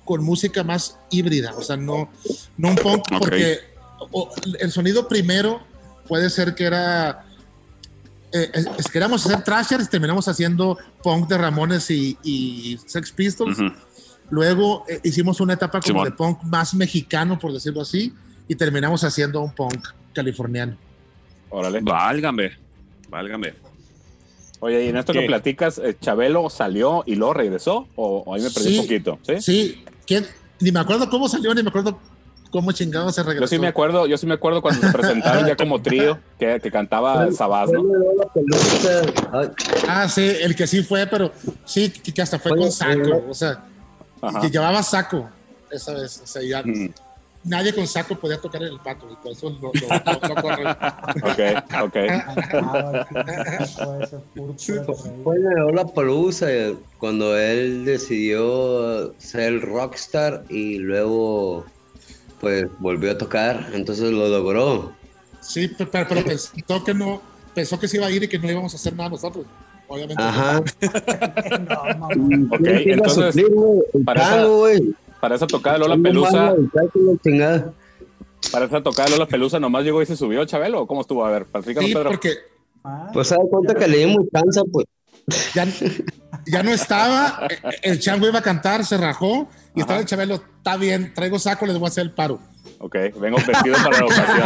con 0.04 0.24
música 0.24 0.64
más 0.64 0.98
híbrida, 1.10 1.54
o 1.56 1.62
sea, 1.62 1.76
no, 1.76 2.10
no 2.56 2.68
un 2.70 2.76
punk, 2.76 3.02
porque 3.18 3.58
o- 4.10 4.30
el 4.58 4.72
sonido 4.72 5.06
primero 5.06 5.60
puede 6.08 6.30
ser 6.30 6.54
que 6.54 6.64
era 6.64 7.24
eh, 8.32 8.48
es, 8.54 8.66
es 8.78 8.86
que 8.86 8.92
queríamos 8.92 9.24
hacer 9.26 9.42
thrashers 9.44 9.90
terminamos 9.90 10.26
haciendo 10.28 10.78
punk 11.02 11.28
de 11.28 11.36
Ramones 11.38 11.90
y, 11.90 12.16
y 12.22 12.78
Sex 12.86 13.10
Pistols. 13.12 13.58
Luego 14.30 14.84
eh, 14.88 15.00
hicimos 15.02 15.40
una 15.40 15.54
etapa 15.54 15.80
como 15.80 15.86
Simón. 16.00 16.04
de 16.04 16.12
punk 16.12 16.42
más 16.44 16.72
mexicano, 16.74 17.38
por 17.38 17.52
decirlo 17.52 17.80
así, 17.82 18.14
y 18.48 18.54
terminamos 18.54 19.02
haciendo 19.04 19.40
un 19.40 19.52
punk 19.52 19.88
californiano. 20.14 20.76
Órale. 21.50 21.80
Válgame, 21.82 22.52
válgame. 23.08 23.52
Oye, 24.60 24.84
y 24.84 24.88
en 24.88 24.96
esto 24.98 25.12
¿Qué? 25.12 25.20
que 25.20 25.26
platicas, 25.26 25.78
eh, 25.78 25.96
¿Chabelo 26.00 26.50
salió 26.50 27.02
y 27.06 27.14
luego 27.16 27.32
regresó? 27.34 27.86
¿O, 27.96 28.22
o 28.26 28.34
ahí 28.34 28.42
me 28.42 28.50
perdí 28.50 28.68
Sí. 28.68 28.78
un 28.78 28.84
poquito? 28.84 29.18
¿sí? 29.22 29.40
Sí, 29.40 29.84
¿quién? 30.06 30.26
ni 30.60 30.70
me 30.70 30.80
acuerdo 30.80 31.08
cómo 31.08 31.26
salió, 31.28 31.54
ni 31.54 31.62
me 31.62 31.70
acuerdo 31.70 31.98
cómo 32.50 32.70
chingado 32.72 33.10
se 33.10 33.22
regresó. 33.22 33.44
Yo 33.44 33.48
sí 33.48 33.58
me 33.58 33.68
acuerdo, 33.68 34.06
yo 34.06 34.18
sí 34.18 34.26
me 34.26 34.34
acuerdo 34.34 34.60
cuando 34.60 34.82
se 34.82 34.92
presentaron 34.92 35.46
ya 35.46 35.56
como 35.56 35.80
trío, 35.80 36.18
que, 36.38 36.60
que 36.60 36.70
cantaba 36.70 37.32
Sabás, 37.32 37.70
¿no? 37.72 37.82
Ah, 39.88 40.08
sí, 40.08 40.30
el 40.42 40.54
que 40.54 40.66
sí 40.66 40.82
fue, 40.82 41.06
pero 41.06 41.32
sí, 41.64 41.90
que, 41.90 42.20
hasta 42.20 42.38
fue 42.38 42.52
Oye, 42.52 42.60
con 42.62 42.72
saco, 42.72 43.00
eh, 43.00 43.24
o 43.28 43.34
sea, 43.34 43.64
Ajá. 44.20 44.40
que 44.40 44.50
llevaba 44.50 44.82
saco 44.82 45.30
esa 45.70 45.94
vez, 45.94 46.20
o 46.22 46.26
sea, 46.26 46.42
ya 46.42 46.62
Mm, 46.62 46.90
nadie 47.44 47.74
con 47.74 47.86
saco 47.86 48.14
podía 48.16 48.38
tocar 48.40 48.62
en 48.62 48.68
el 48.68 48.80
pato, 48.80 49.06
y 49.10 49.16
por 49.16 49.32
eso 49.32 49.50
lo, 49.50 49.70
lo- 49.72 49.72
lo- 49.72 50.34
lo 50.34 50.42
corren. 50.42 50.68
Ok, 50.68 51.40
ok. 51.84 51.96
Ah, 52.10 53.06
fue 55.24 55.36
en 55.36 55.74
la 55.76 55.84
Palusa 55.86 56.46
cuando 56.98 57.36
él 57.38 57.84
decidió 57.84 59.14
ser 59.18 59.40
el 59.54 59.62
rockstar 59.62 60.44
y 60.48 60.78
luego 60.78 61.64
pues 62.40 62.66
volvió 62.78 63.10
a 63.12 63.18
tocar, 63.18 63.68
entonces 63.74 64.10
lo 64.10 64.28
logró. 64.28 64.92
Sí, 65.40 65.68
pe- 65.68 65.86
pero, 65.86 66.06
pero 66.08 66.24
pensó 66.24 66.84
que 66.84 66.94
no, 66.94 67.20
pensó 67.54 67.78
que 67.78 67.86
se 67.88 67.98
iba 67.98 68.06
a 68.06 68.10
ir 68.10 68.22
y 68.22 68.28
que 68.28 68.38
no 68.38 68.50
íbamos 68.50 68.72
a 68.72 68.76
hacer 68.76 68.94
nada 68.94 69.10
nosotros. 69.10 69.44
Obviamente. 69.88 70.22
Ajá. 70.22 70.62
No. 71.68 72.54
Ok, 72.54 72.62
que 72.62 72.82
ir 72.82 72.90
a 72.90 72.94
entonces, 72.94 73.44
para 74.04 74.22
esa-. 74.22 74.46
Para 75.20 75.34
esa 75.36 75.46
tocada 75.46 75.74
de 75.74 75.80
Lola 75.80 75.96
Pelusa, 76.02 76.54
para 78.52 78.64
esa 78.64 78.82
tocada 78.82 79.04
de 79.08 79.16
Lola 79.16 79.26
Pelusa, 79.26 79.60
nomás 79.60 79.84
llegó 79.84 80.00
y 80.02 80.06
se 80.06 80.16
subió 80.16 80.44
Chabelo. 80.46 80.82
¿o 80.82 80.86
¿Cómo 80.86 81.02
estuvo? 81.02 81.24
A 81.24 81.30
ver, 81.30 81.44
platícanos, 81.46 81.88
Sí, 81.90 81.94
Pedro. 81.94 82.10
porque 82.10 82.34
Pues 83.12 83.28
se 83.28 83.34
da 83.34 83.40
cuenta 83.50 83.74
que 83.74 83.86
le 83.88 83.98
dimos 83.98 84.24
chance, 84.32 84.60
pues. 84.72 84.86
ya, 85.54 85.66
ya 86.46 86.62
no 86.62 86.70
estaba, 86.70 87.46
el 87.82 88.00
chango 88.00 88.26
iba 88.26 88.38
a 88.38 88.42
cantar, 88.42 88.84
se 88.84 88.96
rajó 88.96 89.48
y 89.74 89.80
estaba 89.80 90.00
el 90.00 90.06
chabelo, 90.06 90.36
está 90.36 90.76
bien, 90.78 91.12
traigo 91.14 91.38
saco, 91.38 91.66
les 91.66 91.76
voy 91.76 91.84
a 91.86 91.88
hacer 91.88 92.04
el 92.04 92.12
paro. 92.12 92.40
Ok, 92.78 92.96
vengo 93.20 93.36
vestido 93.46 93.76
para 93.84 93.98
la 93.98 94.06
ocasión. 94.06 94.40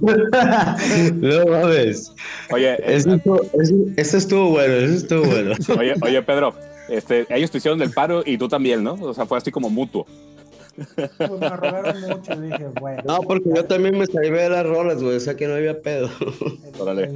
no 1.20 1.46
mames. 1.46 2.12
Oye, 2.50 2.76
Eso 2.96 3.14
estuvo, 3.14 3.42
eso, 3.42 3.74
eso 3.96 4.16
estuvo 4.16 4.50
bueno, 4.50 4.74
eso 4.74 4.94
estuvo 4.94 5.24
bueno. 5.24 5.52
oye, 5.78 5.94
oye, 6.00 6.22
Pedro, 6.22 6.54
este, 6.88 7.26
ellos 7.30 7.50
te 7.50 7.58
hicieron 7.58 7.78
del 7.78 7.90
paro 7.90 8.22
y 8.24 8.36
tú 8.38 8.48
también, 8.48 8.82
¿no? 8.82 8.94
O 8.94 9.14
sea, 9.14 9.26
fue 9.26 9.38
así 9.38 9.50
como 9.50 9.70
mutuo. 9.70 10.06
Pues 10.96 11.30
me 11.38 11.48
rogaron 11.50 12.00
mucho 12.00 12.40
dije, 12.40 12.66
bueno. 12.80 13.02
No, 13.06 13.20
porque 13.20 13.48
yo 13.54 13.64
también 13.64 13.96
me 13.96 14.06
salvé 14.06 14.42
de 14.42 14.48
las 14.50 14.66
rolas, 14.66 15.00
güey, 15.02 15.16
o 15.16 15.20
sea 15.20 15.36
que 15.36 15.46
no 15.46 15.54
había 15.54 15.80
pedo. 15.80 16.10
Órale. 16.78 17.06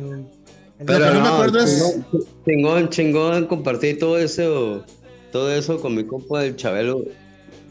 Lo 0.79 0.87
que 0.97 1.11
no 1.13 1.21
me 1.21 1.29
acuerdo 1.29 1.59
es- 1.59 1.99
chingón, 2.47 2.89
chingón, 2.89 3.47
compartí 3.47 3.95
todo 3.95 4.17
eso, 4.19 4.85
todo 5.33 5.53
eso 5.53 5.81
con 5.81 5.97
mi 5.97 6.05
compa 6.05 6.43
del 6.43 6.55
Chabelo, 6.55 7.03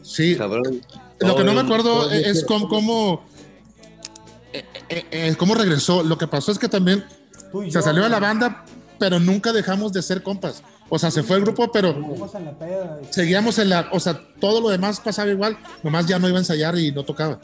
Sí, 0.02 0.36
cabrón. 0.36 0.82
lo 1.20 1.34
que 1.36 1.44
no 1.44 1.54
me 1.54 1.60
acuerdo 1.62 2.10
es 2.10 2.44
cómo, 2.44 2.68
cómo, 2.68 3.22
eh, 4.52 4.64
eh, 4.90 5.04
eh, 5.10 5.34
cómo 5.38 5.54
regresó. 5.54 6.02
Lo 6.02 6.18
que 6.18 6.26
pasó 6.26 6.52
es 6.52 6.58
que 6.58 6.68
también 6.68 7.02
se 7.70 7.80
salió 7.82 8.02
de 8.02 8.10
la 8.10 8.20
banda, 8.20 8.64
pero 8.98 9.18
nunca 9.18 9.52
dejamos 9.54 9.92
de 9.94 10.02
ser 10.02 10.22
compas. 10.22 10.62
O 10.90 10.98
sea, 10.98 11.10
se 11.10 11.22
fue 11.22 11.36
el 11.36 11.42
grupo, 11.42 11.70
pero 11.70 11.94
seguíamos 13.10 13.58
en 13.58 13.68
la, 13.68 13.88
o 13.92 14.00
sea, 14.00 14.18
todo 14.40 14.60
lo 14.60 14.68
demás 14.70 15.00
pasaba 15.00 15.30
igual, 15.30 15.58
nomás 15.82 16.06
ya 16.06 16.18
no 16.18 16.28
iba 16.28 16.38
a 16.38 16.40
ensayar 16.40 16.78
y 16.78 16.92
no 16.92 17.04
tocaba. 17.04 17.38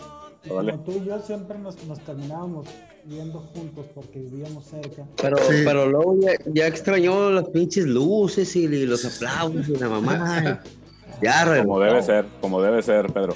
y. 0.45 0.49
Como 0.49 0.63
tú 0.81 0.93
y 1.03 1.07
yo 1.07 1.21
siempre 1.21 1.59
nos, 1.59 1.83
nos 1.85 1.99
terminábamos 2.01 2.67
viendo 3.05 3.39
juntos 3.55 3.85
porque 3.95 4.19
vivíamos 4.21 4.65
cerca. 4.67 5.05
Pero, 5.21 5.37
Sí. 5.39 5.63
pero 5.65 5.87
luego 5.89 6.17
ya, 6.21 6.33
ya 6.55 6.67
extrañó 6.67 7.31
las 7.31 7.45
pinches 7.49 7.85
luces 7.87 8.57
y, 8.57 8.65
y 8.65 8.87
los 8.87 9.05
aplausos 9.05 9.69
y 9.69 9.77
la 9.77 9.89
mamá. 9.91 10.63
Ya, 11.23 11.45
re- 11.45 11.61
Como 11.65 11.81
debe 11.81 12.03
ser, 12.03 12.25
como 12.41 12.61
debe 12.63 12.83
ser, 12.83 13.13
Pedro. 13.13 13.35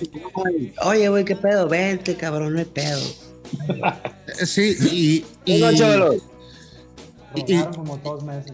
Oye, 0.85 1.09
güey, 1.11 1.25
qué 1.25 1.37
pedo, 1.37 1.69
vente, 1.69 2.17
cabrón, 2.17 2.55
no 2.55 2.59
hay 2.59 2.65
pedo. 2.65 2.99
Eh, 2.99 4.47
Sí, 4.47 4.75
y, 4.91 5.25
y. 5.53 5.63
Y- 7.35 7.55
y- 7.55 7.63
como 7.75 7.97
dos 7.99 8.23
meses. 8.25 8.53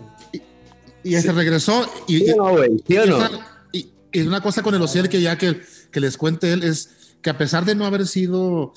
Y 1.05 1.15
se 1.21 1.33
regresó 1.33 1.89
y, 2.09 2.19
¿Sí 2.21 2.31
o 2.33 2.37
no, 2.37 2.51
güey? 2.53 2.71
¿Sí 2.87 2.97
o 2.99 3.05
y 3.05 3.09
no? 3.09 3.17
otra- 3.17 3.31
y- 3.73 3.89
y 4.13 4.21
una 4.23 4.41
cosa 4.41 4.63
con 4.63 4.75
el 4.75 4.83
Ociel 4.83 5.09
que 5.09 5.21
ya 5.21 5.37
que, 5.39 5.61
que 5.91 6.01
les 6.01 6.17
cuente 6.17 6.53
él 6.53 6.63
es 6.63 6.91
que 7.23 7.31
a 7.31 7.39
pesar 7.39 7.65
de 7.65 7.75
no 7.75 7.85
haber 7.87 8.07
sido 8.07 8.75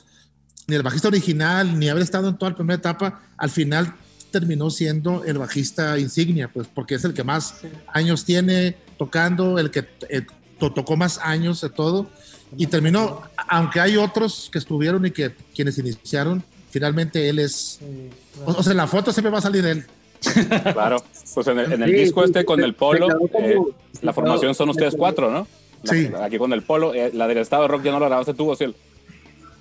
ni 0.67 0.75
el 0.75 0.83
bajista 0.83 1.07
original 1.07 1.79
ni 1.79 1.89
haber 1.89 2.03
estado 2.03 2.29
en 2.29 2.37
toda 2.37 2.51
la 2.51 2.57
primera 2.57 2.77
etapa, 2.77 3.21
al 3.37 3.49
final 3.49 3.95
terminó 4.31 4.69
siendo 4.69 5.23
el 5.23 5.37
bajista 5.37 5.97
insignia, 5.97 6.51
pues 6.51 6.67
porque 6.73 6.95
es 6.95 7.03
el 7.05 7.13
que 7.13 7.23
más 7.23 7.55
años 7.93 8.25
tiene 8.25 8.75
tocando, 8.97 9.57
el 9.57 9.71
que 9.71 9.87
eh, 10.09 10.25
to- 10.59 10.73
tocó 10.73 10.97
más 10.97 11.19
años 11.23 11.61
de 11.61 11.69
todo 11.69 12.09
y 12.57 12.67
terminó, 12.67 13.21
aunque 13.49 13.79
hay 13.79 13.95
otros 13.97 14.49
que 14.51 14.57
estuvieron 14.59 15.05
y 15.05 15.11
que 15.11 15.33
quienes 15.55 15.77
iniciaron, 15.77 16.43
finalmente 16.71 17.29
él 17.29 17.39
es, 17.39 17.79
Sí, 17.79 18.09
o, 18.45 18.51
o 18.51 18.63
sea, 18.63 18.71
en 18.71 18.77
la 18.77 18.87
foto 18.87 19.11
siempre 19.13 19.31
va 19.31 19.39
a 19.39 19.41
salir 19.41 19.65
él. 19.65 19.85
Claro. 20.73 20.97
Pues 21.33 21.47
en 21.47 21.59
el, 21.59 21.73
en 21.73 21.83
el 21.83 21.89
Sí, 21.91 21.95
disco 21.97 22.21
sí, 22.21 22.27
este 22.27 22.45
con 22.45 22.63
el 22.63 22.73
polo, 22.73 23.07
como- 23.31 23.45
eh, 23.45 23.57
la 24.01 24.13
formación 24.13 24.53
son 24.55 24.69
ustedes 24.69 24.95
cuatro, 24.97 25.29
¿no? 25.31 25.47
La- 25.83 25.93
Sí. 25.93 26.09
Aquí 26.21 26.37
con 26.37 26.51
el 26.53 26.63
polo, 26.63 26.93
eh, 26.93 27.11
la 27.13 27.27
del 27.27 27.37
estado 27.37 27.63
de 27.63 27.67
rock 27.69 27.83
ya 27.83 27.91
no 27.91 27.99
la 27.99 28.07
grabaste 28.07 28.33
tú, 28.33 28.49
Ociel. 28.49 28.75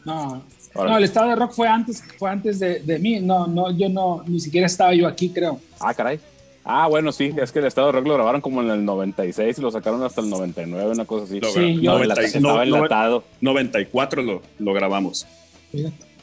No, 0.05 0.43
Órale. 0.75 0.91
no, 0.93 0.99
el 0.99 1.05
estado 1.05 1.29
de 1.31 1.37
rock 1.37 1.53
fue 1.53 1.69
antes, 1.69 2.03
fue 2.19 2.31
antes 2.31 2.59
de, 2.59 2.81
de 2.81 2.99
mí. 2.99 3.21
No, 3.21 3.47
no, 3.47 3.71
yo 3.77 3.89
no, 3.89 4.23
ni 4.27 4.41
siquiera 4.41 4.67
estaba 4.67 4.95
yo 4.95 5.07
aquí, 5.07 5.29
creo. 5.31 5.61
Ah, 5.81 5.93
caray. 5.95 6.19
Ah, 6.65 6.89
bueno, 6.89 7.13
sí, 7.13 7.33
es 7.41 7.53
que 7.53 7.61
el 7.61 7.67
estado 7.67 7.89
de 7.89 7.93
rock 7.93 8.07
lo 8.07 8.15
grabaron 8.15 8.41
como 8.41 8.61
en 8.63 8.71
el 8.71 8.85
96 8.85 9.59
y 9.59 9.63
lo 9.63 9.71
sacaron 9.71 10.03
hasta 10.03 10.21
el 10.21 10.29
99, 10.31 10.91
una 10.91 11.05
cosa 11.05 11.25
así. 11.25 11.39
Lo 11.41 11.49
Sí, 11.53 11.81
yo- 11.81 11.93
90 11.93 12.23
y- 12.23 12.25
Estaba 12.27 12.43
no, 12.43 12.55
no- 12.57 12.77
enlatado. 12.77 13.25
94 13.41 14.23
lo, 14.23 14.43
lo 14.59 14.73
grabamos. 14.73 15.27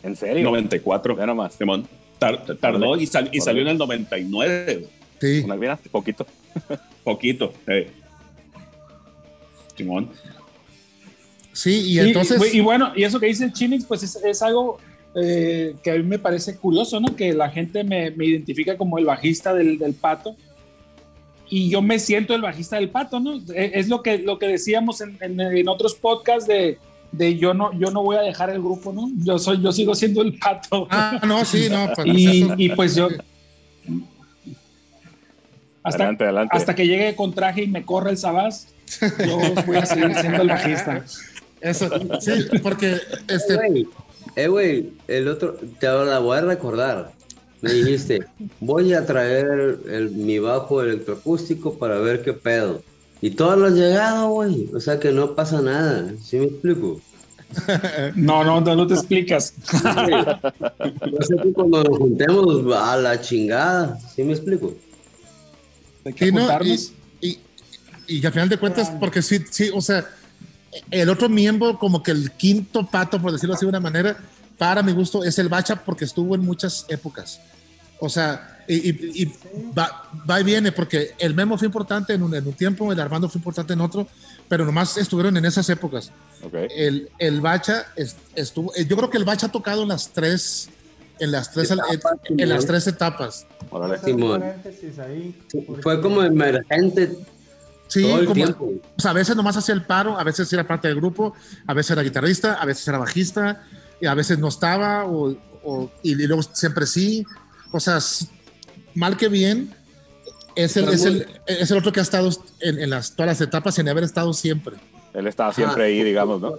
¿En 0.01 0.15
serio? 0.15 0.43
94. 0.43 1.15
Ve 1.15 1.25
nomás. 1.25 1.53
Simón. 1.53 1.87
Tar- 2.45 2.57
tardó 2.57 2.95
y, 2.97 3.05
sal- 3.07 3.29
y 3.31 3.39
salió 3.41 3.61
en 3.63 3.67
el 3.69 3.77
99. 3.77 4.87
Sí. 5.19 5.41
Una, 5.45 5.55
mira, 5.55 5.77
poquito. 5.91 6.25
Poquito. 7.03 7.53
eh. 7.67 7.89
Simón. 9.75 10.09
Sí, 11.51 11.81
y 11.91 11.99
entonces. 11.99 12.53
y, 12.53 12.57
y 12.57 12.61
bueno, 12.61 12.91
y 12.95 13.03
eso 13.03 13.19
que 13.19 13.27
dice 13.27 13.51
Chinix, 13.51 13.85
pues 13.85 14.03
es, 14.03 14.15
es 14.17 14.41
algo 14.41 14.79
eh, 15.15 15.75
que 15.83 15.91
a 15.91 15.95
mí 15.95 16.03
me 16.03 16.19
parece 16.19 16.55
curioso, 16.57 16.99
¿no? 16.99 17.15
Que 17.15 17.33
la 17.33 17.49
gente 17.49 17.83
me, 17.83 18.11
me 18.11 18.25
identifica 18.25 18.77
como 18.77 18.97
el 18.97 19.05
bajista 19.05 19.53
del, 19.53 19.77
del 19.77 19.93
pato 19.93 20.35
y 21.49 21.69
yo 21.69 21.81
me 21.81 21.99
siento 21.99 22.33
el 22.33 22.41
bajista 22.41 22.77
del 22.77 22.89
pato, 22.89 23.19
¿no? 23.19 23.35
E- 23.53 23.71
Es 23.75 23.87
lo 23.87 24.01
que, 24.01 24.17
lo 24.19 24.39
que 24.39 24.47
decíamos 24.47 25.01
en, 25.01 25.17
en- 25.21 25.39
en 25.39 25.67
otros 25.67 25.93
podcasts 25.95 26.47
de, 26.47 26.77
de 27.13 27.37
yo, 27.37 27.53
no, 27.53 27.71
yo 27.79 27.89
no 27.91 28.03
voy 28.03 28.17
a 28.17 28.21
dejar 28.21 28.49
el 28.49 28.59
grupo, 28.59 28.91
¿no? 28.91 29.09
Yo, 29.23 29.39
soy, 29.39 29.61
yo 29.61 29.71
sigo 29.71 29.95
siendo 29.95 30.21
el 30.21 30.37
pato. 30.37 30.87
Ah, 30.89 31.21
no, 31.25 31.45
sí, 31.45 31.67
no. 31.69 31.89
pues, 31.95 32.07
y, 32.07 32.47
y 32.57 32.69
pues 32.69 32.95
yo... 32.95 33.07
Hasta, 35.83 36.03
Adelante, 36.03 36.23
adelante. 36.23 36.57
hasta 36.57 36.75
que 36.75 36.87
llegue 36.87 37.15
con 37.15 37.33
traje 37.33 37.63
y 37.63 37.67
me 37.67 37.83
corra 37.83 38.09
el 38.09 38.17
sabás, 38.17 38.67
yo 39.19 39.37
voy 39.65 39.75
a 39.77 39.85
seguir 39.85 40.15
siendo 40.15 40.41
el 40.41 40.47
bajista. 40.47 41.03
Eso, 41.59 41.89
sí, 42.21 42.31
porque 42.61 42.97
este, 43.27 43.55
Güey, 43.55 43.87
eh, 44.35 44.47
güey, 44.47 44.93
el 45.07 45.27
otro, 45.27 45.57
te 45.79 45.87
la 45.87 46.19
voy 46.19 46.37
a 46.37 46.41
recordar. 46.41 47.11
Me 47.61 47.71
dijiste, 47.73 48.25
voy 48.59 48.93
a 48.93 49.05
traer 49.05 49.77
el- 49.89 50.11
mi 50.11 50.39
bajo 50.39 50.81
electroacústico 50.81 51.77
para 51.77 51.97
ver 51.99 52.21
qué 52.21 52.33
pedo. 52.33 52.81
Y 53.23 53.31
todo 53.31 53.55
lo 53.55 53.67
has 53.67 53.73
llegado, 53.73 54.31
güey. 54.31 54.69
O 54.73 54.81
sea 54.81 54.99
que 54.99 55.13
no 55.13 55.33
pasa 55.33 55.61
nada. 55.61 56.11
¿Sí 56.21 56.37
me 56.37 56.45
explico? 56.45 56.99
No, 58.15 58.43
no, 58.43 58.59
no, 58.59 58.75
no 58.75 58.85
te 58.85 58.95
explicas. 58.95 59.53
Yo 59.71 61.17
sé 61.21 61.35
que 61.41 61.53
cuando 61.53 61.83
nos 61.85 61.97
juntemos 61.99 62.75
a 62.75 62.97
la 62.97 63.21
chingada. 63.21 63.97
¿Sí 64.13 64.23
me 64.23 64.33
explico? 64.33 64.73
Sí, 66.17 66.33
¿no? 66.33 66.49
Y, 66.63 66.91
y, 67.21 67.39
y 68.07 68.25
al 68.25 68.33
final 68.33 68.49
de 68.49 68.57
cuentas, 68.57 68.91
porque 68.99 69.21
sí, 69.21 69.39
sí, 69.49 69.71
o 69.73 69.79
sea, 69.79 70.05
el 70.91 71.07
otro 71.07 71.29
miembro, 71.29 71.79
como 71.79 72.03
que 72.03 72.11
el 72.11 72.29
quinto 72.31 72.85
pato, 72.85 73.21
por 73.21 73.31
decirlo 73.31 73.55
así 73.55 73.65
de 73.65 73.69
una 73.69 73.79
manera, 73.79 74.17
para 74.57 74.83
mi 74.83 74.91
gusto, 74.91 75.23
es 75.23 75.39
el 75.39 75.47
Bacha 75.47 75.77
porque 75.77 76.03
estuvo 76.03 76.35
en 76.35 76.41
muchas 76.41 76.85
épocas. 76.89 77.39
O 78.01 78.09
sea, 78.09 78.52
y, 78.67 78.89
y- 78.89 79.23
y 79.23 79.33
va, 79.77 80.09
va 80.29 80.39
y 80.39 80.43
viene, 80.43 80.71
porque 80.71 81.11
el 81.19 81.33
Memo 81.33 81.57
fue 81.57 81.67
importante 81.67 82.13
en 82.13 82.23
un, 82.23 82.33
en 82.35 82.45
un 82.47 82.53
tiempo, 82.53 82.91
el 82.91 82.99
Armando 82.99 83.29
fue 83.29 83.39
importante 83.39 83.73
en 83.73 83.81
otro, 83.81 84.07
pero 84.47 84.65
nomás 84.65 84.97
estuvieron 84.97 85.35
en 85.37 85.45
esas 85.45 85.67
épocas. 85.69 86.11
Ok. 86.43 86.53
El, 86.75 87.09
el 87.19 87.41
Bacha 87.41 87.87
es- 87.95 88.15
estuvo, 88.35 88.73
eh, 88.75 88.85
yo 88.85 88.95
creo 88.97 89.09
que 89.09 89.17
el 89.17 89.25
Bacha 89.25 89.47
ha 89.47 89.51
tocado 89.51 89.83
en 89.83 89.89
las 89.89 90.09
tres, 90.09 90.69
en 91.19 91.31
las 91.31 91.51
tres, 91.51 91.71
en, 91.71 91.79
en 92.39 92.49
las 92.49 92.65
tres 92.65 92.87
etapas. 92.87 93.45
Ahí, 94.99 95.35
Fue 95.81 96.01
como 96.01 96.21
emergente 96.23 97.11
Sí, 97.87 98.01
todo 98.03 98.19
el 98.19 98.25
como- 98.25 98.33
tiempo. 98.35 98.71
O 98.97 99.01
sea, 99.01 99.11
a 99.11 99.13
veces 99.13 99.35
nomás 99.35 99.55
hacía 99.57 99.75
el 99.75 99.83
paro, 99.83 100.17
a 100.17 100.23
veces 100.23 100.51
era 100.51 100.65
parte 100.67 100.87
del 100.87 100.97
grupo, 100.97 101.33
a 101.67 101.73
veces 101.73 101.91
era 101.91 102.01
guitarrista, 102.01 102.55
a 102.55 102.65
veces 102.65 102.87
era 102.87 102.97
bajista, 102.97 103.63
y 104.01 104.07
a 104.07 104.13
veces 104.15 104.39
no 104.39 104.47
estaba, 104.47 105.05
o, 105.05 105.35
o- 105.63 105.91
y, 106.01 106.11
y 106.11 106.27
luego 106.27 106.41
siempre 106.41 106.85
sí. 106.87 107.25
O 107.71 107.79
sea, 107.79 107.99
mal 108.95 109.17
que 109.17 109.27
bien, 109.27 109.73
es 110.55 110.77
el, 110.77 110.89
es 110.89 111.05
el, 111.05 111.27
es 111.47 111.71
el 111.71 111.77
otro 111.77 111.91
que 111.91 111.99
ha 111.99 112.03
estado 112.03 112.29
en, 112.59 112.79
en 112.79 112.89
las, 112.89 113.15
todas 113.15 113.39
las 113.39 113.41
etapas 113.41 113.75
sin 113.75 113.87
haber 113.89 114.03
estado 114.03 114.33
siempre. 114.33 114.75
Él 115.13 115.27
estaba 115.27 115.53
siempre 115.53 115.85
ahí, 115.85 116.03
digamos, 116.03 116.41
¿no? 116.41 116.55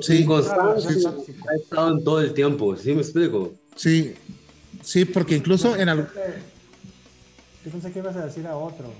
Sí, 0.00 0.24
Constante, 0.24 0.80
sí, 0.80 1.04
ha 1.06 1.54
estado 1.54 1.92
en 1.92 2.04
todo 2.04 2.20
el 2.20 2.34
tiempo. 2.34 2.76
¿Sí 2.76 2.94
me 2.94 3.02
explico? 3.02 3.52
sí, 3.76 4.14
sí, 4.82 5.04
porque 5.04 5.36
incluso 5.36 5.76
en 5.76 5.88
al, 5.88 6.08
Yo 7.64 7.70
pensé 7.70 7.92
que 7.92 8.00
ibas 8.00 8.16
a 8.16 8.26
decir 8.26 8.46
a 8.46 8.56
otro. 8.56 8.92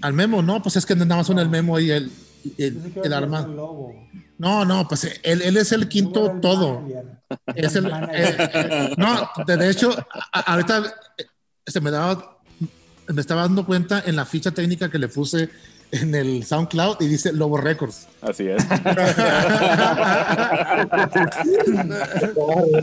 al 0.00 0.12
memo, 0.12 0.40
no, 0.40 0.62
pues 0.62 0.76
es 0.76 0.86
que 0.86 0.94
nada 0.94 1.16
más 1.16 1.26
son 1.26 1.40
el 1.40 1.48
memo 1.48 1.80
y 1.80 1.90
el, 1.90 2.12
el, 2.58 2.92
el 3.02 3.12
arma. 3.12 3.48
No, 4.38 4.64
no, 4.64 4.88
pues 4.88 5.04
él, 5.22 5.42
él 5.42 5.56
es 5.56 5.72
el 5.72 5.88
quinto 5.88 6.38
todo. 6.40 6.82
Es 7.54 7.76
el, 7.76 7.86
eh, 7.86 8.36
eh, 8.38 8.94
no, 8.96 9.30
de, 9.46 9.70
hecho, 9.70 9.94
ahorita 10.32 10.94
se 11.66 11.80
me 11.80 11.90
daba, 11.90 12.38
me 13.08 13.20
estaba 13.20 13.42
dando 13.42 13.64
cuenta 13.66 14.02
en 14.06 14.16
la 14.16 14.24
ficha 14.26 14.50
técnica 14.52 14.90
que 14.90 14.98
le 14.98 15.08
puse 15.08 15.48
en 15.92 16.14
el 16.14 16.44
SoundCloud 16.44 16.96
y 17.00 17.06
dice 17.06 17.32
Lobo 17.32 17.58
Records. 17.58 18.08
Así 18.22 18.48
es. 18.48 18.64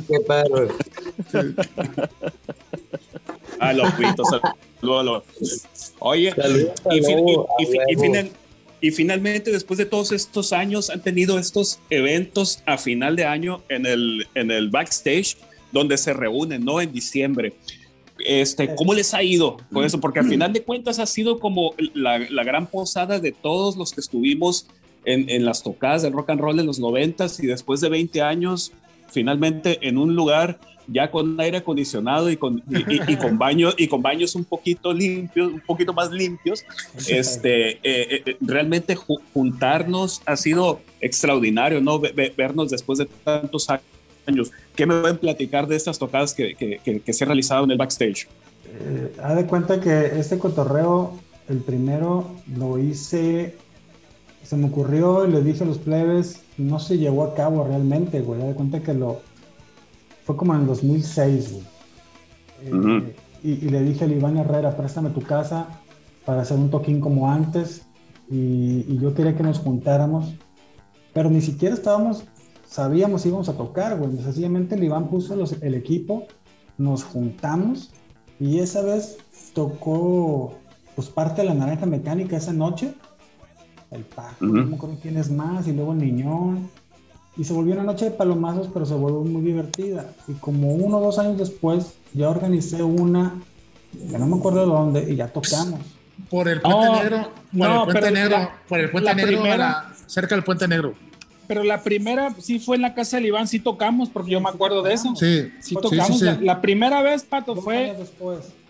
Qué 0.08 0.20
perro. 0.28 0.68
Ah, 3.60 3.74
los 3.74 3.92
saludos, 4.80 5.24
Oye, 6.00 6.34
y, 6.92 7.02
fin- 7.04 7.20
y- 7.90 7.96
final- 7.96 8.32
y 8.82 8.92
finalmente, 8.92 9.52
después 9.52 9.78
de 9.78 9.86
todos 9.86 10.14
estos 10.14 10.54
años, 10.54 10.90
han 10.90 11.02
tenido 11.02 11.38
estos 11.38 11.80
eventos 11.90 12.64
a 12.66 12.78
final 12.78 13.18
de 13.18 13.26
año 13.26 13.62
en 13.68 13.86
el, 13.86 14.26
en 14.36 14.52
el 14.52 14.70
backstage, 14.70 15.36
donde 15.74 15.98
se 15.98 16.14
reúnen, 16.14 16.64
¿no? 16.64 16.80
En 16.80 16.94
diciembre. 16.94 17.54
Este, 18.26 18.76
¿Cómo 18.76 18.94
les 18.94 19.14
ha 19.14 19.24
ido 19.24 19.58
con 19.72 19.84
eso? 19.86 20.00
Porque 20.00 20.20
al 20.20 20.26
final 20.28 20.54
de 20.54 20.64
cuentas 20.64 21.00
ha 21.00 21.06
sido 21.06 21.40
como 21.40 21.74
la, 21.94 22.20
la 22.20 22.44
gran 22.44 22.68
posada 22.68 23.20
de 23.20 23.32
todos 23.32 23.78
los 23.78 23.92
que 23.94 24.02
estuvimos 24.02 24.68
en, 25.06 25.30
en 25.30 25.46
las 25.46 25.64
tocadas 25.64 26.02
de 26.02 26.10
rock 26.10 26.30
and 26.32 26.42
roll 26.42 26.60
en 26.60 26.66
los 26.66 26.80
noventas 26.80 27.40
y 27.42 27.48
después 27.48 27.80
de 27.82 27.90
20 27.90 28.22
años, 28.22 28.72
finalmente 29.10 29.80
en 29.88 29.98
un 29.98 30.16
lugar 30.16 30.60
ya 30.92 31.12
con 31.12 31.40
aire 31.40 31.58
acondicionado 31.58 32.32
y 32.32 32.38
con, 32.38 32.64
y, 32.70 32.78
y- 32.96 33.02
y 33.14 33.16
con 33.16 33.38
baños 33.38 33.76
y 33.78 33.88
con 33.88 34.02
baños 34.02 34.34
un 34.36 34.44
poquito 34.44 34.92
limpios, 34.92 35.54
un 35.54 35.60
poquito 35.62 35.94
más 35.94 36.10
limpios, 36.12 36.66
este, 37.08 37.72
eh, 37.84 38.24
eh, 38.26 38.38
realmente 38.42 38.96
ju- 38.98 39.20
juntarnos 39.34 40.22
ha 40.26 40.36
sido 40.36 40.80
extraordinario, 41.00 41.80
¿no? 41.80 42.00
Ve- 42.00 42.12
ve- 42.12 42.34
vernos 42.36 42.70
después 42.72 42.98
de 43.00 43.06
tantos 43.24 43.70
años. 43.70 43.84
¿Qué 44.76 44.86
me 44.86 45.00
pueden 45.02 45.18
platicar 45.18 45.68
de 45.68 45.76
estas 45.76 45.98
tocadas 46.00 46.34
que, 46.34 46.56
que, 46.56 46.80
que- 46.84 47.00
que 47.02 47.14
se 47.14 47.24
han 47.24 47.30
realizado 47.30 47.64
en 47.64 47.72
el 47.72 47.78
backstage? 47.78 48.28
Eh, 48.66 49.14
haz 49.24 49.36
de 49.36 49.46
cuenta 49.46 49.80
que 49.80 50.20
este 50.20 50.38
cotorreo, 50.38 51.14
el 51.48 51.58
primero 51.58 52.28
lo 52.56 52.78
hice, 52.78 53.56
se 54.44 54.56
me 54.56 54.68
ocurrió 54.68 55.26
y 55.28 55.32
le 55.32 55.42
dije 55.42 55.64
a 55.64 55.68
los 55.68 55.80
plebes, 55.80 56.42
no 56.58 56.80
se 56.80 56.98
llevó 56.98 57.24
a 57.24 57.34
cabo 57.36 57.66
realmente, 57.68 58.22
güey. 58.22 58.42
Haz 58.42 58.48
de 58.50 58.54
cuenta 58.54 58.80
que 58.82 58.94
lo, 58.94 59.22
fue 60.26 60.36
como 60.38 60.54
en 60.54 60.62
el 60.62 60.68
2006, 60.68 61.52
güey. 61.54 61.64
Eh, 62.62 63.16
y, 63.44 63.52
y 63.52 63.70
le 63.70 63.82
dije 63.84 64.04
al 64.06 64.12
Iván 64.12 64.38
Herrera, 64.38 64.76
préstame 64.76 65.10
tu 65.10 65.22
casa 65.22 65.68
para 66.26 66.42
hacer 66.42 66.58
un 66.58 66.70
toquín 66.70 67.00
como 67.02 67.32
antes. 67.32 67.84
Y, 68.30 68.86
y 68.88 69.00
yo 69.02 69.14
quería 69.16 69.36
que 69.36 69.42
nos 69.44 69.58
juntáramos, 69.58 70.36
pero 71.14 71.32
ni 71.32 71.42
siquiera 71.42 71.74
estábamos, 71.74 72.24
sabíamos 72.70 73.22
si 73.24 73.30
íbamos 73.30 73.50
a 73.50 73.54
tocar, 73.54 73.98
güey. 73.98 74.16
Sencillamente 74.18 74.76
el 74.76 74.84
Iván 74.84 75.10
puso 75.10 75.36
los- 75.36 75.54
el 75.62 75.74
equipo, 75.74 76.28
nos 76.78 77.04
juntamos 77.04 77.90
y 78.40 78.60
esa 78.60 78.82
vez 78.82 79.18
tocó 79.54 80.54
pues 80.96 81.08
parte 81.10 81.42
de 81.42 81.48
la 81.48 81.54
naranja 81.54 81.86
mecánica 81.86 82.38
esa 82.38 82.54
noche. 82.54 82.94
El 83.92 84.04
Paco, 84.04 84.46
Ujú. 84.46 84.54
no 84.56 84.66
me 84.68 84.76
acuerdo 84.76 84.98
quién 85.02 85.18
es 85.18 85.32
más, 85.32 85.68
y 85.68 85.72
luego 85.74 85.94
el 85.94 86.00
Niñón. 86.00 86.70
Y 87.38 87.44
se 87.44 87.54
volvió 87.54 87.74
una 87.74 87.84
noche 87.84 88.06
de 88.06 88.12
palomazos, 88.12 88.70
pero 88.74 88.86
se 88.86 88.94
volvió 88.94 89.22
muy 89.22 89.42
divertida. 89.42 90.12
Y 90.28 90.34
como 90.34 90.74
uno 90.74 90.98
o 90.98 91.02
dos 91.02 91.18
años 91.20 91.38
después, 91.38 91.94
ya 92.14 92.30
organicé 92.30 92.84
una, 92.84 93.34
que 94.12 94.20
no 94.20 94.28
me 94.28 94.38
acuerdo 94.38 94.60
de 94.60 94.66
dónde, 94.66 95.12
y 95.12 95.16
ya 95.16 95.28
tocamos. 95.30 95.80
Por 96.30 96.48
el 96.50 96.60
Puente 96.62 96.86
No, 96.86 96.96
Negro, 97.02 97.18
por 97.24 97.34
no, 97.54 97.66
el 97.78 97.84
Puente 97.86 98.02
pero 98.02 98.12
Negro, 98.14 98.38
la- 98.38 98.52
por 98.68 98.80
el 98.80 98.92
Puente 98.92 99.16
Negro, 99.16 99.38
primera- 99.42 99.56
a 99.56 99.58
la- 99.90 99.94
cerca 100.06 100.36
del 100.36 100.44
Puente 100.44 100.68
Negro. 100.68 100.94
Pero 101.50 101.64
la 101.64 101.82
primera 101.82 102.36
sí 102.38 102.60
fue 102.60 102.76
en 102.76 102.84
la 102.84 102.94
casa 102.94 103.18
del 103.18 103.26
Iván, 103.26 103.48
sí 103.48 103.60
tocamos, 103.60 104.08
porque 104.10 104.30
yo 104.30 104.40
me 104.40 104.50
acuerdo 104.50 104.84
de 104.84 104.94
eso. 104.94 105.16
Sí, 105.16 105.50
Sí 105.60 105.74
tocamos. 105.74 106.06
sí, 106.06 106.14
sí. 106.20 106.26
La, 106.26 106.40
la 106.40 106.62
primera 106.62 107.02
vez, 107.02 107.24
Pato, 107.24 107.56
fue 107.56 107.96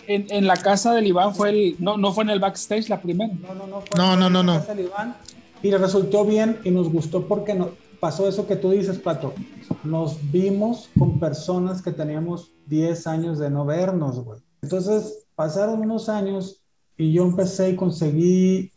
en, 0.08 0.28
en 0.30 0.48
la 0.48 0.56
casa 0.56 0.94
del 0.94 1.06
Iván, 1.08 1.36
fue 1.36 1.50
el, 1.50 1.76
no, 1.80 1.98
no 1.98 2.14
fue 2.14 2.24
en 2.24 2.30
el 2.30 2.40
backstage 2.40 2.88
la 2.88 3.02
primera. 3.02 3.34
No, 3.34 3.54
no, 3.54 3.68
no. 3.68 3.82
fue 3.82 3.98
No, 3.98 4.14
en 4.14 4.20
no, 4.22 4.30
no, 4.30 4.44
la 4.44 4.54
no. 4.54 4.60
casa 4.62 4.74
del 4.76 4.86
Iván, 4.86 5.18
y 5.62 5.72
resultó 5.72 6.24
bien 6.24 6.58
y 6.64 6.72
nos 6.72 6.90
gustó 6.90 7.28
porque 7.28 7.54
no, 7.54 7.72
pasó 8.00 8.30
eso 8.30 8.48
que 8.48 8.56
tú 8.56 8.72
dices, 8.72 8.98
Pato. 8.98 9.34
Nos 9.84 10.18
vimos 10.32 10.90
con 10.98 11.20
personas 11.20 11.82
que 11.82 11.92
teníamos 11.92 12.54
10 12.68 13.08
años 13.08 13.40
de 13.40 13.50
no 13.50 13.66
vernos, 13.66 14.24
güey. 14.24 14.40
Entonces 14.62 15.26
pasaron 15.36 15.82
unos 15.82 16.08
años 16.08 16.62
y 16.98 17.12
yo 17.12 17.24
empecé 17.24 17.72
y 17.72 17.76
conseguí, 17.76 18.72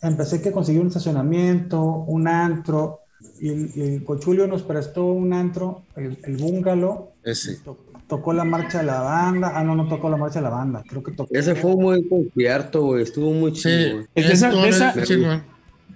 empecé 0.00 0.40
que 0.40 0.52
conseguí 0.52 0.78
un 0.78 0.86
estacionamiento, 0.86 1.82
un 1.82 2.28
antro, 2.28 3.00
y 3.40 3.48
el, 3.80 4.04
Cochulio 4.04 4.46
nos 4.46 4.62
prestó 4.62 5.04
un 5.06 5.32
antro, 5.32 5.82
el, 5.96 6.18
el 6.24 6.36
bungalow, 6.36 7.10
Ese. 7.24 7.56
To- 7.56 7.78
tocó 8.08 8.32
la 8.32 8.44
marcha 8.44 8.78
de 8.78 8.84
la 8.84 9.00
banda. 9.00 9.52
Ah, 9.54 9.62
no, 9.62 9.74
no 9.74 9.86
tocó 9.88 10.08
la 10.08 10.16
marcha 10.16 10.38
de 10.38 10.44
la 10.44 10.50
banda. 10.50 10.82
Creo 10.88 11.02
que 11.02 11.12
tocó. 11.12 11.28
Ese 11.34 11.54
fue 11.54 11.72
un 11.74 11.82
buen 11.82 12.08
concierto, 12.08 12.82
güey. 12.82 13.02
Estuvo 13.02 13.32
muy 13.32 13.54
Sí, 13.54 13.62
chido, 13.62 13.94
güey. 13.96 14.06
De 14.14 14.32
esa- 14.32 14.50
de 14.50 14.68
esa-. 14.68 15.44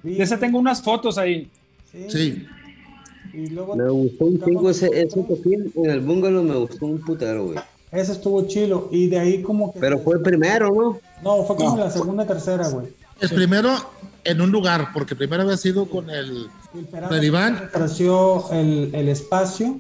De 0.03 0.23
esa 0.23 0.39
tengo 0.39 0.59
unas 0.59 0.83
fotos 0.83 1.17
ahí. 1.17 1.51
Sí. 2.09 2.45
Y 3.33 3.47
luego 3.47 3.77
Me 3.77 3.89
gustó 3.89 4.27
un 4.27 4.43
chingo 4.45 4.69
ese, 4.71 4.89
ese 4.93 5.23
toquín 5.23 5.73
en 5.77 5.91
el 5.91 6.01
bungalow, 6.01 6.43
me 6.43 6.55
gustó 6.57 6.85
un 6.87 7.01
putero, 7.01 7.47
güey. 7.47 7.59
ese 7.91 8.13
estuvo 8.13 8.47
chilo. 8.47 8.89
Y 8.93 9.07
de 9.09 9.19
ahí 9.19 9.43
como 9.43 9.73
que. 9.73 9.81
Pero 9.81 9.99
fue 10.01 10.17
el 10.17 10.23
primero, 10.23 10.69
¿no? 10.71 10.99
No, 11.23 11.45
fue 11.45 11.57
como 11.57 11.77
la 11.79 11.91
segunda, 11.91 12.27
tercera, 12.27 12.69
güey. 12.69 12.89
El 13.21 13.31
primero 13.31 13.71
en 14.25 14.41
un 14.41 14.51
lugar, 14.51 14.89
porque 14.93 15.15
primero 15.17 15.45
había 15.45 15.57
sido 15.57 15.87
con 15.87 16.11
El 16.11 16.49
Peraza 16.91 17.25
Iván. 17.25 17.57
Apareció 17.57 18.51
el, 18.53 18.91
el 18.95 19.09
espacio, 19.09 19.79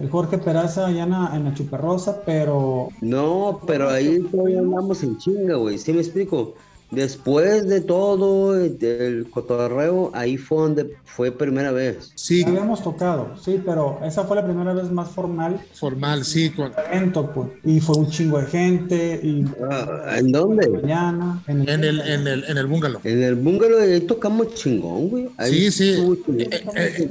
el 0.00 0.10
Jorge 0.10 0.38
Peraza 0.38 0.86
allá 0.86 1.04
en 1.04 1.10
la, 1.10 1.30
en 1.34 1.44
la 1.44 1.54
Chuperrosa, 1.54 2.22
pero 2.24 2.88
No, 3.00 3.60
pero 3.66 3.88
ahí 3.90 4.20
todavía 4.30 4.58
andamos 4.60 5.02
en 5.02 5.16
chinga, 5.18 5.54
güey. 5.56 5.78
¿Sí 5.78 5.92
me 5.92 6.00
explico? 6.00 6.54
Después 6.94 7.66
de 7.68 7.80
todo 7.80 8.58
el 8.58 9.26
cotorreo, 9.30 10.10
ahí 10.14 10.36
fue 10.36 10.58
donde 10.58 10.94
fue 11.04 11.30
primera 11.32 11.70
vez. 11.72 12.12
sí, 12.14 12.40
ya 12.42 12.48
habíamos 12.48 12.82
tocado, 12.82 13.36
sí, 13.42 13.60
pero 13.64 14.00
esa 14.04 14.24
fue 14.24 14.36
la 14.36 14.44
primera 14.44 14.72
vez 14.72 14.90
más 14.90 15.10
formal 15.10 15.60
formal, 15.74 16.24
sí, 16.24 16.50
con 16.50 16.72
evento, 16.88 17.30
pues. 17.32 17.48
Y 17.64 17.80
fue 17.80 17.96
un 17.96 18.10
chingo 18.10 18.38
de 18.40 18.46
gente, 18.46 19.20
y 19.22 19.44
Ah, 19.70 20.16
¿En 20.18 20.32
dónde? 20.32 20.68
mañana, 20.68 21.42
en 21.46 21.60
el, 21.62 21.68
en 21.68 21.84
el, 21.84 22.00
en 22.00 22.26
el, 22.26 22.44
en 22.44 22.58
el 22.58 22.66
bungalow. 22.66 23.00
En 23.04 23.22
el 23.22 23.34
bungalow 23.36 23.80
ahí 23.80 24.00
tocamos 24.00 24.54
chingón, 24.54 25.08
güey. 25.08 25.28
Ahí 25.36 25.70
Sí, 25.70 25.70
sí. 25.70 25.94
chingón. 25.94 26.40
Eh, 26.40 26.48
eh, 26.74 27.08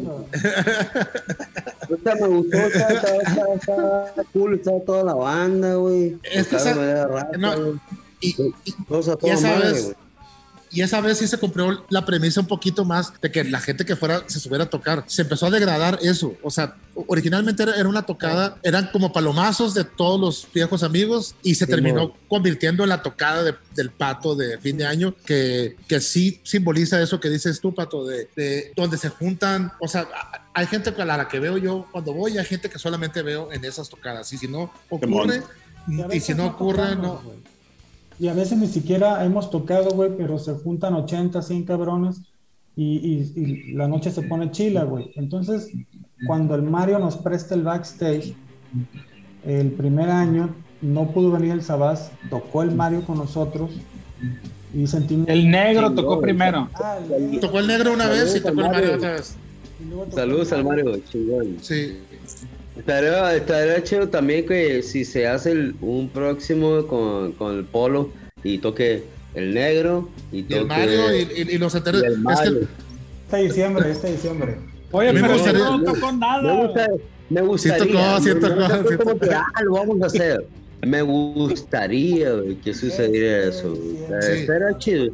O 1.89 1.97
sea, 2.03 2.15
me 2.15 2.27
gustó, 2.27 2.57
estaba, 2.57 2.89
estaba, 2.91 3.18
estaba, 3.55 3.55
estaba 4.07 4.23
cool, 4.34 4.55
estaba 4.55 4.80
toda 4.81 5.03
la 5.03 5.14
banda, 5.14 5.76
güey. 5.76 6.18
Es 6.23 6.47
que 6.47 6.55
esa- 6.55 7.05
rato, 7.07 7.38
no, 7.38 7.55
güey. 7.61 7.73
Y, 8.23 8.35
y- 8.65 8.75
esa 9.29 9.47
madre, 9.49 9.71
vez- 9.73 9.95
y 10.71 10.81
esa 10.81 11.01
vez 11.01 11.19
sí 11.19 11.27
se 11.27 11.37
cumplió 11.37 11.85
la 11.91 12.03
premisa 12.03 12.39
un 12.41 12.47
poquito 12.47 12.83
más 12.83 13.13
de 13.21 13.29
que 13.31 13.43
la 13.43 13.59
gente 13.59 13.85
que 13.85 13.95
fuera 13.95 14.23
se 14.25 14.39
subiera 14.39 14.63
a 14.63 14.69
tocar. 14.71 15.03
Se 15.05 15.21
empezó 15.21 15.45
a 15.45 15.51
degradar 15.51 15.99
eso. 16.01 16.33
O 16.41 16.49
sea, 16.49 16.75
originalmente 17.05 17.61
era, 17.61 17.75
era 17.75 17.87
una 17.87 18.01
tocada, 18.07 18.57
eran 18.63 18.89
como 18.91 19.13
palomazos 19.13 19.75
de 19.75 19.83
todos 19.83 20.19
los 20.19 20.47
viejos 20.51 20.81
amigos 20.81 21.35
y 21.43 21.53
se 21.53 21.65
Sí, 21.65 21.71
terminó 21.71 22.07
mo. 22.07 22.17
convirtiendo 22.27 22.81
en 22.81 22.89
la 22.89 23.03
tocada 23.03 23.43
de- 23.43 23.53
del 23.75 23.91
pato 23.91 24.35
de 24.35 24.57
fin 24.57 24.75
de 24.77 24.87
año, 24.87 25.13
que, 25.27 25.75
que 25.87 26.01
sí 26.01 26.39
simboliza 26.43 26.99
eso 27.03 27.19
que 27.19 27.29
dices 27.29 27.59
tú, 27.61 27.75
pato, 27.75 28.03
de, 28.07 28.27
de 28.35 28.73
donde 28.75 28.97
se 28.97 29.09
juntan. 29.09 29.71
O 29.79 29.87
sea, 29.87 30.07
hay 30.55 30.65
gente 30.65 30.89
a 30.97 31.05
la 31.05 31.27
que 31.27 31.39
veo 31.39 31.57
yo 31.59 31.85
cuando 31.91 32.13
voy, 32.13 32.39
hay 32.39 32.45
gente 32.45 32.67
que 32.67 32.79
solamente 32.79 33.21
veo 33.21 33.51
en 33.51 33.63
esas 33.63 33.89
tocadas. 33.89 34.33
Y 34.33 34.39
si 34.39 34.47
no 34.47 34.71
ocurre, 34.89 35.43
Y 36.11 36.19
si 36.19 36.33
no 36.33 36.47
ocurre, 36.47 36.95
no. 36.95 37.21
güey. 37.23 37.52
Y 38.23 38.29
a 38.29 38.33
veces 38.33 38.57
ni 38.57 38.67
siquiera 38.67 39.25
hemos 39.25 39.49
tocado, 39.51 39.89
güey, 39.89 40.11
pero 40.15 40.39
se 40.39 40.53
juntan 40.53 40.93
80, 40.93 41.41
100 41.41 41.63
cabrones 41.65 42.21
y, 42.73 42.95
y- 42.95 43.33
y 43.35 43.73
la 43.73 43.89
noche 43.89 44.11
se 44.11 44.21
pone 44.21 44.49
chila, 44.49 44.85
güey. 44.85 45.11
Entonces, 45.15 45.69
cuando 46.25 46.55
el 46.55 46.61
Mario 46.61 46.99
nos 46.99 47.17
presta 47.17 47.53
el 47.53 47.63
backstage, 47.63 48.33
el 49.45 49.71
primer 49.73 50.09
año 50.09 50.55
no 50.81 51.11
pudo 51.11 51.31
venir 51.31 51.51
el 51.51 51.61
Sabás, 51.63 52.11
tocó 52.29 52.63
el 52.63 52.71
Mario 52.73 53.03
con 53.05 53.17
nosotros 53.17 53.71
y 54.73 54.87
sentimos... 54.87 55.27
El 55.27 55.51
negro 55.51 55.91
tocó 55.91 56.21
primero. 56.21 56.69
Ah, 56.75 56.99
el- 57.17 57.41
Tocó 57.41 57.59
el 57.59 57.67
negro 57.67 57.91
una 57.91 58.07
vez 58.07 58.37
y 58.37 58.39
tocó 58.39 58.61
el 58.61 58.67
Mario 58.69 58.93
otra 58.95 59.11
vez. 59.15 59.35
Saludos 60.15 60.53
al 60.53 60.63
Mario, 60.63 60.97
chingón. 61.11 61.57
Sí. 61.61 61.97
Estaría, 62.77 63.35
estaría 63.35 63.83
chido 63.83 64.09
también 64.09 64.45
que 64.47 64.81
si 64.81 65.05
se 65.05 65.27
hace 65.27 65.51
el- 65.51 65.75
un 65.81 66.09
próximo 66.09 66.87
con, 66.87 67.33
con 67.33 67.55
el 67.57 67.65
polo 67.65 68.09
y 68.43 68.57
toque 68.57 69.03
el 69.35 69.53
negro 69.53 70.09
y 70.31 70.39
Y 70.39 70.43
toque 70.43 70.57
el 70.59 70.65
Mario 70.67 71.15
y, 71.15 71.19
y- 71.51 71.55
y 71.55 71.57
los 71.59 71.73
y 71.73 71.77
enteros. 71.77 72.03
el 72.03 72.13
Es 72.13 72.39
que 72.41 72.57
Este 73.25 73.37
diciembre, 73.47 73.91
este 73.91 74.11
diciembre. 74.11 74.57
Oye, 74.91 75.13
me 75.13 75.21
pero 75.21 75.33
gustaría- 75.33 75.59
no 75.63 75.83
tocó 75.83 76.11
Me, 76.11 76.17
nada. 76.19 76.63
gusta, 76.65 76.87
me 77.29 77.41
gustaría. 77.41 77.83
sí 77.83 77.91
tocó, 77.91 78.19
sí 78.21 78.95
como 78.97 79.11
tocó. 79.13 79.19
que, 79.19 79.33
ah, 79.35 79.45
lo 79.63 79.71
vamos 79.73 80.01
a 80.01 80.05
hacer. 80.07 80.45
Me 80.85 81.01
gustaría 81.01 82.29
que 82.63 82.73
sucediera 82.73 83.49
eso. 83.49 83.73
Estaría 84.21 84.77
chido. 84.77 85.13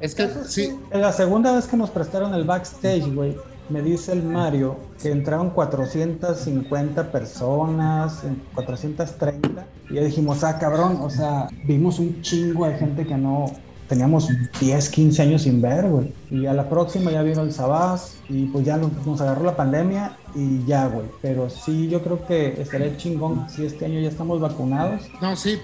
es 0.00 0.14
que 0.14 0.28
sí, 0.46 0.70
la 0.92 1.12
segunda 1.12 1.54
vez 1.54 1.66
que 1.66 1.76
nos 1.76 1.90
prestaron 1.90 2.34
el 2.34 2.44
backstage, 2.44 3.06
güey, 3.14 3.36
me 3.70 3.82
dice 3.82 4.12
el 4.12 4.22
Mario 4.22 4.76
que 5.00 5.10
entraron 5.10 5.50
450 5.50 7.12
personas, 7.12 8.22
430, 8.54 9.66
y 9.88 9.94
ya 9.94 10.02
dijimos, 10.02 10.44
ah, 10.44 10.58
cabrón, 10.58 10.98
o 11.00 11.08
sea, 11.08 11.48
vimos 11.64 11.98
un 11.98 12.20
chingo 12.22 12.66
de 12.66 12.74
gente 12.74 13.06
que 13.06 13.16
no 13.16 13.46
teníamos 13.88 14.28
10, 14.60 14.88
15 14.88 15.22
años 15.22 15.42
sin 15.42 15.60
ver, 15.60 15.88
güey. 15.88 16.12
Y 16.30 16.46
a 16.46 16.54
la 16.54 16.68
próxima 16.68 17.10
ya 17.10 17.22
vino 17.22 17.42
el 17.42 17.52
Sabás, 17.52 18.14
y 18.28 18.46
pues 18.46 18.64
ya 18.64 18.76
nos, 18.76 19.20
agarró 19.20 19.44
la 19.44 19.56
pandemia, 19.56 20.16
y 20.34 20.64
ya, 20.64 20.86
güey. 20.86 21.06
Pero 21.22 21.50
sí, 21.50 21.88
yo 21.88 22.02
creo 22.02 22.24
que 22.26 22.60
estaría 22.60 22.96
chingón 22.96 23.48
si 23.50 23.64
este 23.64 23.86
año 23.86 24.00
ya 24.00 24.08
estamos 24.08 24.40
vacunados. 24.40 25.02
no, 25.20 25.34
sí, 25.36 25.58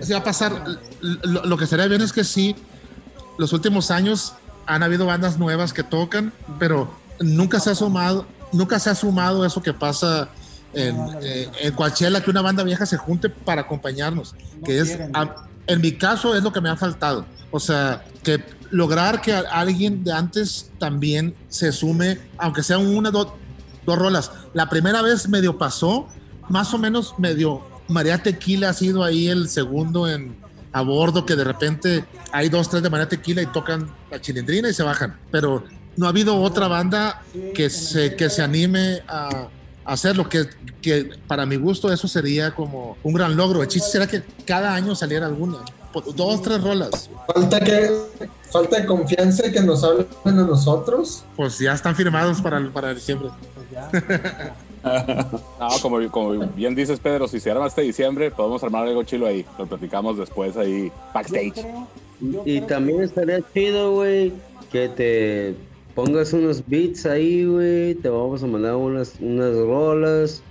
sí 0.00 0.12
va 0.12 0.18
a 0.18 0.24
pasar. 0.24 0.52
Lo, 1.00 1.56
que 1.56 1.66
sería 1.66 1.86
bien 1.86 2.02
es 2.02 2.12
que 2.12 2.24
sí, 2.24 2.56
los 3.38 3.52
últimos 3.52 3.90
años 3.90 4.34
han 4.66 4.82
habido 4.82 5.06
bandas 5.06 5.38
nuevas 5.38 5.72
que 5.72 5.82
tocan, 5.84 6.32
pero 6.58 6.88
nunca 7.20 7.60
se 7.60 7.70
ha 7.70 7.74
sumado, 7.74 8.26
nunca 8.52 8.78
se 8.78 8.90
ha 8.90 8.94
sumado 8.94 9.44
eso 9.44 9.62
que 9.62 9.72
pasa 9.72 10.28
en, 10.74 10.96
eh, 11.22 11.48
en 11.60 11.74
Coachella, 11.74 12.20
que 12.22 12.30
una 12.30 12.42
banda 12.42 12.62
vieja 12.64 12.86
se 12.86 12.96
junte 12.96 13.28
para 13.28 13.62
acompañarnos, 13.62 14.34
No 14.58 14.64
que 14.64 14.78
es, 14.78 14.88
quieren, 14.88 15.10
a- 15.14 15.46
en 15.66 15.80
mi 15.80 15.92
caso 15.92 16.34
es 16.34 16.42
lo 16.42 16.52
que 16.52 16.60
me 16.60 16.68
ha 16.70 16.76
faltado. 16.76 17.24
O 17.52 17.60
sea, 17.60 18.04
que 18.22 18.42
lograr 18.70 19.20
que 19.20 19.32
alguien 19.34 20.02
de 20.04 20.12
antes 20.12 20.70
también 20.78 21.34
se 21.48 21.72
sume, 21.72 22.18
aunque 22.38 22.62
sea 22.62 22.78
una, 22.78 23.10
dos, 23.10 23.28
dos 23.84 23.98
rolas. 23.98 24.30
La 24.54 24.68
primera 24.68 25.02
vez 25.02 25.28
medio 25.28 25.58
pasó, 25.58 26.06
más 26.48 26.72
o 26.74 26.78
menos 26.78 27.14
medio. 27.18 27.62
María 27.88 28.22
Tequila 28.22 28.68
ha 28.70 28.72
sido 28.72 29.02
ahí 29.02 29.28
el 29.28 29.48
segundo 29.48 30.08
en 30.08 30.36
a 30.72 30.82
bordo, 30.82 31.26
que 31.26 31.34
de 31.34 31.42
repente 31.42 32.04
hay 32.30 32.48
dos, 32.48 32.70
tres 32.70 32.80
de 32.84 32.90
María 32.90 33.08
Tequila 33.08 33.42
y 33.42 33.46
tocan 33.46 33.90
la 34.08 34.20
chilindrina 34.20 34.68
y 34.68 34.74
se 34.74 34.84
bajan. 34.84 35.18
Pero 35.32 35.64
no 36.00 36.06
ha 36.06 36.08
habido 36.08 36.40
otra 36.40 36.66
banda 36.66 37.22
que 37.54 37.68
se, 37.68 38.16
que 38.16 38.30
se 38.30 38.40
anime 38.42 39.02
a, 39.06 39.48
a 39.84 39.92
hacerlo, 39.92 40.28
que, 40.28 40.46
que 40.80 41.10
para 41.26 41.44
mi 41.44 41.56
gusto 41.56 41.92
eso 41.92 42.08
sería 42.08 42.54
como 42.54 42.96
un 43.02 43.12
gran 43.12 43.36
logro. 43.36 43.60
El 43.62 43.68
chiste 43.68 43.90
será 43.90 44.06
que 44.06 44.22
cada 44.46 44.74
año 44.74 44.94
saliera 44.94 45.26
alguna, 45.26 45.58
dos, 46.16 46.40
tres 46.40 46.62
rolas. 46.62 47.10
Falta 47.34 47.60
que 47.60 47.90
falta 48.50 48.80
de 48.80 48.86
confianza 48.86 49.46
y 49.46 49.52
que 49.52 49.60
nos 49.60 49.84
hablen 49.84 50.06
a 50.24 50.30
nosotros. 50.30 51.22
Pues 51.36 51.58
ya 51.58 51.74
están 51.74 51.94
firmados 51.94 52.40
para, 52.40 52.66
para 52.72 52.94
diciembre. 52.94 53.28
Pues 53.54 53.66
ya. 53.70 54.54
No, 55.60 55.68
como, 55.82 56.10
como 56.10 56.30
bien 56.56 56.74
dices, 56.74 56.98
Pedro, 56.98 57.28
si 57.28 57.38
se 57.40 57.50
arma 57.50 57.66
este 57.66 57.82
diciembre, 57.82 58.30
podemos 58.30 58.62
armar 58.64 58.88
algo 58.88 59.02
chilo 59.02 59.26
ahí. 59.26 59.44
Lo 59.58 59.66
platicamos 59.66 60.16
después 60.16 60.56
ahí, 60.56 60.84
Yo 60.86 60.92
backstage. 61.12 61.52
creo- 61.52 61.86
yo 62.22 62.42
Y 62.46 62.56
creo 62.58 62.66
también 62.66 63.02
estaría 63.02 63.40
chido, 63.54 63.92
güey, 63.92 64.32
que 64.72 64.88
te 64.88 65.54
pongas 65.94 66.32
unos 66.32 66.62
beats 66.66 67.06
ahí, 67.06 67.44
güey. 67.44 67.94
Te 67.96 68.08
vamos 68.08 68.42
a 68.42 68.46
mandar 68.46 68.76
unas, 68.76 69.14
unas 69.20 69.54
rolas, 69.56 70.42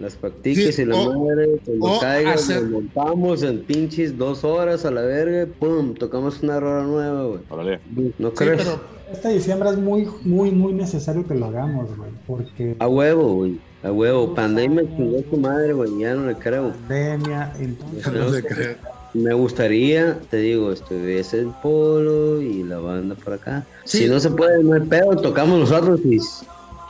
las 0.00 0.14
practiques 0.16 0.74
Sí, 0.76 0.82
y 0.82 0.84
la 0.86 0.96
o- 0.96 1.24
madre. 1.24 1.60
Cuando 1.78 2.00
caigas, 2.00 2.42
hacer- 2.44 2.62
nos 2.62 2.70
montamos 2.70 3.42
en 3.42 3.62
pinches 3.62 4.16
dos 4.18 4.44
horas 4.44 4.84
a 4.84 4.90
la 4.90 5.02
verga, 5.02 5.46
pum, 5.58 5.94
tocamos 5.94 6.42
una 6.42 6.60
rola 6.60 6.84
nueva, 6.84 7.24
güey. 7.24 7.40
Órale. 7.50 7.80
¿No 8.18 8.30
Sí, 8.30 8.34
crees? 8.36 8.62
pero 8.64 8.94
Este 9.12 9.28
diciembre 9.28 9.68
es 9.70 9.76
muy, 9.78 10.08
muy, 10.22 10.50
muy 10.50 10.72
necesario 10.72 11.24
que 11.26 11.34
lo 11.34 11.46
hagamos, 11.46 11.94
güey, 11.96 12.10
porque 12.26 12.74
A 12.78 12.88
huevo, 12.88 13.34
güey. 13.34 13.60
A 13.84 13.92
huevo. 13.92 14.34
Pandemia 14.34 14.82
chingó 14.96 15.22
su 15.30 15.36
madre, 15.36 15.72
güey. 15.74 15.90
Ya 16.00 16.14
no 16.14 16.26
le 16.26 16.34
creo. 16.36 16.72
pandemia, 16.72 17.52
entonces 17.60 18.12
no 18.12 18.30
le 18.30 18.42
creo. 18.42 18.76
Me 19.14 19.32
gustaría, 19.32 20.18
te 20.30 20.38
digo, 20.38 20.72
este, 20.72 21.18
es 21.20 21.32
el 21.34 21.46
polo 21.62 22.42
y 22.42 22.62
la 22.64 22.78
banda 22.78 23.14
por 23.14 23.32
acá. 23.34 23.64
Sí. 23.84 23.98
Si 23.98 24.08
no 24.08 24.18
se 24.20 24.30
puede, 24.30 24.62
no 24.64 24.74
hay 24.74 24.80
pedo, 24.80 25.16
tocamos 25.16 25.60
nosotros 25.60 26.00
y, 26.04 26.18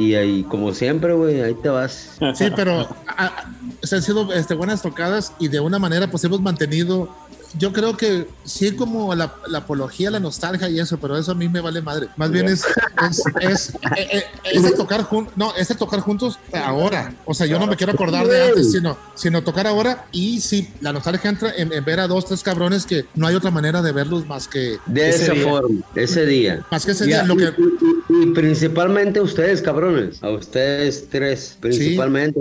y 0.02 0.14
ahí, 0.14 0.42
como 0.44 0.72
siempre, 0.72 1.12
güey, 1.12 1.42
ahí 1.42 1.54
te 1.54 1.68
vas. 1.68 2.16
Sí, 2.34 2.46
pero 2.56 2.80
a- 3.06 3.26
a- 3.26 3.50
se 3.82 3.96
han 3.96 4.02
sido 4.02 4.32
este, 4.32 4.54
buenas 4.54 4.80
tocadas 4.80 5.34
y 5.38 5.48
de 5.48 5.60
una 5.60 5.78
manera 5.78 6.10
pues 6.10 6.24
hemos 6.24 6.40
mantenido, 6.40 7.14
yo 7.58 7.72
creo 7.72 7.96
que 7.96 8.26
sí 8.44 8.72
como 8.72 9.14
la, 9.14 9.34
la 9.48 9.58
apología, 9.58 10.10
la 10.10 10.20
nostalgia 10.20 10.68
y 10.68 10.78
eso, 10.80 10.98
pero 10.98 11.16
eso 11.16 11.32
a 11.32 11.34
mí 11.34 11.48
me 11.48 11.60
vale 11.60 11.80
madre. 11.82 12.08
Más 12.16 12.30
bien 12.30 12.46
es, 12.48 12.64
es, 13.10 13.22
es, 13.40 13.68
eh, 13.96 14.08
eh, 14.12 14.24
es 14.52 14.62
de 14.62 14.72
tocar 14.72 15.02
juntos, 15.02 15.32
no, 15.36 15.54
es 15.56 15.68
tocar 15.76 16.00
juntos 16.00 16.38
ahora. 16.52 17.14
O 17.24 17.34
sea, 17.34 17.46
yo 17.46 17.58
no 17.58 17.66
me 17.66 17.76
quiero 17.76 17.92
acordar 17.92 18.26
de 18.26 18.42
antes, 18.48 18.72
sino, 18.72 18.96
sino 19.14 19.42
tocar 19.42 19.66
ahora 19.66 20.06
y 20.12 20.40
sí, 20.40 20.72
la 20.80 20.92
nostalgia 20.92 21.30
entra 21.30 21.52
en, 21.56 21.72
en 21.72 21.84
ver 21.84 22.00
a 22.00 22.06
dos, 22.06 22.26
tres 22.26 22.42
cabrones 22.42 22.86
que 22.86 23.06
no 23.14 23.26
hay 23.26 23.34
otra 23.34 23.50
manera 23.50 23.82
de 23.82 23.92
verlos 23.92 24.26
más 24.26 24.48
que 24.48 24.78
De 24.86 25.08
ese 25.10 25.24
esa 25.24 25.32
día. 25.34 25.44
forma, 25.44 25.80
ese 25.94 26.26
día. 26.26 26.66
Más 26.70 26.84
que 26.84 26.92
ese 26.92 27.08
Ya, 27.08 27.22
día, 27.22 27.26
lo 27.26 27.34
y, 27.34 27.38
que... 27.38 27.44
y- 27.44 28.20
y- 28.20 28.22
y 28.24 28.26
principalmente 28.34 29.18
a 29.18 29.22
ustedes, 29.22 29.62
cabrones. 29.62 30.22
A 30.22 30.30
ustedes 30.30 31.08
tres, 31.10 31.56
principalmente. 31.60 32.40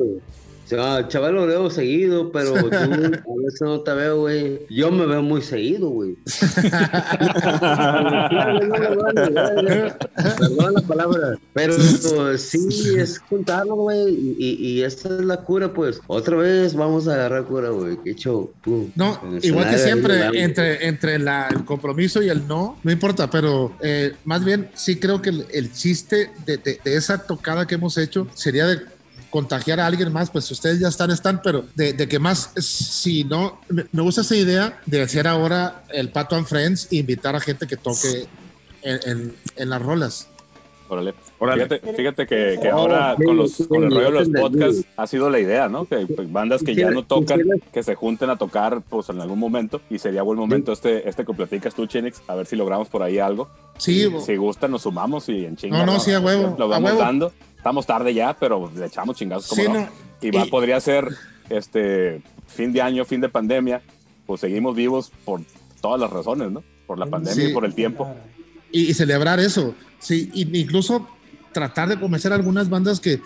Chaval 0.68 1.36
lo 1.36 1.46
veo 1.48 1.70
seguido, 1.70 2.32
pero 2.32 2.54
tú 2.54 2.68
a 2.76 2.88
veces 2.88 3.62
no 3.62 3.82
te 3.82 3.94
veo, 3.94 4.20
güey. 4.22 4.62
Yo 4.70 4.92
me 4.92 5.06
veo 5.06 5.22
muy 5.22 5.42
seguido, 5.42 5.90
güey. 5.90 6.16
Perdón 10.40 10.74
la 10.74 10.82
palabra. 10.88 11.38
Pero 11.54 11.74
sí, 12.38 12.96
es 12.98 13.20
juntarlo, 13.20 13.76
güey. 13.76 14.36
Y, 14.40 14.56
y, 14.60 14.82
esta 14.84 15.10
es 15.10 15.26
la 15.26 15.38
cura, 15.38 15.74
pues. 15.74 16.00
Otra 16.08 16.36
vez 16.38 16.74
vamos 16.76 17.08
a 17.08 17.14
agarrar 17.16 17.46
cura, 17.46 17.70
güey. 17.70 17.98
Qué 18.04 18.16
show. 18.16 18.52
Pum. 18.64 18.90
No, 18.96 19.20
igual 19.42 19.70
que 19.70 19.78
siempre, 19.78 20.24
ahí, 20.24 20.38
entre, 20.40 20.88
entre 20.88 21.20
la- 21.20 21.48
el 21.50 21.66
compromiso 21.66 22.22
y 22.22 22.30
el 22.30 22.48
no, 22.48 22.78
no 22.84 22.92
importa, 22.92 23.30
pero 23.30 23.74
eh, 23.82 24.14
más 24.26 24.44
bien 24.44 24.70
sí 24.74 24.98
creo 25.00 25.22
que 25.22 25.30
el, 25.30 25.46
el 25.52 25.72
chiste 25.72 26.32
de, 26.46 26.58
de- 26.58 26.80
de 26.84 26.96
esa 26.96 27.18
tocada 27.26 27.66
que 27.68 27.76
hemos 27.76 27.98
hecho 27.98 28.28
sería 28.34 28.66
de 28.68 28.80
contagiar 29.34 29.80
a 29.80 29.88
alguien 29.88 30.14
más, 30.14 30.30
pues 30.30 30.50
ustedes 30.52 30.80
ya 30.80 30.90
están, 30.90 31.10
están, 31.10 31.42
pero 31.44 31.66
de, 31.74 31.94
de 31.94 32.08
que 32.08 32.20
más, 32.20 32.52
si 32.56 33.24
no, 33.24 33.60
me, 33.68 33.84
me 33.92 34.04
gusta 34.04 34.22
esa 34.22 34.36
idea 34.36 34.80
de 34.86 35.02
hacer 35.02 35.28
ahora 35.28 35.84
el 35.92 36.10
Pato 36.10 36.36
and 36.36 36.46
Friends 36.46 36.88
e 36.92 36.98
invitar 36.98 37.36
a 37.36 37.40
gente 37.40 37.66
que 37.66 37.76
toque 37.76 38.28
en, 38.84 39.00
en- 39.10 39.36
en 39.56 39.70
las 39.72 39.82
rolas. 39.82 40.28
Órale. 40.88 41.16
Órale. 41.40 41.64
Fíjate, 41.68 41.94
fíjate 41.96 42.28
que, 42.28 42.60
que 42.62 42.72
Oh, 42.72 42.78
ahora 42.82 43.16
sí, 43.18 43.24
con, 43.24 43.38
los, 43.38 43.52
sí, 43.54 43.66
con 43.66 43.84
el 43.84 43.90
rollo 43.90 44.12
de 44.12 44.12
los 44.12 44.30
podcasts 44.30 44.78
sí. 44.82 44.86
ha 44.96 45.08
sido 45.08 45.30
la 45.32 45.40
idea, 45.40 45.68
¿no? 45.68 45.86
Que 45.86 46.06
pues, 46.06 46.32
bandas 46.32 46.62
que 46.62 46.76
ya 46.76 46.92
no 46.92 47.04
tocan, 47.04 47.42
que 47.74 47.82
se 47.82 47.96
junten 47.96 48.30
a 48.30 48.36
tocar 48.38 48.84
pues 48.88 49.10
en 49.10 49.20
algún 49.20 49.40
momento 49.40 49.82
y 49.90 49.98
sería 49.98 50.22
buen 50.22 50.38
momento 50.38 50.72
este, 50.72 51.10
este 51.10 51.26
que 51.26 51.34
platicas 51.34 51.74
tú, 51.74 51.88
Chinix, 51.88 52.22
a 52.28 52.36
ver 52.36 52.46
si 52.46 52.56
logramos 52.56 52.88
por 52.90 53.02
ahí 53.02 53.18
algo. 53.18 53.50
Sí, 53.80 54.04
Y 54.06 54.22
si 54.22 54.36
gustan 54.36 54.70
nos 54.70 54.84
sumamos 54.84 55.28
y 55.30 55.44
en 55.46 55.56
chinga. 55.56 55.80
No, 55.84 55.94
no, 55.94 56.00
sí, 56.00 56.12
a 56.12 56.20
huevo, 56.20 56.56
Lo 56.60 56.66
a 56.66 56.68
vamos 56.68 56.92
huevo. 56.92 57.02
dando. 57.04 57.34
Estamos 57.64 57.86
tarde 57.86 58.14
ya, 58.14 58.36
pero 58.38 58.70
le 58.76 58.86
echamos 58.88 59.16
chingazos 59.16 59.48
como 59.48 59.62
Sí, 59.62 59.68
no. 59.70 59.74
no. 59.80 59.90
Y, 60.22 60.32
va, 60.32 60.46
Y- 60.46 60.50
podría 60.50 60.82
ser 60.82 61.08
este 61.50 62.22
fin 62.48 62.74
de 62.74 62.82
año, 62.82 63.06
fin 63.06 63.22
de 63.22 63.30
pandemia, 63.30 63.82
pues 64.26 64.42
seguimos 64.42 64.76
vivos 64.76 65.14
por 65.24 65.40
todas 65.82 65.98
las 65.98 66.10
razones, 66.10 66.52
¿no? 66.52 66.62
Por 66.86 67.00
la 67.00 67.06
pandemia 67.06 67.46
Sí. 67.46 67.52
y 67.52 67.54
por 67.54 67.64
el 67.64 67.74
tiempo. 67.74 68.14
y, 68.70 68.90
y 68.90 68.94
celebrar 68.94 69.40
eso. 69.40 69.76
Sí, 70.00 70.30
y 70.34 70.60
incluso 70.60 71.08
tratar 71.54 71.88
de 71.88 71.98
convencer 72.00 72.34
a 72.34 72.36
algunas 72.36 72.70
bandas 72.70 73.00
que 73.00 73.22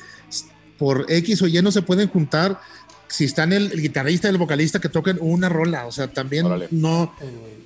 por 0.78 1.06
X 1.10 1.42
o 1.42 1.48
Y 1.48 1.60
no 1.64 1.72
se 1.72 1.82
pueden 1.82 2.08
juntar. 2.08 2.60
Si 3.08 3.24
están 3.24 3.54
el, 3.54 3.72
el 3.72 3.82
guitarrista 3.82 4.28
y 4.28 4.32
el 4.32 4.38
vocalista 4.38 4.80
que 4.82 4.90
toquen 4.90 5.18
una 5.22 5.48
rola, 5.50 5.88
o 5.88 5.92
sea, 5.92 6.10
también 6.10 6.46
Órale. 6.46 6.68
no, 6.72 7.14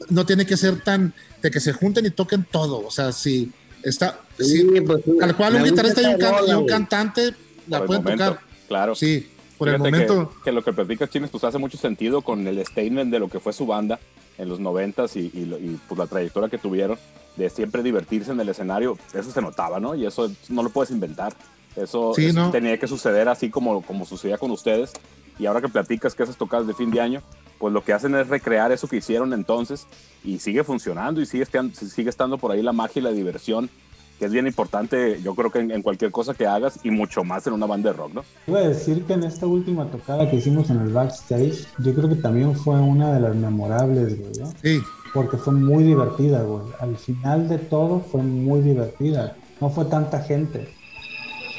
no 0.09 0.25
tiene 0.25 0.45
que 0.45 0.55
ser 0.55 0.79
tan 0.81 1.13
de 1.41 1.49
que 1.51 1.59
se 1.59 1.73
junten 1.73 2.05
y 2.05 2.11
toquen 2.11 2.45
todo. 2.49 2.85
O 2.85 2.91
sea, 2.91 3.11
si 3.11 3.51
está, 3.83 4.19
Sí, 4.39 4.65
pues, 4.85 5.01
tal 5.19 5.35
cual 5.35 5.55
un 5.55 5.63
guitarrista 5.63 6.01
y 6.01 6.05
un, 6.13 6.19
can- 6.19 6.35
y 6.63 6.65
cantante 6.65 7.33
la 7.67 7.77
Por 7.77 7.81
el 7.81 7.87
pueden 7.87 8.03
momento, 8.03 8.25
tocar. 8.25 8.43
Claro. 8.67 8.95
Sí, 8.95 9.29
por 9.57 9.69
el 9.69 9.75
Fíjate 9.75 9.91
momento. 9.91 10.29
Que, 10.37 10.43
que 10.45 10.51
lo 10.51 10.63
que 10.63 10.73
platicas, 10.73 11.09
Chines, 11.09 11.29
pues 11.29 11.43
hace 11.43 11.57
mucho 11.57 11.77
sentido 11.77 12.21
con 12.21 12.47
el 12.47 12.65
statement 12.65 13.11
de 13.11 13.19
lo 13.19 13.27
que 13.29 13.39
fue 13.39 13.53
su 13.53 13.65
banda 13.65 13.99
en 14.37 14.49
los 14.49 14.59
noventas 14.59 15.15
y, 15.15 15.19
y, 15.33 15.79
pues 15.87 15.97
la 15.99 16.07
trayectoria 16.07 16.49
que 16.49 16.57
tuvieron 16.57 16.97
de 17.35 17.49
siempre 17.49 17.83
divertirse 17.83 18.31
en 18.31 18.39
el 18.39 18.49
escenario. 18.49 18.97
Eso 19.13 19.29
se 19.31 19.41
notaba, 19.41 19.79
¿no? 19.79 19.93
Y 19.95 20.05
eso 20.05 20.31
no 20.49 20.63
lo 20.63 20.69
puedes 20.69 20.89
inventar. 20.91 21.33
Eso, 21.75 22.13
Sí, 22.15 22.25
eso 22.25 22.39
¿no? 22.39 22.51
tenía 22.51 22.77
que 22.79 22.87
suceder 22.87 23.29
así 23.29 23.49
como, 23.49 23.81
como 23.83 24.05
sucedía 24.05 24.37
con 24.37 24.51
ustedes. 24.51 24.91
Y 25.39 25.45
ahora 25.45 25.61
que 25.61 25.69
platicas 25.69 26.13
que 26.15 26.23
esas 26.23 26.37
tocadas 26.37 26.67
de 26.67 26.73
fin 26.73 26.91
de 26.91 26.99
año, 27.01 27.21
pues 27.61 27.71
lo 27.71 27.83
que 27.83 27.93
hacen 27.93 28.15
es 28.15 28.27
recrear 28.27 28.71
eso 28.71 28.87
que 28.87 28.97
hicieron 28.97 29.33
entonces 29.33 29.85
y 30.23 30.39
sigue 30.39 30.63
funcionando 30.63 31.21
y 31.21 31.27
sigue, 31.27 31.45
sigue 31.73 32.09
estando 32.09 32.39
por 32.39 32.51
ahí 32.51 32.63
la 32.63 32.73
magia 32.73 32.99
y 32.99 33.03
la 33.03 33.11
diversión, 33.11 33.69
que 34.17 34.25
es 34.25 34.31
bien 34.31 34.47
importante, 34.47 35.21
yo 35.21 35.35
creo 35.35 35.51
que 35.51 35.59
en, 35.59 35.69
en 35.69 35.83
cualquier 35.83 36.09
cosa 36.09 36.33
que 36.33 36.47
hagas 36.47 36.79
y 36.83 36.89
mucho 36.89 37.23
más 37.23 37.45
en 37.45 37.53
una 37.53 37.67
banda 37.67 37.91
de 37.91 37.97
rock, 37.97 38.13
¿no? 38.15 38.23
Iba 38.47 38.61
a 38.61 38.67
decir 38.67 39.03
que 39.03 39.13
en 39.13 39.23
esta 39.23 39.45
última 39.45 39.85
tocada 39.91 40.27
que 40.27 40.37
hicimos 40.37 40.71
en 40.71 40.79
el 40.79 40.89
backstage, 40.89 41.67
yo 41.77 41.93
creo 41.93 42.09
que 42.09 42.15
también 42.15 42.55
fue 42.55 42.79
una 42.79 43.13
de 43.13 43.19
las 43.19 43.35
memorables, 43.35 44.19
güey, 44.19 44.31
¿no? 44.39 44.51
Sí, 44.63 44.81
Porque 45.13 45.37
fue 45.37 45.53
muy 45.53 45.83
divertida, 45.83 46.41
güey. 46.41 46.63
Al 46.79 46.97
final 46.97 47.47
de 47.47 47.59
todo 47.59 47.99
fue 47.99 48.23
muy 48.23 48.61
divertida. 48.61 49.37
No 49.59 49.69
fue 49.69 49.85
tanta 49.85 50.19
gente. 50.21 50.67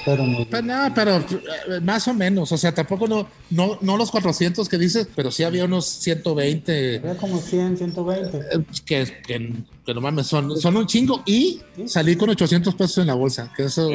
Pero 0.04 0.26
nos... 0.26 0.46
Pues 0.46 0.64
no, 0.64 0.92
pero 0.94 1.16
eh, 1.18 1.80
más 1.82 2.08
o 2.08 2.14
menos, 2.14 2.50
o 2.50 2.56
sea, 2.56 2.74
tampoco 2.74 3.06
no, 3.06 3.28
no, 3.50 3.78
no 3.80 3.96
los 3.96 4.10
400 4.10 4.68
que 4.68 4.78
dices, 4.78 5.08
pero 5.14 5.30
sí 5.30 5.44
había 5.44 5.64
unos 5.64 5.86
120 5.86 6.98
Había 6.98 7.16
como 7.16 7.38
100, 7.38 7.76
120. 7.78 8.38
eh, 8.38 8.64
que, 8.84 9.06
que, 9.26 9.52
que 9.84 9.92
no 9.94 10.00
mames, 10.00 10.26
son, 10.28 10.56
son 10.60 10.76
un 10.76 10.86
chingo 10.86 11.22
y 11.26 11.60
salí 11.86 12.14
con 12.16 12.30
800 12.30 12.72
pesos 12.76 12.98
en 12.98 13.08
la 13.08 13.14
bolsa, 13.14 13.52
que 13.56 13.64
eso 13.64 13.90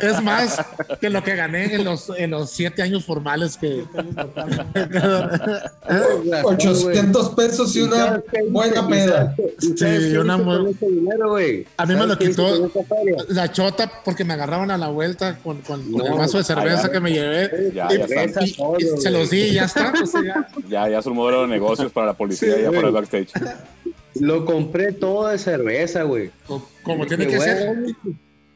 es 0.00 0.22
más 0.22 0.58
que 1.00 1.10
lo 1.10 1.22
que 1.22 1.36
gané 1.36 1.74
en 1.74 1.84
los, 1.84 2.10
en 2.16 2.30
los 2.30 2.48
siete 2.50 2.80
años 2.82 3.04
formales 3.04 3.56
que... 3.58 3.84
800 6.44 7.30
pesos 7.30 7.74
y 7.76 7.80
una 7.82 8.22
buena 8.50 8.86
peda. 8.88 9.34
Sí, 9.58 10.16
una 10.16 10.36
dinero. 10.80 11.36
A 11.76 11.86
mí 11.86 11.94
me 11.94 12.00
¿Sabes 12.00 12.08
lo 12.08 12.18
quitó 12.18 12.70
la 13.28 13.52
chota 13.52 13.90
porque 14.04 14.24
me 14.24 14.34
agarraban 14.34 14.70
a 14.70 14.78
la 14.78 14.88
vuelta 14.88 15.38
con, 15.42 15.60
con, 15.62 15.82
con 15.82 15.92
No, 15.98 16.06
el 16.06 16.12
vaso 16.18 16.38
de 16.38 16.44
cerveza 16.44 16.82
ya. 16.84 16.92
que 16.92 17.00
me 17.00 17.12
llevé 17.12 17.72
Ya, 17.74 17.88
y, 17.92 17.98
ya 17.98 18.04
está. 18.24 18.44
y- 18.44 18.56
y 18.78 19.00
se 19.00 19.10
los 19.10 19.30
di 19.30 19.42
y 19.42 19.52
ya 19.54 19.64
está. 19.64 19.92
sea, 20.06 20.22
ya. 20.24 20.48
Ya, 20.68 20.88
ya 20.88 20.98
es 20.98 21.06
un 21.06 21.16
modelo 21.16 21.42
de 21.42 21.48
negocios 21.48 21.90
para 21.92 22.06
la 22.08 22.14
policía 22.14 22.54
Sí, 22.54 22.62
ya 22.62 22.70
para 22.70 22.88
el 22.88 22.92
backstage. 22.92 23.28
Lo 24.20 24.44
compré 24.44 24.92
todo 24.92 25.28
de 25.28 25.38
cerveza, 25.38 26.02
güey. 26.02 26.30
Co- 26.46 26.68
Como 26.82 27.06
tiene 27.06 27.26
que 27.26 27.40
ser. 27.40 27.74
Tú 28.02 28.04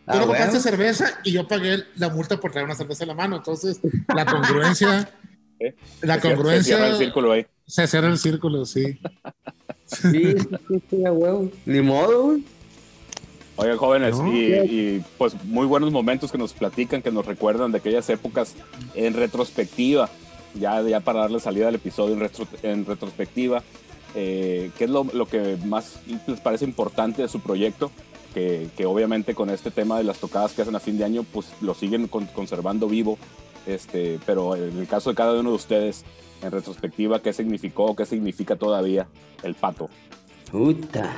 Ah, 0.08 0.16
no 0.16 0.26
compraste 0.26 0.58
bueno. 0.58 0.60
cerveza 0.62 1.18
y 1.24 1.32
yo 1.32 1.48
pagué 1.48 1.78
la 1.96 2.10
multa 2.10 2.38
por 2.38 2.52
traer 2.52 2.64
una 2.66 2.76
cerveza 2.76 3.02
en 3.04 3.08
la 3.08 3.14
mano. 3.14 3.36
Entonces, 3.36 3.80
la 4.14 4.24
congruencia, 4.24 5.10
¿Eh? 5.58 5.74
la 6.02 6.14
Se 6.14 6.20
cier- 6.20 6.22
se 6.22 6.34
congruencia 6.34 6.76
cierra 6.76 6.90
el 6.92 6.96
círculo 6.98 7.32
ahí. 7.32 7.46
se 7.66 7.86
cierra 7.88 8.08
el 8.08 8.18
círculo, 8.18 8.66
sí. 8.66 9.00
Sí, 9.86 10.34
sí, 10.38 10.48
sí, 10.68 10.82
sí, 10.90 11.04
a 11.06 11.12
huevo. 11.12 11.50
Ni 11.64 11.80
modo, 11.80 12.22
güey. 12.24 12.44
Oigan, 13.56 13.78
jóvenes, 13.78 14.16
No. 14.18 14.30
y, 14.32 14.52
y, 14.54 15.04
pues 15.16 15.34
muy 15.44 15.66
buenos 15.66 15.90
momentos 15.90 16.30
que 16.30 16.36
nos 16.38 16.52
platican, 16.52 17.00
que 17.02 17.10
nos 17.10 17.24
recuerdan 17.24 17.72
de 17.72 17.78
aquellas 17.78 18.08
épocas 18.10 18.54
en 18.94 19.14
retrospectiva, 19.14 20.10
ya, 20.54 20.82
ya 20.82 21.00
para 21.00 21.20
darle 21.20 21.40
salida 21.40 21.68
al 21.68 21.74
episodio 21.76 22.14
en, 22.14 22.20
retro- 22.20 22.46
en 22.62 22.84
retrospectiva. 22.84 23.62
Eh, 24.16 24.70
¿Qué 24.78 24.84
es 24.84 24.90
lo, 24.90 25.04
lo 25.12 25.26
que 25.26 25.56
más 25.64 26.00
les 26.26 26.40
parece 26.40 26.64
importante 26.64 27.22
de 27.22 27.28
su 27.28 27.40
proyecto? 27.40 27.90
Que, 28.34 28.68
que 28.76 28.84
obviamente 28.86 29.34
con 29.34 29.50
este 29.50 29.70
tema 29.70 29.96
de 29.98 30.04
las 30.04 30.18
tocadas 30.18 30.52
que 30.52 30.62
hacen 30.62 30.74
a 30.74 30.80
fin 30.80 30.98
de 30.98 31.04
año, 31.04 31.22
pues 31.22 31.46
lo 31.60 31.74
siguen 31.74 32.08
con- 32.08 32.26
conservando 32.26 32.88
vivo. 32.88 33.18
Este, 33.66 34.18
pero 34.26 34.56
en 34.56 34.78
el 34.78 34.86
caso 34.86 35.10
de 35.10 35.16
cada 35.16 35.38
uno 35.38 35.50
de 35.50 35.56
ustedes, 35.56 36.04
en 36.42 36.50
retrospectiva, 36.50 37.20
¿qué 37.20 37.32
significó, 37.32 37.94
qué 37.96 38.06
significa 38.06 38.56
todavía 38.56 39.06
el 39.42 39.54
pato? 39.54 39.88
Puta. 40.50 41.10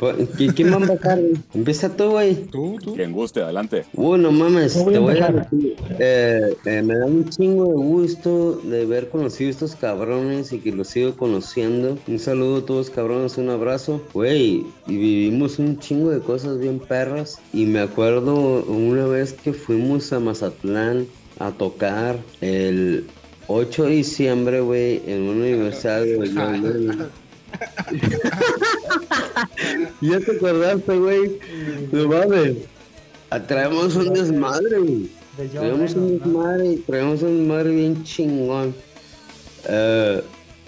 ¿Qui- 0.00 0.52
¿Quién 0.54 0.72
va 0.72 0.76
a 0.76 0.80
empezar, 0.80 1.20
güey? 1.20 1.34
Empieza 1.54 1.88
tú, 1.96 2.10
güey. 2.10 2.34
Tú, 2.46 2.76
tú. 2.82 2.94
Quien 2.94 3.12
guste, 3.12 3.40
adelante. 3.42 3.84
Uh, 3.94 4.16
no 4.16 4.32
mames, 4.32 4.74
voy 4.82 4.92
te 4.94 4.98
voy 4.98 5.18
a 5.18 5.28
decir, 5.28 5.76
eh, 5.98 6.54
eh, 6.64 6.82
me 6.82 6.96
da 6.96 7.06
un 7.06 7.28
chingo 7.28 7.66
de 7.68 7.74
gusto 7.74 8.60
de 8.64 8.82
haber 8.82 9.08
conocido 9.08 9.48
a 9.48 9.50
estos 9.52 9.76
cabrones 9.76 10.52
y 10.52 10.58
que 10.58 10.72
los 10.72 10.88
sigo 10.88 11.14
conociendo. 11.16 11.96
Un 12.08 12.18
saludo 12.18 12.58
a 12.58 12.66
todos 12.66 12.90
cabrones, 12.90 13.38
un 13.38 13.50
abrazo. 13.50 14.02
Güey, 14.12 14.64
y 14.86 14.96
vivimos 14.96 15.58
un 15.58 15.78
chingo 15.78 16.10
de 16.10 16.20
cosas 16.20 16.58
bien 16.58 16.78
perras. 16.80 17.38
Y 17.52 17.66
me 17.66 17.80
acuerdo 17.80 18.64
una 18.64 19.06
vez 19.06 19.32
que 19.32 19.52
fuimos 19.52 20.12
a 20.12 20.20
Mazatlán 20.20 21.06
a 21.38 21.50
tocar 21.52 22.18
el 22.40 23.04
8 23.48 23.84
de 23.84 23.90
diciembre, 23.90 24.60
güey, 24.60 25.02
en 25.06 25.22
una 25.22 25.44
universidad 25.46 26.02
de 26.02 26.16
Valladolid. 26.34 26.90
¿Ya 30.00 30.20
te 30.20 30.36
acordaste, 30.36 30.98
güey? 30.98 31.38
No 31.92 32.08
mames. 32.08 32.56
Traemos 33.46 33.96
un 33.96 34.12
desmadre, 34.12 34.78
güey. 34.78 35.10
Traemos 35.52 35.94
un 35.94 36.18
desmadre 36.18 36.78
traemos 36.86 37.22
un 37.22 37.38
desmadre 37.38 37.70
bien 37.70 38.04
chingón. 38.04 38.74
Eh, 39.68 40.22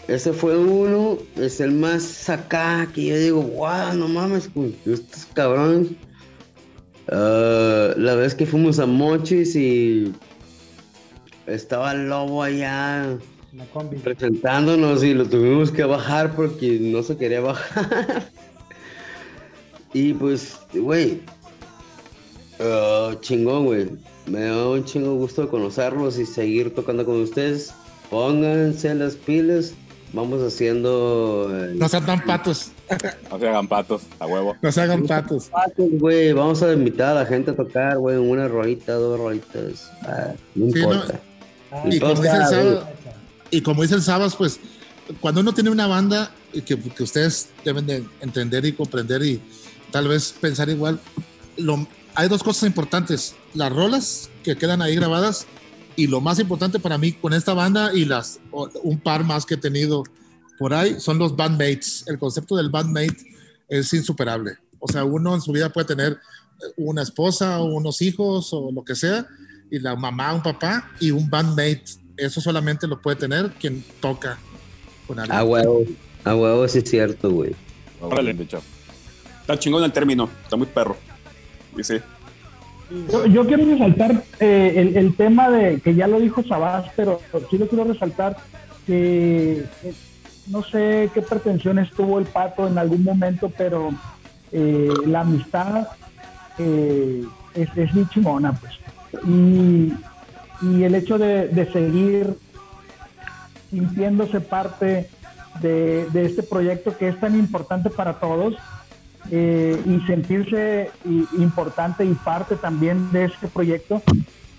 ese 0.09 0.33
fue 0.33 0.57
uno, 0.57 1.19
es 1.37 1.61
el 1.61 1.73
más 1.73 2.29
acá 2.29 2.89
que 2.95 3.07
yo 3.07 3.19
digo, 3.19 3.43
wow, 3.43 3.95
no 3.95 4.09
mames, 4.09 4.53
güey, 4.55 4.75
estos 4.87 5.27
cabrones. 5.35 5.89
Eh, 7.09 7.95
la 7.97 8.15
vez 8.15 8.35
que 8.35 8.47
fuimos 8.47 8.79
a 8.79 8.87
Mochis 8.87 9.55
y 9.55 10.13
estaba 11.47 11.93
el 11.93 12.09
lobo 12.09 12.43
allá 12.43 13.17
La 13.57 13.65
combi. 13.67 13.97
presentándonos 13.97 15.03
y 15.03 15.15
lo 15.15 15.25
tuvimos 15.27 15.71
que 15.71 15.85
bajar 15.85 16.35
porque 16.35 16.79
no 16.81 17.03
se 17.03 17.17
quería 17.17 17.41
bajar. 17.41 18.29
y 19.95 20.13
pues, 20.15 20.59
güey, 20.75 21.21
ah, 22.61 23.13
chingón, 23.21 23.65
güey. 23.67 23.89
Me 24.27 24.41
da 24.41 24.69
un 24.69 24.85
chingo 24.85 25.15
gusto 25.15 25.43
de 25.43 25.49
conocerlos 25.49 26.19
y 26.19 26.27
seguir 26.27 26.75
tocando 26.75 27.05
con 27.05 27.21
ustedes. 27.23 27.73
Pónganse 28.11 28.95
las 28.95 29.15
pilas. 29.15 29.73
vamos 30.13 30.43
haciendo. 30.43 31.49
eh, 31.53 31.73
No 31.77 31.89
sean 31.89 32.05
tan 32.07 32.25
patos. 32.25 32.73
No 33.33 33.39
se 33.41 33.49
hagan 33.49 33.67
patos, 33.67 34.03
a 34.21 34.27
huevo. 34.27 34.55
No 34.63 34.71
se 34.71 34.81
hagan 34.81 35.07
patos. 35.07 35.47
patos, 35.49 35.87
güey. 35.93 36.33
Vamos 36.33 36.63
a 36.63 36.73
invitar 36.73 37.17
a 37.17 37.21
la 37.23 37.27
gente 37.27 37.51
a 37.51 37.55
tocar, 37.57 37.99
güey, 37.99 38.17
una 38.17 38.47
rolita, 38.47 38.95
dos 38.95 39.19
rolitas. 39.19 39.91
Ah, 40.03 40.33
no 40.55 40.67
Sí, 40.73 40.81
no. 40.83 40.93
importa. 40.93 41.21
Y 41.91 41.99
como 41.99 42.15
dice 42.15 42.29
el 42.29 42.35
Entonces, 42.35 42.49
sábado, 42.51 42.89
y 43.51 43.61
como 43.61 43.83
dice 43.83 43.95
el 43.95 44.03
Sabas, 44.03 44.37
pues 44.37 44.61
cuando 45.21 45.41
uno 45.41 45.55
tiene 45.55 45.71
una 45.71 45.87
banda 45.87 46.33
que, 46.53 46.63
que 46.79 47.03
ustedes 47.03 47.51
deben 47.65 47.87
de 47.87 48.05
entender 48.21 48.65
y 48.65 48.73
comprender 48.73 49.23
y 49.23 49.41
tal 49.91 50.09
vez 50.09 50.35
pensar 50.41 50.69
igual, 50.69 51.01
lo- 51.57 51.87
hay 52.15 52.29
dos 52.29 52.43
cosas 52.43 52.65
importantes, 52.67 53.35
las 53.55 53.73
rolas 53.73 54.31
que 54.43 54.57
quedan 54.57 54.81
ahí 54.83 54.97
grabadas 54.97 55.47
y 55.97 56.07
lo 56.07 56.21
más 56.21 56.39
importante 56.39 56.79
para 56.79 56.99
mí 56.99 57.13
con 57.13 57.33
esta 57.35 57.55
banda 57.55 57.93
y 57.95 58.05
las 58.05 58.41
un 58.83 58.99
par 58.99 59.23
más 59.25 59.45
que 59.47 59.55
he 59.55 59.59
tenido 59.59 60.03
por 60.59 60.73
ahí 60.75 60.99
son 60.99 61.19
los 61.19 61.37
bandmates. 61.37 62.05
El 62.07 62.19
concepto 62.19 62.57
del 62.57 62.71
bandmate 62.71 63.17
es 63.69 63.93
insuperable. 63.93 64.57
O 64.79 64.89
sea, 64.91 65.05
uno 65.05 65.35
en 65.35 65.41
su 65.43 65.53
vida 65.53 65.71
puede 65.71 65.87
tener 65.87 66.13
eh, 66.13 66.19
una 66.79 67.03
esposa 67.03 67.61
o 67.61 67.67
unos 67.67 68.01
hijos 68.03 68.49
o 68.53 68.71
lo 68.73 68.83
que 68.85 68.95
sea, 68.95 69.27
y 69.71 69.79
la 69.79 69.95
mamá, 69.97 70.33
un 70.35 70.43
papá 70.43 70.91
y 71.01 71.11
un 71.11 71.29
bandmate. 71.29 71.85
Eso 72.17 72.41
solamente 72.41 72.87
lo 72.87 73.01
puede 73.01 73.17
tener 73.17 73.51
quien 73.53 73.85
toca 74.01 74.39
con 75.07 75.19
alguien. 75.19 75.39
A 75.39 75.45
huevo. 75.45 75.85
A 76.25 76.35
huevo, 76.35 76.67
sí 76.69 76.79
es 76.79 76.91
cierto, 76.91 77.31
güey. 77.31 77.55
Órale. 78.01 78.37
Está 79.41 79.59
chingón 79.59 79.85
el 79.85 79.93
término, 79.93 80.29
está 80.43 80.57
muy 80.57 80.67
perro. 80.67 80.97
Sí. 81.81 81.97
Yo, 83.11 83.27
yo 83.27 83.47
quiero 83.47 83.65
resaltar 83.65 84.23
eh, 84.41 84.75
el, 84.77 84.97
el 84.97 85.17
tema 85.17 85.51
de 85.51 85.81
que 85.81 85.95
ya 85.95 86.07
lo 86.07 86.21
dijo 86.21 86.43
Sabás, 86.45 86.91
pero 86.95 87.21
sí 87.51 87.59
lo 87.59 87.69
quiero 87.69 87.85
resaltar 87.85 88.37
que 88.87 89.65
eh, 89.83 89.95
no 90.47 90.63
sé 90.63 91.11
qué 91.13 91.23
pretensiones 91.23 91.91
tuvo 91.91 92.19
el 92.19 92.27
pato 92.27 92.67
en 92.67 92.79
algún 92.79 93.03
momento, 93.03 93.53
pero 93.57 93.91
eh, 94.53 94.93
la 95.07 95.21
amistad 95.21 95.89
eh, 96.59 97.25
es, 97.55 97.69
es 97.77 97.95
muy 97.95 98.09
chingona, 98.09 98.53
pues. 98.53 98.73
Y, 99.27 99.93
y 100.63 100.83
el 100.85 100.95
hecho 100.95 101.19
de, 101.19 101.49
de 101.49 101.71
seguir 101.73 102.37
sintiéndose 103.71 104.41
parte 104.41 105.09
de, 105.61 106.09
de 106.13 106.27
este 106.27 106.43
proyecto 106.43 106.97
que 106.97 107.09
es 107.09 107.19
tan 107.21 107.39
importante 107.39 107.91
para 107.91 108.15
todos 108.15 108.55
eh, 109.31 109.81
y 109.87 110.01
sentirse 110.07 110.91
importante 111.39 112.05
y 112.05 112.15
parte 112.15 112.57
también 112.57 113.11
de 113.13 113.25
este 113.25 113.49
proyecto 113.49 114.03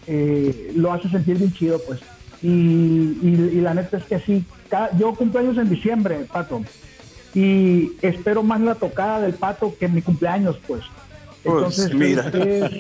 eh, 0.08 0.72
lo 0.76 0.92
hace 0.94 1.10
sentir 1.10 1.38
bien 1.38 1.54
chido, 1.54 1.82
pues. 1.86 2.00
Y, 2.42 2.48
y- 2.50 3.60
la 3.62 3.74
neta 3.74 3.98
es 3.98 4.04
que 4.06 4.20
sí, 4.20 4.46
cada- 4.70 4.96
yo 4.98 5.14
cumplo 5.16 5.40
años 5.40 5.58
en 5.58 5.70
diciembre, 5.70 6.20
Pato, 6.32 6.62
y 7.34 7.92
espero 8.02 8.44
más 8.44 8.62
la 8.62 8.76
tocada 8.76 9.20
del 9.22 9.34
Pato 9.34 9.76
que 9.78 9.88
mi 9.88 10.02
cumpleaños, 10.02 10.58
pues. 10.68 10.84
Pues, 11.48 11.80
Entonces, 11.80 11.94
mira. 11.94 12.30
Es, 12.34 12.72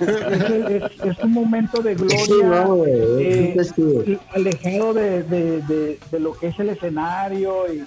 es- 0.00 0.70
es- 0.70 0.92
es 1.04 1.24
un 1.24 1.32
momento 1.32 1.80
de 1.80 1.94
Sí, 1.96 2.02
gloria 2.04 2.64
no, 2.64 2.84
eh, 2.86 3.56
sí, 4.04 4.18
alejado 4.34 4.94
de, 4.94 5.22
de- 5.22 5.60
de- 5.62 6.00
de 6.10 6.20
lo 6.20 6.36
que 6.36 6.48
es 6.48 6.58
el 6.58 6.70
escenario 6.70 7.72
y, 7.72 7.84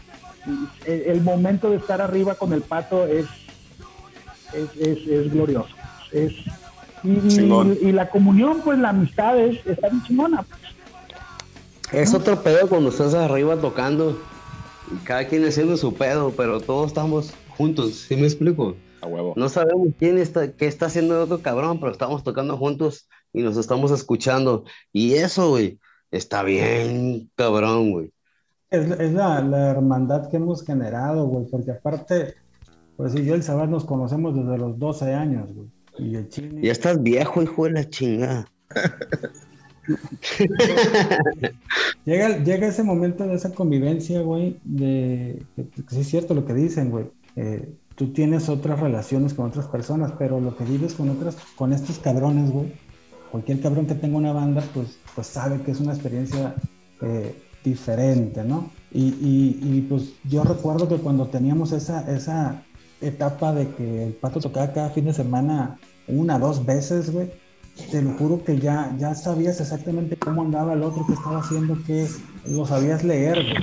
y 0.49 0.69
el, 0.85 1.21
momento 1.21 1.69
de 1.69 1.77
estar 1.77 2.01
arriba 2.01 2.35
con 2.35 2.53
el 2.53 2.61
pato 2.61 3.05
es 3.05 3.25
es, 4.53 4.69
es- 4.79 5.05
es 5.07 5.31
glorioso 5.33 5.75
es 6.13 6.31
y, 7.03 7.09
y- 7.11 7.27
Chingón. 7.27 7.77
y 7.81 7.91
la 7.91 8.09
comunión 8.09 8.61
pues 8.63 8.79
la 8.79 8.89
amistad 8.89 9.37
es 9.37 9.57
está 9.65 9.89
bien 9.89 10.03
chingona 10.03 10.43
pues. 10.43 12.01
Es 12.01 12.13
otro 12.13 12.41
pedo 12.41 12.67
cuando 12.69 12.89
estás 12.89 13.13
arriba 13.13 13.57
tocando 13.57 14.17
y 14.91 14.95
cada 15.05 15.27
quien 15.27 15.45
haciendo 15.45 15.75
su 15.77 15.93
pedo, 15.93 16.31
pero 16.31 16.59
todos 16.61 16.87
estamos 16.87 17.33
juntos, 17.57 18.05
¿sí 18.07 18.15
me 18.15 18.23
explico? 18.27 18.75
A 19.01 19.07
huevo. 19.07 19.33
No 19.35 19.49
sabemos 19.49 19.89
quién 19.97 20.17
está, 20.17 20.51
qué 20.51 20.67
está 20.67 20.87
haciendo 20.87 21.15
el 21.15 21.21
otro 21.21 21.41
cabrón, 21.41 21.79
pero 21.79 21.91
estamos 21.91 22.23
tocando 22.23 22.57
juntos 22.57 23.07
y 23.33 23.41
nos 23.41 23.57
estamos 23.57 23.91
escuchando. 23.91 24.63
Y 24.91 25.13
eso, 25.13 25.49
güey, 25.49 25.79
está 26.11 26.43
bien 26.43 27.29
cabrón, 27.35 27.91
güey. 27.91 28.11
Es, 28.69 28.89
es 28.99 29.13
la, 29.13 29.41
la 29.41 29.69
hermandad 29.69 30.29
que 30.29 30.37
hemos 30.37 30.63
generado, 30.65 31.25
güey, 31.27 31.45
porque 31.49 31.71
aparte, 31.71 32.35
pues 32.97 33.13
si 33.13 33.23
yo 33.23 33.33
y 33.33 33.37
el 33.37 33.43
Sabar 33.43 33.69
nos 33.69 33.85
conocemos 33.85 34.35
desde 34.35 34.57
los 34.57 34.77
12 34.77 35.13
años, 35.13 35.53
güey. 35.53 35.67
Y 35.99 36.15
el 36.15 36.29
Ya 36.61 36.71
estás 36.71 37.01
viejo, 37.01 37.41
hijo 37.41 37.65
de 37.65 37.71
la 37.71 37.89
chingada. 37.89 38.47
llega, 42.05 42.37
llega 42.43 42.67
ese 42.67 42.83
momento 42.83 43.25
de 43.25 43.35
esa 43.35 43.51
convivencia, 43.53 44.21
güey, 44.21 44.59
de 44.63 45.43
que, 45.55 45.69
que 45.69 45.83
sí 45.89 46.01
es 46.01 46.07
cierto 46.07 46.33
lo 46.33 46.45
que 46.45 46.53
dicen, 46.53 46.91
güey. 46.91 47.05
Eh, 47.35 47.76
tú 47.97 48.13
tienes 48.13 48.47
otras 48.47 48.79
relaciones 48.79 49.33
con 49.33 49.47
otras 49.47 49.65
personas, 49.65 50.13
pero 50.17 50.39
lo 50.39 50.55
que 50.55 50.63
vives 50.63 50.93
con 50.93 51.09
otras, 51.09 51.35
con 51.55 51.73
estos 51.73 51.97
cabrones, 51.97 52.51
güey, 52.51 52.71
cualquier 53.31 53.59
cabrón 53.59 53.87
que 53.87 53.95
tenga 53.95 54.17
una 54.17 54.31
banda, 54.31 54.63
pues, 54.73 54.99
pues 55.15 55.27
sabe 55.27 55.59
que 55.61 55.71
es 55.71 55.79
una 55.81 55.93
experiencia 55.93 56.55
eh, 57.01 57.35
diferente, 57.63 58.43
¿no? 58.43 58.69
Y, 58.91 59.03
y- 59.03 59.59
y, 59.61 59.81
pues 59.89 60.13
yo 60.29 60.43
recuerdo 60.43 60.87
que 60.87 60.95
cuando 60.97 61.25
teníamos 61.27 61.71
esa, 61.71 62.09
esa 62.09 62.61
etapa 63.01 63.51
de 63.53 63.67
que 63.71 64.03
el 64.05 64.13
pato 64.13 64.39
tocaba 64.39 64.71
cada 64.71 64.89
fin 64.91 65.05
de 65.05 65.13
semana 65.13 65.77
una, 66.07 66.39
dos 66.39 66.65
veces, 66.65 67.11
güey, 67.11 67.29
te 67.91 68.01
lo 68.01 68.11
juro 68.13 68.43
que 68.43 68.57
ya, 68.59 68.95
ya 68.97 69.13
sabías 69.15 69.59
exactamente 69.59 70.15
cómo 70.17 70.43
andaba 70.43 70.73
el 70.73 70.83
otro 70.83 71.05
que 71.05 71.13
estaba 71.13 71.39
haciendo, 71.39 71.77
que 71.85 72.07
lo 72.47 72.65
sabías 72.65 73.03
leer, 73.03 73.43
güey. 73.43 73.57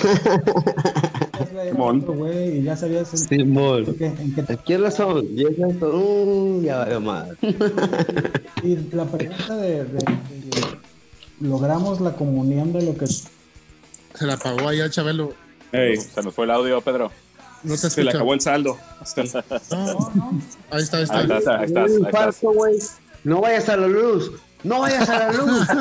Simón. 1.46 2.00
güey, 2.00 2.58
y 2.58 2.62
ya 2.62 2.76
sabías 2.76 3.12
en, 3.12 3.18
Simón. 3.18 3.84
en 3.86 3.94
qué, 3.94 4.06
en 4.06 4.34
qué 4.34 4.52
¿A 4.52 4.56
quién 4.56 4.82
razón? 4.82 5.22
Llega 5.34 5.68
esto, 5.68 5.88
uh, 5.96 6.62
ya 6.62 6.84
veo 6.84 7.00
más. 7.00 7.28
Y 8.62 8.76
la 8.94 9.04
pregunta 9.06 9.56
de, 9.56 9.84
de- 9.84 9.84
de- 9.84 10.78
logramos 11.40 12.00
la 12.00 12.12
comunión 12.12 12.72
de 12.72 12.82
lo 12.82 12.94
que 12.96 13.06
Se 13.06 14.26
la 14.26 14.36
pagó 14.36 14.68
allá 14.68 14.84
el 14.84 14.90
Chabelo. 14.90 15.32
Ey, 15.72 15.96
Se 15.96 16.22
nos 16.22 16.34
fue 16.34 16.44
el 16.44 16.50
audio, 16.50 16.80
Pedro. 16.82 17.10
No 17.62 17.74
te 17.76 17.90
se 17.90 18.02
le 18.04 18.10
acabó 18.10 18.34
el 18.34 18.40
saldo. 18.40 18.76
No, 19.70 20.12
ahí 20.70 20.82
está, 20.82 20.96
ahí 20.98 21.02
está. 21.04 21.18
Ahí 21.18 21.30
estás, 21.30 21.46
ahí 21.48 21.64
estás, 21.66 21.90
Un 21.90 22.04
ahí 22.06 22.10
estás. 22.10 22.40
güey. 22.42 22.78
No 23.24 23.40
vayas 23.40 23.68
a 23.68 23.76
la 23.76 23.86
luz. 23.86 24.32
No 24.64 24.80
vayas 24.80 25.08
a 25.08 25.18
la 25.18 25.32
luz. 25.32 25.66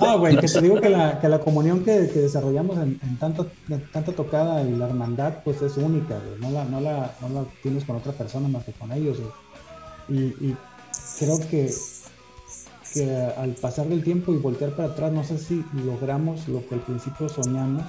Ah, 0.00 0.16
güey, 0.18 0.36
que 0.38 0.46
te 0.48 0.60
digo 0.60 0.80
que 0.80 0.88
la, 0.90 1.20
que 1.20 1.28
la 1.28 1.38
comunión 1.40 1.80
que, 1.84 2.08
que 2.12 2.20
desarrollamos 2.20 2.76
en, 2.78 3.00
en 3.02 3.18
tanto, 3.18 3.46
en 3.68 3.80
tanta 3.90 4.12
tocada 4.12 4.62
y 4.62 4.72
la 4.76 4.86
hermandad, 4.86 5.34
pues 5.44 5.62
es 5.62 5.76
única, 5.76 6.18
güey. 6.18 6.38
No 6.40 6.50
la, 6.50 6.64
no 6.64 6.80
la, 6.80 7.12
no 7.22 7.28
la 7.28 7.44
tienes 7.62 7.84
con 7.84 7.96
otra 7.96 8.12
persona 8.12 8.48
más 8.48 8.64
que 8.64 8.72
con 8.72 8.92
ellos, 8.92 9.18
güey. 9.18 9.32
Y, 10.08 10.22
y 10.46 10.56
creo 11.18 11.38
que, 11.50 11.72
que 12.94 13.10
al 13.36 13.50
pasar 13.52 13.86
del 13.86 14.04
tiempo 14.04 14.32
y 14.32 14.36
voltear 14.36 14.70
para 14.72 14.90
atrás, 14.90 15.12
no 15.12 15.24
sé 15.24 15.38
si 15.38 15.64
logramos 15.84 16.46
lo 16.48 16.66
que 16.68 16.74
al 16.76 16.80
principio 16.82 17.28
soñamos, 17.28 17.82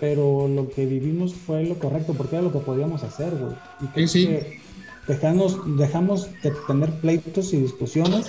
pero 0.00 0.48
lo 0.48 0.68
que 0.68 0.84
vivimos 0.86 1.34
fue 1.34 1.64
lo 1.64 1.78
correcto, 1.78 2.12
porque 2.14 2.36
era 2.36 2.42
lo 2.44 2.52
que 2.52 2.58
podíamos 2.58 3.02
hacer, 3.04 3.30
güey. 3.36 3.52
Y 3.80 3.86
creo 3.86 4.08
Sí, 4.08 4.22
sí. 4.22 4.26
que 4.26 4.61
dejamos, 5.08 5.58
dejamos 5.76 6.28
de 6.42 6.52
tener 6.66 6.90
pleitos 7.00 7.52
y 7.52 7.58
discusiones 7.60 8.26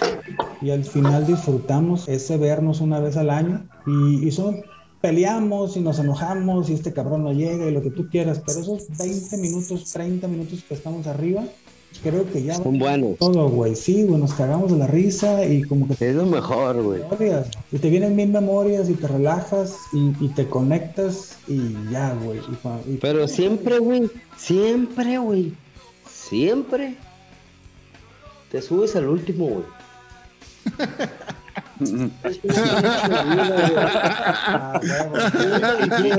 y 0.61 0.71
al 0.71 0.83
final 0.83 1.25
disfrutamos 1.27 2.07
ese 2.07 2.37
vernos 2.37 2.81
una 2.81 2.99
vez 2.99 3.15
al 3.17 3.29
año 3.29 3.65
y, 3.85 4.27
y 4.27 4.31
son 4.31 4.61
peleamos 5.01 5.75
y 5.75 5.81
nos 5.81 5.99
enojamos 5.99 6.69
y 6.69 6.73
este 6.73 6.93
cabrón 6.93 7.23
no 7.23 7.33
llega 7.33 7.67
y 7.67 7.73
lo 7.73 7.81
que 7.81 7.91
tú 7.91 8.07
quieras, 8.09 8.41
pero 8.45 8.59
esos 8.61 8.87
20 8.97 9.37
minutos, 9.37 9.91
30 9.91 10.27
minutos 10.29 10.63
que 10.67 10.73
estamos 10.75 11.07
arriba, 11.07 11.43
creo 12.01 12.25
que 12.31 12.41
ya 12.41 12.55
Son 12.55 12.79
buenos. 12.79 13.17
todo, 13.19 13.49
güey, 13.49 13.75
sí, 13.75 14.03
güey, 14.03 14.21
nos 14.21 14.33
cagamos 14.33 14.71
de 14.71 14.77
la 14.77 14.87
risa 14.87 15.45
y 15.45 15.63
como 15.63 15.89
que 15.89 16.09
Es 16.09 16.15
lo 16.15 16.25
mejor, 16.25 16.81
güey. 16.81 17.01
y 17.73 17.77
te 17.79 17.89
vienen 17.89 18.15
mil 18.15 18.29
memorias 18.29 18.89
y 18.89 18.93
te 18.93 19.07
relajas 19.09 19.75
y, 19.91 20.13
y 20.23 20.29
te 20.29 20.47
conectas 20.47 21.37
y 21.49 21.73
ya, 21.91 22.15
güey. 22.23 22.39
y 22.39 22.93
y- 22.93 22.97
Pero 22.97 23.27
siempre, 23.27 23.79
güey, 23.79 24.09
siempre, 24.37 25.17
güey, 25.17 25.53
siempre 26.33 26.95
te 28.51 28.59
subes 28.59 28.95
al 28.95 29.07
último, 29.07 29.45
güey. 29.45 29.65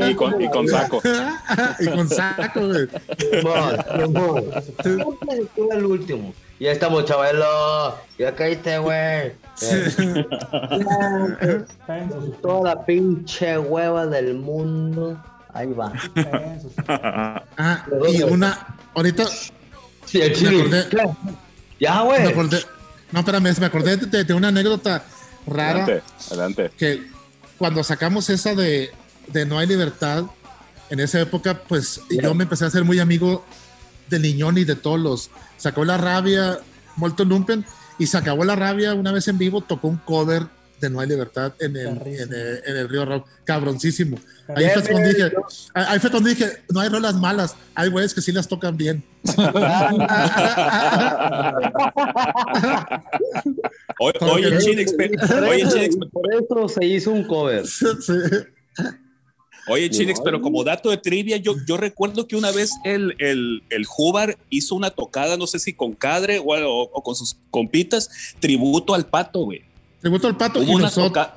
Y, 0.09 0.15
con, 0.15 0.41
y 0.41 0.49
con 0.51 0.69
saco. 0.69 1.03
y 1.81 1.87
con 1.89 2.09
saco, 2.09 2.61
güey. 2.69 2.89
Simón, 3.19 3.77
Simón. 3.97 4.45
Siempre 4.83 5.49
se 5.57 5.73
al 5.73 5.85
último. 5.85 6.33
Ya 6.61 6.71
estamos, 6.71 7.05
chavalo. 7.07 7.97
Ya 8.17 8.37
caíste, 8.37 8.79
güey. 8.79 9.33
Toda 12.41 12.75
la 12.75 12.87
pinche 12.87 13.59
hueva 13.59 14.07
del 14.07 14.35
mundo. 14.35 15.21
Ahí 15.53 15.73
va. 15.73 15.93
Ah, 17.57 17.85
y 18.09 18.23
una, 18.23 18.77
ahorita 18.95 19.25
Sí, 20.15 20.21
el 20.23 20.31
Me 20.31 20.37
chile. 20.37 20.61
acordé. 20.61 21.13
Ya, 21.81 21.95
me 21.99 22.05
güey. 22.05 22.27
acordé, 22.29 22.65
no, 23.11 23.21
espérame, 23.21 23.59
me 23.59 23.67
acordé 23.67 23.97
de, 23.97 24.25
de 24.25 24.35
una 24.35 24.49
anécdota 24.49 25.05
rara 25.47 25.85
Adelante, 25.85 26.03
adelante. 26.31 26.71
que 26.79 27.07
cuando 27.59 27.83
sacamos 27.83 28.31
esa 28.31 28.55
de, 28.55 28.91
de 29.29 29.45
No 29.47 29.59
hay 29.59 29.67
libertad, 29.67 30.25
en 30.91 31.01
esa 31.01 31.21
época, 31.21 31.63
pues 31.67 32.01
yo 32.11 32.33
me 32.35 32.45
empecé 32.45 32.65
a 32.65 32.71
ser 32.71 32.85
muy 32.85 33.01
amigo 33.01 33.45
de 34.09 34.19
Niñón 34.21 34.57
y 34.59 34.65
de 34.65 34.77
todos 34.77 35.01
los. 35.01 35.31
Sacó 35.57 35.85
la 35.85 35.97
rabia, 35.97 36.59
Molto 36.97 37.25
Lumpen, 37.25 37.65
y 37.99 38.07
se 38.07 38.17
acabó 38.19 38.45
la 38.45 38.55
rabia 38.55 38.95
una 38.95 39.11
vez 39.11 39.27
en 39.29 39.39
vivo, 39.39 39.63
tocó 39.63 39.89
un 39.89 39.97
cover 39.97 40.47
de 40.81 40.91
No 40.91 41.01
hay 41.01 41.09
libertad 41.09 41.53
en 41.61 41.77
el, 41.77 41.87
en 41.89 42.33
el, 42.33 42.63
en 42.67 42.77
el 42.77 42.89
Río 42.89 43.05
Rock, 43.05 43.27
cabroncísimo. 43.45 44.19
Ahí 44.55 44.67
fue, 44.75 44.83
cuando 44.83 45.09
dije, 45.09 45.33
ahí 45.75 45.99
fue 45.99 46.11
cuando 46.11 46.29
dije, 46.29 46.47
no 46.71 46.81
hay 46.81 46.89
rolas 46.89 47.15
malas, 47.15 47.57
hay 47.75 47.89
güeyes 47.91 48.13
que 48.15 48.21
sí 48.21 48.33
las 48.33 48.47
tocan 48.49 48.77
bien. 48.77 49.03
Oye, 54.01 54.19
oye, 54.21 54.59
Chinex, 54.59 54.93
pe- 54.95 55.11
oye, 55.49 55.69
Chinex, 55.69 55.97
Por 56.13 56.35
eso 56.35 56.69
se 56.69 56.85
hizo 56.87 57.11
un 57.11 57.25
cover. 57.25 57.67
Sí. 57.67 58.13
Oye, 59.67 59.89
Chinex, 59.89 60.21
pero 60.21 60.43
como 60.43 60.63
dato 60.63 60.91
de 60.91 60.99
trivia, 60.99 61.39
yo, 61.39 61.55
yo 61.67 61.79
recuerdo 61.79 62.27
que 62.29 62.37
una 62.37 62.51
vez 62.51 62.71
el, 62.85 63.15
el, 63.19 63.63
el 63.71 63.87
Jubar 63.87 64.37
hizo 64.51 64.75
una 64.75 64.91
tocada, 64.91 65.39
no 65.39 65.47
sé 65.47 65.59
si 65.59 65.73
con 65.73 65.95
Cadre 65.95 66.39
o, 66.39 66.45
o- 66.45 66.91
o 66.93 67.03
con 67.03 67.15
sus 67.17 67.37
compitas, 67.51 68.11
tributo 68.41 68.95
al 68.95 69.07
pato, 69.07 69.41
güey. 69.45 69.63
Tributo 70.05 70.27
al 70.29 70.37
pato 70.37 70.63
y 70.63 70.75
nosotros, 70.77 71.29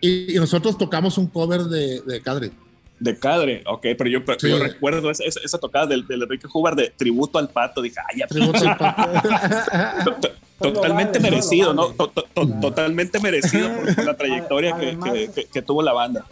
y, 0.00 0.32
y 0.32 0.34
nosotros 0.36 0.78
tocamos 0.78 1.18
un 1.18 1.26
cover 1.26 1.62
de, 1.64 2.00
de 2.02 2.20
Cadre. 2.22 2.52
de 3.00 3.18
Cadre, 3.18 3.64
ok, 3.66 3.80
pero 3.98 4.06
yo, 4.08 4.24
pero 4.24 4.38
Sí. 4.38 4.48
yo 4.48 4.60
recuerdo 4.60 5.10
esa, 5.10 5.24
esa, 5.24 5.40
esa 5.44 5.58
tocada 5.58 5.86
del, 5.86 6.06
del 6.06 6.22
Enrique 6.22 6.46
Jubar 6.46 6.76
de 6.76 6.92
tributo 6.96 7.40
al 7.40 7.48
pato. 7.48 7.82
Dije, 7.82 7.96
ay, 8.08 8.20
ya, 8.20 8.28
Tributo 8.28 8.58
al 8.68 8.76
pato. 8.76 10.18
totalmente 10.60 11.18
vale, 11.18 11.30
merecido, 11.32 11.74
no 11.74 11.82
¿no? 11.82 11.88
lo 11.88 11.94
To- 11.94 12.08
to- 12.10 12.26
to- 12.32 12.60
Totalmente 12.60 13.18
merecido 13.18 13.68
por, 13.74 13.94
por 13.96 14.04
la 14.04 14.16
trayectoria 14.18 14.76
que, 14.76 14.86
Además- 14.86 15.12
que- 15.12 15.30
que- 15.32 15.44
que 15.46 15.62
tuvo 15.62 15.82
la 15.82 15.92
banda. 15.92 16.24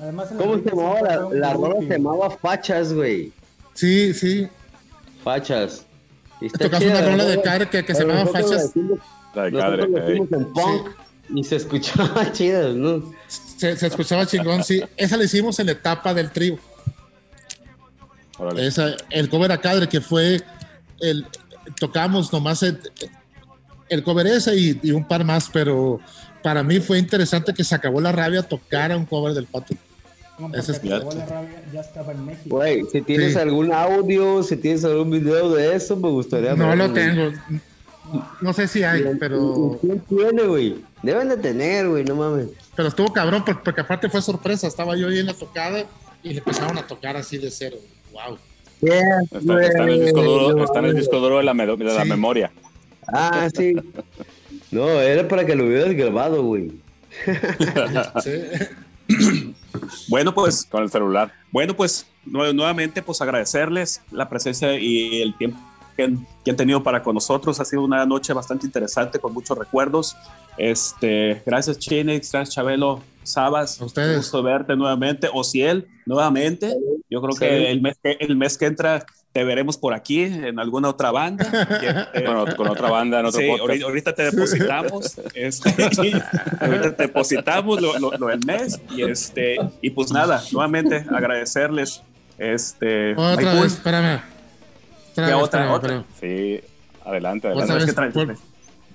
Además, 0.00 0.28
¿Cómo 0.38 0.54
se 0.54 0.70
llamaba? 0.70 1.00
La, 1.02 1.28
la 1.30 1.52
rola 1.52 1.74
se 1.80 1.88
llamaba 1.98 2.30
Fachas, 2.30 2.94
güey. 2.94 3.32
Sí, 3.74 4.14
sí. 4.14 4.48
Fachas. 5.22 5.84
Y 6.40 6.48
chida 6.48 6.78
una 6.78 7.00
la 7.02 7.10
rola 7.10 7.24
de. 7.26 7.42
Cadre 7.42 7.68
que, 7.68 7.84
que 7.84 7.94
se 7.94 8.06
llamaba 8.06 8.24
Fachas. 8.32 8.72
La 9.34 9.42
de 9.44 9.52
Cadre, 9.52 9.84
en 9.84 10.26
punk 10.28 10.88
y 11.34 11.44
se 11.44 11.56
escuchaba 11.56 12.30
chido, 12.32 12.72
¿no? 12.74 13.12
Se, 13.28 13.76
se 13.76 13.86
escuchaba 13.86 14.26
chingón, 14.26 14.62
sí. 14.64 14.82
Esa 14.96 15.16
la 15.16 15.24
hicimos 15.24 15.58
en 15.60 15.66
la 15.66 15.72
etapa 15.72 16.12
del 16.14 16.30
trío. 16.30 16.58
Órale. 18.38 18.66
Esa, 18.66 18.94
el 19.10 19.28
cover 19.28 19.52
a 19.52 19.58
Cadre, 19.60 19.88
que 19.88 20.00
fue 20.00 20.40
el. 21.00 21.26
Tocamos 21.78 22.32
nomás 22.32 22.62
el, 22.64 22.80
el 23.88 24.02
cover 24.02 24.26
ese 24.26 24.56
y, 24.56 24.80
y 24.82 24.90
un 24.90 25.06
par 25.06 25.24
más, 25.24 25.48
pero 25.52 26.00
para 26.42 26.62
mí 26.64 26.80
fue 26.80 26.98
interesante 26.98 27.54
que 27.54 27.62
se 27.62 27.74
acabó 27.74 28.00
la 28.00 28.10
rabia 28.10 28.42
tocar 28.42 28.94
un 28.96 29.06
cover 29.06 29.32
del 29.32 29.46
pato. 29.46 29.74
No, 30.38 30.52
Ese 30.54 30.72
es 30.72 30.82
la 30.84 30.98
rabia, 30.98 31.62
ya 31.72 31.80
estaba 31.82 32.10
en 32.12 32.24
México. 32.26 32.56
Güey, 32.56 32.82
si 32.90 33.00
tienes 33.02 33.34
Sí. 33.34 33.38
algún 33.38 33.72
audio, 33.72 34.42
si 34.42 34.56
tienes 34.56 34.84
algún 34.84 35.10
video 35.10 35.50
de 35.54 35.76
eso, 35.76 35.94
me 35.94 36.08
gustaría 36.08 36.54
No 36.56 36.66
verlo, 36.68 36.88
lo 36.88 36.92
güey. 36.92 37.04
tengo. 37.08 37.32
No 38.40 38.52
sé 38.52 38.66
si 38.66 38.82
hay, 38.82 39.04
pero, 39.20 39.78
¿Quién 39.80 40.00
tiene, 40.00 40.42
güey? 40.44 40.76
Deben 41.02 41.28
de 41.28 41.36
tener, 41.36 41.88
güey, 41.88 42.04
no 42.04 42.14
mames. 42.14 42.48
pero 42.76 42.88
estuvo 42.88 43.12
cabrón 43.12 43.44
porque, 43.44 43.60
porque 43.64 43.80
aparte 43.80 44.08
fue 44.08 44.22
sorpresa. 44.22 44.66
Estaba 44.68 44.96
yo 44.96 45.08
ahí 45.08 45.18
en 45.18 45.26
la 45.26 45.34
tocada 45.34 45.84
y 46.22 46.30
le 46.30 46.38
empezaron 46.38 46.78
a 46.78 46.86
tocar 46.86 47.16
así 47.16 47.38
de 47.38 47.50
cero. 47.50 47.76
Wow. 48.12 48.38
Está, 48.82 49.62
está 49.64 49.82
en 49.84 49.88
el 49.88 50.00
disco 50.04 50.22
duro, 50.22 50.64
está 50.64 50.78
en 50.80 50.84
el 50.86 50.96
disco 50.96 51.18
duro 51.20 51.38
de 51.38 51.44
la, 51.44 51.54
me- 51.54 51.66
de 51.66 51.84
la 51.84 52.02
Sí. 52.02 52.08
memoria. 52.08 52.50
Ah, 53.12 53.48
sí. 53.54 53.74
No, 54.70 54.88
era 55.00 55.26
para 55.28 55.44
que 55.44 55.54
lo 55.54 55.64
hubieras 55.66 55.92
grabado, 55.94 56.42
güey. 56.44 56.72
Sí. 58.22 58.30
Bueno, 60.08 60.34
pues 60.34 60.64
Con 60.64 60.82
el 60.84 60.90
celular. 60.90 61.32
Bueno, 61.50 61.74
pues 61.76 62.06
nue- 62.26 62.54
nuevamente 62.54 63.02
pues 63.02 63.20
agradecerles 63.20 64.00
la 64.10 64.28
presencia 64.28 64.78
y 64.78 65.20
el 65.22 65.36
tiempo 65.36 65.58
que 65.96 66.04
han, 66.04 66.26
que 66.44 66.50
han 66.50 66.56
tenido 66.56 66.82
para 66.82 67.02
con 67.02 67.14
nosotros. 67.14 67.60
Ha 67.60 67.64
sido 67.64 67.82
una 67.82 68.04
noche 68.06 68.32
bastante 68.32 68.66
interesante 68.66 69.18
con 69.18 69.32
muchos 69.32 69.56
recuerdos. 69.58 70.16
Este, 70.58 71.42
gracias 71.46 71.78
Chinex, 71.78 72.30
gracias 72.32 72.54
Chabelo, 72.54 73.02
Sabas. 73.22 73.80
A 73.80 73.84
ustedes. 73.84 74.10
Un 74.10 74.16
gusto 74.16 74.42
verte 74.42 74.76
nuevamente. 74.76 75.28
Ociel, 75.32 75.86
nuevamente. 76.06 76.74
Yo 77.10 77.20
creo 77.20 77.32
Sí. 77.32 77.38
que 77.40 77.70
el 77.70 77.80
mes 77.82 77.96
que, 78.02 78.16
el 78.20 78.36
mes 78.36 78.58
que 78.58 78.66
entra 78.66 79.04
te 79.32 79.44
veremos 79.44 79.78
por 79.78 79.94
aquí 79.94 80.20
en 80.24 80.58
alguna 80.58 80.90
otra 80.90 81.10
banda. 81.10 81.46
Eh, 82.12 82.24
Con, 82.26 82.52
con 82.54 82.68
otra 82.68 82.90
banda 82.90 83.20
en 83.20 83.26
otro 83.26 83.40
Sí, 83.40 83.48
podcast. 83.48 83.82
ahorita, 83.82 84.14
te 84.14 84.24
depositamos, 84.30 85.18
este, 85.34 85.70
ahorita 86.60 86.96
te 86.96 87.02
depositamos 87.04 87.80
lo, 87.80 87.98
lo- 87.98 88.12
lo 88.18 88.26
del 88.26 88.44
mes 88.44 88.78
y 88.90 89.02
este 89.02 89.56
y 89.80 89.88
pues 89.90 90.12
nada, 90.12 90.42
nuevamente 90.52 91.06
agradecerles 91.10 92.02
este 92.38 93.12
Otra 93.16 93.54
vez, 93.54 93.78
pues, 93.80 93.80
espérame. 95.12 95.28
Otra 95.28 95.28
Ya, 95.28 95.36
vez, 95.36 95.44
otra, 95.44 95.60
espérame, 95.60 95.72
otra. 95.74 95.96
espérame. 95.96 96.60
Sí, 96.60 96.64
adelante, 97.04 97.46
adelante. 97.48 97.72
es 97.72 97.78
vez, 97.78 97.86
que 97.86 97.92
traes- 98.00 98.12
por, 98.12 98.36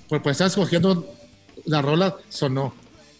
por- 0.10 0.22
pues 0.24 0.34
estás 0.36 0.52
escogiendo 0.52 1.14
la 1.66 1.82
rola, 1.82 2.16
sonó. 2.30 2.74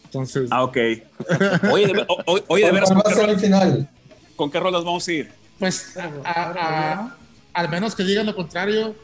Entonces, 0.06 0.48
ah 0.52 0.64
ok 0.64 0.78
oye 1.72 1.88
de, 1.94 2.06
o- 2.08 2.24
o- 2.26 2.40
oye, 2.48 2.66
de 2.66 2.72
veras 2.72 2.90
¿Cuál 2.92 2.96
¿con 2.96 2.98
va 2.98 3.04
qué, 3.04 3.10
a 3.12 3.14
ser 3.14 3.24
el 3.24 3.28
rolas, 3.36 3.42
final? 3.42 3.90
con 4.38 4.52
qué 4.52 4.60
rolas 4.60 4.84
vamos 4.86 5.06
a 5.08 5.12
ir? 5.12 5.32
pues, 5.60 5.98
a- 5.98 6.12
a- 6.24 6.52
a- 6.94 7.16
al 7.54 7.70
menos 7.70 7.94
que 7.96 8.04
digan 8.04 8.26
lo 8.26 8.34
contrario, 8.36 8.96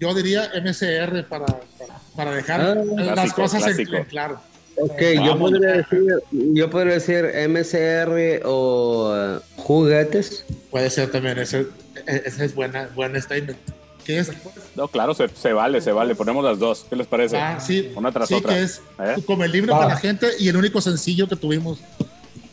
yo 0.00 0.14
diría 0.14 0.50
MCR 0.54 1.24
para, 1.28 1.44
para, 1.46 1.98
para 2.16 2.30
dejar 2.32 2.60
Ah, 2.60 2.74
las 2.96 3.12
clásico, 3.12 3.42
cosas 3.42 3.60
en, 3.62 3.68
clásico. 3.74 3.96
en 3.96 4.04
claro. 4.04 4.40
Ok, 4.78 5.00
yo 5.14 5.20
Vamos. 5.32 5.50
podría 5.52 5.72
decir, 5.72 6.02
yo 6.30 6.70
podría 6.70 6.94
decir 6.94 7.24
MCR 7.48 8.42
o 8.44 9.14
eh, 9.16 9.38
juguetes. 9.56 10.44
Puede 10.70 10.88
ser 10.90 11.10
también, 11.10 11.38
ese, 11.38 11.66
e- 12.06 12.22
ese 12.26 12.44
es 12.44 12.54
buena, 12.54 12.88
buen 12.94 13.20
statement. 13.20 13.58
¿Qué 14.04 14.18
es? 14.20 14.30
No, 14.76 14.86
claro, 14.86 15.14
se, 15.14 15.28
se 15.28 15.52
vale, 15.52 15.80
se 15.80 15.90
vale. 15.90 16.14
Ponemos 16.14 16.44
las 16.44 16.58
dos. 16.60 16.86
¿Qué 16.88 16.94
les 16.94 17.06
parece? 17.08 17.36
Ah, 17.38 17.58
sí, 17.58 17.90
Una 17.96 18.12
tras 18.12 18.28
sí 18.28 18.34
otra. 18.34 18.54
que 18.54 18.62
es 18.62 18.80
¿Eh? 19.00 19.16
como 19.26 19.42
el 19.42 19.50
libro 19.50 19.72
Va. 19.72 19.80
para 19.80 19.94
la 19.94 20.00
gente 20.00 20.28
y 20.38 20.48
el 20.48 20.56
único 20.56 20.80
sencillo 20.80 21.28
que 21.28 21.34
tuvimos 21.34 21.80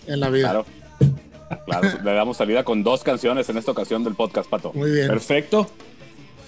en 0.07 0.19
la 0.19 0.29
vida. 0.29 0.49
Claro. 0.49 0.65
Claro, 1.67 1.87
le 2.03 2.13
damos 2.13 2.37
salida 2.37 2.63
con 2.63 2.83
dos 2.83 3.03
canciones 3.03 3.47
en 3.49 3.57
esta 3.59 3.69
ocasión 3.71 4.03
del 4.03 4.15
podcast, 4.15 4.49
Pato. 4.49 4.73
Muy 4.73 4.89
bien. 4.89 5.07
Perfecto. 5.07 5.69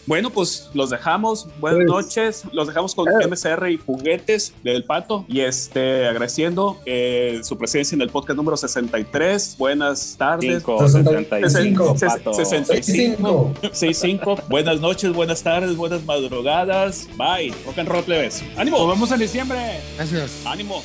Bueno, 0.08 0.30
pues 0.30 0.70
los 0.74 0.90
dejamos. 0.92 1.48
Buenas 1.60 1.80
Pues- 1.88 2.06
noches. 2.06 2.44
Los 2.52 2.68
dejamos 2.68 2.94
con 2.94 3.08
MCR 3.10 3.72
y 3.72 3.78
juguetes 3.78 4.54
del 4.64 4.84
pato. 4.84 5.26
Y 5.28 5.40
este, 5.42 6.08
agradeciendo 6.08 6.78
eh, 6.86 7.40
su 7.44 7.58
presencia 7.58 7.96
en 7.96 8.02
el 8.02 8.10
podcast 8.10 8.38
número 8.38 8.56
63. 8.56 9.56
Buenas 9.58 10.16
tardes. 10.18 10.64
5, 10.64 10.88
65, 10.90 11.96
Ses- 11.96 12.08
Pato. 12.08 12.34
65. 12.34 13.54
65. 13.54 13.54
65. 13.74 14.38
Buenas 14.50 14.80
noches, 14.80 15.12
buenas 15.14 15.42
tardes, 15.42 15.76
buenas 15.76 16.04
madrugadas. 16.06 17.08
Bye. 17.18 17.54
Rock 17.66 17.80
and 17.80 17.90
roll, 17.90 18.04
plebes. 18.04 18.44
Nos 18.44 18.60
¡Ánimo! 18.60 18.88
vemos 18.88 19.12
en 19.12 19.20
diciembre. 19.20 19.80
Gracias. 19.98 20.42
¡Ánimo! 20.46 20.84